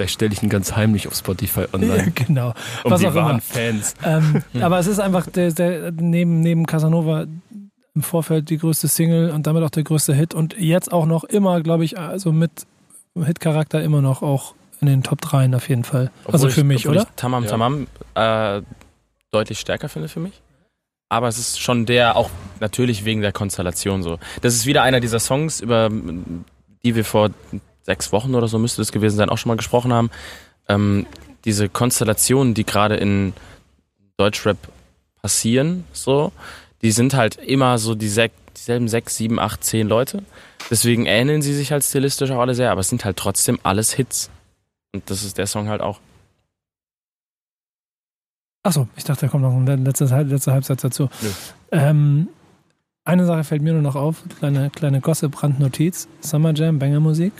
Vielleicht 0.00 0.14
stelle 0.14 0.32
ich 0.32 0.42
ihn 0.42 0.48
ganz 0.48 0.76
heimlich 0.76 1.06
auf 1.08 1.14
Spotify 1.14 1.60
Ja, 1.64 1.68
online. 1.74 2.10
genau. 2.12 2.54
um 2.84 2.90
was 2.90 3.00
die 3.00 3.06
auch 3.06 3.12
immer. 3.12 3.22
wahren 3.22 3.40
Fans. 3.42 3.94
Ähm, 4.02 4.42
Hm. 4.52 4.62
aber 4.62 4.78
es 4.78 4.86
ist 4.86 4.98
einfach 4.98 5.26
der, 5.26 5.52
der, 5.52 5.92
neben, 5.92 6.40
neben 6.40 6.64
Casanova 6.64 7.26
im 7.94 8.02
Vorfeld 8.02 8.48
die 8.48 8.56
größte 8.56 8.88
Single 8.88 9.30
und 9.30 9.46
damit 9.46 9.62
auch 9.62 9.68
der 9.68 9.82
größte 9.82 10.14
Hit 10.14 10.32
und 10.32 10.56
jetzt 10.58 10.90
auch 10.90 11.04
noch 11.04 11.24
immer, 11.24 11.60
glaube 11.60 11.84
ich, 11.84 11.98
also 11.98 12.32
mit 12.32 12.50
Hit-Charakter 13.14 13.82
immer 13.82 14.00
noch 14.00 14.22
auch 14.22 14.54
in 14.80 14.86
den 14.86 15.02
Top 15.02 15.20
3 15.20 15.54
auf 15.54 15.68
jeden 15.68 15.84
Fall. 15.84 16.10
also 16.24 16.46
Obwohl 16.46 16.50
für 16.50 16.60
ich, 16.62 16.66
mich, 16.66 16.88
oder? 16.88 17.02
Ich 17.02 17.08
Tamam 17.16 17.44
Ja. 17.44 17.50
Tamam 17.50 17.86
äh, 18.14 18.62
deutlich 19.30 19.60
stärker 19.60 19.90
finde 19.90 20.08
für 20.08 20.20
mich. 20.20 20.40
Aber 21.10 21.28
es 21.28 21.36
ist 21.36 21.60
schon 21.60 21.84
der, 21.84 22.16
auch 22.16 22.30
natürlich 22.60 23.04
wegen 23.04 23.20
der 23.20 23.32
Konstellation 23.32 24.02
so. 24.02 24.18
Das 24.40 24.54
ist 24.54 24.64
wieder 24.64 24.82
einer 24.82 25.00
dieser 25.00 25.18
Songs, 25.20 25.60
über 25.60 25.90
die 26.82 26.94
wir 26.94 27.04
vor 27.04 27.28
sechs 27.82 28.12
Wochen 28.12 28.34
oder 28.34 28.48
so 28.48 28.58
müsste 28.58 28.82
es 28.82 28.92
gewesen 28.92 29.16
sein, 29.16 29.30
auch 29.30 29.38
schon 29.38 29.48
mal 29.50 29.56
gesprochen 29.56 29.92
haben. 29.92 30.10
Ähm, 30.68 31.06
diese 31.44 31.68
Konstellationen, 31.68 32.54
die 32.54 32.64
gerade 32.64 32.96
in 32.96 33.32
Deutschrap 34.16 34.58
passieren, 35.22 35.84
so, 35.92 36.32
die 36.82 36.92
sind 36.92 37.14
halt 37.14 37.36
immer 37.36 37.78
so 37.78 37.94
die 37.94 38.08
sek 38.08 38.32
dieselben 38.56 38.88
sechs, 38.88 39.16
sieben, 39.16 39.38
acht, 39.38 39.64
zehn 39.64 39.88
Leute. 39.88 40.22
Deswegen 40.70 41.06
ähneln 41.06 41.40
sie 41.40 41.54
sich 41.54 41.72
halt 41.72 41.82
stilistisch 41.82 42.30
auch 42.30 42.40
alle 42.40 42.54
sehr, 42.54 42.70
aber 42.70 42.82
es 42.82 42.90
sind 42.90 43.04
halt 43.04 43.16
trotzdem 43.16 43.58
alles 43.62 43.92
Hits. 43.92 44.28
Und 44.92 45.08
das 45.08 45.24
ist 45.24 45.38
der 45.38 45.46
Song 45.46 45.68
halt 45.68 45.80
auch. 45.80 45.98
Achso, 48.62 48.86
ich 48.96 49.04
dachte, 49.04 49.22
da 49.22 49.28
kommt 49.28 49.42
noch 49.42 49.54
ein 49.54 49.84
letzter, 49.84 50.22
letzter 50.24 50.52
Halbsatz 50.52 50.82
dazu. 50.82 51.08
Ähm, 51.72 52.28
eine 53.04 53.24
Sache 53.24 53.44
fällt 53.44 53.62
mir 53.62 53.72
nur 53.72 53.82
noch 53.82 53.96
auf, 53.96 54.22
kleine, 54.38 54.68
kleine 54.68 55.00
Gossip-Randnotiz. 55.00 56.08
Summer 56.20 56.52
Jam, 56.52 56.78
Banger-Musik. 56.78 57.32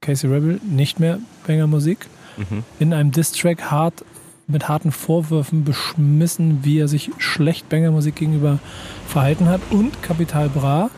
Casey 0.00 0.30
Rebel, 0.30 0.60
nicht 0.64 0.98
mehr 0.98 1.18
Banger-Musik. 1.46 2.06
Mhm. 2.36 2.64
In 2.78 2.94
einem 2.94 3.12
Diss-Track 3.12 3.70
hart, 3.70 4.04
mit 4.46 4.68
harten 4.68 4.92
Vorwürfen 4.92 5.64
beschmissen, 5.64 6.64
wie 6.64 6.78
er 6.78 6.88
sich 6.88 7.10
schlecht 7.18 7.68
Banger-Musik 7.68 8.16
gegenüber 8.16 8.58
verhalten 9.06 9.48
hat. 9.48 9.60
Und 9.70 10.02
Capital 10.02 10.48
Bra, 10.48 10.90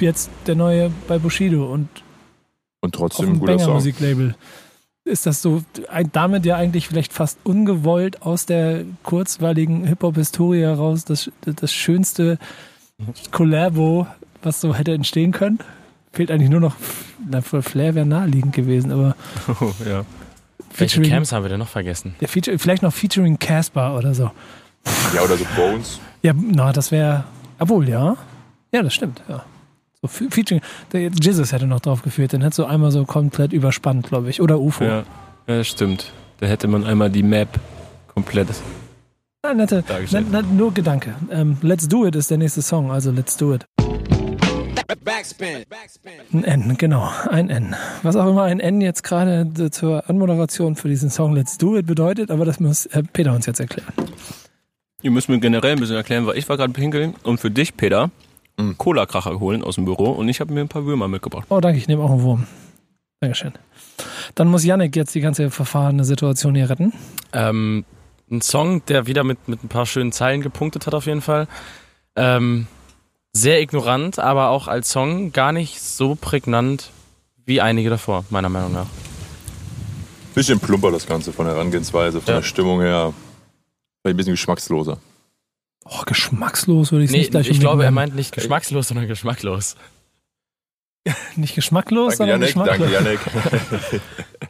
jetzt 0.00 0.30
der 0.46 0.56
neue 0.56 0.90
bei 1.06 1.18
Bushido 1.18 1.72
und 1.72 1.88
Und 2.80 2.94
trotzdem 2.94 3.30
ein 3.30 3.36
Song. 3.36 3.46
Banger-Musiklabel. 3.46 4.34
Ist 5.04 5.26
das 5.26 5.40
so 5.40 5.62
ein, 5.88 6.10
damit 6.12 6.44
ja 6.44 6.56
eigentlich 6.56 6.88
vielleicht 6.88 7.12
fast 7.12 7.38
ungewollt 7.44 8.22
aus 8.22 8.46
der 8.46 8.84
kurzweiligen 9.02 9.84
Hip-Hop-Historie 9.84 10.60
heraus 10.60 11.04
das, 11.04 11.30
das 11.42 11.72
schönste 11.72 12.38
Collabo, 13.30 14.06
was 14.42 14.60
so 14.60 14.74
hätte 14.74 14.92
entstehen 14.92 15.32
können? 15.32 15.58
Fehlt 16.12 16.30
eigentlich 16.30 16.50
nur 16.50 16.60
noch, 16.60 16.74
na, 17.28 17.40
für 17.40 17.62
Flair 17.62 17.94
wäre 17.94 18.06
naheliegend 18.06 18.52
gewesen, 18.54 18.90
aber 18.92 19.14
Oh, 19.60 19.72
ja. 19.88 20.04
Welche 20.76 20.94
featuring, 20.96 21.10
Camps 21.10 21.32
haben 21.32 21.44
wir 21.44 21.48
denn 21.48 21.58
noch 21.58 21.68
vergessen? 21.68 22.14
ja, 22.20 22.28
feature, 22.28 22.58
vielleicht 22.58 22.82
noch 22.82 22.92
featuring 22.92 23.38
Casper 23.38 23.96
oder 23.96 24.14
so. 24.14 24.30
Ja, 25.14 25.22
oder 25.22 25.36
so 25.36 25.44
Bones. 25.56 26.00
Ja, 26.22 26.32
na, 26.34 26.72
das 26.72 26.90
wäre, 26.90 27.24
obwohl, 27.58 27.88
ja. 27.88 28.16
Ja, 28.72 28.82
das 28.82 28.94
stimmt, 28.94 29.20
ja. 29.28 29.44
So, 30.02 30.08
fe- 30.08 30.28
featuring, 30.30 30.62
der 30.92 31.10
Jesus 31.10 31.52
hätte 31.52 31.66
noch 31.66 31.80
drauf 31.80 32.02
geführt, 32.02 32.32
den 32.32 32.42
hätte 32.42 32.56
so 32.56 32.64
einmal 32.64 32.90
so 32.90 33.04
komplett 33.04 33.52
überspannt, 33.52 34.08
glaube 34.08 34.30
ich. 34.30 34.40
Oder 34.40 34.58
UFO. 34.60 34.84
Ja. 34.84 34.98
ja, 34.98 35.04
das 35.46 35.68
stimmt. 35.68 36.12
Da 36.38 36.46
hätte 36.46 36.68
man 36.68 36.84
einmal 36.84 37.10
die 37.10 37.22
Map 37.22 37.48
komplett 38.14 38.48
Ja, 39.44 39.52
nette, 39.54 39.84
na, 40.12 40.20
na, 40.30 40.42
nur 40.42 40.72
Gedanke. 40.72 41.14
Ähm, 41.30 41.58
Let's 41.62 41.86
Do 41.88 42.06
It 42.06 42.16
ist 42.16 42.30
der 42.30 42.38
nächste 42.38 42.62
Song, 42.62 42.90
also 42.90 43.10
Let's 43.10 43.36
Do 43.36 43.54
It. 43.54 43.66
Backspin. 45.04 45.64
Backspin. 45.68 46.12
Ein 46.32 46.44
N, 46.44 46.76
genau, 46.76 47.10
ein 47.28 47.50
N. 47.50 47.76
Was 48.02 48.16
auch 48.16 48.28
immer 48.28 48.44
ein 48.44 48.60
N 48.60 48.80
jetzt 48.80 49.02
gerade 49.02 49.70
zur 49.70 50.08
Anmoderation 50.08 50.76
für 50.76 50.88
diesen 50.88 51.10
Song 51.10 51.34
Let's 51.34 51.58
Do 51.58 51.76
It 51.76 51.86
bedeutet, 51.86 52.30
aber 52.30 52.44
das 52.44 52.60
muss 52.60 52.86
äh, 52.86 53.02
Peter 53.12 53.32
uns 53.34 53.46
jetzt 53.46 53.60
erklären. 53.60 53.92
Ihr 55.02 55.10
müsst 55.10 55.28
mir 55.28 55.38
generell 55.38 55.72
ein 55.72 55.80
bisschen 55.80 55.96
erklären, 55.96 56.26
weil 56.26 56.36
ich 56.36 56.48
war 56.48 56.56
gerade 56.56 56.72
pinkeln 56.72 57.14
und 57.22 57.40
für 57.40 57.50
dich, 57.50 57.76
Peter, 57.76 58.10
Mhm. 58.60 58.78
Cola-Kracher 58.78 59.40
holen 59.40 59.62
aus 59.64 59.76
dem 59.76 59.84
Büro 59.84 60.10
und 60.10 60.28
ich 60.28 60.40
habe 60.40 60.52
mir 60.52 60.60
ein 60.60 60.68
paar 60.68 60.84
Würmer 60.84 61.08
mitgebracht. 61.08 61.46
Oh, 61.48 61.60
danke, 61.60 61.78
ich 61.78 61.88
nehme 61.88 62.02
auch 62.02 62.10
einen 62.10 62.22
Wurm. 62.22 62.46
Dankeschön. 63.20 63.52
Dann 64.34 64.48
muss 64.48 64.64
Yannick 64.64 64.96
jetzt 64.96 65.14
die 65.14 65.20
ganze 65.20 65.50
verfahrene 65.50 66.04
Situation 66.04 66.54
hier 66.54 66.70
retten. 66.70 66.92
Ähm, 67.32 67.84
ein 68.30 68.40
Song, 68.40 68.84
der 68.86 69.06
wieder 69.06 69.24
mit, 69.24 69.48
mit 69.48 69.62
ein 69.62 69.68
paar 69.68 69.86
schönen 69.86 70.12
Zeilen 70.12 70.40
gepunktet 70.40 70.86
hat 70.86 70.94
auf 70.94 71.06
jeden 71.06 71.20
Fall. 71.20 71.48
Ähm, 72.16 72.66
sehr 73.32 73.60
ignorant, 73.60 74.18
aber 74.18 74.48
auch 74.50 74.68
als 74.68 74.90
Song 74.90 75.32
gar 75.32 75.52
nicht 75.52 75.80
so 75.80 76.14
prägnant 76.14 76.90
wie 77.46 77.60
einige 77.60 77.90
davor, 77.90 78.24
meiner 78.30 78.48
Meinung 78.48 78.72
nach. 78.72 78.86
Bisschen 80.34 80.60
plumper 80.60 80.90
das 80.90 81.06
Ganze 81.06 81.32
von 81.32 81.46
der 81.46 81.54
Herangehensweise, 81.54 82.20
von 82.20 82.34
Ja. 82.34 82.40
der 82.40 82.46
Stimmung 82.46 82.80
her. 82.80 83.12
Vielleicht 84.02 84.14
ein 84.14 84.16
bisschen 84.16 84.32
geschmacksloser. 84.34 84.98
Oh, 85.84 86.02
geschmackslos 86.06 86.92
würde 86.92 87.04
ich 87.04 87.10
es 87.10 87.12
Nee, 87.12 87.18
nicht 87.20 87.30
gleich 87.32 87.48
ich 87.48 87.58
glaube, 87.60 87.84
er 87.84 87.90
meint 87.90 88.14
nicht 88.14 88.32
geschmackslos, 88.32 88.88
sondern 88.88 89.08
geschmacklos. 89.08 89.76
Nicht 91.36 91.54
geschmacklos, 91.54 92.18
Danke, 92.18 92.32
sondern 92.38 92.52
Janek. 92.52 92.78
geschmacklos. 92.84 92.90
Danke, 92.90 93.90
Janek. 93.90 94.00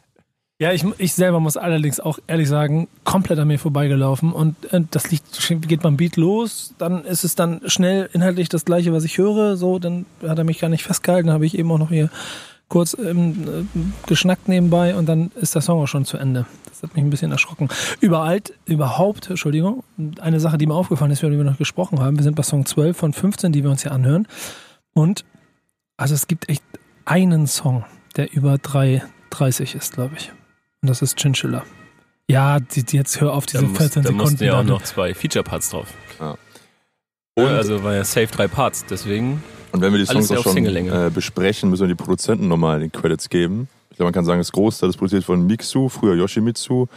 Ja, 0.61 0.71
ich, 0.71 0.85
ich 0.99 1.13
selber 1.13 1.39
muss 1.39 1.57
allerdings 1.57 1.99
auch 1.99 2.19
ehrlich 2.27 2.47
sagen, 2.47 2.87
komplett 3.03 3.39
an 3.39 3.47
mir 3.47 3.57
vorbeigelaufen. 3.57 4.31
Und 4.31 4.71
äh, 4.71 4.81
das 4.91 5.09
liegt, 5.09 5.67
geht 5.67 5.81
beim 5.81 5.97
Beat 5.97 6.17
los, 6.17 6.75
dann 6.77 7.03
ist 7.03 7.23
es 7.23 7.33
dann 7.33 7.61
schnell 7.65 8.11
inhaltlich 8.13 8.47
das 8.47 8.63
gleiche, 8.63 8.93
was 8.93 9.03
ich 9.03 9.17
höre. 9.17 9.57
So, 9.57 9.79
dann 9.79 10.05
hat 10.21 10.37
er 10.37 10.43
mich 10.43 10.59
gar 10.59 10.69
nicht 10.69 10.83
festgehalten, 10.83 11.31
habe 11.31 11.47
ich 11.47 11.57
eben 11.57 11.71
auch 11.71 11.79
noch 11.79 11.89
hier 11.89 12.11
kurz 12.67 12.95
ähm, 13.03 13.65
äh, 13.73 13.79
geschnackt 14.05 14.49
nebenbei 14.49 14.95
und 14.95 15.09
dann 15.09 15.31
ist 15.33 15.55
der 15.55 15.63
Song 15.63 15.81
auch 15.81 15.87
schon 15.87 16.05
zu 16.05 16.17
Ende. 16.17 16.45
Das 16.69 16.83
hat 16.83 16.93
mich 16.93 17.03
ein 17.03 17.09
bisschen 17.09 17.31
erschrocken. 17.31 17.67
Überall, 17.99 18.41
überhaupt, 18.65 19.31
Entschuldigung, 19.31 19.83
eine 20.19 20.39
Sache, 20.39 20.59
die 20.59 20.67
mir 20.67 20.75
aufgefallen 20.75 21.09
ist, 21.09 21.23
über 21.23 21.31
die 21.31 21.37
wir 21.37 21.43
noch 21.43 21.57
gesprochen 21.57 21.99
haben. 22.01 22.17
Wir 22.17 22.23
sind 22.23 22.35
bei 22.35 22.43
Song 22.43 22.67
12 22.67 22.95
von 22.95 23.13
15, 23.13 23.51
die 23.51 23.63
wir 23.63 23.71
uns 23.71 23.81
hier 23.81 23.93
anhören. 23.93 24.27
Und 24.93 25.25
also 25.97 26.13
es 26.13 26.27
gibt 26.27 26.49
echt 26.49 26.63
einen 27.05 27.47
Song, 27.47 27.83
der 28.15 28.31
über 28.31 28.53
3,30 28.53 29.75
ist, 29.75 29.93
glaube 29.93 30.17
ich. 30.17 30.31
Und 30.81 30.89
das 30.89 31.01
ist 31.01 31.17
Chinchilla. 31.19 31.63
Ja, 32.27 32.59
die, 32.59 32.83
die 32.83 32.97
jetzt 32.97 33.19
hör 33.21 33.33
auf 33.33 33.45
diese 33.45 33.61
Da, 33.63 33.67
muss, 33.67 33.77
14 33.77 34.03
da 34.03 34.07
Sekunden. 34.07 34.23
mussten 34.31 34.43
ja 34.43 34.59
auch 34.59 34.63
noch 34.63 34.81
zwei 34.83 35.13
Feature-Parts 35.13 35.69
drauf. 35.71 35.87
Ja. 36.19 36.37
Und- 37.35 37.45
also 37.47 37.83
war 37.83 37.93
ja 37.95 38.03
safe 38.03 38.27
drei 38.27 38.47
Parts, 38.47 38.85
deswegen. 38.89 39.43
Und 39.71 39.81
wenn 39.81 39.93
wir 39.93 39.99
die 39.99 40.05
Songs 40.05 40.31
auch 40.31 40.43
schon 40.43 40.57
äh, 40.65 41.09
besprechen, 41.13 41.69
müssen 41.69 41.83
wir 41.83 41.87
die 41.87 41.95
Produzenten 41.95 42.47
nochmal 42.47 42.79
die 42.81 42.89
Credits 42.89 43.29
geben. 43.29 43.67
Ich 43.89 43.97
glaube, 43.97 44.07
man 44.07 44.13
kann 44.13 44.25
sagen, 44.25 44.39
das 44.39 44.51
Großteil 44.51 44.89
ist 44.89 44.97
produziert 44.97 45.23
von 45.23 45.45
Mixu, 45.45 45.87
früher 45.87 46.15
Yoshimitsu 46.15 46.87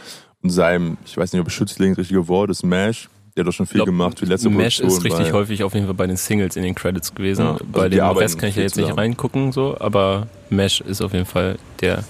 und 0.41 0.49
seinem, 0.49 0.97
ich 1.05 1.15
weiß 1.15 1.31
nicht, 1.33 1.41
ob 1.41 1.49
Schützling 1.51 1.91
das 1.91 1.99
richtige 1.99 2.27
Wort 2.27 2.49
ist, 2.49 2.63
Mash. 2.63 3.09
Der 3.35 3.41
hat 3.43 3.47
doch 3.49 3.53
schon 3.53 3.65
viel 3.65 3.79
Glaub, 3.79 3.87
gemacht 3.87 4.19
für 4.19 4.25
die 4.25 4.31
letzte 4.31 4.49
Mesh 4.49 4.77
Produktion. 4.79 5.05
ist 5.09 5.13
richtig 5.19 5.33
häufig 5.33 5.63
auf 5.63 5.73
jeden 5.73 5.85
Fall 5.85 5.95
bei 5.95 6.07
den 6.07 6.15
Singles 6.17 6.55
in 6.55 6.63
den 6.63 6.73
Credits 6.75 7.13
gewesen. 7.13 7.43
Ja, 7.45 7.51
also 7.53 7.65
bei 7.69 7.89
dem 7.89 7.99
Rest 8.03 8.39
kann 8.39 8.49
ich 8.49 8.55
ja 8.55 8.63
jetzt 8.63 8.77
nicht 8.77 8.95
reingucken, 8.97 9.51
so, 9.51 9.77
aber 9.79 10.27
Mesh 10.49 10.81
ist 10.81 11.01
auf 11.01 11.11
jeden 11.13 11.25
Fall 11.25 11.57
der, 11.81 12.03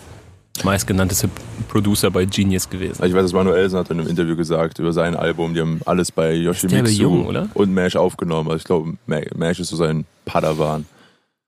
meistgenannteste 0.64 1.30
Producer 1.68 2.10
bei 2.12 2.26
Genius 2.26 2.70
gewesen. 2.70 3.02
Also 3.02 3.06
ich 3.06 3.14
weiß, 3.14 3.24
dass 3.24 3.34
Manuelsen 3.34 3.78
hat 3.78 3.90
in 3.92 4.00
einem 4.00 4.10
Interview 4.10 4.36
gesagt 4.36 4.80
über 4.80 4.94
sein 4.94 5.16
Album, 5.16 5.54
die 5.54 5.62
haben 5.62 5.82
alles 5.86 6.12
bei 6.12 6.34
Yoshimitsu 6.34 7.28
und 7.54 7.74
Mash 7.74 7.96
aufgenommen. 7.96 8.50
Also 8.50 8.58
ich 8.58 8.64
glaube, 8.64 8.94
Ma- 9.06 9.20
Mash 9.36 9.60
ist 9.60 9.70
so 9.70 9.76
sein 9.76 10.06
Padawan. 10.26 10.86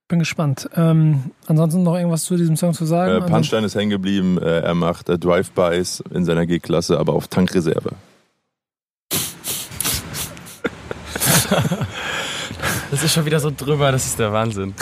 Bin 0.09 0.19
gespannt. 0.19 0.69
Ähm, 0.75 1.31
ansonsten 1.47 1.83
noch 1.83 1.95
irgendwas 1.95 2.23
zu 2.23 2.37
diesem 2.37 2.55
Song 2.55 2.73
zu 2.73 2.85
sagen? 2.85 3.23
Äh, 3.23 3.29
Punchline 3.29 3.65
ist 3.65 3.75
hängen 3.75 3.89
geblieben. 3.89 4.37
Äh, 4.37 4.59
er 4.61 4.73
macht 4.73 5.09
äh, 5.09 5.19
Drive-Bys 5.19 6.03
in 6.13 6.23
seiner 6.23 6.45
G-Klasse, 6.45 6.97
aber 6.97 7.13
auf 7.13 7.27
Tankreserve. 7.27 7.91
Das 12.89 13.03
ist 13.03 13.13
schon 13.13 13.25
wieder 13.25 13.39
so 13.39 13.51
drüber, 13.55 13.91
das 13.91 14.05
ist 14.05 14.19
der 14.19 14.31
Wahnsinn. 14.31 14.73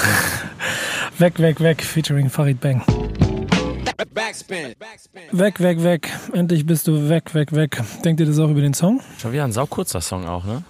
Weg, 1.17 1.39
weg, 1.39 1.59
weg, 1.59 1.81
featuring 1.83 2.29
Farid 2.29 2.59
Bang. 2.59 2.83
Backspin. 3.97 4.75
Backspin. 4.77 5.21
Weg, 5.31 5.59
weg, 5.61 5.83
weg. 5.83 6.11
Endlich 6.33 6.65
bist 6.65 6.87
du 6.87 7.09
weg, 7.09 7.33
weg, 7.33 7.53
weg. 7.53 7.81
Denkt 8.03 8.19
ihr 8.19 8.25
das 8.25 8.39
auch 8.39 8.49
über 8.49 8.61
den 8.61 8.73
Song? 8.73 9.01
Schon 9.17 9.31
wieder 9.31 9.45
ein 9.45 9.53
saukurzer 9.53 10.01
Song 10.01 10.25
auch, 10.25 10.43
ne? 10.43 10.63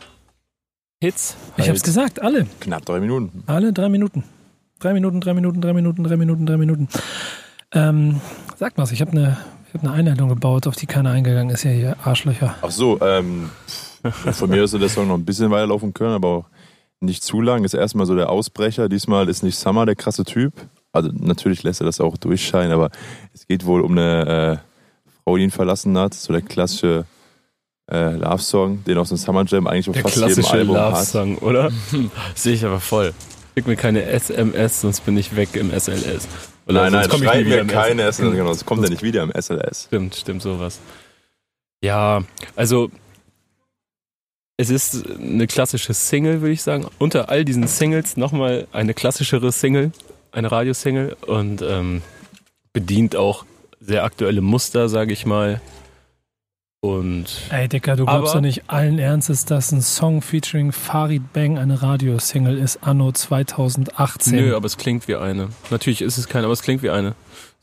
Hits. 1.01 1.35
Ich 1.57 1.67
hab's 1.67 1.81
gesagt, 1.81 2.21
alle. 2.21 2.45
Knapp 2.59 2.85
drei 2.85 2.99
Minuten. 2.99 3.43
Alle 3.47 3.73
drei 3.73 3.89
Minuten. 3.89 4.23
Drei 4.79 4.93
Minuten, 4.93 5.21
drei 5.21 5.33
Minuten, 5.33 5.61
drei 5.61 5.73
Minuten, 5.73 6.03
drei 6.03 6.17
Minuten, 6.17 6.45
drei 6.45 6.57
Minuten. 6.57 6.87
Ähm, 7.71 8.21
sag 8.57 8.77
mal, 8.77 8.87
ich 8.91 9.01
habe 9.01 9.11
eine 9.11 9.37
hab 9.73 9.83
eine 9.83 9.91
Einleitung 9.91 10.29
gebaut, 10.29 10.67
auf 10.67 10.75
die 10.75 10.85
keiner 10.85 11.11
eingegangen 11.11 11.53
ist, 11.53 11.63
ja 11.63 11.71
hier, 11.71 11.97
Arschlöcher. 12.03 12.55
Ach 12.61 12.71
so, 12.71 13.01
ähm, 13.01 13.49
von 14.11 14.49
mir 14.49 14.61
hätte 14.61 14.79
der 14.79 14.89
Song 14.89 15.07
noch 15.07 15.15
ein 15.15 15.25
bisschen 15.25 15.49
weiterlaufen 15.49 15.93
können, 15.93 16.13
aber 16.13 16.27
auch 16.27 16.45
nicht 16.99 17.23
zu 17.23 17.41
lang. 17.41 17.63
Ist 17.63 17.73
erstmal 17.73 18.05
so 18.05 18.15
der 18.15 18.29
Ausbrecher. 18.29 18.87
Diesmal 18.87 19.27
ist 19.29 19.43
nicht 19.43 19.57
Summer 19.57 19.85
der 19.85 19.95
krasse 19.95 20.23
Typ. 20.23 20.53
Also 20.95 21.09
natürlich 21.13 21.63
lässt 21.63 21.81
er 21.81 21.85
das 21.85 21.99
auch 21.99 22.17
durchscheinen, 22.17 22.71
aber 22.71 22.89
es 23.33 23.47
geht 23.47 23.65
wohl 23.65 23.81
um 23.81 23.91
eine 23.91 24.61
äh, 24.61 25.11
Frau, 25.23 25.37
die 25.37 25.43
ihn 25.43 25.51
verlassen 25.51 25.97
hat. 25.97 26.13
So 26.13 26.33
der 26.33 26.41
klassische 26.41 27.05
äh, 27.91 28.15
Love-Song, 28.15 28.83
den 28.85 28.97
auf 28.97 29.07
so 29.07 29.15
einem 29.15 29.19
Summer 29.19 29.45
Jam 29.45 29.67
eigentlich 29.67 29.89
auf 29.89 29.93
Der 29.93 30.03
fast 30.03 30.15
jedem 30.15 30.33
klassische 30.33 30.53
Album 30.53 30.77
hat. 30.77 30.91
Love-Song, 30.91 31.37
oder? 31.39 31.71
Sehe 32.35 32.53
ich 32.53 32.65
aber 32.65 32.79
voll. 32.79 33.13
Schick 33.55 33.67
mir 33.67 33.75
keine 33.75 34.03
SMS, 34.03 34.81
sonst 34.81 35.05
bin 35.05 35.17
ich 35.17 35.35
weg 35.35 35.55
im 35.55 35.71
SLS. 35.71 36.27
Oder 36.67 36.83
Nein, 36.83 36.93
nein, 36.93 37.09
sonst 37.09 37.23
schreib 37.23 37.45
mir 37.45 37.65
keine 37.65 38.01
SLS. 38.01 38.17
SLS. 38.17 38.31
Genau, 38.31 38.49
das 38.49 38.65
kommt 38.65 38.83
ja 38.83 38.89
nicht 38.89 39.03
wieder 39.03 39.23
im 39.23 39.31
SLS. 39.31 39.85
Stimmt, 39.85 40.15
stimmt 40.15 40.41
sowas. 40.41 40.79
Ja, 41.81 42.23
also 42.55 42.89
es 44.57 44.69
ist 44.69 45.05
eine 45.09 45.47
klassische 45.47 45.93
Single, 45.93 46.41
würde 46.41 46.53
ich 46.53 46.63
sagen. 46.63 46.87
Unter 46.97 47.29
all 47.29 47.45
diesen 47.45 47.67
Singles 47.67 48.17
nochmal 48.17 48.67
eine 48.71 48.93
klassischere 48.93 49.51
Single, 49.51 49.91
eine 50.35 50.51
Radiosingle 50.51 51.15
und 51.27 51.61
ähm, 51.61 52.01
bedient 52.73 53.15
auch 53.15 53.45
sehr 53.79 54.03
aktuelle 54.03 54.41
Muster, 54.41 54.89
sage 54.89 55.13
ich 55.13 55.25
mal. 55.25 55.61
Und 56.81 57.25
Ey, 57.49 57.67
Dicker, 57.67 57.95
du 57.95 58.05
glaubst 58.05 58.35
doch 58.35 58.41
nicht 58.41 58.69
allen 58.69 58.99
Ernstes, 58.99 59.45
dass 59.45 59.71
ein 59.71 59.81
Song 59.81 60.21
featuring 60.21 60.71
Farid 60.71 61.33
Bang 61.33 61.57
eine 61.57 61.81
Radiosingle 61.81 62.59
ist, 62.59 62.83
anno 62.83 63.11
2018. 63.11 64.35
nö, 64.35 64.55
aber 64.55 64.67
es 64.67 64.77
klingt 64.77 65.07
wie 65.07 65.15
eine. 65.15 65.49
Natürlich 65.71 66.01
ist 66.03 66.19
es 66.19 66.27
keine, 66.27 66.45
aber 66.45 66.53
es 66.53 66.61
klingt 66.61 66.83
wie 66.83 66.91
eine. 66.91 67.15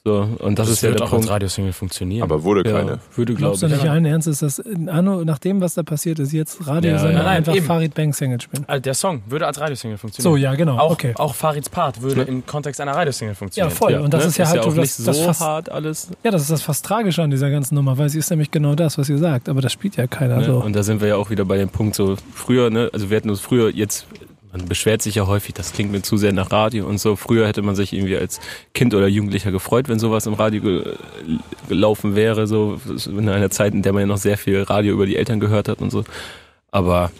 So, 0.05 0.29
und 0.41 0.59
das, 0.59 0.67
Das, 0.67 0.77
ist 0.79 0.83
ja 0.83 0.91
der 0.91 0.99
auch 0.99 1.03
als 1.05 1.11
Punkt. 1.13 1.31
Radiosingle 1.31 1.73
funktionieren. 1.73 2.25
Aber 2.25 2.43
wurde 2.43 2.69
Ja, 2.69 2.77
keine. 2.81 2.99
würde 3.15 3.35
glaube 3.35 3.57
Glaubst 3.57 3.63
du 3.63 3.67
ich. 3.67 3.73
nicht 3.75 3.89
allen 3.89 4.05
Ernstes, 4.05 4.41
dass 4.41 4.61
anno, 4.89 5.23
nach 5.25 5.39
dem, 5.39 5.61
was 5.61 5.75
da 5.75 5.85
passiert 5.85 6.19
ist, 6.19 6.33
jetzt 6.33 6.67
Radio 6.67 6.91
Ja, 6.97 7.09
ja. 7.09 7.25
einfach 7.25 7.55
Eben. 7.55 7.65
Farid 7.67 7.95
Bang 7.95 8.13
Single 8.13 8.41
spielen? 8.41 8.65
Also 8.67 8.83
der 8.83 8.95
Song 8.95 9.23
würde 9.29 9.47
als 9.47 9.61
Radiosingle 9.61 9.97
So, 9.99 10.01
funktionieren. 10.01 10.43
ja, 10.43 10.55
genau. 10.57 10.77
Auch, 10.79 10.91
okay. 10.91 11.13
auch 11.17 11.37
Farids 11.37 11.69
Part 11.69 12.03
würde 12.03 12.23
Ja. 12.23 12.27
im 12.27 12.45
Kontext 12.45 12.81
einer 12.81 12.97
Radiosingle 12.97 13.35
Ja, 13.35 13.39
funktionieren. 13.39 13.77
voll. 13.77 13.95
und 13.95 14.13
das 14.13 14.25
ne? 14.25 14.29
ist 14.31 14.39
ja 14.39 14.49
halt 14.49 14.59
auch 14.63 14.75
so 14.75 14.81
nicht 14.81 14.99
das, 14.99 15.05
das 15.05 15.17
so 15.19 15.23
fast, 15.25 15.41
hart 15.41 15.71
alles. 15.71 16.09
Ja, 16.25 16.33
das 16.33 16.43
ist 16.43 16.51
das 16.51 16.63
fast 16.63 16.85
Tragische 16.85 17.23
an 17.23 17.31
dieser 17.31 17.51
ganzen 17.53 17.77
Nummer, 17.77 17.97
weil 17.97 18.09
sie 18.09 18.19
ist 18.19 18.29
nämlich 18.31 18.51
genau 18.51 18.75
das, 18.75 18.99
was 18.99 19.09
ihr 19.09 19.19
sagt. 19.19 19.49
Aber 19.49 19.61
das 19.61 19.71
spielt 19.73 19.95
ja 19.97 20.09
keiner 20.09 20.39
Ne? 20.39 20.45
so. 20.47 20.55
Und 20.65 20.75
da 20.75 20.83
sind 20.83 21.01
wir 21.01 21.07
ja 21.07 21.17
auch 21.17 21.31
wieder 21.31 21.45
bei 21.45 21.59
dem 21.59 21.69
Punkt 21.69 21.95
so 21.95 22.17
früher, 22.35 22.71
ne, 22.71 22.91
also 22.93 23.09
wir 23.09 23.17
hätten 23.19 23.31
uns 23.31 23.39
früher 23.39 23.71
jetzt, 23.71 24.07
man 24.53 24.69
beschwert 24.69 25.01
sich 25.01 25.15
ja 25.15 25.27
häufig, 25.27 25.55
das 25.55 25.73
klingt 25.73 25.91
mir 25.91 26.03
zu 26.03 26.19
sehr 26.19 26.33
nach 26.33 26.53
Radio 26.53 26.87
und 26.87 26.99
so. 26.99 27.17
Früher 27.17 27.49
hätte 27.49 27.63
man 27.63 27.75
sich 27.75 27.93
irgendwie 27.93 28.17
als 28.17 28.39
Kind 28.75 28.95
oder 28.95 29.09
Jugendlicher 29.09 29.51
gefreut, 29.51 29.89
wenn 29.89 29.99
sowas 29.99 30.27
im 30.27 30.35
Radio 30.35 30.61
ge 30.61 30.97
gelaufen 31.69 32.15
wäre, 32.15 32.47
so 32.47 32.79
in 33.07 33.29
einer 33.29 33.51
Zeit, 33.51 33.73
in 33.73 33.83
der 33.83 33.95
man 33.95 34.01
ja 34.03 34.07
noch 34.07 34.19
sehr 34.19 34.37
viel 34.37 34.63
Radio 34.63 34.93
über 34.93 35.07
die 35.07 35.17
Eltern 35.17 35.41
gehört 35.41 35.69
hat 35.69 35.81
und 35.81 35.91
so. 35.91 36.05
Aber 36.71 37.11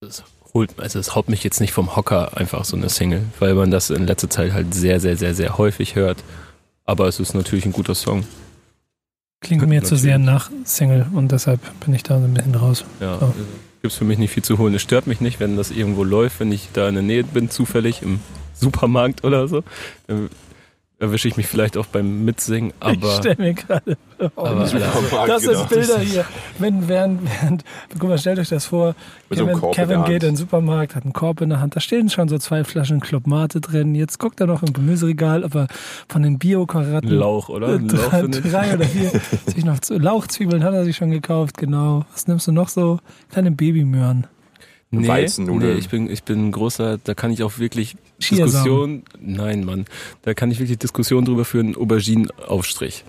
es 0.00 0.24
holt, 0.54 0.80
also 0.80 0.98
es 0.98 1.14
haut 1.14 1.28
mich 1.28 1.44
jetzt 1.44 1.60
nicht 1.60 1.72
vom 1.72 1.96
Hocker 1.96 2.36
einfach 2.36 2.64
so 2.64 2.76
eine 2.76 2.88
Single, 2.88 3.24
weil 3.38 3.54
man 3.54 3.70
das 3.70 3.90
in 3.90 4.06
letzter 4.06 4.30
Zeit 4.30 4.52
halt 4.52 4.74
sehr, 4.74 5.00
sehr, 5.00 5.18
sehr, 5.18 5.34
sehr 5.34 5.58
häufig 5.58 5.96
hört. 5.96 6.24
Aber 6.86 7.08
es 7.08 7.20
ist 7.20 7.34
natürlich 7.34 7.66
ein 7.66 7.72
guter 7.72 7.94
Song. 7.94 8.24
Klingt 9.40 9.66
mir 9.68 9.84
zu 9.84 9.96
sehr 9.96 10.18
nach 10.18 10.50
Single 10.64 11.06
und 11.12 11.30
deshalb 11.30 11.60
bin 11.84 11.92
ich 11.94 12.02
da 12.02 12.18
so 12.18 12.24
ein 12.24 12.32
bisschen 12.32 12.54
raus. 12.54 12.84
Ja, 13.00 13.18
So. 13.18 13.34
Äh, 13.86 13.88
gibt's 13.88 13.96
für 13.96 14.04
mich 14.04 14.18
nicht 14.18 14.32
viel 14.32 14.42
zu 14.42 14.58
holen. 14.58 14.74
Es 14.74 14.82
stört 14.82 15.06
mich 15.06 15.20
nicht, 15.20 15.40
wenn 15.40 15.56
das 15.56 15.70
irgendwo 15.70 16.04
läuft, 16.04 16.40
wenn 16.40 16.52
ich 16.52 16.68
da 16.72 16.88
in 16.88 16.94
der 16.94 17.02
Nähe 17.02 17.24
bin, 17.24 17.50
zufällig 17.50 18.02
im 18.02 18.20
Supermarkt 18.54 19.24
oder 19.24 19.48
so. 19.48 19.62
Erwische 20.98 21.28
ich 21.28 21.36
mich 21.36 21.46
vielleicht 21.46 21.76
auch 21.76 21.84
beim 21.86 22.24
Mitsingen, 22.24 22.70
ich 22.70 22.74
aber, 22.98 23.16
stell 23.18 23.36
mir 23.38 23.52
gerade 23.52 23.98
aber 24.34 24.66
vor. 24.66 25.20
Alter, 25.20 25.34
Das 25.34 25.42
Genau. 25.42 25.60
ist 25.62 25.68
Bilder 25.68 25.98
hier. 26.00 26.24
Wenn, 26.58 26.88
während, 26.88 27.20
während, 27.24 27.64
guck 27.98 28.08
mal, 28.08 28.18
stellt 28.18 28.38
euch 28.38 28.48
das 28.48 28.64
vor. 28.66 28.94
Mit 29.28 29.38
so 29.38 29.44
Kevin, 29.44 29.60
Korb 29.60 29.76
in 29.78 29.84
Kevin 29.84 30.04
geht 30.04 30.22
in 30.22 30.30
den 30.30 30.36
Supermarkt, 30.36 30.94
hat 30.94 31.04
einen 31.04 31.12
Korb 31.12 31.42
in 31.42 31.50
der 31.50 31.60
Hand. 31.60 31.76
Da 31.76 31.80
stehen 31.80 32.08
schon 32.08 32.28
so 32.28 32.38
zwei 32.38 32.64
Flaschen 32.64 33.00
Club 33.00 33.26
Mate 33.26 33.60
drin. 33.60 33.94
Jetzt 33.94 34.18
guckt 34.18 34.40
er 34.40 34.46
noch 34.46 34.62
im 34.62 34.72
Gemüseregal, 34.72 35.44
ob 35.44 35.54
er 35.54 35.66
von 36.08 36.22
den 36.22 36.38
Bio-Karotten 36.38 37.10
Lauch, 37.10 37.50
oder? 37.50 37.74
Ein 37.74 37.88
Lauch 37.88 38.08
drei, 38.08 38.22
drei 38.26 38.74
oder 38.74 38.84
vier 38.86 39.10
sich 39.46 39.64
noch 39.66 39.80
zu, 39.80 39.98
Lauchzwiebeln 39.98 40.64
hat 40.64 40.72
er 40.72 40.84
sich 40.84 40.96
schon 40.96 41.10
gekauft, 41.10 41.58
genau. 41.58 42.06
Was 42.12 42.26
nimmst 42.26 42.46
du 42.46 42.52
noch 42.52 42.68
so? 42.70 43.00
Kleine 43.30 43.50
Babymöhren. 43.50 44.26
Nee, 44.90 45.08
Weizennudeln. 45.08 45.74
Nee, 45.74 45.78
ich 45.78 45.88
bin, 45.90 46.08
ich 46.08 46.22
bin 46.22 46.46
ein 46.46 46.52
großer, 46.52 46.96
da 47.02 47.12
kann 47.14 47.30
ich 47.32 47.42
auch 47.42 47.58
wirklich 47.58 47.96
Chiasamen. 48.20 48.46
Diskussion, 48.52 49.02
nein, 49.20 49.64
Mann, 49.64 49.84
da 50.22 50.34
kann 50.34 50.50
ich 50.50 50.58
wirklich 50.58 50.78
Diskussion 50.78 51.24
drüber 51.24 51.44
führen, 51.44 51.76
Auberginenaufstrich. 51.76 53.04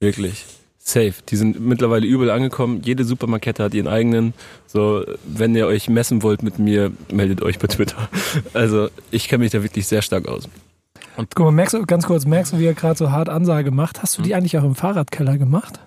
Wirklich. 0.00 0.44
Safe. 0.82 1.12
Die 1.28 1.36
sind 1.36 1.60
mittlerweile 1.60 2.06
übel 2.06 2.30
angekommen. 2.30 2.80
Jede 2.82 3.04
Supermarkette 3.04 3.62
hat 3.62 3.74
ihren 3.74 3.86
eigenen. 3.86 4.32
So, 4.66 5.04
wenn 5.24 5.54
ihr 5.54 5.66
euch 5.66 5.88
messen 5.90 6.22
wollt 6.22 6.42
mit 6.42 6.58
mir, 6.58 6.90
meldet 7.12 7.42
euch 7.42 7.58
bei 7.58 7.66
Twitter. 7.68 8.08
Also, 8.54 8.88
ich 9.10 9.28
kenne 9.28 9.44
mich 9.44 9.52
da 9.52 9.62
wirklich 9.62 9.86
sehr 9.86 10.02
stark 10.02 10.26
aus. 10.26 10.48
Guck 11.16 11.38
mal, 11.40 11.50
merkst 11.52 11.74
du, 11.74 11.84
ganz 11.84 12.06
kurz, 12.06 12.24
merkst 12.24 12.54
du, 12.54 12.58
wie 12.58 12.64
er 12.64 12.72
gerade 12.74 12.96
so 12.96 13.10
hart 13.10 13.28
Ansage 13.28 13.70
macht? 13.70 14.02
Hast 14.02 14.14
du 14.16 14.18
Hm? 14.18 14.24
die 14.24 14.34
eigentlich 14.34 14.56
auch 14.56 14.64
im 14.64 14.74
Fahrradkeller 14.74 15.36
gemacht? 15.36 15.80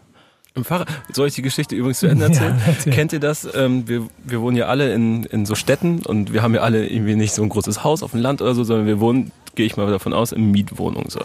Im 0.55 0.63
Fahrrad, 0.63 0.87
soll 1.11 1.27
ich 1.27 1.33
die 1.35 1.41
Geschichte 1.41 1.75
übrigens 1.75 1.99
zu 1.99 2.07
Ende 2.07 2.25
erzählen? 2.29 2.55
Ja, 2.59 2.71
erzähl. 2.73 2.93
Kennt 2.93 3.11
ihr 3.13 3.19
das? 3.19 3.47
Ähm, 3.55 3.87
wir, 3.87 4.07
wir 4.23 4.41
wohnen 4.41 4.55
ja 4.55 4.67
alle 4.67 4.93
in, 4.93 5.23
in 5.25 5.45
so 5.45 5.55
Städten 5.55 6.01
und 6.05 6.31
wir 6.33 6.43
haben 6.43 6.53
ja 6.53 6.61
alle 6.61 6.87
irgendwie 6.87 7.15
nicht 7.15 7.33
so 7.33 7.41
ein 7.41 7.49
großes 7.49 7.83
Haus 7.83 8.03
auf 8.03 8.11
dem 8.11 8.19
Land 8.21 8.41
oder 8.41 8.53
so, 8.53 8.63
sondern 8.63 8.85
wir 8.85 8.99
wohnen, 8.99 9.31
gehe 9.55 9.65
ich 9.65 9.77
mal 9.77 9.89
davon 9.89 10.13
aus, 10.13 10.31
in 10.31 10.51
Mietwohnungen 10.51 11.09
so. 11.09 11.21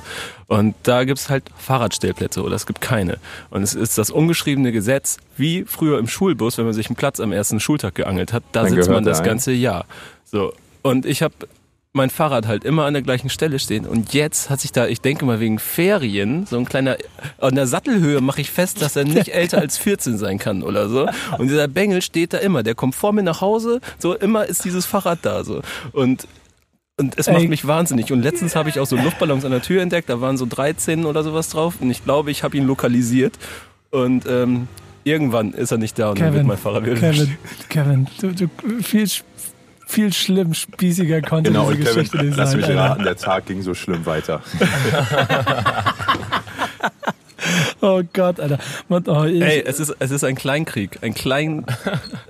Und 0.46 0.74
da 0.82 1.04
gibt's 1.04 1.28
halt 1.28 1.44
Fahrradstellplätze 1.58 2.42
oder 2.42 2.56
es 2.56 2.66
gibt 2.66 2.80
keine. 2.80 3.18
Und 3.50 3.62
es 3.62 3.74
ist 3.74 3.98
das 3.98 4.10
ungeschriebene 4.10 4.72
Gesetz, 4.72 5.18
wie 5.36 5.64
früher 5.66 5.98
im 5.98 6.08
Schulbus, 6.08 6.56
wenn 6.56 6.64
man 6.64 6.74
sich 6.74 6.88
einen 6.88 6.96
Platz 6.96 7.20
am 7.20 7.32
ersten 7.32 7.60
Schultag 7.60 7.94
geangelt 7.96 8.32
hat, 8.32 8.42
da 8.52 8.62
Dann 8.62 8.72
sitzt 8.74 8.88
man 8.88 9.04
das 9.04 9.18
ein. 9.20 9.26
ganze 9.26 9.52
Jahr. 9.52 9.84
So. 10.24 10.52
Und 10.82 11.04
ich 11.04 11.22
habe 11.22 11.34
mein 11.98 12.08
Fahrrad 12.10 12.46
halt 12.46 12.64
immer 12.64 12.86
an 12.86 12.94
der 12.94 13.02
gleichen 13.02 13.28
Stelle 13.28 13.58
stehen. 13.58 13.84
Und 13.84 14.14
jetzt 14.14 14.48
hat 14.48 14.60
sich 14.60 14.72
da, 14.72 14.86
ich 14.86 15.02
denke 15.02 15.26
mal 15.26 15.40
wegen 15.40 15.58
Ferien, 15.58 16.46
so 16.46 16.56
ein 16.56 16.64
kleiner, 16.64 16.96
an 17.38 17.54
der 17.54 17.66
Sattelhöhe 17.66 18.22
mache 18.22 18.40
ich 18.40 18.50
fest, 18.50 18.80
dass 18.80 18.96
er 18.96 19.04
nicht 19.04 19.28
älter 19.34 19.58
als 19.58 19.76
14 19.76 20.16
sein 20.16 20.38
kann 20.38 20.62
oder 20.62 20.88
so. 20.88 21.08
Und 21.36 21.48
dieser 21.48 21.68
Bengel 21.68 22.00
steht 22.00 22.32
da 22.32 22.38
immer. 22.38 22.62
Der 22.62 22.74
kommt 22.74 22.94
vor 22.94 23.12
mir 23.12 23.22
nach 23.22 23.42
Hause, 23.42 23.80
so 23.98 24.14
immer 24.14 24.46
ist 24.46 24.64
dieses 24.64 24.86
Fahrrad 24.86 25.18
da 25.22 25.44
so. 25.44 25.60
Und 25.92 26.26
und 27.00 27.16
es 27.16 27.28
Ey. 27.28 27.34
macht 27.34 27.48
mich 27.48 27.64
wahnsinnig. 27.64 28.10
Und 28.12 28.22
letztens 28.22 28.56
habe 28.56 28.70
ich 28.70 28.80
auch 28.80 28.86
so 28.86 28.96
Luftballons 28.96 29.44
an 29.44 29.52
der 29.52 29.62
Tür 29.62 29.82
entdeckt. 29.82 30.08
Da 30.08 30.20
waren 30.20 30.36
so 30.36 30.46
13 30.46 31.04
oder 31.04 31.22
sowas 31.22 31.48
drauf. 31.48 31.74
Und 31.78 31.90
ich 31.92 32.02
glaube, 32.02 32.32
ich 32.32 32.42
habe 32.42 32.56
ihn 32.56 32.66
lokalisiert. 32.66 33.38
Und 33.92 34.26
ähm, 34.26 34.66
irgendwann 35.04 35.52
ist 35.52 35.70
er 35.70 35.78
nicht 35.78 35.98
da 35.98 36.10
und 36.10 36.20
dann 36.20 36.26
wird 36.26 36.34
Kevin, 36.34 36.46
mein 36.46 36.58
Fahrrad 36.58 36.84
wieder 36.84 36.96
Kevin, 36.96 37.36
Kevin, 37.68 38.06
du, 38.20 38.32
du, 38.32 38.48
viel, 38.82 39.06
viel 39.88 40.12
schlimm 40.12 40.52
spießiger 40.54 41.22
konnte 41.22 41.50
Genau, 41.50 41.70
diese 41.72 41.82
Geschichte 41.94 42.18
Kevin, 42.18 42.28
nicht 42.28 42.38
lass 42.38 42.50
sein. 42.50 42.60
mich 42.60 42.68
Alter. 42.68 42.80
raten, 42.80 43.02
der 43.04 43.16
Tag 43.16 43.46
ging 43.46 43.62
so 43.62 43.72
schlimm 43.74 44.04
weiter. 44.06 44.42
Oh 47.80 48.02
Gott, 48.12 48.40
Alter. 48.40 48.58
Und, 48.88 49.08
oh, 49.08 49.24
ich, 49.24 49.40
Ey, 49.40 49.60
ey, 49.60 49.64
es 49.64 49.78
ist, 49.78 49.94
es 50.00 50.10
ist 50.10 50.24
ein 50.24 50.34
Kleinkrieg. 50.34 50.98
Ein 51.02 51.14
klein. 51.14 51.64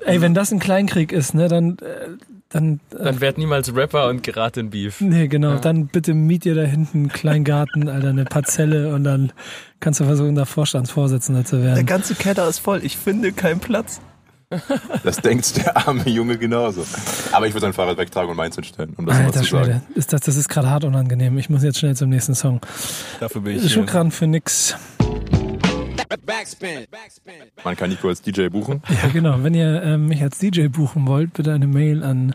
wenn 0.06 0.35
das 0.35 0.52
ein 0.52 0.59
Kleinkrieg 0.59 1.12
ist, 1.12 1.35
ne, 1.35 1.48
dann, 1.48 1.78
äh, 1.78 2.09
dann, 2.51 2.80
äh, 2.97 3.05
Dann 3.05 3.20
werd 3.22 3.39
niemals 3.39 3.74
Rapper 3.74 4.09
und 4.09 4.22
gerate 4.22 4.60
in 4.60 4.70
Beef. 4.70 5.01
nee, 5.01 5.26
genau, 5.26 5.56
dann 5.56 5.86
bitte 5.86 6.12
miet 6.14 6.44
dir 6.44 6.55
da 6.55 6.62
hinten 6.62 6.98
einen 6.98 7.09
Kleingarten, 7.09 7.89
Alter, 7.89 8.10
eine 8.10 8.26
Parzelle 8.26 8.94
und 8.94 9.05
dann 9.05 9.32
kannst 9.80 10.01
du 10.01 10.05
versuchen, 10.05 10.35
da 10.35 10.44
Vorstandsvorsitzender 10.44 11.44
zu 11.44 11.56
Der 11.56 11.64
werden. 11.64 11.86
ganze 11.86 12.14
Keller 12.14 12.47
ist 12.47 12.59
voll. 12.59 12.85
Ich 12.85 12.97
finde 12.98 13.32
keinen 13.32 13.60
Platz. 13.60 14.01
Das 15.05 15.19
denkt 15.19 15.57
der 15.59 15.77
arme 15.77 16.09
Junge 16.09 16.39
genauso. 16.39 16.85
Aber 17.33 17.47
ich 17.47 17.53
würde 17.53 17.66
sein 17.66 17.73
Fahrrad 17.75 17.99
wegtragen 17.99 18.31
und 18.31 18.37
meins 18.37 18.55
hinstellen, 18.55 18.95
um 18.97 19.05
das 19.05 19.16
mal 19.19 19.27
Alter 19.27 19.43
zu 19.43 19.47
sagen. 19.51 19.65
Schwede, 19.65 19.83
ist 19.95 20.12
das, 20.12 20.23
das 20.23 20.37
ist 20.37 20.49
gerade 20.49 20.70
hart 20.70 20.85
unangenehm. 20.85 21.37
Ich 21.39 21.51
muss 21.51 21.62
jetzt 21.62 21.79
schnell 21.79 21.95
zum 21.97 22.09
nächsten 22.09 22.35
Song. 22.35 22.61
Dafür 23.20 23.43
bin 23.43 23.57
ich 23.57 23.62
hier. 23.62 23.70
Schukran 23.70 24.11
für 24.11 24.27
nix. 24.27 24.75
Backspin. 26.25 26.87
Backspin. 26.91 27.35
Man 27.62 27.77
kann 27.77 27.91
Nico 27.91 28.09
als 28.09 28.23
DJ 28.23 28.49
buchen. 28.49 28.83
Ja, 29.03 29.09
genau. 29.11 29.43
Wenn 29.43 29.53
ihr 29.53 29.83
ähm, 29.83 30.07
mich 30.07 30.23
als 30.23 30.39
DJ 30.39 30.69
buchen 30.69 31.07
wollt, 31.07 31.35
bitte 31.35 31.53
eine 31.53 31.66
Mail 31.66 32.03
an 32.03 32.35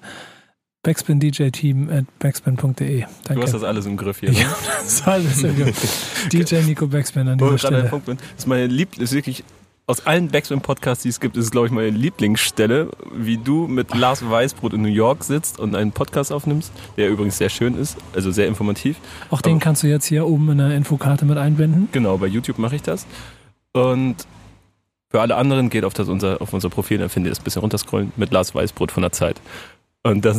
backspindjteam 0.83 1.89
at 1.89 2.05
backspin.de. 2.19 3.05
Du 3.29 3.41
hast 3.41 3.53
das 3.53 3.63
alles 3.63 3.85
im 3.87 3.97
Griff 3.97 4.19
hier. 4.19 4.31
Ne? 4.31 4.41
Ja, 4.41 4.55
das 4.83 5.05
war 5.05 5.13
alles 5.13 5.41
im 5.43 5.55
Griff. 5.55 6.27
DJ 6.31 6.57
Nico 6.57 6.87
Backspin 6.87 7.27
an 7.27 7.39
Wo 7.39 7.45
dieser 7.45 7.55
ich 7.55 7.61
gerade 7.61 7.75
an 7.75 7.81
Stelle. 7.81 7.89
Punkt 7.89 8.05
bin, 8.05 8.17
ist 8.37 8.47
meine 8.47 8.67
Lieb 8.67 8.99
ist 8.99 9.13
wirklich 9.13 9.43
aus 9.85 10.05
allen 10.05 10.29
Backspin-Podcasts, 10.29 11.03
die 11.03 11.09
es 11.09 11.19
gibt, 11.19 11.35
ist 11.35 11.45
es, 11.45 11.51
glaube 11.51 11.67
ich, 11.67 11.73
meine 11.73 11.89
Lieblingsstelle, 11.89 12.89
wie 13.13 13.37
du 13.37 13.67
mit 13.67 13.93
Lars 13.93 14.27
Weißbrot 14.27 14.73
in 14.73 14.81
New 14.81 14.87
York 14.87 15.23
sitzt 15.23 15.59
und 15.59 15.75
einen 15.75 15.91
Podcast 15.91 16.31
aufnimmst, 16.31 16.71
der 16.95 17.09
übrigens 17.09 17.37
sehr 17.37 17.49
schön 17.49 17.75
ist, 17.77 17.97
also 18.15 18.31
sehr 18.31 18.47
informativ. 18.47 18.97
Auch 19.29 19.41
den 19.41 19.59
kannst 19.59 19.83
du 19.83 19.87
jetzt 19.87 20.05
hier 20.05 20.25
oben 20.25 20.49
in 20.51 20.57
der 20.59 20.75
Infokarte 20.75 21.25
mit 21.25 21.37
einblenden. 21.37 21.89
Genau, 21.91 22.17
bei 22.17 22.27
YouTube 22.27 22.59
mache 22.59 22.75
ich 22.75 22.81
das. 22.81 23.05
Und 23.73 24.25
für 25.09 25.21
alle 25.21 25.35
anderen 25.35 25.69
geht 25.69 25.83
auf, 25.83 25.93
das 25.93 26.07
unser, 26.07 26.41
auf 26.41 26.53
unser 26.53 26.69
Profil, 26.69 26.97
dann 26.97 27.09
findet 27.09 27.29
ihr 27.29 27.31
das 27.31 27.41
ein 27.41 27.43
bisschen 27.43 27.61
runterscrollen 27.61 28.13
mit 28.15 28.31
Lars 28.31 28.55
Weißbrot 28.55 28.91
von 28.91 29.01
der 29.03 29.11
Zeit. 29.11 29.39
Und 30.05 30.25
da, 30.25 30.33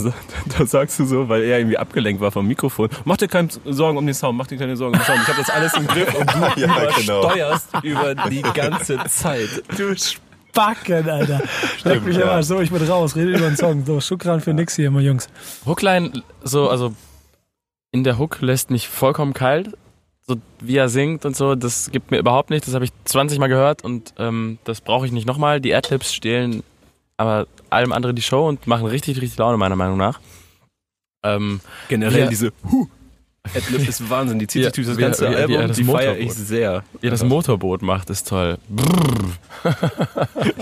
da 0.58 0.66
sagst 0.66 0.98
du 0.98 1.06
so, 1.06 1.28
weil 1.30 1.42
er 1.42 1.58
irgendwie 1.58 1.78
abgelenkt 1.78 2.20
war 2.20 2.30
vom 2.30 2.46
Mikrofon, 2.46 2.90
mach 3.06 3.16
dir 3.16 3.28
keine 3.28 3.48
Sorgen 3.64 3.96
um 3.96 4.04
den 4.04 4.14
Sound, 4.14 4.36
mach 4.36 4.46
dir 4.46 4.58
keine 4.58 4.76
Sorgen 4.76 4.94
um 4.94 5.00
den 5.00 5.06
Sound. 5.06 5.20
Ich 5.22 5.28
habe 5.28 5.38
das 5.38 5.48
alles 5.48 5.74
im 5.74 5.86
Griff 5.86 6.14
und 6.14 6.34
du 6.34 6.38
Ja, 6.60 6.90
genau. 6.96 7.22
übersteuerst 7.22 7.68
über 7.82 8.14
die 8.14 8.42
ganze 8.42 8.98
Zeit. 9.08 9.48
Du 9.76 9.96
Spacken, 9.96 11.08
Alter. 11.08 11.40
Leck 11.84 12.04
mich 12.04 12.16
ja. 12.16 12.24
immer 12.24 12.42
so, 12.42 12.60
ich 12.60 12.70
bin 12.70 12.82
raus, 12.86 13.16
rede 13.16 13.30
über 13.30 13.48
den 13.48 13.56
Song. 13.56 13.86
So, 13.86 14.00
Schukran 14.00 14.42
für 14.42 14.52
nix 14.52 14.76
hier 14.76 14.88
immer, 14.88 15.00
Jungs. 15.00 15.28
Hookline, 15.64 16.22
so, 16.42 16.68
also 16.68 16.94
in 17.90 18.04
der 18.04 18.18
Hook 18.18 18.42
lässt 18.42 18.70
mich 18.70 18.88
vollkommen 18.88 19.32
kalt. 19.32 19.70
So 20.26 20.36
wie 20.60 20.76
er 20.76 20.88
singt 20.90 21.24
und 21.24 21.36
so, 21.36 21.54
das 21.54 21.90
gibt 21.90 22.10
mir 22.10 22.18
überhaupt 22.18 22.50
nicht. 22.50 22.66
Das 22.66 22.74
habe 22.74 22.84
ich 22.84 22.92
20 23.04 23.38
Mal 23.38 23.48
gehört 23.48 23.82
und 23.82 24.12
ähm, 24.18 24.58
das 24.64 24.82
brauche 24.82 25.06
ich 25.06 25.12
nicht 25.12 25.26
nochmal. 25.26 25.60
Die 25.60 25.74
Adlibs 25.74 26.14
stehlen 26.14 26.62
aber 27.16 27.46
allem 27.70 27.92
anderen 27.92 28.16
die 28.16 28.22
Show 28.22 28.48
und 28.48 28.66
machen 28.66 28.86
richtig, 28.86 29.20
richtig 29.20 29.38
Laune, 29.38 29.56
meiner 29.56 29.76
Meinung 29.76 29.96
nach. 29.98 30.20
Ähm, 31.24 31.60
Generell 31.88 32.20
Ja. 32.24 32.26
diese 32.28 32.52
Huh. 32.70 32.86
Adlib 33.54 33.86
ist 33.86 34.08
Wahnsinn, 34.08 34.38
die 34.38 34.46
zieht 34.46 34.62
Ja, 34.62 34.68
sich 34.68 34.74
durch 34.74 34.86
das 34.86 34.96
wie- 34.96 35.00
ganze 35.02 35.26
wie- 35.26 35.32
wie 35.32 35.36
Album, 35.36 35.56
er 35.56 35.68
das 35.68 35.76
die 35.76 35.84
feiere 35.84 36.16
ich 36.18 36.32
sehr. 36.32 36.82
ja, 37.02 37.10
das 37.10 37.22
Motorboot 37.22 37.82
macht, 37.82 38.08
ist 38.08 38.26
toll. 38.28 38.56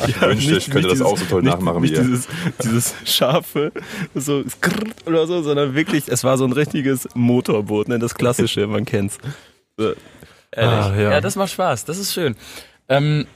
Ich 0.06 0.20
wünschte, 0.20 0.56
ich 0.56 0.70
könnte 0.70 0.88
das 0.88 1.00
auch 1.00 1.16
so 1.16 1.24
toll 1.26 1.42
nicht, 1.42 1.52
nachmachen 1.54 1.82
nicht 1.82 1.92
wie 1.92 1.96
ihr. 1.98 2.02
dieses, 2.02 2.28
dieses 2.62 2.94
scharfe, 3.04 3.70
so 4.16 4.42
oder 5.06 5.26
so, 5.28 5.42
sondern 5.42 5.74
wirklich, 5.76 6.08
es 6.08 6.24
war 6.24 6.36
so 6.38 6.44
ein 6.44 6.52
richtiges 6.52 7.08
Motorboot, 7.14 7.88
ne, 7.88 7.98
das 8.00 8.14
klassische, 8.16 8.66
man 8.66 8.84
kennt's. 8.84 9.18
So. 9.76 9.92
Ehrlich. 10.54 10.84
Ah, 10.84 10.94
ja. 10.96 11.10
ja. 11.12 11.20
das 11.20 11.36
macht 11.36 11.52
Spaß, 11.52 11.84
das 11.84 11.98
ist 11.98 12.12
schön. 12.12 12.34
Ähm, 12.88 13.26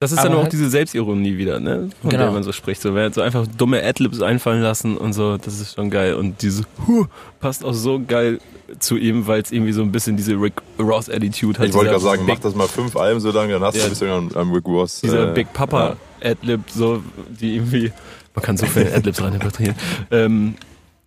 Das 0.00 0.12
ist 0.12 0.18
Aber 0.18 0.28
dann 0.28 0.38
auch 0.38 0.42
halt- 0.44 0.52
diese 0.52 0.70
Selbstironie 0.70 1.38
wieder, 1.38 1.58
ne? 1.58 1.88
Von 2.02 2.10
Genau. 2.10 2.22
der 2.24 2.32
man 2.32 2.42
so 2.44 2.52
spricht. 2.52 2.80
So, 2.80 2.94
wer 2.94 3.06
hat 3.06 3.14
so 3.14 3.20
einfach 3.20 3.46
dumme 3.48 3.82
Adlibs 3.82 4.22
einfallen 4.22 4.62
lassen 4.62 4.96
und 4.96 5.12
so, 5.12 5.36
das 5.38 5.58
ist 5.60 5.74
schon 5.74 5.90
geil. 5.90 6.14
Und 6.14 6.40
diese 6.42 6.62
Huh 6.86 7.06
passt 7.40 7.64
auch 7.64 7.72
so 7.74 8.00
geil 8.06 8.38
zu 8.78 8.96
ihm, 8.96 9.26
weil 9.26 9.42
es 9.42 9.50
irgendwie 9.50 9.72
so 9.72 9.82
ein 9.82 9.90
bisschen 9.90 10.16
diese 10.16 10.34
Rick 10.40 10.54
Ross 10.78 11.08
Attitude 11.08 11.58
hat. 11.58 11.66
Ich 11.66 11.74
wollte 11.74 11.90
gerade 11.90 12.02
sagen, 12.04 12.26
Big, 12.26 12.36
mach 12.36 12.42
das 12.42 12.54
mal 12.54 12.68
fünf 12.68 12.96
Alben 12.96 13.18
so 13.18 13.32
lange, 13.32 13.54
dann 13.54 13.62
hast 13.62 13.74
du 13.74 13.78
Ja. 13.80 13.84
ein 13.86 13.90
bisschen 13.90 14.10
am, 14.10 14.30
am 14.36 14.52
Rick 14.52 14.66
Ross. 14.66 15.00
Dieser 15.00 15.30
äh, 15.30 15.34
Big 15.34 15.52
Papa 15.52 15.96
Adlib, 16.22 16.60
so, 16.70 17.02
die 17.40 17.56
irgendwie, 17.56 17.90
man 18.36 18.44
kann 18.44 18.56
so 18.56 18.66
viele 18.66 18.94
Adlibs 18.94 19.20
reininterpretieren, 19.20 19.74
ähm, 20.12 20.54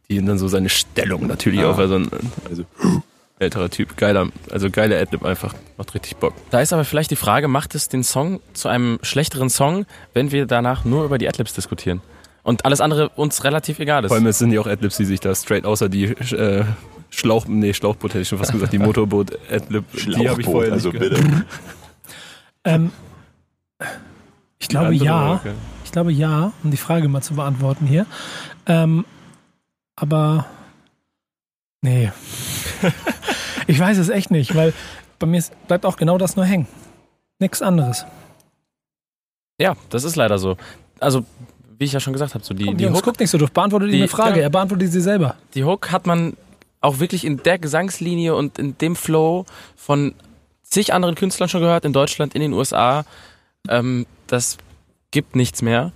die 0.10 0.22
dann 0.26 0.38
so 0.38 0.50
seine 0.50 0.68
Stellung 0.68 1.28
natürlich 1.28 1.62
Ja. 1.62 1.72
auch, 1.72 1.78
also 1.78 1.96
Also, 1.96 2.64
älterer 3.42 3.70
Typ, 3.70 3.98
geiler, 3.98 4.30
also 4.52 4.70
geiler 4.70 5.00
Adlib 5.00 5.26
einfach, 5.26 5.54
macht 5.78 5.94
richtig 5.94 6.18
Bock. 6.18 6.34
da 6.52 6.62
ist 6.62 6.74
aber 6.74 6.86
vielleicht 6.86 7.12
die 7.12 7.16
Frage, 7.16 7.48
macht 7.48 7.76
es 7.76 7.90
den 7.90 8.04
Song 8.04 8.40
zu 8.54 8.70
einem 8.70 9.00
schlechteren 9.02 9.50
Song, 9.50 9.86
wenn 10.14 10.32
wir 10.32 10.46
danach 10.46 10.86
nur 10.86 11.04
über 11.04 11.18
die 11.18 11.28
Adlibs 11.28 11.54
diskutieren? 11.54 12.02
Und 12.44 12.66
alles 12.66 12.82
andere 12.82 13.10
uns 13.10 13.44
relativ 13.44 13.80
egal 13.80 14.04
ist. 14.04 14.10
Vor 14.10 14.18
allem, 14.18 14.26
es 14.26 14.40
sind 14.40 14.52
ja 14.52 14.62
auch 14.62 14.68
Adlibs, 14.68 14.98
die 14.98 15.06
sich 15.06 15.20
da 15.20 15.36
straight, 15.36 15.66
außer 15.66 15.90
die 15.90 16.06
äh, 16.06 16.64
Schlauch, 17.12 17.46
nee, 17.48 17.74
Schlauchboot 17.74 18.12
hätte 18.12 18.22
ich 18.22 18.30
schon 18.30 18.38
fast 18.38 18.52
gesagt, 18.52 18.74
die 18.74 18.80
Motorboot-Adlib, 18.80 19.86
die 19.92 20.30
habe 20.30 20.42
ich 20.42 20.46
Schlauchboot, 20.46 20.46
vorher 20.46 20.72
nicht 20.72 20.86
also 20.86 20.92
gehört. 20.92 21.14
bitte. 21.14 21.46
Ähm, 22.64 22.92
ich 24.60 24.68
glaube 24.68 24.88
Andere, 24.88 25.06
ja. 25.06 25.34
okay. 25.34 25.52
Ich 25.84 25.92
glaube 25.92 26.14
ja, 26.14 26.54
um 26.64 26.72
die 26.72 26.78
Frage 26.78 27.10
mal 27.10 27.22
zu 27.22 27.36
beantworten 27.36 27.86
hier. 27.86 28.06
Ähm, 28.66 29.06
aber 29.96 30.46
nee. 31.82 32.12
ich 33.72 33.80
weiß 33.80 33.98
es 33.98 34.10
echt 34.10 34.32
nicht, 34.32 34.54
weil 34.56 34.74
bei 35.20 35.28
mir 35.28 35.44
bleibt 35.68 35.86
auch 35.86 35.98
genau 35.98 36.18
das 36.18 36.36
nur 36.36 36.46
hängen. 36.46 36.68
Nichts 37.40 37.62
anderes. 37.62 38.06
Ja, 39.60 39.76
das 39.90 40.04
ist 40.04 40.16
leider 40.16 40.38
so. 40.38 40.58
Also, 41.00 41.24
wie 41.78 41.86
ich 41.86 41.94
ja 41.94 42.00
schon 42.00 42.14
gesagt 42.14 42.34
habe, 42.34 42.44
so 42.44 42.54
die, 42.54 42.66
Komm, 42.66 42.78
die, 42.78 42.84
Jungs, 42.86 42.98
Hook, 42.98 43.06
guck 43.06 43.20
nicht 43.20 43.30
so 43.30 43.38
durch. 43.38 43.52
Beantworte 43.52 43.86
dir 43.86 43.92
die- 43.94 43.98
eine 44.00 44.08
Frage. 44.08 44.38
ja. 44.38 44.44
Er 44.44 44.50
beantwortet 44.50 44.92
sie 44.92 45.02
selber. 45.02 45.36
die 45.54 45.64
Hook 45.64 45.92
hat 45.92 46.06
man 46.06 46.36
auch 46.80 47.00
wirklich 47.00 47.26
in 47.26 47.38
der 47.44 47.60
Gesangslinie 47.60 48.36
und 48.36 48.58
in 48.58 48.78
dem 48.80 48.96
Flow 48.96 49.46
von 49.76 50.14
zig 50.64 50.94
anderen 50.94 51.16
Künstlern 51.16 51.48
schon 51.50 51.62
gehört, 51.62 51.86
in 51.86 51.94
Deutschland, 51.94 52.34
in 52.34 52.42
den 52.42 52.54
USA. 52.54 53.06
Ähm, 53.70 54.06
das 54.28 54.58
gibt 55.12 55.36
nichts 55.36 55.62
mehr. 55.62 55.92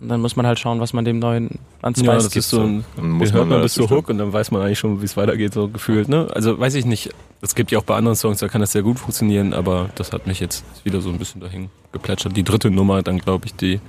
Und 0.00 0.08
dann 0.08 0.20
muss 0.20 0.34
man 0.34 0.46
halt 0.46 0.58
schauen, 0.58 0.80
was 0.80 0.92
man 0.92 1.04
dem 1.04 1.18
neuen 1.18 1.58
ans 1.82 2.00
Ja, 2.00 2.14
Weiß 2.14 2.24
das 2.24 2.32
gibt. 2.32 2.44
ist 2.44 2.50
so 2.50 2.62
ein, 2.62 2.84
Dann 2.96 3.10
muss 3.10 3.32
man 3.34 3.48
man 3.48 3.60
bis 3.62 3.74
zur 3.74 3.90
Hook 3.90 4.08
und 4.08 4.18
dann 4.18 4.32
weiß 4.32 4.50
man 4.50 4.62
eigentlich 4.62 4.78
schon, 4.78 5.00
wie 5.00 5.04
es 5.04 5.16
weitergeht, 5.16 5.52
so 5.52 5.68
gefühlt, 5.68 6.08
ne? 6.08 6.26
Also 6.34 6.58
weiß 6.58 6.74
ich 6.74 6.86
nicht. 6.86 7.10
Es 7.42 7.54
gibt 7.54 7.70
ja 7.70 7.78
auch 7.78 7.84
bei 7.84 7.96
anderen 7.96 8.16
Songs, 8.16 8.38
da 8.38 8.48
kann 8.48 8.60
das 8.62 8.72
sehr 8.72 8.82
gut 8.82 8.98
funktionieren, 8.98 9.52
aber 9.52 9.90
das 9.96 10.12
hat 10.12 10.26
mich 10.26 10.40
jetzt 10.40 10.64
wieder 10.84 11.00
so 11.00 11.10
ein 11.10 11.18
bisschen 11.18 11.40
dahin 11.40 11.68
geplätschert. 11.92 12.36
Die 12.36 12.44
dritte 12.44 12.70
Nummer, 12.70 13.02
dann 13.02 13.18
glaube 13.18 13.46
ich, 13.46 13.54
die, 13.54 13.80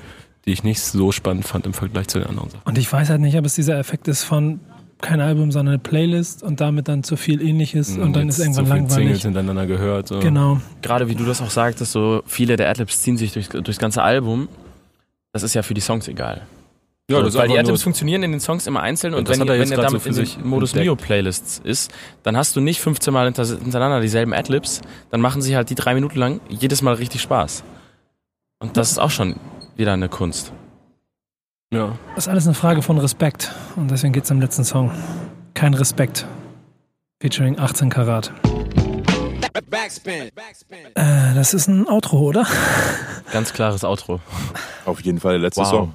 die 0.46 0.52
ich 0.52 0.64
nicht 0.64 0.82
so 0.82 1.12
spannend 1.14 1.46
fand 1.48 1.66
im 1.66 1.74
Vergleich 1.74 2.08
zu 2.10 2.20
den 2.20 2.28
anderen 2.28 2.50
Sachen. 2.50 2.64
Und 2.66 2.78
ich 2.78 2.92
weiß 2.92 3.10
halt 3.10 3.22
nicht, 3.22 3.38
ob 3.38 3.46
es 3.46 3.56
dieser 3.56 3.78
Effekt 3.80 4.08
ist 4.10 4.24
von 4.24 4.60
kein 5.00 5.20
Album, 5.20 5.52
sondern 5.52 5.74
eine 5.76 5.80
Playlist 5.80 6.44
und 6.44 6.62
damit 6.62 6.88
dann 6.88 7.04
zu 7.04 7.16
viel 7.18 7.42
ähnliches 7.42 7.98
und 7.98 8.14
dann 8.16 8.26
Jetzt 8.26 8.38
ist 8.38 8.46
irgendwann 8.46 8.66
so 8.66 8.72
viele 8.74 8.78
Singles 8.78 8.98
langweilig. 8.98 9.22
hintereinander 9.24 9.66
gehört. 9.66 10.08
So. 10.10 10.20
Genau. 10.20 10.60
Gerade 10.84 11.08
wie 11.08 11.16
du 11.16 11.24
das 11.26 11.42
auch 11.42 11.50
sagtest, 11.50 11.92
so 11.94 12.22
viele 12.28 12.56
der 12.56 12.70
Adlibs 12.70 13.02
ziehen 13.02 13.18
sich 13.18 13.32
durch, 13.34 13.48
durchs 13.50 13.80
ganze 13.80 14.04
Album. 14.04 14.48
Das 15.34 15.44
ist 15.44 15.54
ja 15.54 15.64
für 15.64 15.74
die 15.74 15.82
Songs 15.82 16.08
egal. 16.08 16.48
Ja, 17.10 17.18
So, 17.18 17.24
das 17.24 17.36
weil 17.36 17.50
die 17.50 17.58
Adlibs 17.58 17.84
funktionieren 17.84 18.24
in 18.24 18.32
den 18.32 18.40
Songs 18.40 18.68
immer 18.68 18.82
einzeln 18.82 19.14
Und 19.14 19.28
wenn, 19.28 19.42
er 19.42 19.48
wenn 19.48 19.60
jetzt 19.60 19.72
er 19.72 19.78
so 19.78 19.82
damit 19.82 20.02
für 20.02 20.10
in 20.10 20.16
sich 20.16 20.36
den 20.36 20.48
Modus 20.48 20.72
entdeckt. 20.72 20.86
Mio 20.86 20.96
Playlists 20.96 21.60
ist, 21.64 21.92
dann 22.24 22.38
hast 22.38 22.56
du 22.56 22.62
nicht 22.62 22.80
15 22.80 23.14
Mal 23.14 23.26
hinter, 23.26 23.46
hintereinander 23.46 24.02
dieselben 24.02 24.34
Adlibs, 24.34 24.82
dann 25.10 25.20
machen 25.20 25.42
sie 25.42 25.56
halt 25.56 25.70
die 25.70 25.76
drei 25.76 25.94
Minuten 25.94 26.18
lang 26.18 26.42
jedes 26.50 26.82
Mal 26.82 26.94
richtig 26.94 27.22
Spaß. 27.22 27.64
Und 28.60 28.78
das 28.78 28.92
ist 28.92 29.00
auch 29.00 29.10
schon 29.10 29.36
wieder 29.76 29.94
eine 29.94 30.10
Kunst. 30.10 30.54
Ja. 31.74 31.98
Das 32.16 32.26
ist 32.26 32.28
alles 32.30 32.46
eine 32.46 32.54
Frage 32.54 32.82
von 32.82 32.98
Respekt. 32.98 33.52
Und 33.76 33.92
deswegen 33.92 34.14
geht 34.14 34.26
es 34.26 34.32
im 34.32 34.40
letzten 34.42 34.64
Song. 34.64 34.92
Kein 35.54 35.74
Respekt. 35.74 36.26
Featuring 37.22 37.60
18 37.60 37.90
Karat. 37.90 38.32
Backspin. 39.70 40.30
Backspin. 40.36 40.78
Äh, 40.96 41.34
das 41.36 41.54
ist 41.54 41.68
ein 41.68 41.88
Outro, 41.88 42.20
oder? 42.20 42.46
Ganz 43.34 43.54
klares 43.54 43.84
Outro. 43.84 44.20
Auf 44.86 45.02
jeden 45.02 45.20
Fall 45.20 45.34
der 45.34 45.42
letzte 45.42 45.62
Wow. 45.62 45.70
Song. 45.70 45.94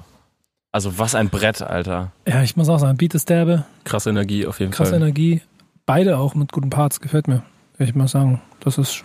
Also 0.71 0.99
was 0.99 1.15
ein 1.15 1.29
Brett, 1.29 1.61
Alter. 1.61 2.11
Ja, 2.27 2.43
ich 2.43 2.55
muss 2.55 2.69
auch 2.69 2.77
sagen, 2.77 2.97
Beat 2.97 3.15
ist 3.15 3.29
derbe, 3.29 3.65
Krasse 3.83 4.09
Energie 4.11 4.45
auf 4.45 4.59
jeden 4.59 4.71
krasse 4.71 4.91
Fall. 4.91 5.01
Energie. 5.01 5.41
Beide 5.85 6.17
auch 6.17 6.35
mit 6.35 6.51
guten 6.51 6.69
Parts, 6.69 6.99
gefällt 6.99 7.27
mir. 7.27 7.41
Ich 7.79 7.95
mal 7.95 8.07
sagen. 8.07 8.41
Das 8.59 8.77
ist. 8.77 9.03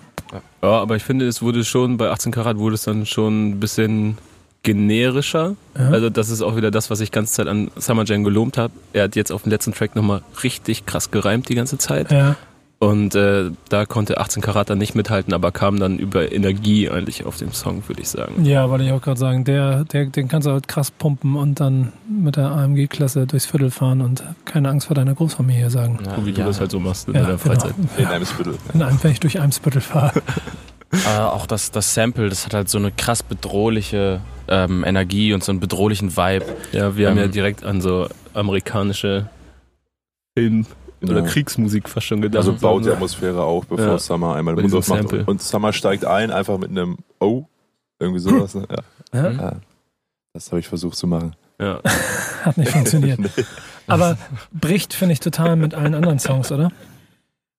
Ja, 0.63 0.69
aber 0.81 0.97
ich 0.97 1.03
finde, 1.05 1.27
es 1.29 1.41
wurde 1.43 1.65
schon, 1.65 1.97
bei 1.99 2.11
18 2.11 2.33
Karat 2.33 2.59
wurde 2.59 2.75
es 2.75 2.83
dann 2.83 3.07
schon 3.07 3.51
ein 3.51 3.61
bisschen 3.61 4.19
generischer. 4.63 5.57
Ja. 5.79 5.89
Also 5.91 6.09
das 6.11 6.31
ist 6.31 6.43
auch 6.43 6.57
wieder 6.57 6.71
das, 6.71 6.91
was 6.91 7.01
ich 7.01 7.11
ganze 7.11 7.33
Zeit 7.35 7.47
an 7.49 7.71
Summer 7.77 8.05
Jam 8.05 8.25
gelobt 8.25 8.59
habe. 8.59 8.73
Er 8.93 9.05
hat 9.05 9.17
jetzt 9.17 9.31
auf 9.33 9.43
dem 9.43 9.51
letzten 9.51 9.73
Track 9.73 9.95
nochmal 9.97 10.23
richtig 10.43 10.87
krass 10.87 11.11
gereimt 11.11 11.49
die 11.49 11.55
ganze 11.55 11.79
Zeit. 11.79 12.11
ja. 12.11 12.37
Und 12.83 13.15
äh, 13.15 13.51
da 13.69 13.87
konnte 13.87 14.19
18 14.19 14.43
Karat 14.43 14.69
dann 14.69 14.79
nicht 14.79 14.97
mithalten, 14.97 15.33
aber 15.35 15.53
kam 15.53 15.79
dann 15.79 15.99
über 15.99 16.33
Energie 16.33 16.91
eigentlich 16.91 17.25
auf 17.25 17.37
dem 17.37 17.53
Song, 17.53 17.85
würde 17.87 18.03
ich 18.03 18.09
sagen. 18.09 18.45
ja, 18.45 18.69
wollte 18.69 18.83
ich 18.85 18.91
auch 18.91 19.01
gerade 19.01 19.21
sagen. 19.21 19.45
Der, 19.45 19.85
der, 19.85 20.07
den 20.07 20.27
kannst 20.27 20.49
du 20.49 20.51
halt 20.51 20.67
krass 20.67 20.91
pumpen 20.91 21.37
und 21.37 21.61
dann 21.61 21.93
mit 22.09 22.35
der 22.35 22.51
AMG-Klasse 22.51 23.29
durchs 23.29 23.47
Viertel 23.47 23.71
fahren 23.71 24.01
und 24.01 24.25
keine 24.45 24.69
Angst 24.69 24.89
vor 24.89 24.97
deiner 24.97 25.15
Großfamilie 25.15 25.71
sagen. 25.71 26.01
Ja, 26.05 26.17
So 26.17 26.27
wie 26.27 26.33
du 26.33 26.41
ja. 26.41 26.47
das 26.49 26.59
halt 26.59 26.73
so 26.73 26.81
machst 26.81 27.07
in 27.07 27.15
Ja, 27.15 27.23
deiner 27.23 27.39
Freizeit. 27.39 27.73
Genau. 27.77 27.89
In 27.99 28.07
einem 28.07 28.27
Spittel. 28.27 28.59
In 28.75 28.83
einem, 28.83 28.99
wenn 29.01 29.13
ich 29.13 29.21
durch 29.21 29.39
Eimsbüttel 29.41 29.81
fahre. 29.81 30.21
Äh, 30.93 31.21
auch 31.21 31.47
das, 31.47 31.71
das 31.71 31.95
Sample, 31.95 32.29
das 32.29 32.45
hat 32.45 32.53
halt 32.53 32.69
so 32.69 32.77
eine 32.77 32.91
krass 32.93 33.23
bedrohliche 33.23 34.21
ähm, 34.47 34.85
Energie 34.85 35.33
und 35.33 35.43
so 35.43 35.51
einen 35.51 35.59
bedrohlichen 35.59 36.19
Vibe. 36.19 36.45
Ja, 36.73 36.99
wir 36.99 37.09
haben 37.09 37.17
Ähm, 37.17 37.23
ja 37.25 37.29
direkt 37.29 37.65
an 37.65 37.81
so 37.81 38.09
amerikanische 38.35 39.31
Film- 40.37 40.67
oder 41.11 41.21
Genau. 41.21 41.33
Kriegsmusik 41.33 41.89
fast 41.89 42.07
schon 42.07 42.21
gedacht. 42.21 42.39
Also 42.39 42.55
baut 42.55 42.85
die 42.85 42.91
Atmosphäre 42.91 43.43
auf, 43.43 43.67
bevor 43.67 43.87
Ja. 43.87 43.99
Summer 43.99 44.35
einmal 44.37 44.55
den 44.57 44.63
Mund 44.63 44.75
aufmacht. 44.75 45.01
Sample. 45.01 45.25
Und 45.27 45.43
Summer 45.43 45.73
steigt 45.73 46.05
ein, 46.05 46.31
einfach 46.31 46.59
mit 46.59 46.71
einem 46.71 46.99
Oh, 47.21 47.45
irgendwie 47.99 48.21
sowas. 48.21 48.55
Ne? 48.55 48.67
Ja. 49.13 49.23
Ja. 49.23 49.31
Ja. 49.31 49.53
Das 50.33 50.51
habe 50.51 50.61
ich 50.61 50.69
versucht 50.69 50.97
zu 50.97 51.07
machen. 51.07 51.35
Ja. 51.61 51.81
Hat 52.45 52.57
nicht 52.57 52.71
funktioniert. 52.73 53.21
Aber 53.87 54.17
bricht, 54.53 54.95
finde 54.95 55.13
ich, 55.13 55.21
total 55.21 55.57
mit 55.57 55.75
allen 55.75 55.95
anderen 55.95 56.19
Songs, 56.19 56.51
oder? 56.53 56.71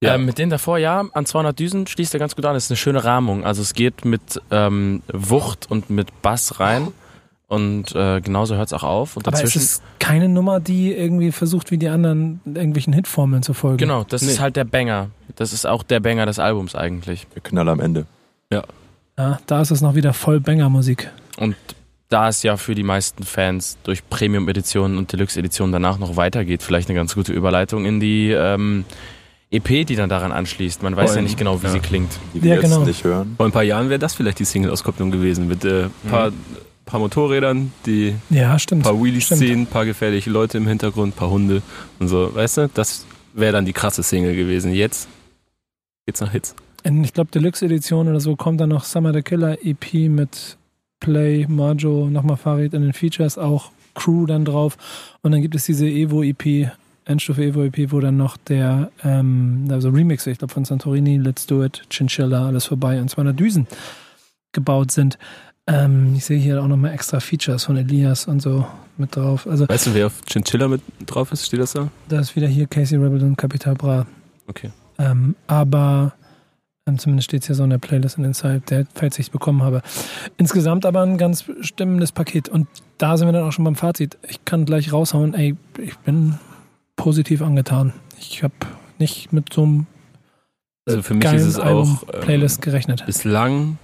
Ja. 0.01 0.15
Ähm, 0.15 0.25
mit 0.25 0.37
denen 0.37 0.49
davor, 0.49 0.77
ja, 0.79 1.05
an 1.13 1.25
200 1.25 1.57
Düsen 1.57 1.87
schließt 1.87 2.13
er 2.13 2.19
ganz 2.19 2.35
gut 2.35 2.43
an. 2.45 2.53
Das 2.55 2.65
ist 2.65 2.71
eine 2.71 2.77
schöne 2.77 3.03
Rahmung. 3.05 3.45
Also 3.45 3.61
es 3.61 3.73
geht 3.73 4.03
mit 4.03 4.41
ähm, 4.51 5.01
Wucht 5.11 5.69
und 5.69 5.89
mit 5.89 6.21
Bass 6.21 6.59
rein. 6.59 6.89
Und 7.47 7.93
äh, 7.95 8.19
genauso 8.21 8.55
hört 8.55 8.67
es 8.67 8.73
auch 8.73 8.83
auf. 8.83 9.15
Und 9.17 9.27
Aber 9.27 9.35
es 9.35 9.41
dazwischen. 9.43 9.59
ist 9.61 9.83
keine 9.99 10.27
Nummer, 10.27 10.59
die 10.59 10.91
irgendwie 10.91 11.31
versucht, 11.31 11.69
wie 11.69 11.77
die 11.77 11.87
anderen 11.89 12.39
irgendwelchen 12.45 12.93
Hitformeln 12.93 13.43
zu 13.43 13.53
folgen. 13.53 13.77
Genau, 13.77 14.03
das 14.03 14.23
Nee. 14.23 14.29
ist 14.31 14.39
halt 14.39 14.55
der 14.55 14.63
Banger. 14.63 15.09
Das 15.35 15.53
ist 15.53 15.67
auch 15.67 15.83
der 15.83 15.99
Banger 15.99 16.25
des 16.25 16.39
Albums 16.39 16.73
eigentlich. 16.73 17.27
Der 17.35 17.41
Knall 17.43 17.69
am 17.69 17.79
Ende. 17.79 18.05
Ja, 18.51 19.39
da 19.45 19.61
ist 19.61 19.69
es 19.71 19.81
noch 19.81 19.93
wieder 19.93 20.13
voll 20.13 20.39
Banger-Musik. 20.39 21.11
Und 21.37 21.55
da 22.09 22.29
es 22.29 22.41
ja 22.41 22.57
für 22.57 22.73
die 22.73 22.83
meisten 22.83 23.23
Fans 23.23 23.77
durch 23.83 24.07
Premium-Editionen 24.09 24.97
und 24.97 25.11
Deluxe-Editionen 25.13 25.71
danach 25.71 25.99
noch 25.99 26.15
weitergeht, 26.15 26.63
vielleicht 26.63 26.89
eine 26.89 26.97
ganz 26.97 27.13
gute 27.13 27.31
Überleitung 27.33 27.85
in 27.85 27.99
die 27.99 28.31
ähm, 28.31 28.85
EP, 29.51 29.85
die 29.85 29.95
dann 29.95 30.09
daran 30.09 30.31
anschließt. 30.31 30.81
Man 30.81 30.95
weiß 30.95 31.11
Voll. 31.11 31.17
ja 31.17 31.21
nicht 31.23 31.37
genau, 31.37 31.61
wie 31.61 31.67
Ja. 31.67 31.71
sie 31.73 31.79
klingt. 31.79 32.11
Die 32.33 32.41
wir 32.41 32.55
Ja, 32.55 32.61
jetzt 32.61 32.71
genau. 32.71 32.83
nicht 32.85 33.03
hören. 33.03 33.33
Vor 33.37 33.45
ein 33.45 33.51
paar 33.51 33.61
Jahren 33.63 33.89
wäre 33.89 33.99
das 33.99 34.15
vielleicht 34.15 34.39
die 34.39 34.45
Single-Auskopplung 34.45 35.11
gewesen 35.11 35.47
mit 35.47 35.63
äh, 35.63 35.89
paar, 36.09 36.31
paar 36.85 36.99
Motorrädern, 36.99 37.71
die 37.85 38.15
Ja, 38.29 38.57
stimmt. 38.59 38.83
paar 38.83 39.01
Wheelies 39.01 39.25
Stimmt. 39.25 39.39
ziehen, 39.41 39.67
paar 39.67 39.85
gefährliche 39.85 40.29
Leute 40.29 40.57
im 40.57 40.67
Hintergrund, 40.67 41.15
paar 41.15 41.29
Hunde 41.29 41.61
und 41.99 42.07
so. 42.07 42.33
Weißt 42.33 42.57
du, 42.57 42.69
das 42.73 43.05
wäre 43.33 43.53
dann 43.53 43.65
die 43.65 43.73
krasse 43.73 44.03
Single 44.03 44.35
gewesen. 44.35 44.73
Jetzt 44.73 45.07
geht's 46.05 46.21
nach 46.21 46.31
Hits. 46.31 46.55
In, 46.83 47.03
ich 47.03 47.13
glaube, 47.13 47.31
Deluxe-Edition 47.31 48.07
oder 48.09 48.19
so 48.19 48.35
kommt 48.35 48.59
dann 48.59 48.69
noch 48.69 48.83
Summer 48.83 49.13
the 49.13 49.21
Killer 49.21 49.57
EP 49.65 49.93
mit 50.09 50.57
Play, 50.99 51.45
Marjo, 51.47 52.09
nochmal 52.09 52.37
Farid 52.37 52.73
in 52.73 52.81
den 52.81 52.93
Features, 52.93 53.37
auch 53.37 53.71
Crew 53.95 54.25
dann 54.25 54.43
drauf. 54.45 54.77
Und 55.21 55.31
dann 55.31 55.41
gibt 55.41 55.55
es 55.55 55.65
diese 55.65 55.87
Evo-EP, 55.87 56.69
Endstufe 57.05 57.43
Evo-EP, 57.43 57.91
wo 57.91 57.99
dann 58.01 58.17
noch 58.17 58.35
der, 58.37 58.91
ähm, 59.03 59.67
also 59.69 59.89
Remixe, 59.89 60.31
ich 60.31 60.37
glaube 60.39 60.53
von 60.53 60.65
Santorini, 60.65 61.17
Let's 61.17 61.45
Do 61.45 61.63
It, 61.63 61.83
Chinchilla, 61.89 62.47
alles 62.47 62.65
vorbei 62.65 62.99
und 63.01 63.09
200 63.09 63.39
Düsen 63.39 63.67
gebaut 64.51 64.91
sind. 64.91 65.17
Ähm, 65.67 66.13
ich 66.15 66.25
sehe 66.25 66.37
hier 66.39 66.61
auch 66.61 66.67
nochmal 66.67 66.93
extra 66.93 67.19
Features 67.19 67.63
von 67.63 67.77
Elias 67.77 68.27
und 68.27 68.41
so 68.41 68.65
mit 68.97 69.15
drauf. 69.15 69.47
Also 69.47 69.67
Weißt 69.67 69.87
du, 69.87 69.93
wer 69.93 70.07
auf 70.07 70.21
Chinchilla 70.25 70.67
mit 70.67 70.81
drauf 71.05 71.31
ist? 71.31 71.45
Steht 71.45 71.61
das 71.61 71.73
da? 71.73 71.89
da 72.09 72.19
ist 72.19 72.35
wieder 72.35 72.47
hier 72.47 72.67
Casey 72.67 72.97
Rebel 72.97 73.23
und 73.23 73.37
Capital 73.37 73.73
Bra. 73.75 74.05
Okay. 74.47 74.71
Ähm, 74.99 75.35
aber 75.47 76.13
ähm, 76.85 76.99
zumindest 76.99 77.25
steht 77.29 77.41
es 77.41 77.47
hier 77.47 77.55
so 77.55 77.63
in 77.63 77.69
der 77.69 77.77
Playlist 77.77 78.17
in 78.17 78.25
Inside, 78.25 78.61
der, 78.69 78.85
falls 78.93 79.17
ich 79.17 79.27
es 79.27 79.29
bekommen 79.29 79.63
habe. 79.63 79.81
Insgesamt 80.37 80.85
aber 80.85 81.01
ein 81.01 81.17
ganz 81.17 81.45
stimmendes 81.61 82.11
Paket. 82.11 82.49
Und 82.49 82.67
da 82.97 83.15
sind 83.17 83.27
wir 83.27 83.31
dann 83.31 83.43
auch 83.43 83.53
schon 83.53 83.63
beim 83.63 83.75
Fazit. 83.75 84.17
Ich 84.27 84.43
kann 84.43 84.65
gleich 84.65 84.91
raushauen, 84.91 85.33
ey, 85.33 85.55
ich 85.81 85.97
bin 85.99 86.39
positiv 86.97 87.41
angetan. 87.41 87.93
Ich 88.19 88.43
habe 88.43 88.53
nicht 88.99 89.31
mit 89.31 89.53
so 89.53 89.63
einem 89.63 89.85
Also 90.85 91.01
für 91.01 91.13
mich 91.13 91.25
ist 91.25 91.45
es 91.45 91.59
auch 91.59 92.03
ähm, 92.13 92.21
Playlist 92.21 92.61
gerechnet. 92.61 93.05
bislang, 93.05 93.77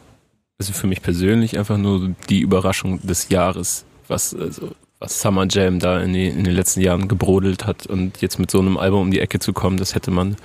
also 0.60 0.74
für 0.74 0.88
mich 0.88 1.02
persönlich 1.02 1.58
einfach 1.58 1.78
nur 1.78 2.14
die 2.30 2.42
Überraschung 2.42 3.00
des 3.06 3.30
Jahres, 3.30 3.86
was, 4.08 4.36
also, 4.36 4.72
was 5.00 5.22
Summer 5.22 5.46
Jam 5.50 5.80
da 5.80 6.02
in, 6.02 6.14
die, 6.14 6.28
in 6.28 6.44
den 6.44 6.54
letzten 6.54 6.82
Jahren 6.82 7.08
gebrodelt 7.08 7.66
hat 7.66 7.88
und 7.88 8.22
jetzt 8.22 8.40
mit 8.40 8.52
so 8.52 8.60
einem 8.60 8.78
Album 8.78 9.02
um 9.04 9.12
die 9.12 9.20
Ecke 9.22 9.40
zu 9.40 9.54
kommen, 9.54 9.78
das 9.78 9.96
hätte 9.96 10.12
man 10.12 10.36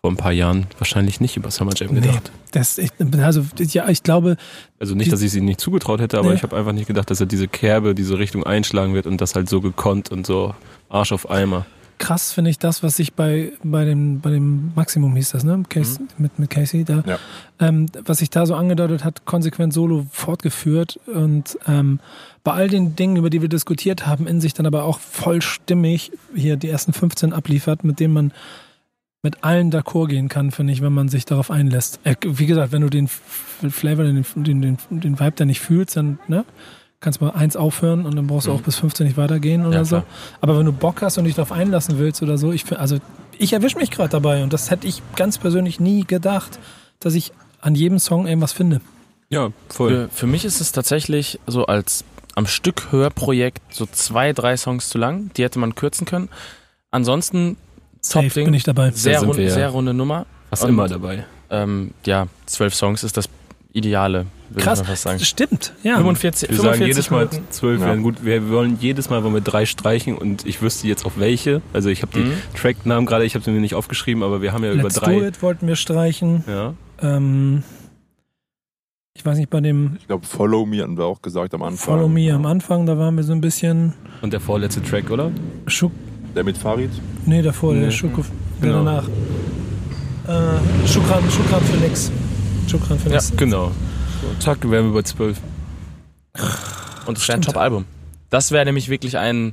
vor 0.00 0.10
ein 0.10 0.16
paar 0.16 0.32
Jahren 0.32 0.66
wahrscheinlich 0.78 1.20
nicht 1.20 1.36
über 1.36 1.52
Summer 1.52 1.72
Jam 1.76 1.94
Nee. 1.94 2.00
gedacht. 2.00 2.32
Das, 2.50 2.76
ich, 2.78 2.90
also, 3.22 3.44
ja, 3.58 3.88
ich 3.88 4.02
glaube, 4.02 4.36
Also 4.80 4.96
nicht, 4.96 5.12
dass 5.12 5.22
ich 5.22 5.30
sie 5.30 5.40
nicht 5.40 5.60
zugetraut 5.60 6.00
hätte, 6.00 6.18
aber 6.18 6.30
Nee. 6.30 6.34
ich 6.34 6.42
habe 6.42 6.56
einfach 6.56 6.72
nicht 6.72 6.88
gedacht, 6.88 7.08
dass 7.08 7.20
er 7.20 7.26
diese 7.26 7.46
Kerbe, 7.46 7.94
diese 7.94 8.18
Richtung 8.18 8.42
einschlagen 8.44 8.94
wird 8.94 9.06
und 9.06 9.20
das 9.20 9.36
halt 9.36 9.48
so 9.48 9.60
gekonnt 9.60 10.10
und 10.10 10.26
so 10.26 10.56
Arsch 10.88 11.12
auf 11.12 11.30
Eimer. 11.30 11.66
Krass 12.02 12.32
finde 12.32 12.50
ich 12.50 12.58
das, 12.58 12.82
was 12.82 12.96
sich 12.96 13.14
bei, 13.14 13.52
bei, 13.62 13.84
dem, 13.84 14.20
bei 14.20 14.30
dem 14.30 14.72
Maximum 14.74 15.14
hieß 15.14 15.30
das, 15.30 15.44
ne? 15.44 15.62
Case, 15.68 16.00
mit, 16.18 16.36
mit 16.36 16.50
Casey 16.50 16.82
da. 16.84 17.04
Ja. 17.06 17.18
Ähm, 17.60 17.86
was 18.04 18.18
sich 18.18 18.28
da 18.28 18.44
so 18.44 18.56
angedeutet 18.56 19.04
hat, 19.04 19.24
konsequent 19.24 19.72
solo 19.72 20.04
fortgeführt 20.10 20.98
und 21.06 21.56
ähm, 21.68 22.00
bei 22.42 22.52
all 22.54 22.68
den 22.68 22.96
Dingen, 22.96 23.16
über 23.16 23.30
die 23.30 23.40
wir 23.40 23.48
diskutiert 23.48 24.04
haben, 24.04 24.26
in 24.26 24.40
sich 24.40 24.52
dann 24.52 24.66
aber 24.66 24.82
auch 24.82 24.98
vollstimmig 24.98 26.10
hier 26.34 26.56
die 26.56 26.68
ersten 26.68 26.92
15 26.92 27.32
abliefert, 27.32 27.84
mit 27.84 28.00
denen 28.00 28.14
man 28.14 28.32
mit 29.22 29.44
allen 29.44 29.70
d'accord 29.70 30.08
gehen 30.08 30.28
kann, 30.28 30.50
finde 30.50 30.72
ich, 30.72 30.82
wenn 30.82 30.92
man 30.92 31.08
sich 31.08 31.24
darauf 31.24 31.52
einlässt. 31.52 32.00
Äh, 32.02 32.16
wie 32.24 32.46
gesagt, 32.46 32.72
wenn 32.72 32.82
du 32.82 32.90
den 32.90 33.06
Flavor, 33.06 34.04
den, 34.04 34.24
den, 34.34 34.60
den, 34.60 34.78
den 34.90 35.20
Vibe 35.20 35.34
da 35.36 35.44
nicht 35.44 35.60
fühlst, 35.60 35.96
dann 35.96 36.18
ne, 36.26 36.44
kannst 37.02 37.20
du 37.20 37.26
mal 37.26 37.32
eins 37.32 37.56
aufhören 37.56 38.06
und 38.06 38.16
dann 38.16 38.26
brauchst 38.26 38.46
du 38.46 38.52
auch 38.52 38.62
bis 38.62 38.76
15 38.76 39.06
nicht 39.06 39.18
weitergehen 39.18 39.66
oder 39.66 39.78
Ja, 39.78 39.84
so. 39.84 40.02
Aber 40.40 40.58
wenn 40.58 40.64
du 40.64 40.72
Bock 40.72 41.02
hast 41.02 41.18
und 41.18 41.24
dich 41.24 41.34
darauf 41.34 41.52
einlassen 41.52 41.98
willst 41.98 42.22
oder 42.22 42.38
so, 42.38 42.50
ich 42.52 42.64
find- 42.64 42.80
also 42.80 42.96
ich 43.38 43.52
erwische 43.52 43.76
mich 43.76 43.90
gerade 43.90 44.08
dabei 44.08 44.42
und 44.42 44.52
das 44.54 44.70
hätte 44.70 44.86
ich 44.86 45.02
ganz 45.16 45.36
persönlich 45.36 45.78
nie 45.80 46.04
gedacht, 46.06 46.58
dass 47.00 47.14
ich 47.14 47.32
an 47.60 47.74
jedem 47.74 47.98
Song 47.98 48.26
irgendwas 48.26 48.52
finde. 48.52 48.80
Ja, 49.28 49.50
voll. 49.68 49.90
Für, 49.90 50.08
für 50.10 50.26
mich 50.26 50.44
ist 50.44 50.60
es 50.60 50.72
tatsächlich 50.72 51.38
so 51.46 51.66
als 51.66 52.04
am 52.34 52.46
Stück 52.46 52.92
Hörprojekt 52.92 53.60
so 53.74 53.84
zwei, 53.86 54.32
drei 54.32 54.56
Songs 54.56 54.88
zu 54.88 54.96
lang. 54.98 55.30
Die 55.36 55.42
hätte 55.44 55.58
man 55.58 55.74
kürzen 55.74 56.06
können. 56.06 56.28
Ansonsten 56.90 57.56
Safe 58.00 58.26
Top-Ding. 58.26 58.46
bin 58.46 58.54
ich 58.54 58.64
dabei. 58.64 58.90
sehr, 58.90 59.20
rund, 59.22 59.36
wir 59.36 59.44
ja. 59.44 59.50
sehr 59.50 59.68
runde 59.68 59.94
Nummer. 59.94 60.26
Fast 60.50 60.64
immer 60.64 60.88
dabei. 60.88 61.24
Ähm, 61.50 61.92
ja, 62.06 62.26
zwölf 62.46 62.74
Songs 62.74 63.04
ist 63.04 63.16
das 63.16 63.28
Ideale, 63.74 64.26
Krass, 64.56 64.80
ich 64.80 64.84
mal 64.84 64.90
fast 64.90 65.02
sagen. 65.02 65.20
stimmt, 65.20 65.72
ja. 65.82 65.96
45, 65.96 66.50
Wir 66.50 66.56
45 66.56 66.62
sagen 66.78 66.86
jedes 66.88 67.10
Mal 67.10 67.26
Minuten. 67.26 67.46
zwölf 67.50 67.80
Ja. 67.80 67.86
wären 67.86 68.02
gut. 68.02 68.24
Wir 68.24 68.50
wollen 68.50 68.76
jedes 68.80 69.08
Mal 69.08 69.22
wollen 69.24 69.34
wir 69.34 69.40
drei 69.40 69.64
streichen 69.66 70.16
und 70.18 70.46
ich 70.46 70.60
wüsste 70.60 70.86
jetzt 70.88 71.06
auch 71.06 71.12
welche. 71.16 71.62
Also 71.72 71.88
ich 71.88 72.02
habe 72.02 72.12
die 72.14 72.20
Mhm. 72.24 72.32
Tracknamen 72.54 73.06
gerade, 73.06 73.24
ich 73.24 73.34
habe 73.34 73.44
sie 73.44 73.50
mir 73.50 73.60
nicht 73.60 73.74
aufgeschrieben, 73.74 74.22
aber 74.22 74.42
wir 74.42 74.52
haben 74.52 74.62
ja 74.64 74.72
Let's 74.72 74.80
über 74.80 74.88
Do 74.90 75.00
drei. 75.20 75.26
It 75.28 75.42
wollten 75.42 75.66
wir 75.68 75.76
streichen. 75.76 76.44
Ja. 76.46 76.74
Ähm, 77.00 77.62
ich 79.14 79.24
weiß 79.24 79.38
nicht, 79.38 79.48
bei 79.50 79.60
dem 79.60 79.96
Ich 79.98 80.06
glaube, 80.06 80.26
Follow 80.26 80.66
Me 80.66 80.82
hatten 80.82 80.96
wir 80.98 81.04
auch 81.06 81.22
gesagt 81.22 81.54
am 81.54 81.62
Anfang. 81.62 81.94
Follow 81.96 82.08
Me 82.08 82.32
am 82.32 82.44
Anfang, 82.46 82.84
da 82.86 82.98
waren 82.98 83.14
wir 83.16 83.24
so 83.24 83.32
ein 83.32 83.40
bisschen 83.40 83.94
Und 84.20 84.32
der 84.34 84.40
vorletzte 84.40 84.82
Track, 84.82 85.10
oder? 85.10 85.30
Schuk, 85.66 85.92
Der 86.34 86.44
mit 86.44 86.58
Farid? 86.58 86.90
nee, 87.24 87.40
davor, 87.42 87.72
der 87.74 87.84
Nee. 87.86 87.90
Schukuf, 87.90 88.30
der 88.60 88.68
Genau. 88.70 88.84
danach. 88.84 89.08
Äh, 90.28 90.86
Schukran, 90.88 91.22
Schukran 91.30 91.62
für 91.62 91.76
nix. 91.78 92.10
Schukran 92.68 92.98
für 92.98 93.08
nix. 93.08 93.32
Genau. 93.36 93.72
So, 94.20 94.28
zack, 94.44 94.58
wären 94.70 94.86
wir 94.86 94.94
bei 94.94 95.02
zwölf. 95.02 95.38
Und 97.06 97.18
es 97.18 97.28
wäre 97.28 97.38
ein. 97.38 97.42
Top-Album. 97.42 97.84
Das 98.30 98.50
wäre 98.50 98.64
nämlich 98.64 98.88
wirklich 98.88 99.18
ein 99.18 99.52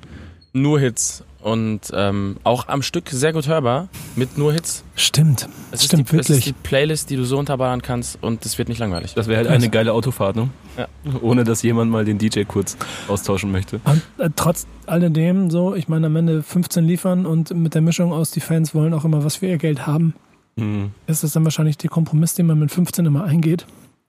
nur 0.54 0.80
Hits 0.80 1.24
und 1.42 1.82
ähm, 1.94 2.38
auch 2.44 2.68
am 2.68 2.82
Stück 2.82 3.10
sehr 3.10 3.34
gut 3.34 3.48
hörbar 3.48 3.88
mit 4.16 4.38
nur 4.38 4.52
Hits. 4.52 4.84
Stimmt, 4.96 5.48
Es 5.72 5.86
stimmt, 5.86 6.04
ist 6.04 6.12
die, 6.12 6.18
Es 6.18 6.22
ist 6.22 6.30
wirklich. 6.30 6.46
die 6.46 6.54
Playlist, 6.54 7.10
die 7.10 7.16
du 7.16 7.24
so 7.24 7.38
unterballern 7.38 7.82
kannst 7.82 8.18
und 8.22 8.46
es 8.46 8.58
wird 8.58 8.68
nicht 8.68 8.80
langweilig. 8.80 9.14
Das 9.14 9.28
wäre 9.28 9.38
halt 9.38 9.48
eine 9.50 9.70
geile 9.70 9.94
Autofahrt, 9.94 10.36
ne? 10.36 10.50
Ja. 10.78 10.88
Ohne 11.22 11.44
dass 11.44 11.62
jemand 11.62 11.92
mal 11.92 12.04
den 12.04 12.18
DJ 12.18 12.44
kurz 12.44 12.78
austauschen 13.08 13.52
möchte. 13.52 13.80
Und 13.86 14.02
äh, 14.18 14.30
trotz 14.36 14.66
alledem 14.86 15.50
so, 15.52 15.76
ich 15.76 15.88
meine 15.88 16.08
am 16.08 16.16
Ende 16.16 16.42
15 16.44 16.84
liefern 16.86 17.26
und 17.26 17.52
mit 17.54 17.74
der 17.74 17.82
Mischung 17.82 18.12
aus, 18.12 18.32
die 18.32 18.42
Fans 18.42 18.74
wollen 18.74 18.94
auch 18.94 19.06
immer 19.06 19.24
was 19.24 19.38
für 19.38 19.48
ihr 19.48 19.58
Geld 19.58 19.86
haben, 19.88 20.16
Mhm. 20.56 20.92
ist 21.08 21.24
das 21.24 21.34
dann 21.34 21.44
wahrscheinlich 21.44 21.78
der 21.78 21.90
Kompromiss, 21.90 22.34
den 22.34 22.46
man 22.48 22.60
mit 22.60 22.72
15 22.72 23.06
immer 23.06 23.24
eingeht 23.24 23.66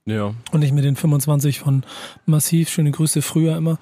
Ja. 0.06 0.34
und 0.52 0.60
nicht 0.60 0.72
mit 0.72 0.84
den 0.84 0.96
25 0.96 1.60
von 1.60 1.84
Massiv, 2.26 2.68
schöne 2.70 2.90
Grüße 2.90 3.22
früher 3.22 3.56
immer. 3.56 3.78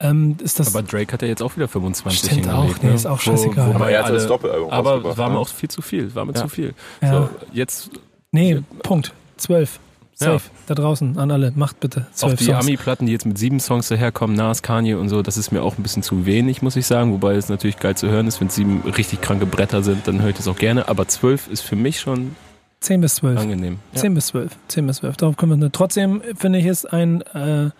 Ähm, 0.00 0.36
ist 0.42 0.58
das 0.58 0.74
Aber 0.74 0.82
Drake 0.82 1.12
hat 1.12 1.22
ja 1.22 1.28
jetzt 1.28 1.40
auch 1.42 1.56
wieder 1.56 1.68
25 1.68 2.30
Stimmt 2.30 2.48
auch, 2.48 2.58
hingelegt, 2.62 2.82
nee, 2.82 2.88
ne? 2.90 2.94
ist 2.96 3.06
auch 3.06 3.20
scheißegal. 3.20 3.56
Wo, 3.66 3.70
Aber 3.70 3.74
wobei 3.80 3.92
er 3.92 4.00
hat 4.00 4.06
alle, 4.06 4.14
das 4.16 4.26
Doppelalbum 4.26 4.70
aber 4.70 5.16
war 5.16 5.28
mir 5.28 5.34
ne? 5.34 5.38
auch 5.40 5.48
viel 5.48 5.70
zu 5.70 5.82
viel. 5.82 6.12
War 6.14 6.24
mir 6.24 6.32
Ja. 6.34 6.40
zu 6.42 6.48
viel. 6.48 6.74
ja, 7.00 7.12
So, 7.12 7.28
jetzt 7.52 7.90
nee, 8.32 8.60
Punkt. 8.82 9.12
12. 9.36 9.78
Safe. 10.14 10.32
Ja. 10.32 10.40
Da 10.66 10.74
draußen 10.74 11.18
an 11.18 11.30
alle. 11.30 11.52
Macht 11.56 11.80
bitte 11.80 12.06
auch 12.12 12.16
12 12.16 12.38
die. 12.38 12.54
Ami-Platten, 12.54 13.06
die 13.06 13.12
jetzt 13.12 13.26
mit 13.26 13.36
sieben 13.36 13.60
Songs 13.60 13.88
daherkommen, 13.88 14.36
Nas, 14.36 14.62
Kanye 14.62 14.94
und 14.94 15.08
so, 15.08 15.22
das 15.22 15.36
ist 15.36 15.50
mir 15.50 15.62
auch 15.62 15.76
ein 15.76 15.82
bisschen 15.82 16.02
zu 16.02 16.24
wenig, 16.26 16.62
muss 16.62 16.76
ich 16.76 16.86
sagen. 16.86 17.12
Wobei 17.12 17.34
es 17.34 17.48
natürlich 17.48 17.78
geil 17.78 17.96
zu 17.96 18.08
hören 18.08 18.26
ist, 18.26 18.40
wenn 18.40 18.48
sieben 18.48 18.82
richtig 18.96 19.20
kranke 19.20 19.46
Bretter 19.46 19.82
sind, 19.82 20.06
dann 20.06 20.22
höre 20.22 20.30
ich 20.30 20.36
das 20.36 20.48
auch 20.48 20.56
gerne. 20.56 20.88
Aber 20.88 21.08
zwölf 21.08 21.48
ist 21.48 21.62
für 21.62 21.76
mich 21.76 22.00
schon 22.00 22.36
10 22.80 23.00
bis 23.00 23.16
12. 23.16 23.40
angenehm. 23.40 23.78
10 23.94 24.14
bis 24.14 24.26
12. 24.26 24.52
10 24.68 24.86
bis 24.86 24.96
12. 24.98 25.16
Darauf 25.16 25.36
können 25.36 25.52
wir 25.52 25.56
nur. 25.56 25.72
Trotzdem 25.72 26.22
finde 26.36 26.58
ich 26.58 26.66
es 26.66 26.84
ein, 26.84 27.22
äh, 27.32 27.70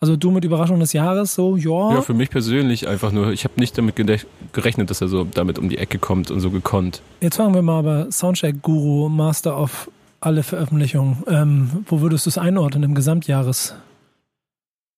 also 0.00 0.16
du 0.16 0.30
mit 0.30 0.44
Überraschung 0.44 0.80
des 0.80 0.92
Jahres, 0.92 1.34
so, 1.34 1.56
ja. 1.56 1.94
Ja, 1.94 2.00
für 2.00 2.14
mich 2.14 2.30
persönlich 2.30 2.88
einfach 2.88 3.12
nur, 3.12 3.32
ich 3.32 3.44
habe 3.44 3.54
nicht 3.58 3.76
damit 3.76 3.96
gerechnet, 4.52 4.90
dass 4.90 5.00
er 5.00 5.08
so 5.08 5.24
damit 5.24 5.58
um 5.58 5.68
die 5.68 5.78
Ecke 5.78 5.98
kommt 5.98 6.30
und 6.30 6.40
so 6.40 6.50
gekonnt. 6.50 7.02
Jetzt 7.20 7.36
fragen 7.36 7.54
wir 7.54 7.62
mal 7.62 7.80
aber 7.80 8.10
Soundcheck 8.10 8.62
Guru, 8.62 9.08
Master 9.08 9.60
of 9.60 9.90
alle 10.22 10.42
Veröffentlichungen. 10.42 11.22
Ähm, 11.26 11.84
wo 11.86 12.00
würdest 12.00 12.26
du 12.26 12.30
es 12.30 12.38
einordnen 12.38 12.82
im 12.82 12.94
Gesamtjahres? 12.94 13.74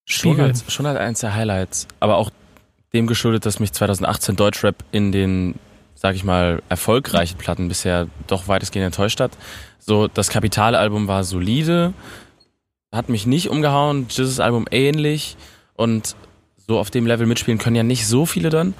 Schon 0.06 0.40
als, 0.40 0.70
schon 0.72 0.86
als 0.86 0.98
eins 0.98 1.20
der 1.20 1.34
Highlights. 1.34 1.88
Aber 2.00 2.16
auch 2.16 2.30
dem 2.92 3.06
geschuldet, 3.06 3.46
dass 3.46 3.58
mich 3.58 3.72
2018 3.72 4.36
Deutschrap 4.36 4.76
in 4.92 5.12
den, 5.12 5.54
sag 5.94 6.14
ich 6.14 6.24
mal, 6.24 6.62
erfolgreichen 6.68 7.38
Platten 7.38 7.68
bisher 7.68 8.06
doch 8.26 8.46
weitestgehend 8.48 8.86
enttäuscht 8.86 9.20
hat. 9.20 9.32
So, 9.78 10.08
das 10.08 10.28
Kapitalalbum 10.28 11.08
war 11.08 11.24
solide, 11.24 11.94
hat 12.92 13.08
mich 13.08 13.26
nicht 13.26 13.50
umgehauen, 13.50 14.06
Jesus 14.08 14.40
Album 14.40 14.66
ähnlich 14.70 15.36
und 15.74 16.14
so 16.66 16.78
auf 16.78 16.90
dem 16.90 17.06
Level 17.06 17.26
mitspielen 17.26 17.58
können 17.58 17.76
ja 17.76 17.82
nicht 17.82 18.06
so 18.06 18.26
viele 18.26 18.50
dann. 18.50 18.74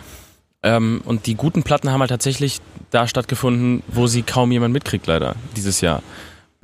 Ähm, 0.62 1.02
und 1.04 1.26
die 1.26 1.34
guten 1.34 1.62
Platten 1.62 1.90
haben 1.90 2.00
halt 2.00 2.10
tatsächlich 2.10 2.60
da 2.90 3.06
stattgefunden, 3.06 3.82
wo 3.88 4.06
sie 4.06 4.22
kaum 4.22 4.50
jemand 4.52 4.72
mitkriegt, 4.72 5.06
leider, 5.06 5.34
dieses 5.56 5.80
Jahr. 5.80 6.02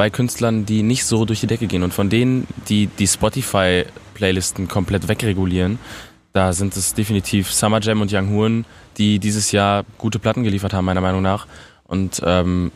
Bei 0.01 0.09
Künstlern, 0.09 0.65
die 0.65 0.83
nicht 0.83 1.05
so 1.05 1.27
durch 1.27 1.41
die 1.41 1.47
Decke 1.47 1.67
gehen. 1.67 1.83
Und 1.83 1.93
von 1.93 2.09
denen, 2.09 2.47
die 2.71 2.87
die 2.87 3.07
Spotify-Playlisten 3.07 4.67
komplett 4.67 5.09
wegregulieren, 5.09 5.79
da 6.33 6.55
sind 6.55 6.75
es 6.75 6.95
definitiv 6.95 7.53
Summer 7.53 7.83
Jam 7.83 8.01
und 8.01 8.11
Young 8.11 8.31
Horn, 8.31 8.65
die 8.97 9.19
dieses 9.19 9.53
Jahr 9.53 9.85
gute 9.99 10.19
Platten 10.19 10.43
geliefert 10.43 10.73
haben, 10.73 10.87
meiner 10.87 11.03
Meinung 11.03 11.21
nach. 11.21 11.47
Und 11.85 12.23
ähm, 12.25 12.73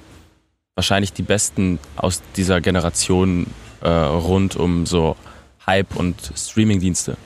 wahrscheinlich 0.74 1.14
die 1.14 1.22
besten 1.22 1.78
aus 1.96 2.20
dieser 2.36 2.60
Generation 2.60 3.46
äh, 3.80 3.88
rund 3.88 4.56
um 4.56 4.84
so 4.84 5.16
Hype 5.66 5.96
und 5.96 6.16
Streamingdienste. 6.36 7.16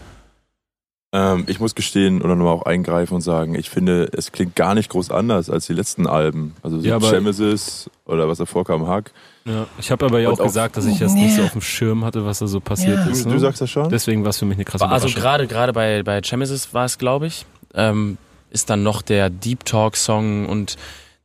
Ähm, 1.11 1.45
ich 1.47 1.59
muss 1.59 1.75
gestehen 1.75 2.21
oder 2.21 2.37
nochmal 2.37 2.55
auch 2.55 2.67
eingreifen 2.67 3.15
und 3.15 3.23
sagen, 3.23 3.55
ich 3.55 3.71
finde, 3.71 4.11
es 4.13 4.31
klingt 4.31 4.55
gar 4.55 4.75
nicht 4.77 4.91
groß 4.91 5.11
anders 5.11 5.49
als 5.49 5.67
die 5.67 5.73
letzten 5.73 6.07
Alben. 6.07 6.55
Also 6.63 6.79
so 6.79 6.87
Ja, 6.87 6.99
Genesis 6.99 7.91
oder 8.05 8.29
was 8.29 8.39
davor 8.39 8.65
kam, 8.65 8.87
Hack. 8.87 9.13
Ja, 9.49 9.67
ich 9.79 9.91
habe 9.91 10.05
aber 10.07 10.21
ja 10.21 10.29
auch 10.29 10.39
auch- 10.39 10.45
gesagt, 10.45 10.77
dass 10.77 10.85
ich 10.87 10.99
das 10.99 11.15
Nee. 11.15 11.23
nicht 11.25 11.37
so 11.37 11.43
auf 11.43 11.53
dem 11.53 11.61
Schirm 11.63 12.05
hatte, 12.05 12.25
was 12.27 12.39
da 12.41 12.47
so 12.47 12.61
passiert 12.61 12.99
Ja. 12.99 13.07
ist. 13.11 13.25
Du, 13.25 13.29
Ne? 13.29 13.35
du 13.37 13.41
sagst 13.41 13.61
das 13.61 13.71
schon? 13.71 13.89
Deswegen 13.89 14.23
war 14.25 14.31
es 14.31 14.39
für 14.39 14.45
mich 14.45 14.57
eine 14.57 14.65
krasse 14.65 14.87
Also 14.89 15.09
gerade 15.09 15.47
gerade 15.47 15.73
bei 15.73 16.03
bei 16.03 16.21
Chemesis 16.23 16.75
war 16.75 16.85
es, 16.85 16.99
glaube 16.99 17.27
ich, 17.29 17.47
ähm, 17.75 18.19
ist 18.51 18.69
dann 18.71 18.83
noch 18.83 19.03
der 19.03 19.31
Deep 19.31 19.65
Talk 19.65 19.97
Song 19.97 20.47
und 20.47 20.77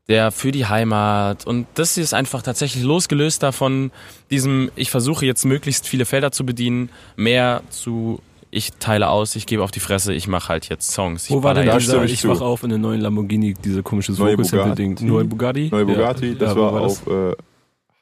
der 0.10 0.32
für 0.32 0.52
die 0.52 0.66
Heimat 0.66 1.48
und 1.48 1.66
das 1.76 1.98
ist 1.98 2.14
einfach 2.14 2.42
tatsächlich 2.42 2.84
losgelöst 2.84 3.42
davon 3.42 3.92
diesem 4.32 4.70
ich 4.76 4.92
versuche 4.92 5.26
jetzt 5.26 5.46
möglichst 5.46 5.88
viele 5.88 6.06
Felder 6.06 6.32
zu 6.32 6.46
bedienen, 6.46 6.90
mehr 7.16 7.62
zu 7.70 8.22
ich 8.52 8.72
teile 8.80 9.08
aus, 9.10 9.36
ich 9.36 9.48
gebe 9.48 9.64
auf 9.64 9.72
die 9.72 9.80
Fresse, 9.80 10.14
ich 10.14 10.28
mache 10.28 10.50
halt 10.50 10.70
jetzt 10.70 10.92
Songs. 10.92 11.24
Ich 11.26 11.32
Wo 11.32 11.36
war 11.38 11.54
baller 11.56 11.62
denn 11.62 11.70
da 11.72 11.78
dieser, 11.80 12.04
ich 12.04 12.14
ich 12.14 12.28
wach 12.28 12.42
auf 12.42 12.62
in 12.64 12.70
den 12.70 12.82
neuen 12.82 13.02
Lamborghini, 13.02 13.56
diese 13.56 13.82
komisches 13.82 14.20
Neue 14.20 14.34
Vocal-Sample-Ding. 14.34 14.98
Neue 15.08 15.24
Bugatti? 15.26 15.70
Neue 15.72 15.86
Bugatti, 15.86 16.28
Ja. 16.28 16.36
das 16.36 16.50
Ja, 16.50 16.56
wo 16.58 16.62
war, 16.62 16.74
war 16.74 16.82
das? 16.84 17.02
auf 17.02 17.08
äh, 17.08 17.36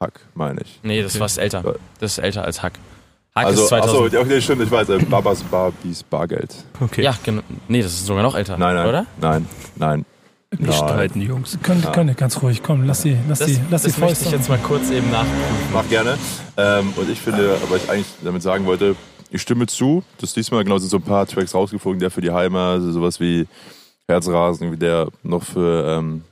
Hack, 0.02 0.20
meine 0.34 0.60
ich. 0.60 0.80
Nee, 0.82 1.02
das 1.02 1.12
Okay. 1.18 1.20
war 1.36 1.42
älter. 1.42 1.62
Ja. 1.64 1.72
Das 2.00 2.12
ist 2.12 2.18
älter 2.18 2.44
als 2.44 2.62
Hack. 2.62 2.74
Hack 3.34 3.46
Also, 3.46 3.62
ist 3.62 3.68
2000. 3.70 4.14
achso, 4.14 4.20
okay, 4.20 4.40
stimmt, 4.42 4.62
ich 4.62 4.70
weiß, 4.70 4.90
äh, 4.90 4.98
Babas 4.98 5.42
Barbies 5.44 6.02
Bargeld. 6.02 6.54
Okay. 6.80 7.02
Ja, 7.02 7.14
genau. 7.24 7.40
Nee, 7.68 7.80
das 7.82 7.92
ist 7.92 8.04
sogar 8.06 8.22
noch 8.22 8.34
älter, 8.34 8.58
Nein, 8.58 8.74
nein, 8.74 8.86
oder? 8.86 9.06
nein, 9.20 9.48
nein. 9.76 10.04
Nicht 10.50 10.64
Nein. 10.68 10.72
streiten, 10.74 11.20
Jungs. 11.22 11.56
Können, 11.62 11.80
können 11.92 12.14
ganz 12.14 12.42
ruhig, 12.42 12.62
komm, 12.62 12.84
lass 12.84 13.00
die, 13.00 13.16
lass 13.26 13.38
die, 13.38 13.58
lass 13.70 13.84
die 13.84 13.88
das 13.88 13.98
möchte 13.98 14.00
Fäuste. 14.00 14.24
ich 14.26 14.32
jetzt 14.32 14.48
mal 14.50 14.58
kurz 14.58 14.90
eben 14.90 15.10
nach. 15.10 15.24
Mach 15.72 15.88
gerne. 15.88 16.18
Ähm, 16.58 16.92
und 16.94 17.08
ich 17.08 17.18
finde, 17.22 17.56
aber 17.62 17.76
ich 17.76 17.88
eigentlich 17.88 18.06
damit 18.22 18.42
sagen 18.42 18.66
wollte, 18.66 18.94
ich 19.30 19.40
stimme 19.40 19.66
zu, 19.66 20.02
dass 20.20 20.34
diesmal 20.34 20.62
genau 20.62 20.76
sind 20.76 20.90
so 20.90 20.98
ein 20.98 21.02
paar 21.02 21.26
Tracks 21.26 21.54
rausgeflogen, 21.54 22.00
der 22.00 22.10
für 22.10 22.20
die 22.20 22.32
Heimat, 22.32 22.74
also 22.80 22.92
sowas 22.92 23.18
wie 23.18 23.46
Herzrasen, 24.08 24.72
wie 24.72 24.76
der 24.76 25.08
noch 25.22 25.42
für 25.42 25.86
ähm, 25.98 26.22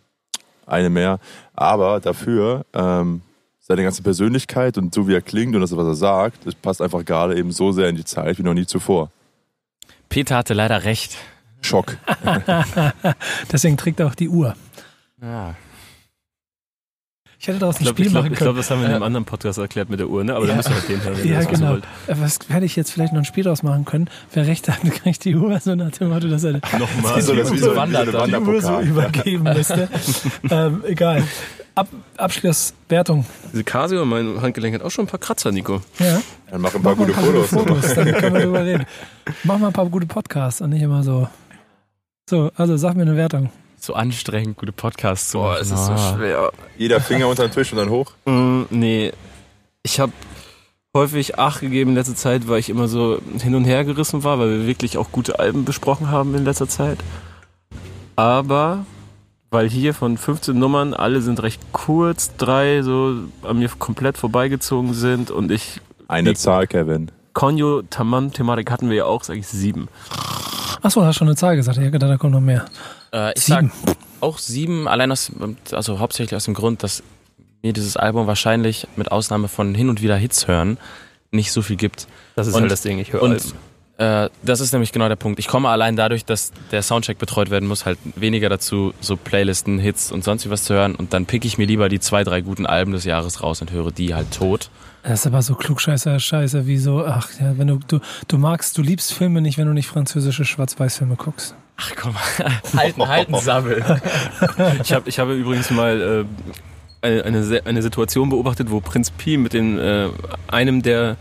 eine 0.67 0.91
mehr. 0.91 1.19
Aber 1.55 1.99
dafür 2.01 2.67
ähm, 2.75 3.23
seine 3.71 3.85
ganze 3.85 4.03
Persönlichkeit 4.03 4.77
und 4.79 4.93
so 4.93 5.07
wie 5.07 5.15
er 5.15 5.21
klingt 5.23 5.55
und 5.55 5.61
das, 5.61 5.77
was 5.77 5.87
er 5.87 5.95
sagt, 5.95 6.45
das 6.45 6.57
passt 6.57 6.83
einfach 6.83 7.05
gerade 7.05 7.39
eben 7.39 7.53
so 7.53 7.71
sehr 7.71 7.89
in 7.89 7.95
die 7.95 8.05
Zeit 8.05 8.37
wie 8.39 8.43
noch 8.43 8.53
nie 8.55 8.67
zuvor. 8.67 9.13
Peter 10.09 10.37
hatte 10.37 10.55
leider 10.55 10.83
recht. 10.83 11.17
Schock. 11.63 11.97
Deswegen 13.53 13.77
trägt 13.77 14.01
er 14.01 14.09
auch 14.09 14.17
die 14.17 14.29
Uhr. 14.29 14.57
Ja. 15.23 15.55
Ich 17.39 17.47
hätte 17.47 17.61
daraus 17.61 17.77
ein 17.77 17.79
Ich 17.79 17.85
glaube, 17.85 17.95
Spiel 17.95 18.07
ich 18.07 18.13
glaub, 18.13 18.23
machen 18.25 18.33
ich 18.33 18.39
glaub, 18.39 18.49
können. 18.49 18.57
das 18.59 18.71
haben 18.73 18.81
wir 18.81 18.89
in 18.89 18.95
einem 18.95 19.03
anderen 19.05 19.25
Podcast 19.25 19.59
erklärt 19.59 19.89
mit 19.89 20.01
der 20.01 20.09
Uhr, 20.09 20.25
ne? 20.25 20.35
Aber 20.35 20.47
da 20.47 20.51
Ja. 20.53 20.57
müsst 20.57 20.69
ihr 20.69 20.75
halt 20.75 20.89
den 20.89 21.05
hören, 21.05 21.29
Ja, 21.29 21.37
das 21.43 21.49
genau. 21.49 21.77
Äh, 21.77 21.81
Was 22.09 22.39
hätte 22.49 22.67
ich 22.67 22.75
jetzt 22.75 22.91
vielleicht 22.91 23.13
noch 23.13 23.21
ein 23.21 23.25
Spiel 23.25 23.45
draus 23.45 23.63
machen 23.63 23.85
können? 23.85 24.11
Wer 24.33 24.47
recht 24.49 24.69
hat, 24.69 24.81
kriegt 25.03 25.25
die 25.25 25.37
Uhr, 25.37 25.61
so 25.61 25.77
nach 25.77 25.93
dem 25.93 26.09
Motto, 26.09 26.27
dass 26.29 26.43
er 26.43 26.55
Nochmal. 26.77 27.17
Wie 27.17 27.21
so, 27.23 27.35
das, 27.37 27.53
wie 27.53 27.59
so, 27.59 27.73
die 27.73 28.35
Uhr 28.35 28.61
so 28.63 28.81
übergeben 28.81 29.45
müsste. 29.45 29.89
ähm, 30.51 30.83
egal. 30.87 31.23
Ab, 31.75 31.89
Abschlusswertung. 32.17 33.25
Diese 33.53 33.65
Casio, 33.65 34.05
mein 34.05 34.41
Handgelenk 34.43 34.75
hat 34.75 34.83
auch 34.83 34.91
schon 34.91 35.05
ein 35.05 35.09
paar 35.09 35.21
Kratzer, 35.21 35.53
Nico. 35.53 35.81
Ja. 35.99 36.21
Dann 36.51 36.61
mach 36.61 36.75
ein 36.75 36.83
paar 36.83 36.95
Mach 36.97 37.07
mal 37.07 37.07
gute 37.07 37.19
ein 37.19 37.25
paar 37.25 37.45
Fotos. 37.45 37.51
gute 37.51 37.75
Fotos, 37.75 37.95
dann 37.95 38.13
können 38.15 38.35
wir 38.35 38.41
drüber 38.43 38.65
reden. 38.65 38.87
Mach 39.45 39.59
mal 39.59 39.69
ein 39.69 39.73
paar 39.73 39.87
gute 39.87 40.07
Podcasts 40.07 40.61
und 40.61 40.71
nicht 40.71 40.83
immer 40.83 41.03
so. 41.03 41.29
So, 42.29 42.51
also 42.57 42.77
sag 42.77 42.97
mir 42.97 43.03
eine 43.03 43.17
Wertung. 43.17 43.51
So 43.79 43.95
anstrengend, 43.95 44.57
gute 44.57 44.73
Podcasts 44.73 45.31
zu 45.31 45.39
Boah, 45.39 45.53
machen. 45.53 45.63
es 45.63 45.71
ist 45.71 45.87
so 45.87 45.93
Ah. 45.93 46.15
schwer. 46.17 46.53
Jeder 46.77 47.01
Finger 47.01 47.29
unter 47.29 47.47
den 47.49 47.53
Tisch 47.53 47.73
und 47.73 47.79
dann 47.79 47.89
hoch. 47.89 48.13
Mm, 48.27 48.63
nee. 48.71 49.13
Ich 49.83 49.99
habe 50.01 50.13
häufig 50.95 51.39
Acht 51.39 51.61
gegeben 51.61 51.91
in 51.91 51.97
letzter 51.97 52.17
Zeit, 52.17 52.47
weil 52.49 52.59
ich 52.59 52.69
immer 52.69 52.89
so 52.89 53.21
hin 53.41 53.55
und 53.55 53.65
her 53.65 53.85
gerissen 53.85 54.23
war, 54.25 54.39
weil 54.39 54.51
wir 54.51 54.67
wirklich 54.67 54.99
auch 54.99 55.13
gute 55.13 55.39
Alben 55.39 55.65
besprochen 55.65 56.11
haben 56.11 56.35
in 56.35 56.45
letzter 56.45 56.69
Zeit. 56.69 56.99
Aber 58.17 58.85
weil 59.51 59.69
hier 59.69 59.95
von 59.95 60.17
15 60.17 60.59
Nummern 60.59 60.95
alle 60.95 61.21
sind 61.23 61.43
recht 61.43 61.61
kurz, 61.73 62.33
drei 62.37 62.83
so 62.83 63.17
an 63.43 63.59
mir 63.59 63.69
komplett 63.79 64.17
vorbeigezogen 64.19 64.95
sind 64.95 65.31
und 65.31 65.51
ich 65.51 65.81
Eine 66.09 66.35
Zahl, 66.35 66.67
Kevin. 66.67 67.11
Konyo 67.33 67.83
Taman 67.83 68.33
Thematik 68.33 68.71
hatten 68.71 68.89
wir 68.89 68.97
ja 68.97 69.05
auch, 69.07 69.23
sage 69.25 69.39
ich 69.41 69.47
sieben. 69.49 69.89
Achso, 70.83 71.05
hast 71.05 71.17
schon 71.17 71.29
eine 71.29 71.37
Zahl 71.37 71.57
gesagt. 71.57 71.77
Ich 71.77 71.83
hätte 71.83 71.93
gedacht, 71.93 72.11
da 72.11 72.17
kommt 72.17 72.33
noch 72.33 72.41
mehr. 72.41 72.65
Äh, 73.13 73.33
ich 73.37 73.45
Sieben. 73.45 73.71
sag 73.85 73.97
auch 74.21 74.39
sieben, 74.39 74.89
allein 74.89 75.13
aus, 75.13 75.31
also 75.73 75.99
hauptsächlich 75.99 76.37
aus 76.37 76.45
dem 76.45 76.55
Grund, 76.55 76.83
dass 76.83 77.03
mir 77.63 77.73
dieses 77.73 77.97
Album 77.97 78.27
wahrscheinlich 78.27 78.87
mit 78.97 79.13
Ausnahme 79.13 79.49
von 79.49 79.75
hin 79.75 79.89
und 79.89 80.01
wieder 80.03 80.17
Hits 80.17 80.49
hören 80.49 80.79
nicht 81.33 81.53
so 81.53 81.63
viel 81.63 81.77
gibt. 81.77 82.09
Das 82.35 82.49
ist 82.49 82.55
Und- 82.55 82.63
halt 82.63 82.73
das 82.73 82.83
Ding, 82.83 82.99
ich 82.99 83.13
höre 83.13 83.23
Alben. 83.23 83.37
Äh, 84.01 84.31
das 84.43 84.61
ist 84.61 84.73
nämlich 84.73 84.93
genau 84.93 85.09
der 85.09 85.17
Punkt. 85.17 85.39
Ich 85.39 85.47
komme 85.47 85.69
allein 85.69 85.95
dadurch, 85.95 86.25
dass 86.25 86.53
der 86.71 86.81
Soundcheck 86.81 87.19
betreut 87.19 87.51
werden 87.51 87.69
muss, 87.69 87.85
halt 87.85 87.99
weniger 88.17 88.49
dazu, 88.49 88.95
so 89.01 89.19
Playlisten, 89.19 89.79
Hits 89.79 90.11
und 90.11 90.25
sonst 90.25 90.47
wie 90.47 90.51
was 90.51 90.65
zu 90.65 90.73
hören. 90.73 90.95
Und 90.95 91.13
dann 91.13 91.27
pick 91.27 91.45
ich 91.45 91.59
mir 91.59 91.67
lieber 91.67 91.91
die 91.91 92.01
zwei, 92.01 92.25
drei 92.25 92.41
guten 92.41 92.65
Alben 92.65 92.93
des 92.93 93.05
Jahres 93.05 93.43
raus 93.43 93.61
und 93.61 93.73
höre 93.73 93.91
die 93.91 94.15
halt 94.15 94.31
tot. 94.33 94.71
Das 95.03 95.21
ist 95.21 95.27
aber 95.27 95.43
so 95.43 95.55
klugscheißer 95.55 96.19
Scheiße, 96.19 96.67
wie 96.67 96.79
so, 96.79 97.05
ach 97.05 97.29
ja, 97.41 97.59
wenn 97.59 97.67
du, 97.67 97.79
du, 97.89 98.01
du 98.27 98.39
magst, 98.39 98.79
du 98.79 98.83
liebst 98.83 99.13
Filme 99.13 99.43
nicht, 99.43 99.59
wenn 99.59 99.67
du 99.67 99.75
nicht 99.75 99.89
französische 99.89 100.47
Schwarz-Weiß-Filme 100.47 101.17
guckst. 101.17 101.55
Ach 101.77 101.93
komm, 101.95 102.15
halten, 102.75 103.07
halten 103.07 103.35
Sabbel. 103.37 103.85
Ich, 104.83 104.95
hab, 104.95 105.07
ich 105.09 105.19
habe 105.19 105.35
übrigens 105.35 105.71
mal 105.71 106.27
äh, 107.03 107.23
eine, 107.23 107.63
eine 107.67 107.83
Situation 107.83 108.31
beobachtet, 108.31 108.71
wo 108.71 108.81
Prinz 108.81 109.11
Pi 109.11 109.37
mit 109.37 109.53
den, 109.53 109.79
äh, 109.79 110.09
einem 110.49 110.81
der 110.81 111.19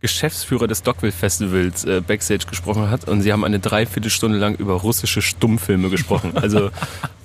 Geschäftsführer 0.00 0.66
des 0.66 0.82
Dockville 0.82 1.10
Festivals 1.12 1.84
äh, 1.84 2.02
Backstage 2.06 2.46
gesprochen 2.48 2.90
hat 2.90 3.08
und 3.08 3.22
sie 3.22 3.32
haben 3.32 3.44
eine 3.44 3.58
Dreiviertelstunde 3.58 4.36
lang 4.38 4.54
über 4.56 4.74
russische 4.74 5.22
Stummfilme 5.22 5.88
gesprochen. 5.90 6.32
Also 6.40 6.70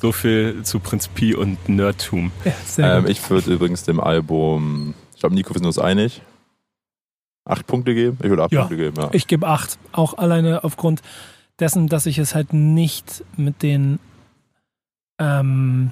so 0.02 0.12
viel 0.12 0.64
zu 0.64 0.80
Prinz 0.80 1.08
Pi 1.10 1.36
und 1.36 1.68
Nerdtum. 1.70 2.32
Ja, 2.78 2.98
Ähm, 2.98 3.08
ich 3.08 3.30
würde 3.30 3.52
übrigens 3.54 3.84
dem 3.84 4.00
Album, 4.00 4.94
ich 5.14 5.20
glaube, 5.20 5.36
Nico, 5.36 5.50
wir 5.50 5.60
sind 5.60 5.66
uns 5.68 5.78
einig, 5.80 6.22
acht 7.46 7.68
Punkte 7.68 7.94
geben. 7.94 8.18
Ich 8.24 8.30
würde 8.30 8.44
acht 8.44 8.52
Ja. 8.52 8.62
Punkte 8.62 8.78
geben, 8.78 8.96
ja. 8.98 9.10
Ich 9.12 9.28
gebe 9.28 9.48
acht. 9.48 9.78
Auch 9.92 10.18
alleine 10.18 10.64
aufgrund 10.64 11.02
dessen, 11.60 11.88
dass 11.88 12.06
ich 12.06 12.18
es 12.18 12.34
halt 12.34 12.54
nicht 12.54 13.24
mit 13.38 13.62
den 13.64 14.00
ähm, 15.20 15.92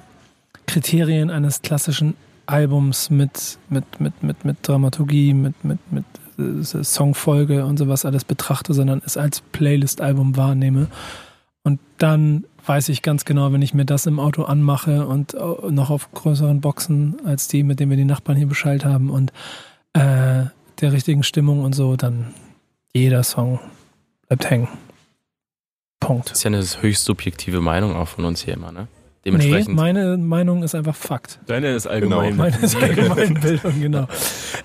Kriterien 0.66 1.30
eines 1.30 1.62
klassischen 1.62 2.14
Albums 2.46 3.10
mit, 3.10 3.58
mit, 3.68 4.00
mit, 4.00 4.22
mit, 4.22 4.44
mit 4.44 4.56
Dramaturgie, 4.66 5.34
mit, 5.34 5.62
mit, 5.64 5.78
mit 5.92 6.04
Songfolge 6.62 7.64
und 7.64 7.78
sowas 7.78 8.04
alles 8.04 8.24
betrachte, 8.24 8.74
sondern 8.74 9.02
es 9.04 9.16
als 9.16 9.40
Playlist-Album 9.52 10.36
wahrnehme. 10.36 10.88
Und 11.62 11.80
dann 11.98 12.44
weiß 12.66 12.88
ich 12.88 13.02
ganz 13.02 13.24
genau, 13.24 13.52
wenn 13.52 13.62
ich 13.62 13.74
mir 13.74 13.84
das 13.84 14.06
im 14.06 14.18
Auto 14.18 14.44
anmache 14.44 15.06
und 15.06 15.34
äh, 15.34 15.38
noch 15.70 15.90
auf 15.90 16.10
größeren 16.12 16.60
Boxen 16.60 17.16
als 17.24 17.48
die, 17.48 17.62
mit 17.62 17.80
denen 17.80 17.90
wir 17.90 17.96
die 17.96 18.04
Nachbarn 18.04 18.36
hier 18.36 18.46
Bescheid 18.46 18.84
haben 18.84 19.10
und 19.10 19.32
äh, 19.92 20.44
der 20.80 20.92
richtigen 20.92 21.22
Stimmung 21.22 21.62
und 21.64 21.74
so, 21.74 21.96
dann 21.96 22.34
jeder 22.94 23.22
Song 23.22 23.60
bleibt 24.28 24.48
hängen. 24.50 24.68
Punkt. 26.00 26.30
Das 26.30 26.38
ist 26.38 26.44
ja 26.44 26.48
eine 26.48 26.62
höchst 26.80 27.04
subjektive 27.04 27.60
Meinung 27.60 27.94
auch 27.94 28.08
von 28.08 28.24
uns 28.24 28.42
hier 28.42 28.54
immer, 28.54 28.72
ne? 28.72 28.88
Nee, 29.22 29.32
Dementsprechend. 29.32 29.76
meine 29.76 30.16
Meinung 30.16 30.62
ist 30.62 30.74
einfach 30.74 30.96
Fakt. 30.96 31.40
Deine 31.46 31.74
ist 31.74 31.86
allgemein. 31.86 32.36
Meine 32.36 32.56
ist 32.56 32.74
Allgemeinbildung, 32.74 33.74
genau. 33.80 34.08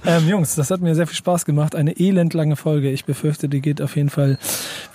Ähm, 0.06 0.30
Jungs, 0.30 0.56
das 0.56 0.72
hat 0.72 0.80
mir 0.80 0.96
sehr 0.96 1.08
viel 1.08 1.18
Spaß 1.18 1.44
gemacht. 1.44 1.76
Eine 1.76 2.00
elendlange 2.00 2.56
Folge. 2.56 2.90
Ich 2.90 3.04
befürchte, 3.04 3.50
die 3.50 3.60
geht 3.60 3.82
auf 3.82 3.98
jeden 3.98 4.10
Fall 4.10 4.38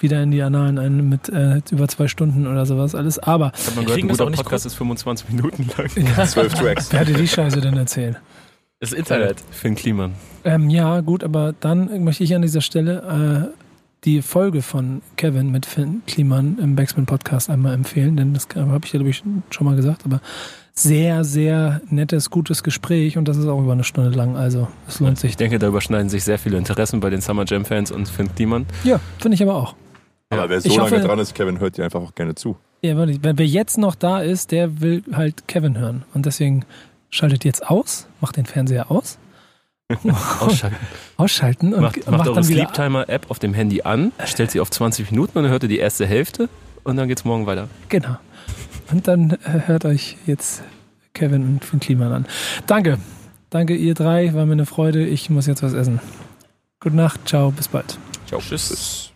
wieder 0.00 0.22
in 0.22 0.30
die 0.30 0.40
Annalen 0.40 0.78
ein 0.78 1.08
mit 1.10 1.28
äh, 1.28 1.60
über 1.70 1.88
zwei 1.88 2.08
Stunden 2.08 2.46
oder 2.46 2.64
sowas 2.64 2.94
alles. 2.94 3.18
Aber 3.18 3.52
Ich 3.54 3.76
Wir 3.76 3.84
gehört, 3.84 3.98
ein 4.02 4.08
guter 4.08 4.24
auch 4.24 4.30
nicht 4.30 4.42
Podcast 4.42 4.64
ist 4.64 4.74
25 4.76 5.28
Minuten 5.28 5.68
lang. 5.76 5.90
ja, 6.16 6.24
Zwölf 6.26 6.54
Tracks. 6.54 6.90
wer 6.90 7.00
hat 7.00 7.08
dir 7.08 7.14
die 7.18 7.28
Scheiße 7.28 7.60
denn 7.60 7.76
erzählt? 7.76 8.18
Das 8.80 8.92
Internet. 8.94 9.44
Finn 9.50 9.74
Kliman. 9.74 10.12
Ähm, 10.42 10.70
ja, 10.70 11.00
gut, 11.02 11.22
aber 11.22 11.52
dann 11.60 12.02
möchte 12.02 12.24
ich 12.24 12.34
an 12.34 12.40
dieser 12.40 12.62
Stelle 12.62 13.50
äh, 13.52 13.59
die 14.04 14.22
Folge 14.22 14.62
von 14.62 15.02
Kevin 15.16 15.50
mit 15.50 15.66
Finn 15.66 16.02
Kliman 16.06 16.58
im 16.58 16.74
Backspin 16.76 17.06
Podcast 17.06 17.50
einmal 17.50 17.74
empfehlen, 17.74 18.16
denn 18.16 18.32
das 18.34 18.48
habe 18.54 18.80
ich 18.84 18.92
ja, 18.92 18.98
glaube 18.98 19.10
ich, 19.10 19.22
schon 19.50 19.66
mal 19.66 19.76
gesagt, 19.76 20.02
aber 20.04 20.20
sehr, 20.72 21.24
sehr 21.24 21.82
nettes, 21.90 22.30
gutes 22.30 22.62
Gespräch 22.62 23.18
und 23.18 23.28
das 23.28 23.36
ist 23.36 23.46
auch 23.46 23.60
über 23.60 23.72
eine 23.72 23.84
Stunde 23.84 24.10
lang, 24.16 24.36
also 24.36 24.68
es 24.88 25.00
lohnt 25.00 25.18
sich. 25.18 25.30
Ich 25.32 25.36
denke, 25.36 25.58
da 25.58 25.68
überschneiden 25.68 26.08
sich 26.08 26.24
sehr 26.24 26.38
viele 26.38 26.56
Interessen 26.56 27.00
bei 27.00 27.10
den 27.10 27.20
Summer 27.20 27.44
Jam 27.46 27.64
Fans 27.66 27.90
und 27.90 28.08
Finn 28.08 28.34
Kliman. 28.34 28.66
Ja, 28.84 29.00
finde 29.18 29.34
ich 29.34 29.42
aber 29.42 29.54
auch. 29.54 29.74
Aber 30.30 30.48
wer 30.48 30.60
so 30.60 30.68
Ich 30.68 30.76
lange 30.76 30.90
hoffe- 30.92 31.00
dran 31.06 31.18
ist, 31.18 31.34
Kevin 31.34 31.58
hört 31.60 31.76
dir 31.76 31.84
einfach 31.84 32.00
auch 32.00 32.14
gerne 32.14 32.34
zu. 32.36 32.56
Ja, 32.82 32.96
wirklich. 32.96 33.18
Wer 33.20 33.36
wer 33.36 33.46
jetzt 33.46 33.76
noch 33.78 33.94
da 33.96 34.20
ist, 34.20 34.52
der 34.52 34.80
will 34.80 35.02
halt 35.12 35.46
Kevin 35.48 35.76
hören. 35.76 36.04
Und 36.14 36.24
deswegen 36.24 36.64
schaltet 37.10 37.44
jetzt 37.44 37.66
aus, 37.68 38.06
macht 38.20 38.36
den 38.36 38.46
Fernseher 38.46 38.90
aus, 38.90 39.18
Ausschalten. 40.40 40.76
ausschalten 41.16 41.74
und 41.74 41.80
Macht, 41.82 41.96
macht, 41.98 42.10
macht 42.10 42.26
eure 42.28 42.34
dann 42.36 42.48
wieder. 42.48 42.64
Sleep 42.64 42.72
Timer 42.74 43.08
App 43.08 43.30
auf 43.30 43.38
dem 43.38 43.54
Handy 43.54 43.82
an, 43.82 44.12
stellt 44.24 44.50
sie 44.50 44.60
auf 44.60 44.70
20 44.70 45.10
Minuten 45.10 45.38
und 45.38 45.44
dann 45.44 45.52
hört 45.52 45.62
ihr 45.64 45.68
die 45.68 45.78
erste 45.78 46.06
Hälfte 46.06 46.48
und 46.84 46.96
dann 46.96 47.08
geht's 47.08 47.24
morgen 47.24 47.46
weiter. 47.46 47.68
Genau. 47.88 48.16
Und 48.90 49.06
dann 49.08 49.30
äh, 49.44 49.60
hört 49.66 49.84
euch 49.84 50.16
jetzt 50.26 50.62
Kevin 51.14 51.42
und 51.44 51.64
Finn 51.64 51.80
Kliman 51.80 52.12
an. 52.12 52.26
Danke. 52.66 52.98
Danke, 53.50 53.74
ihr 53.74 53.94
drei. 53.94 54.32
War 54.34 54.46
mir 54.46 54.52
eine 54.52 54.66
Freude. 54.66 55.04
Ich 55.04 55.28
muss 55.30 55.46
jetzt 55.46 55.62
was 55.62 55.72
essen. 55.72 56.00
Gute 56.80 56.96
Nacht. 56.96 57.28
Ciao. 57.28 57.50
Bis 57.50 57.68
bald. 57.68 57.98
Ciao. 58.26 58.40
Tschüss. 58.40 58.68
Tschüss. 58.68 59.09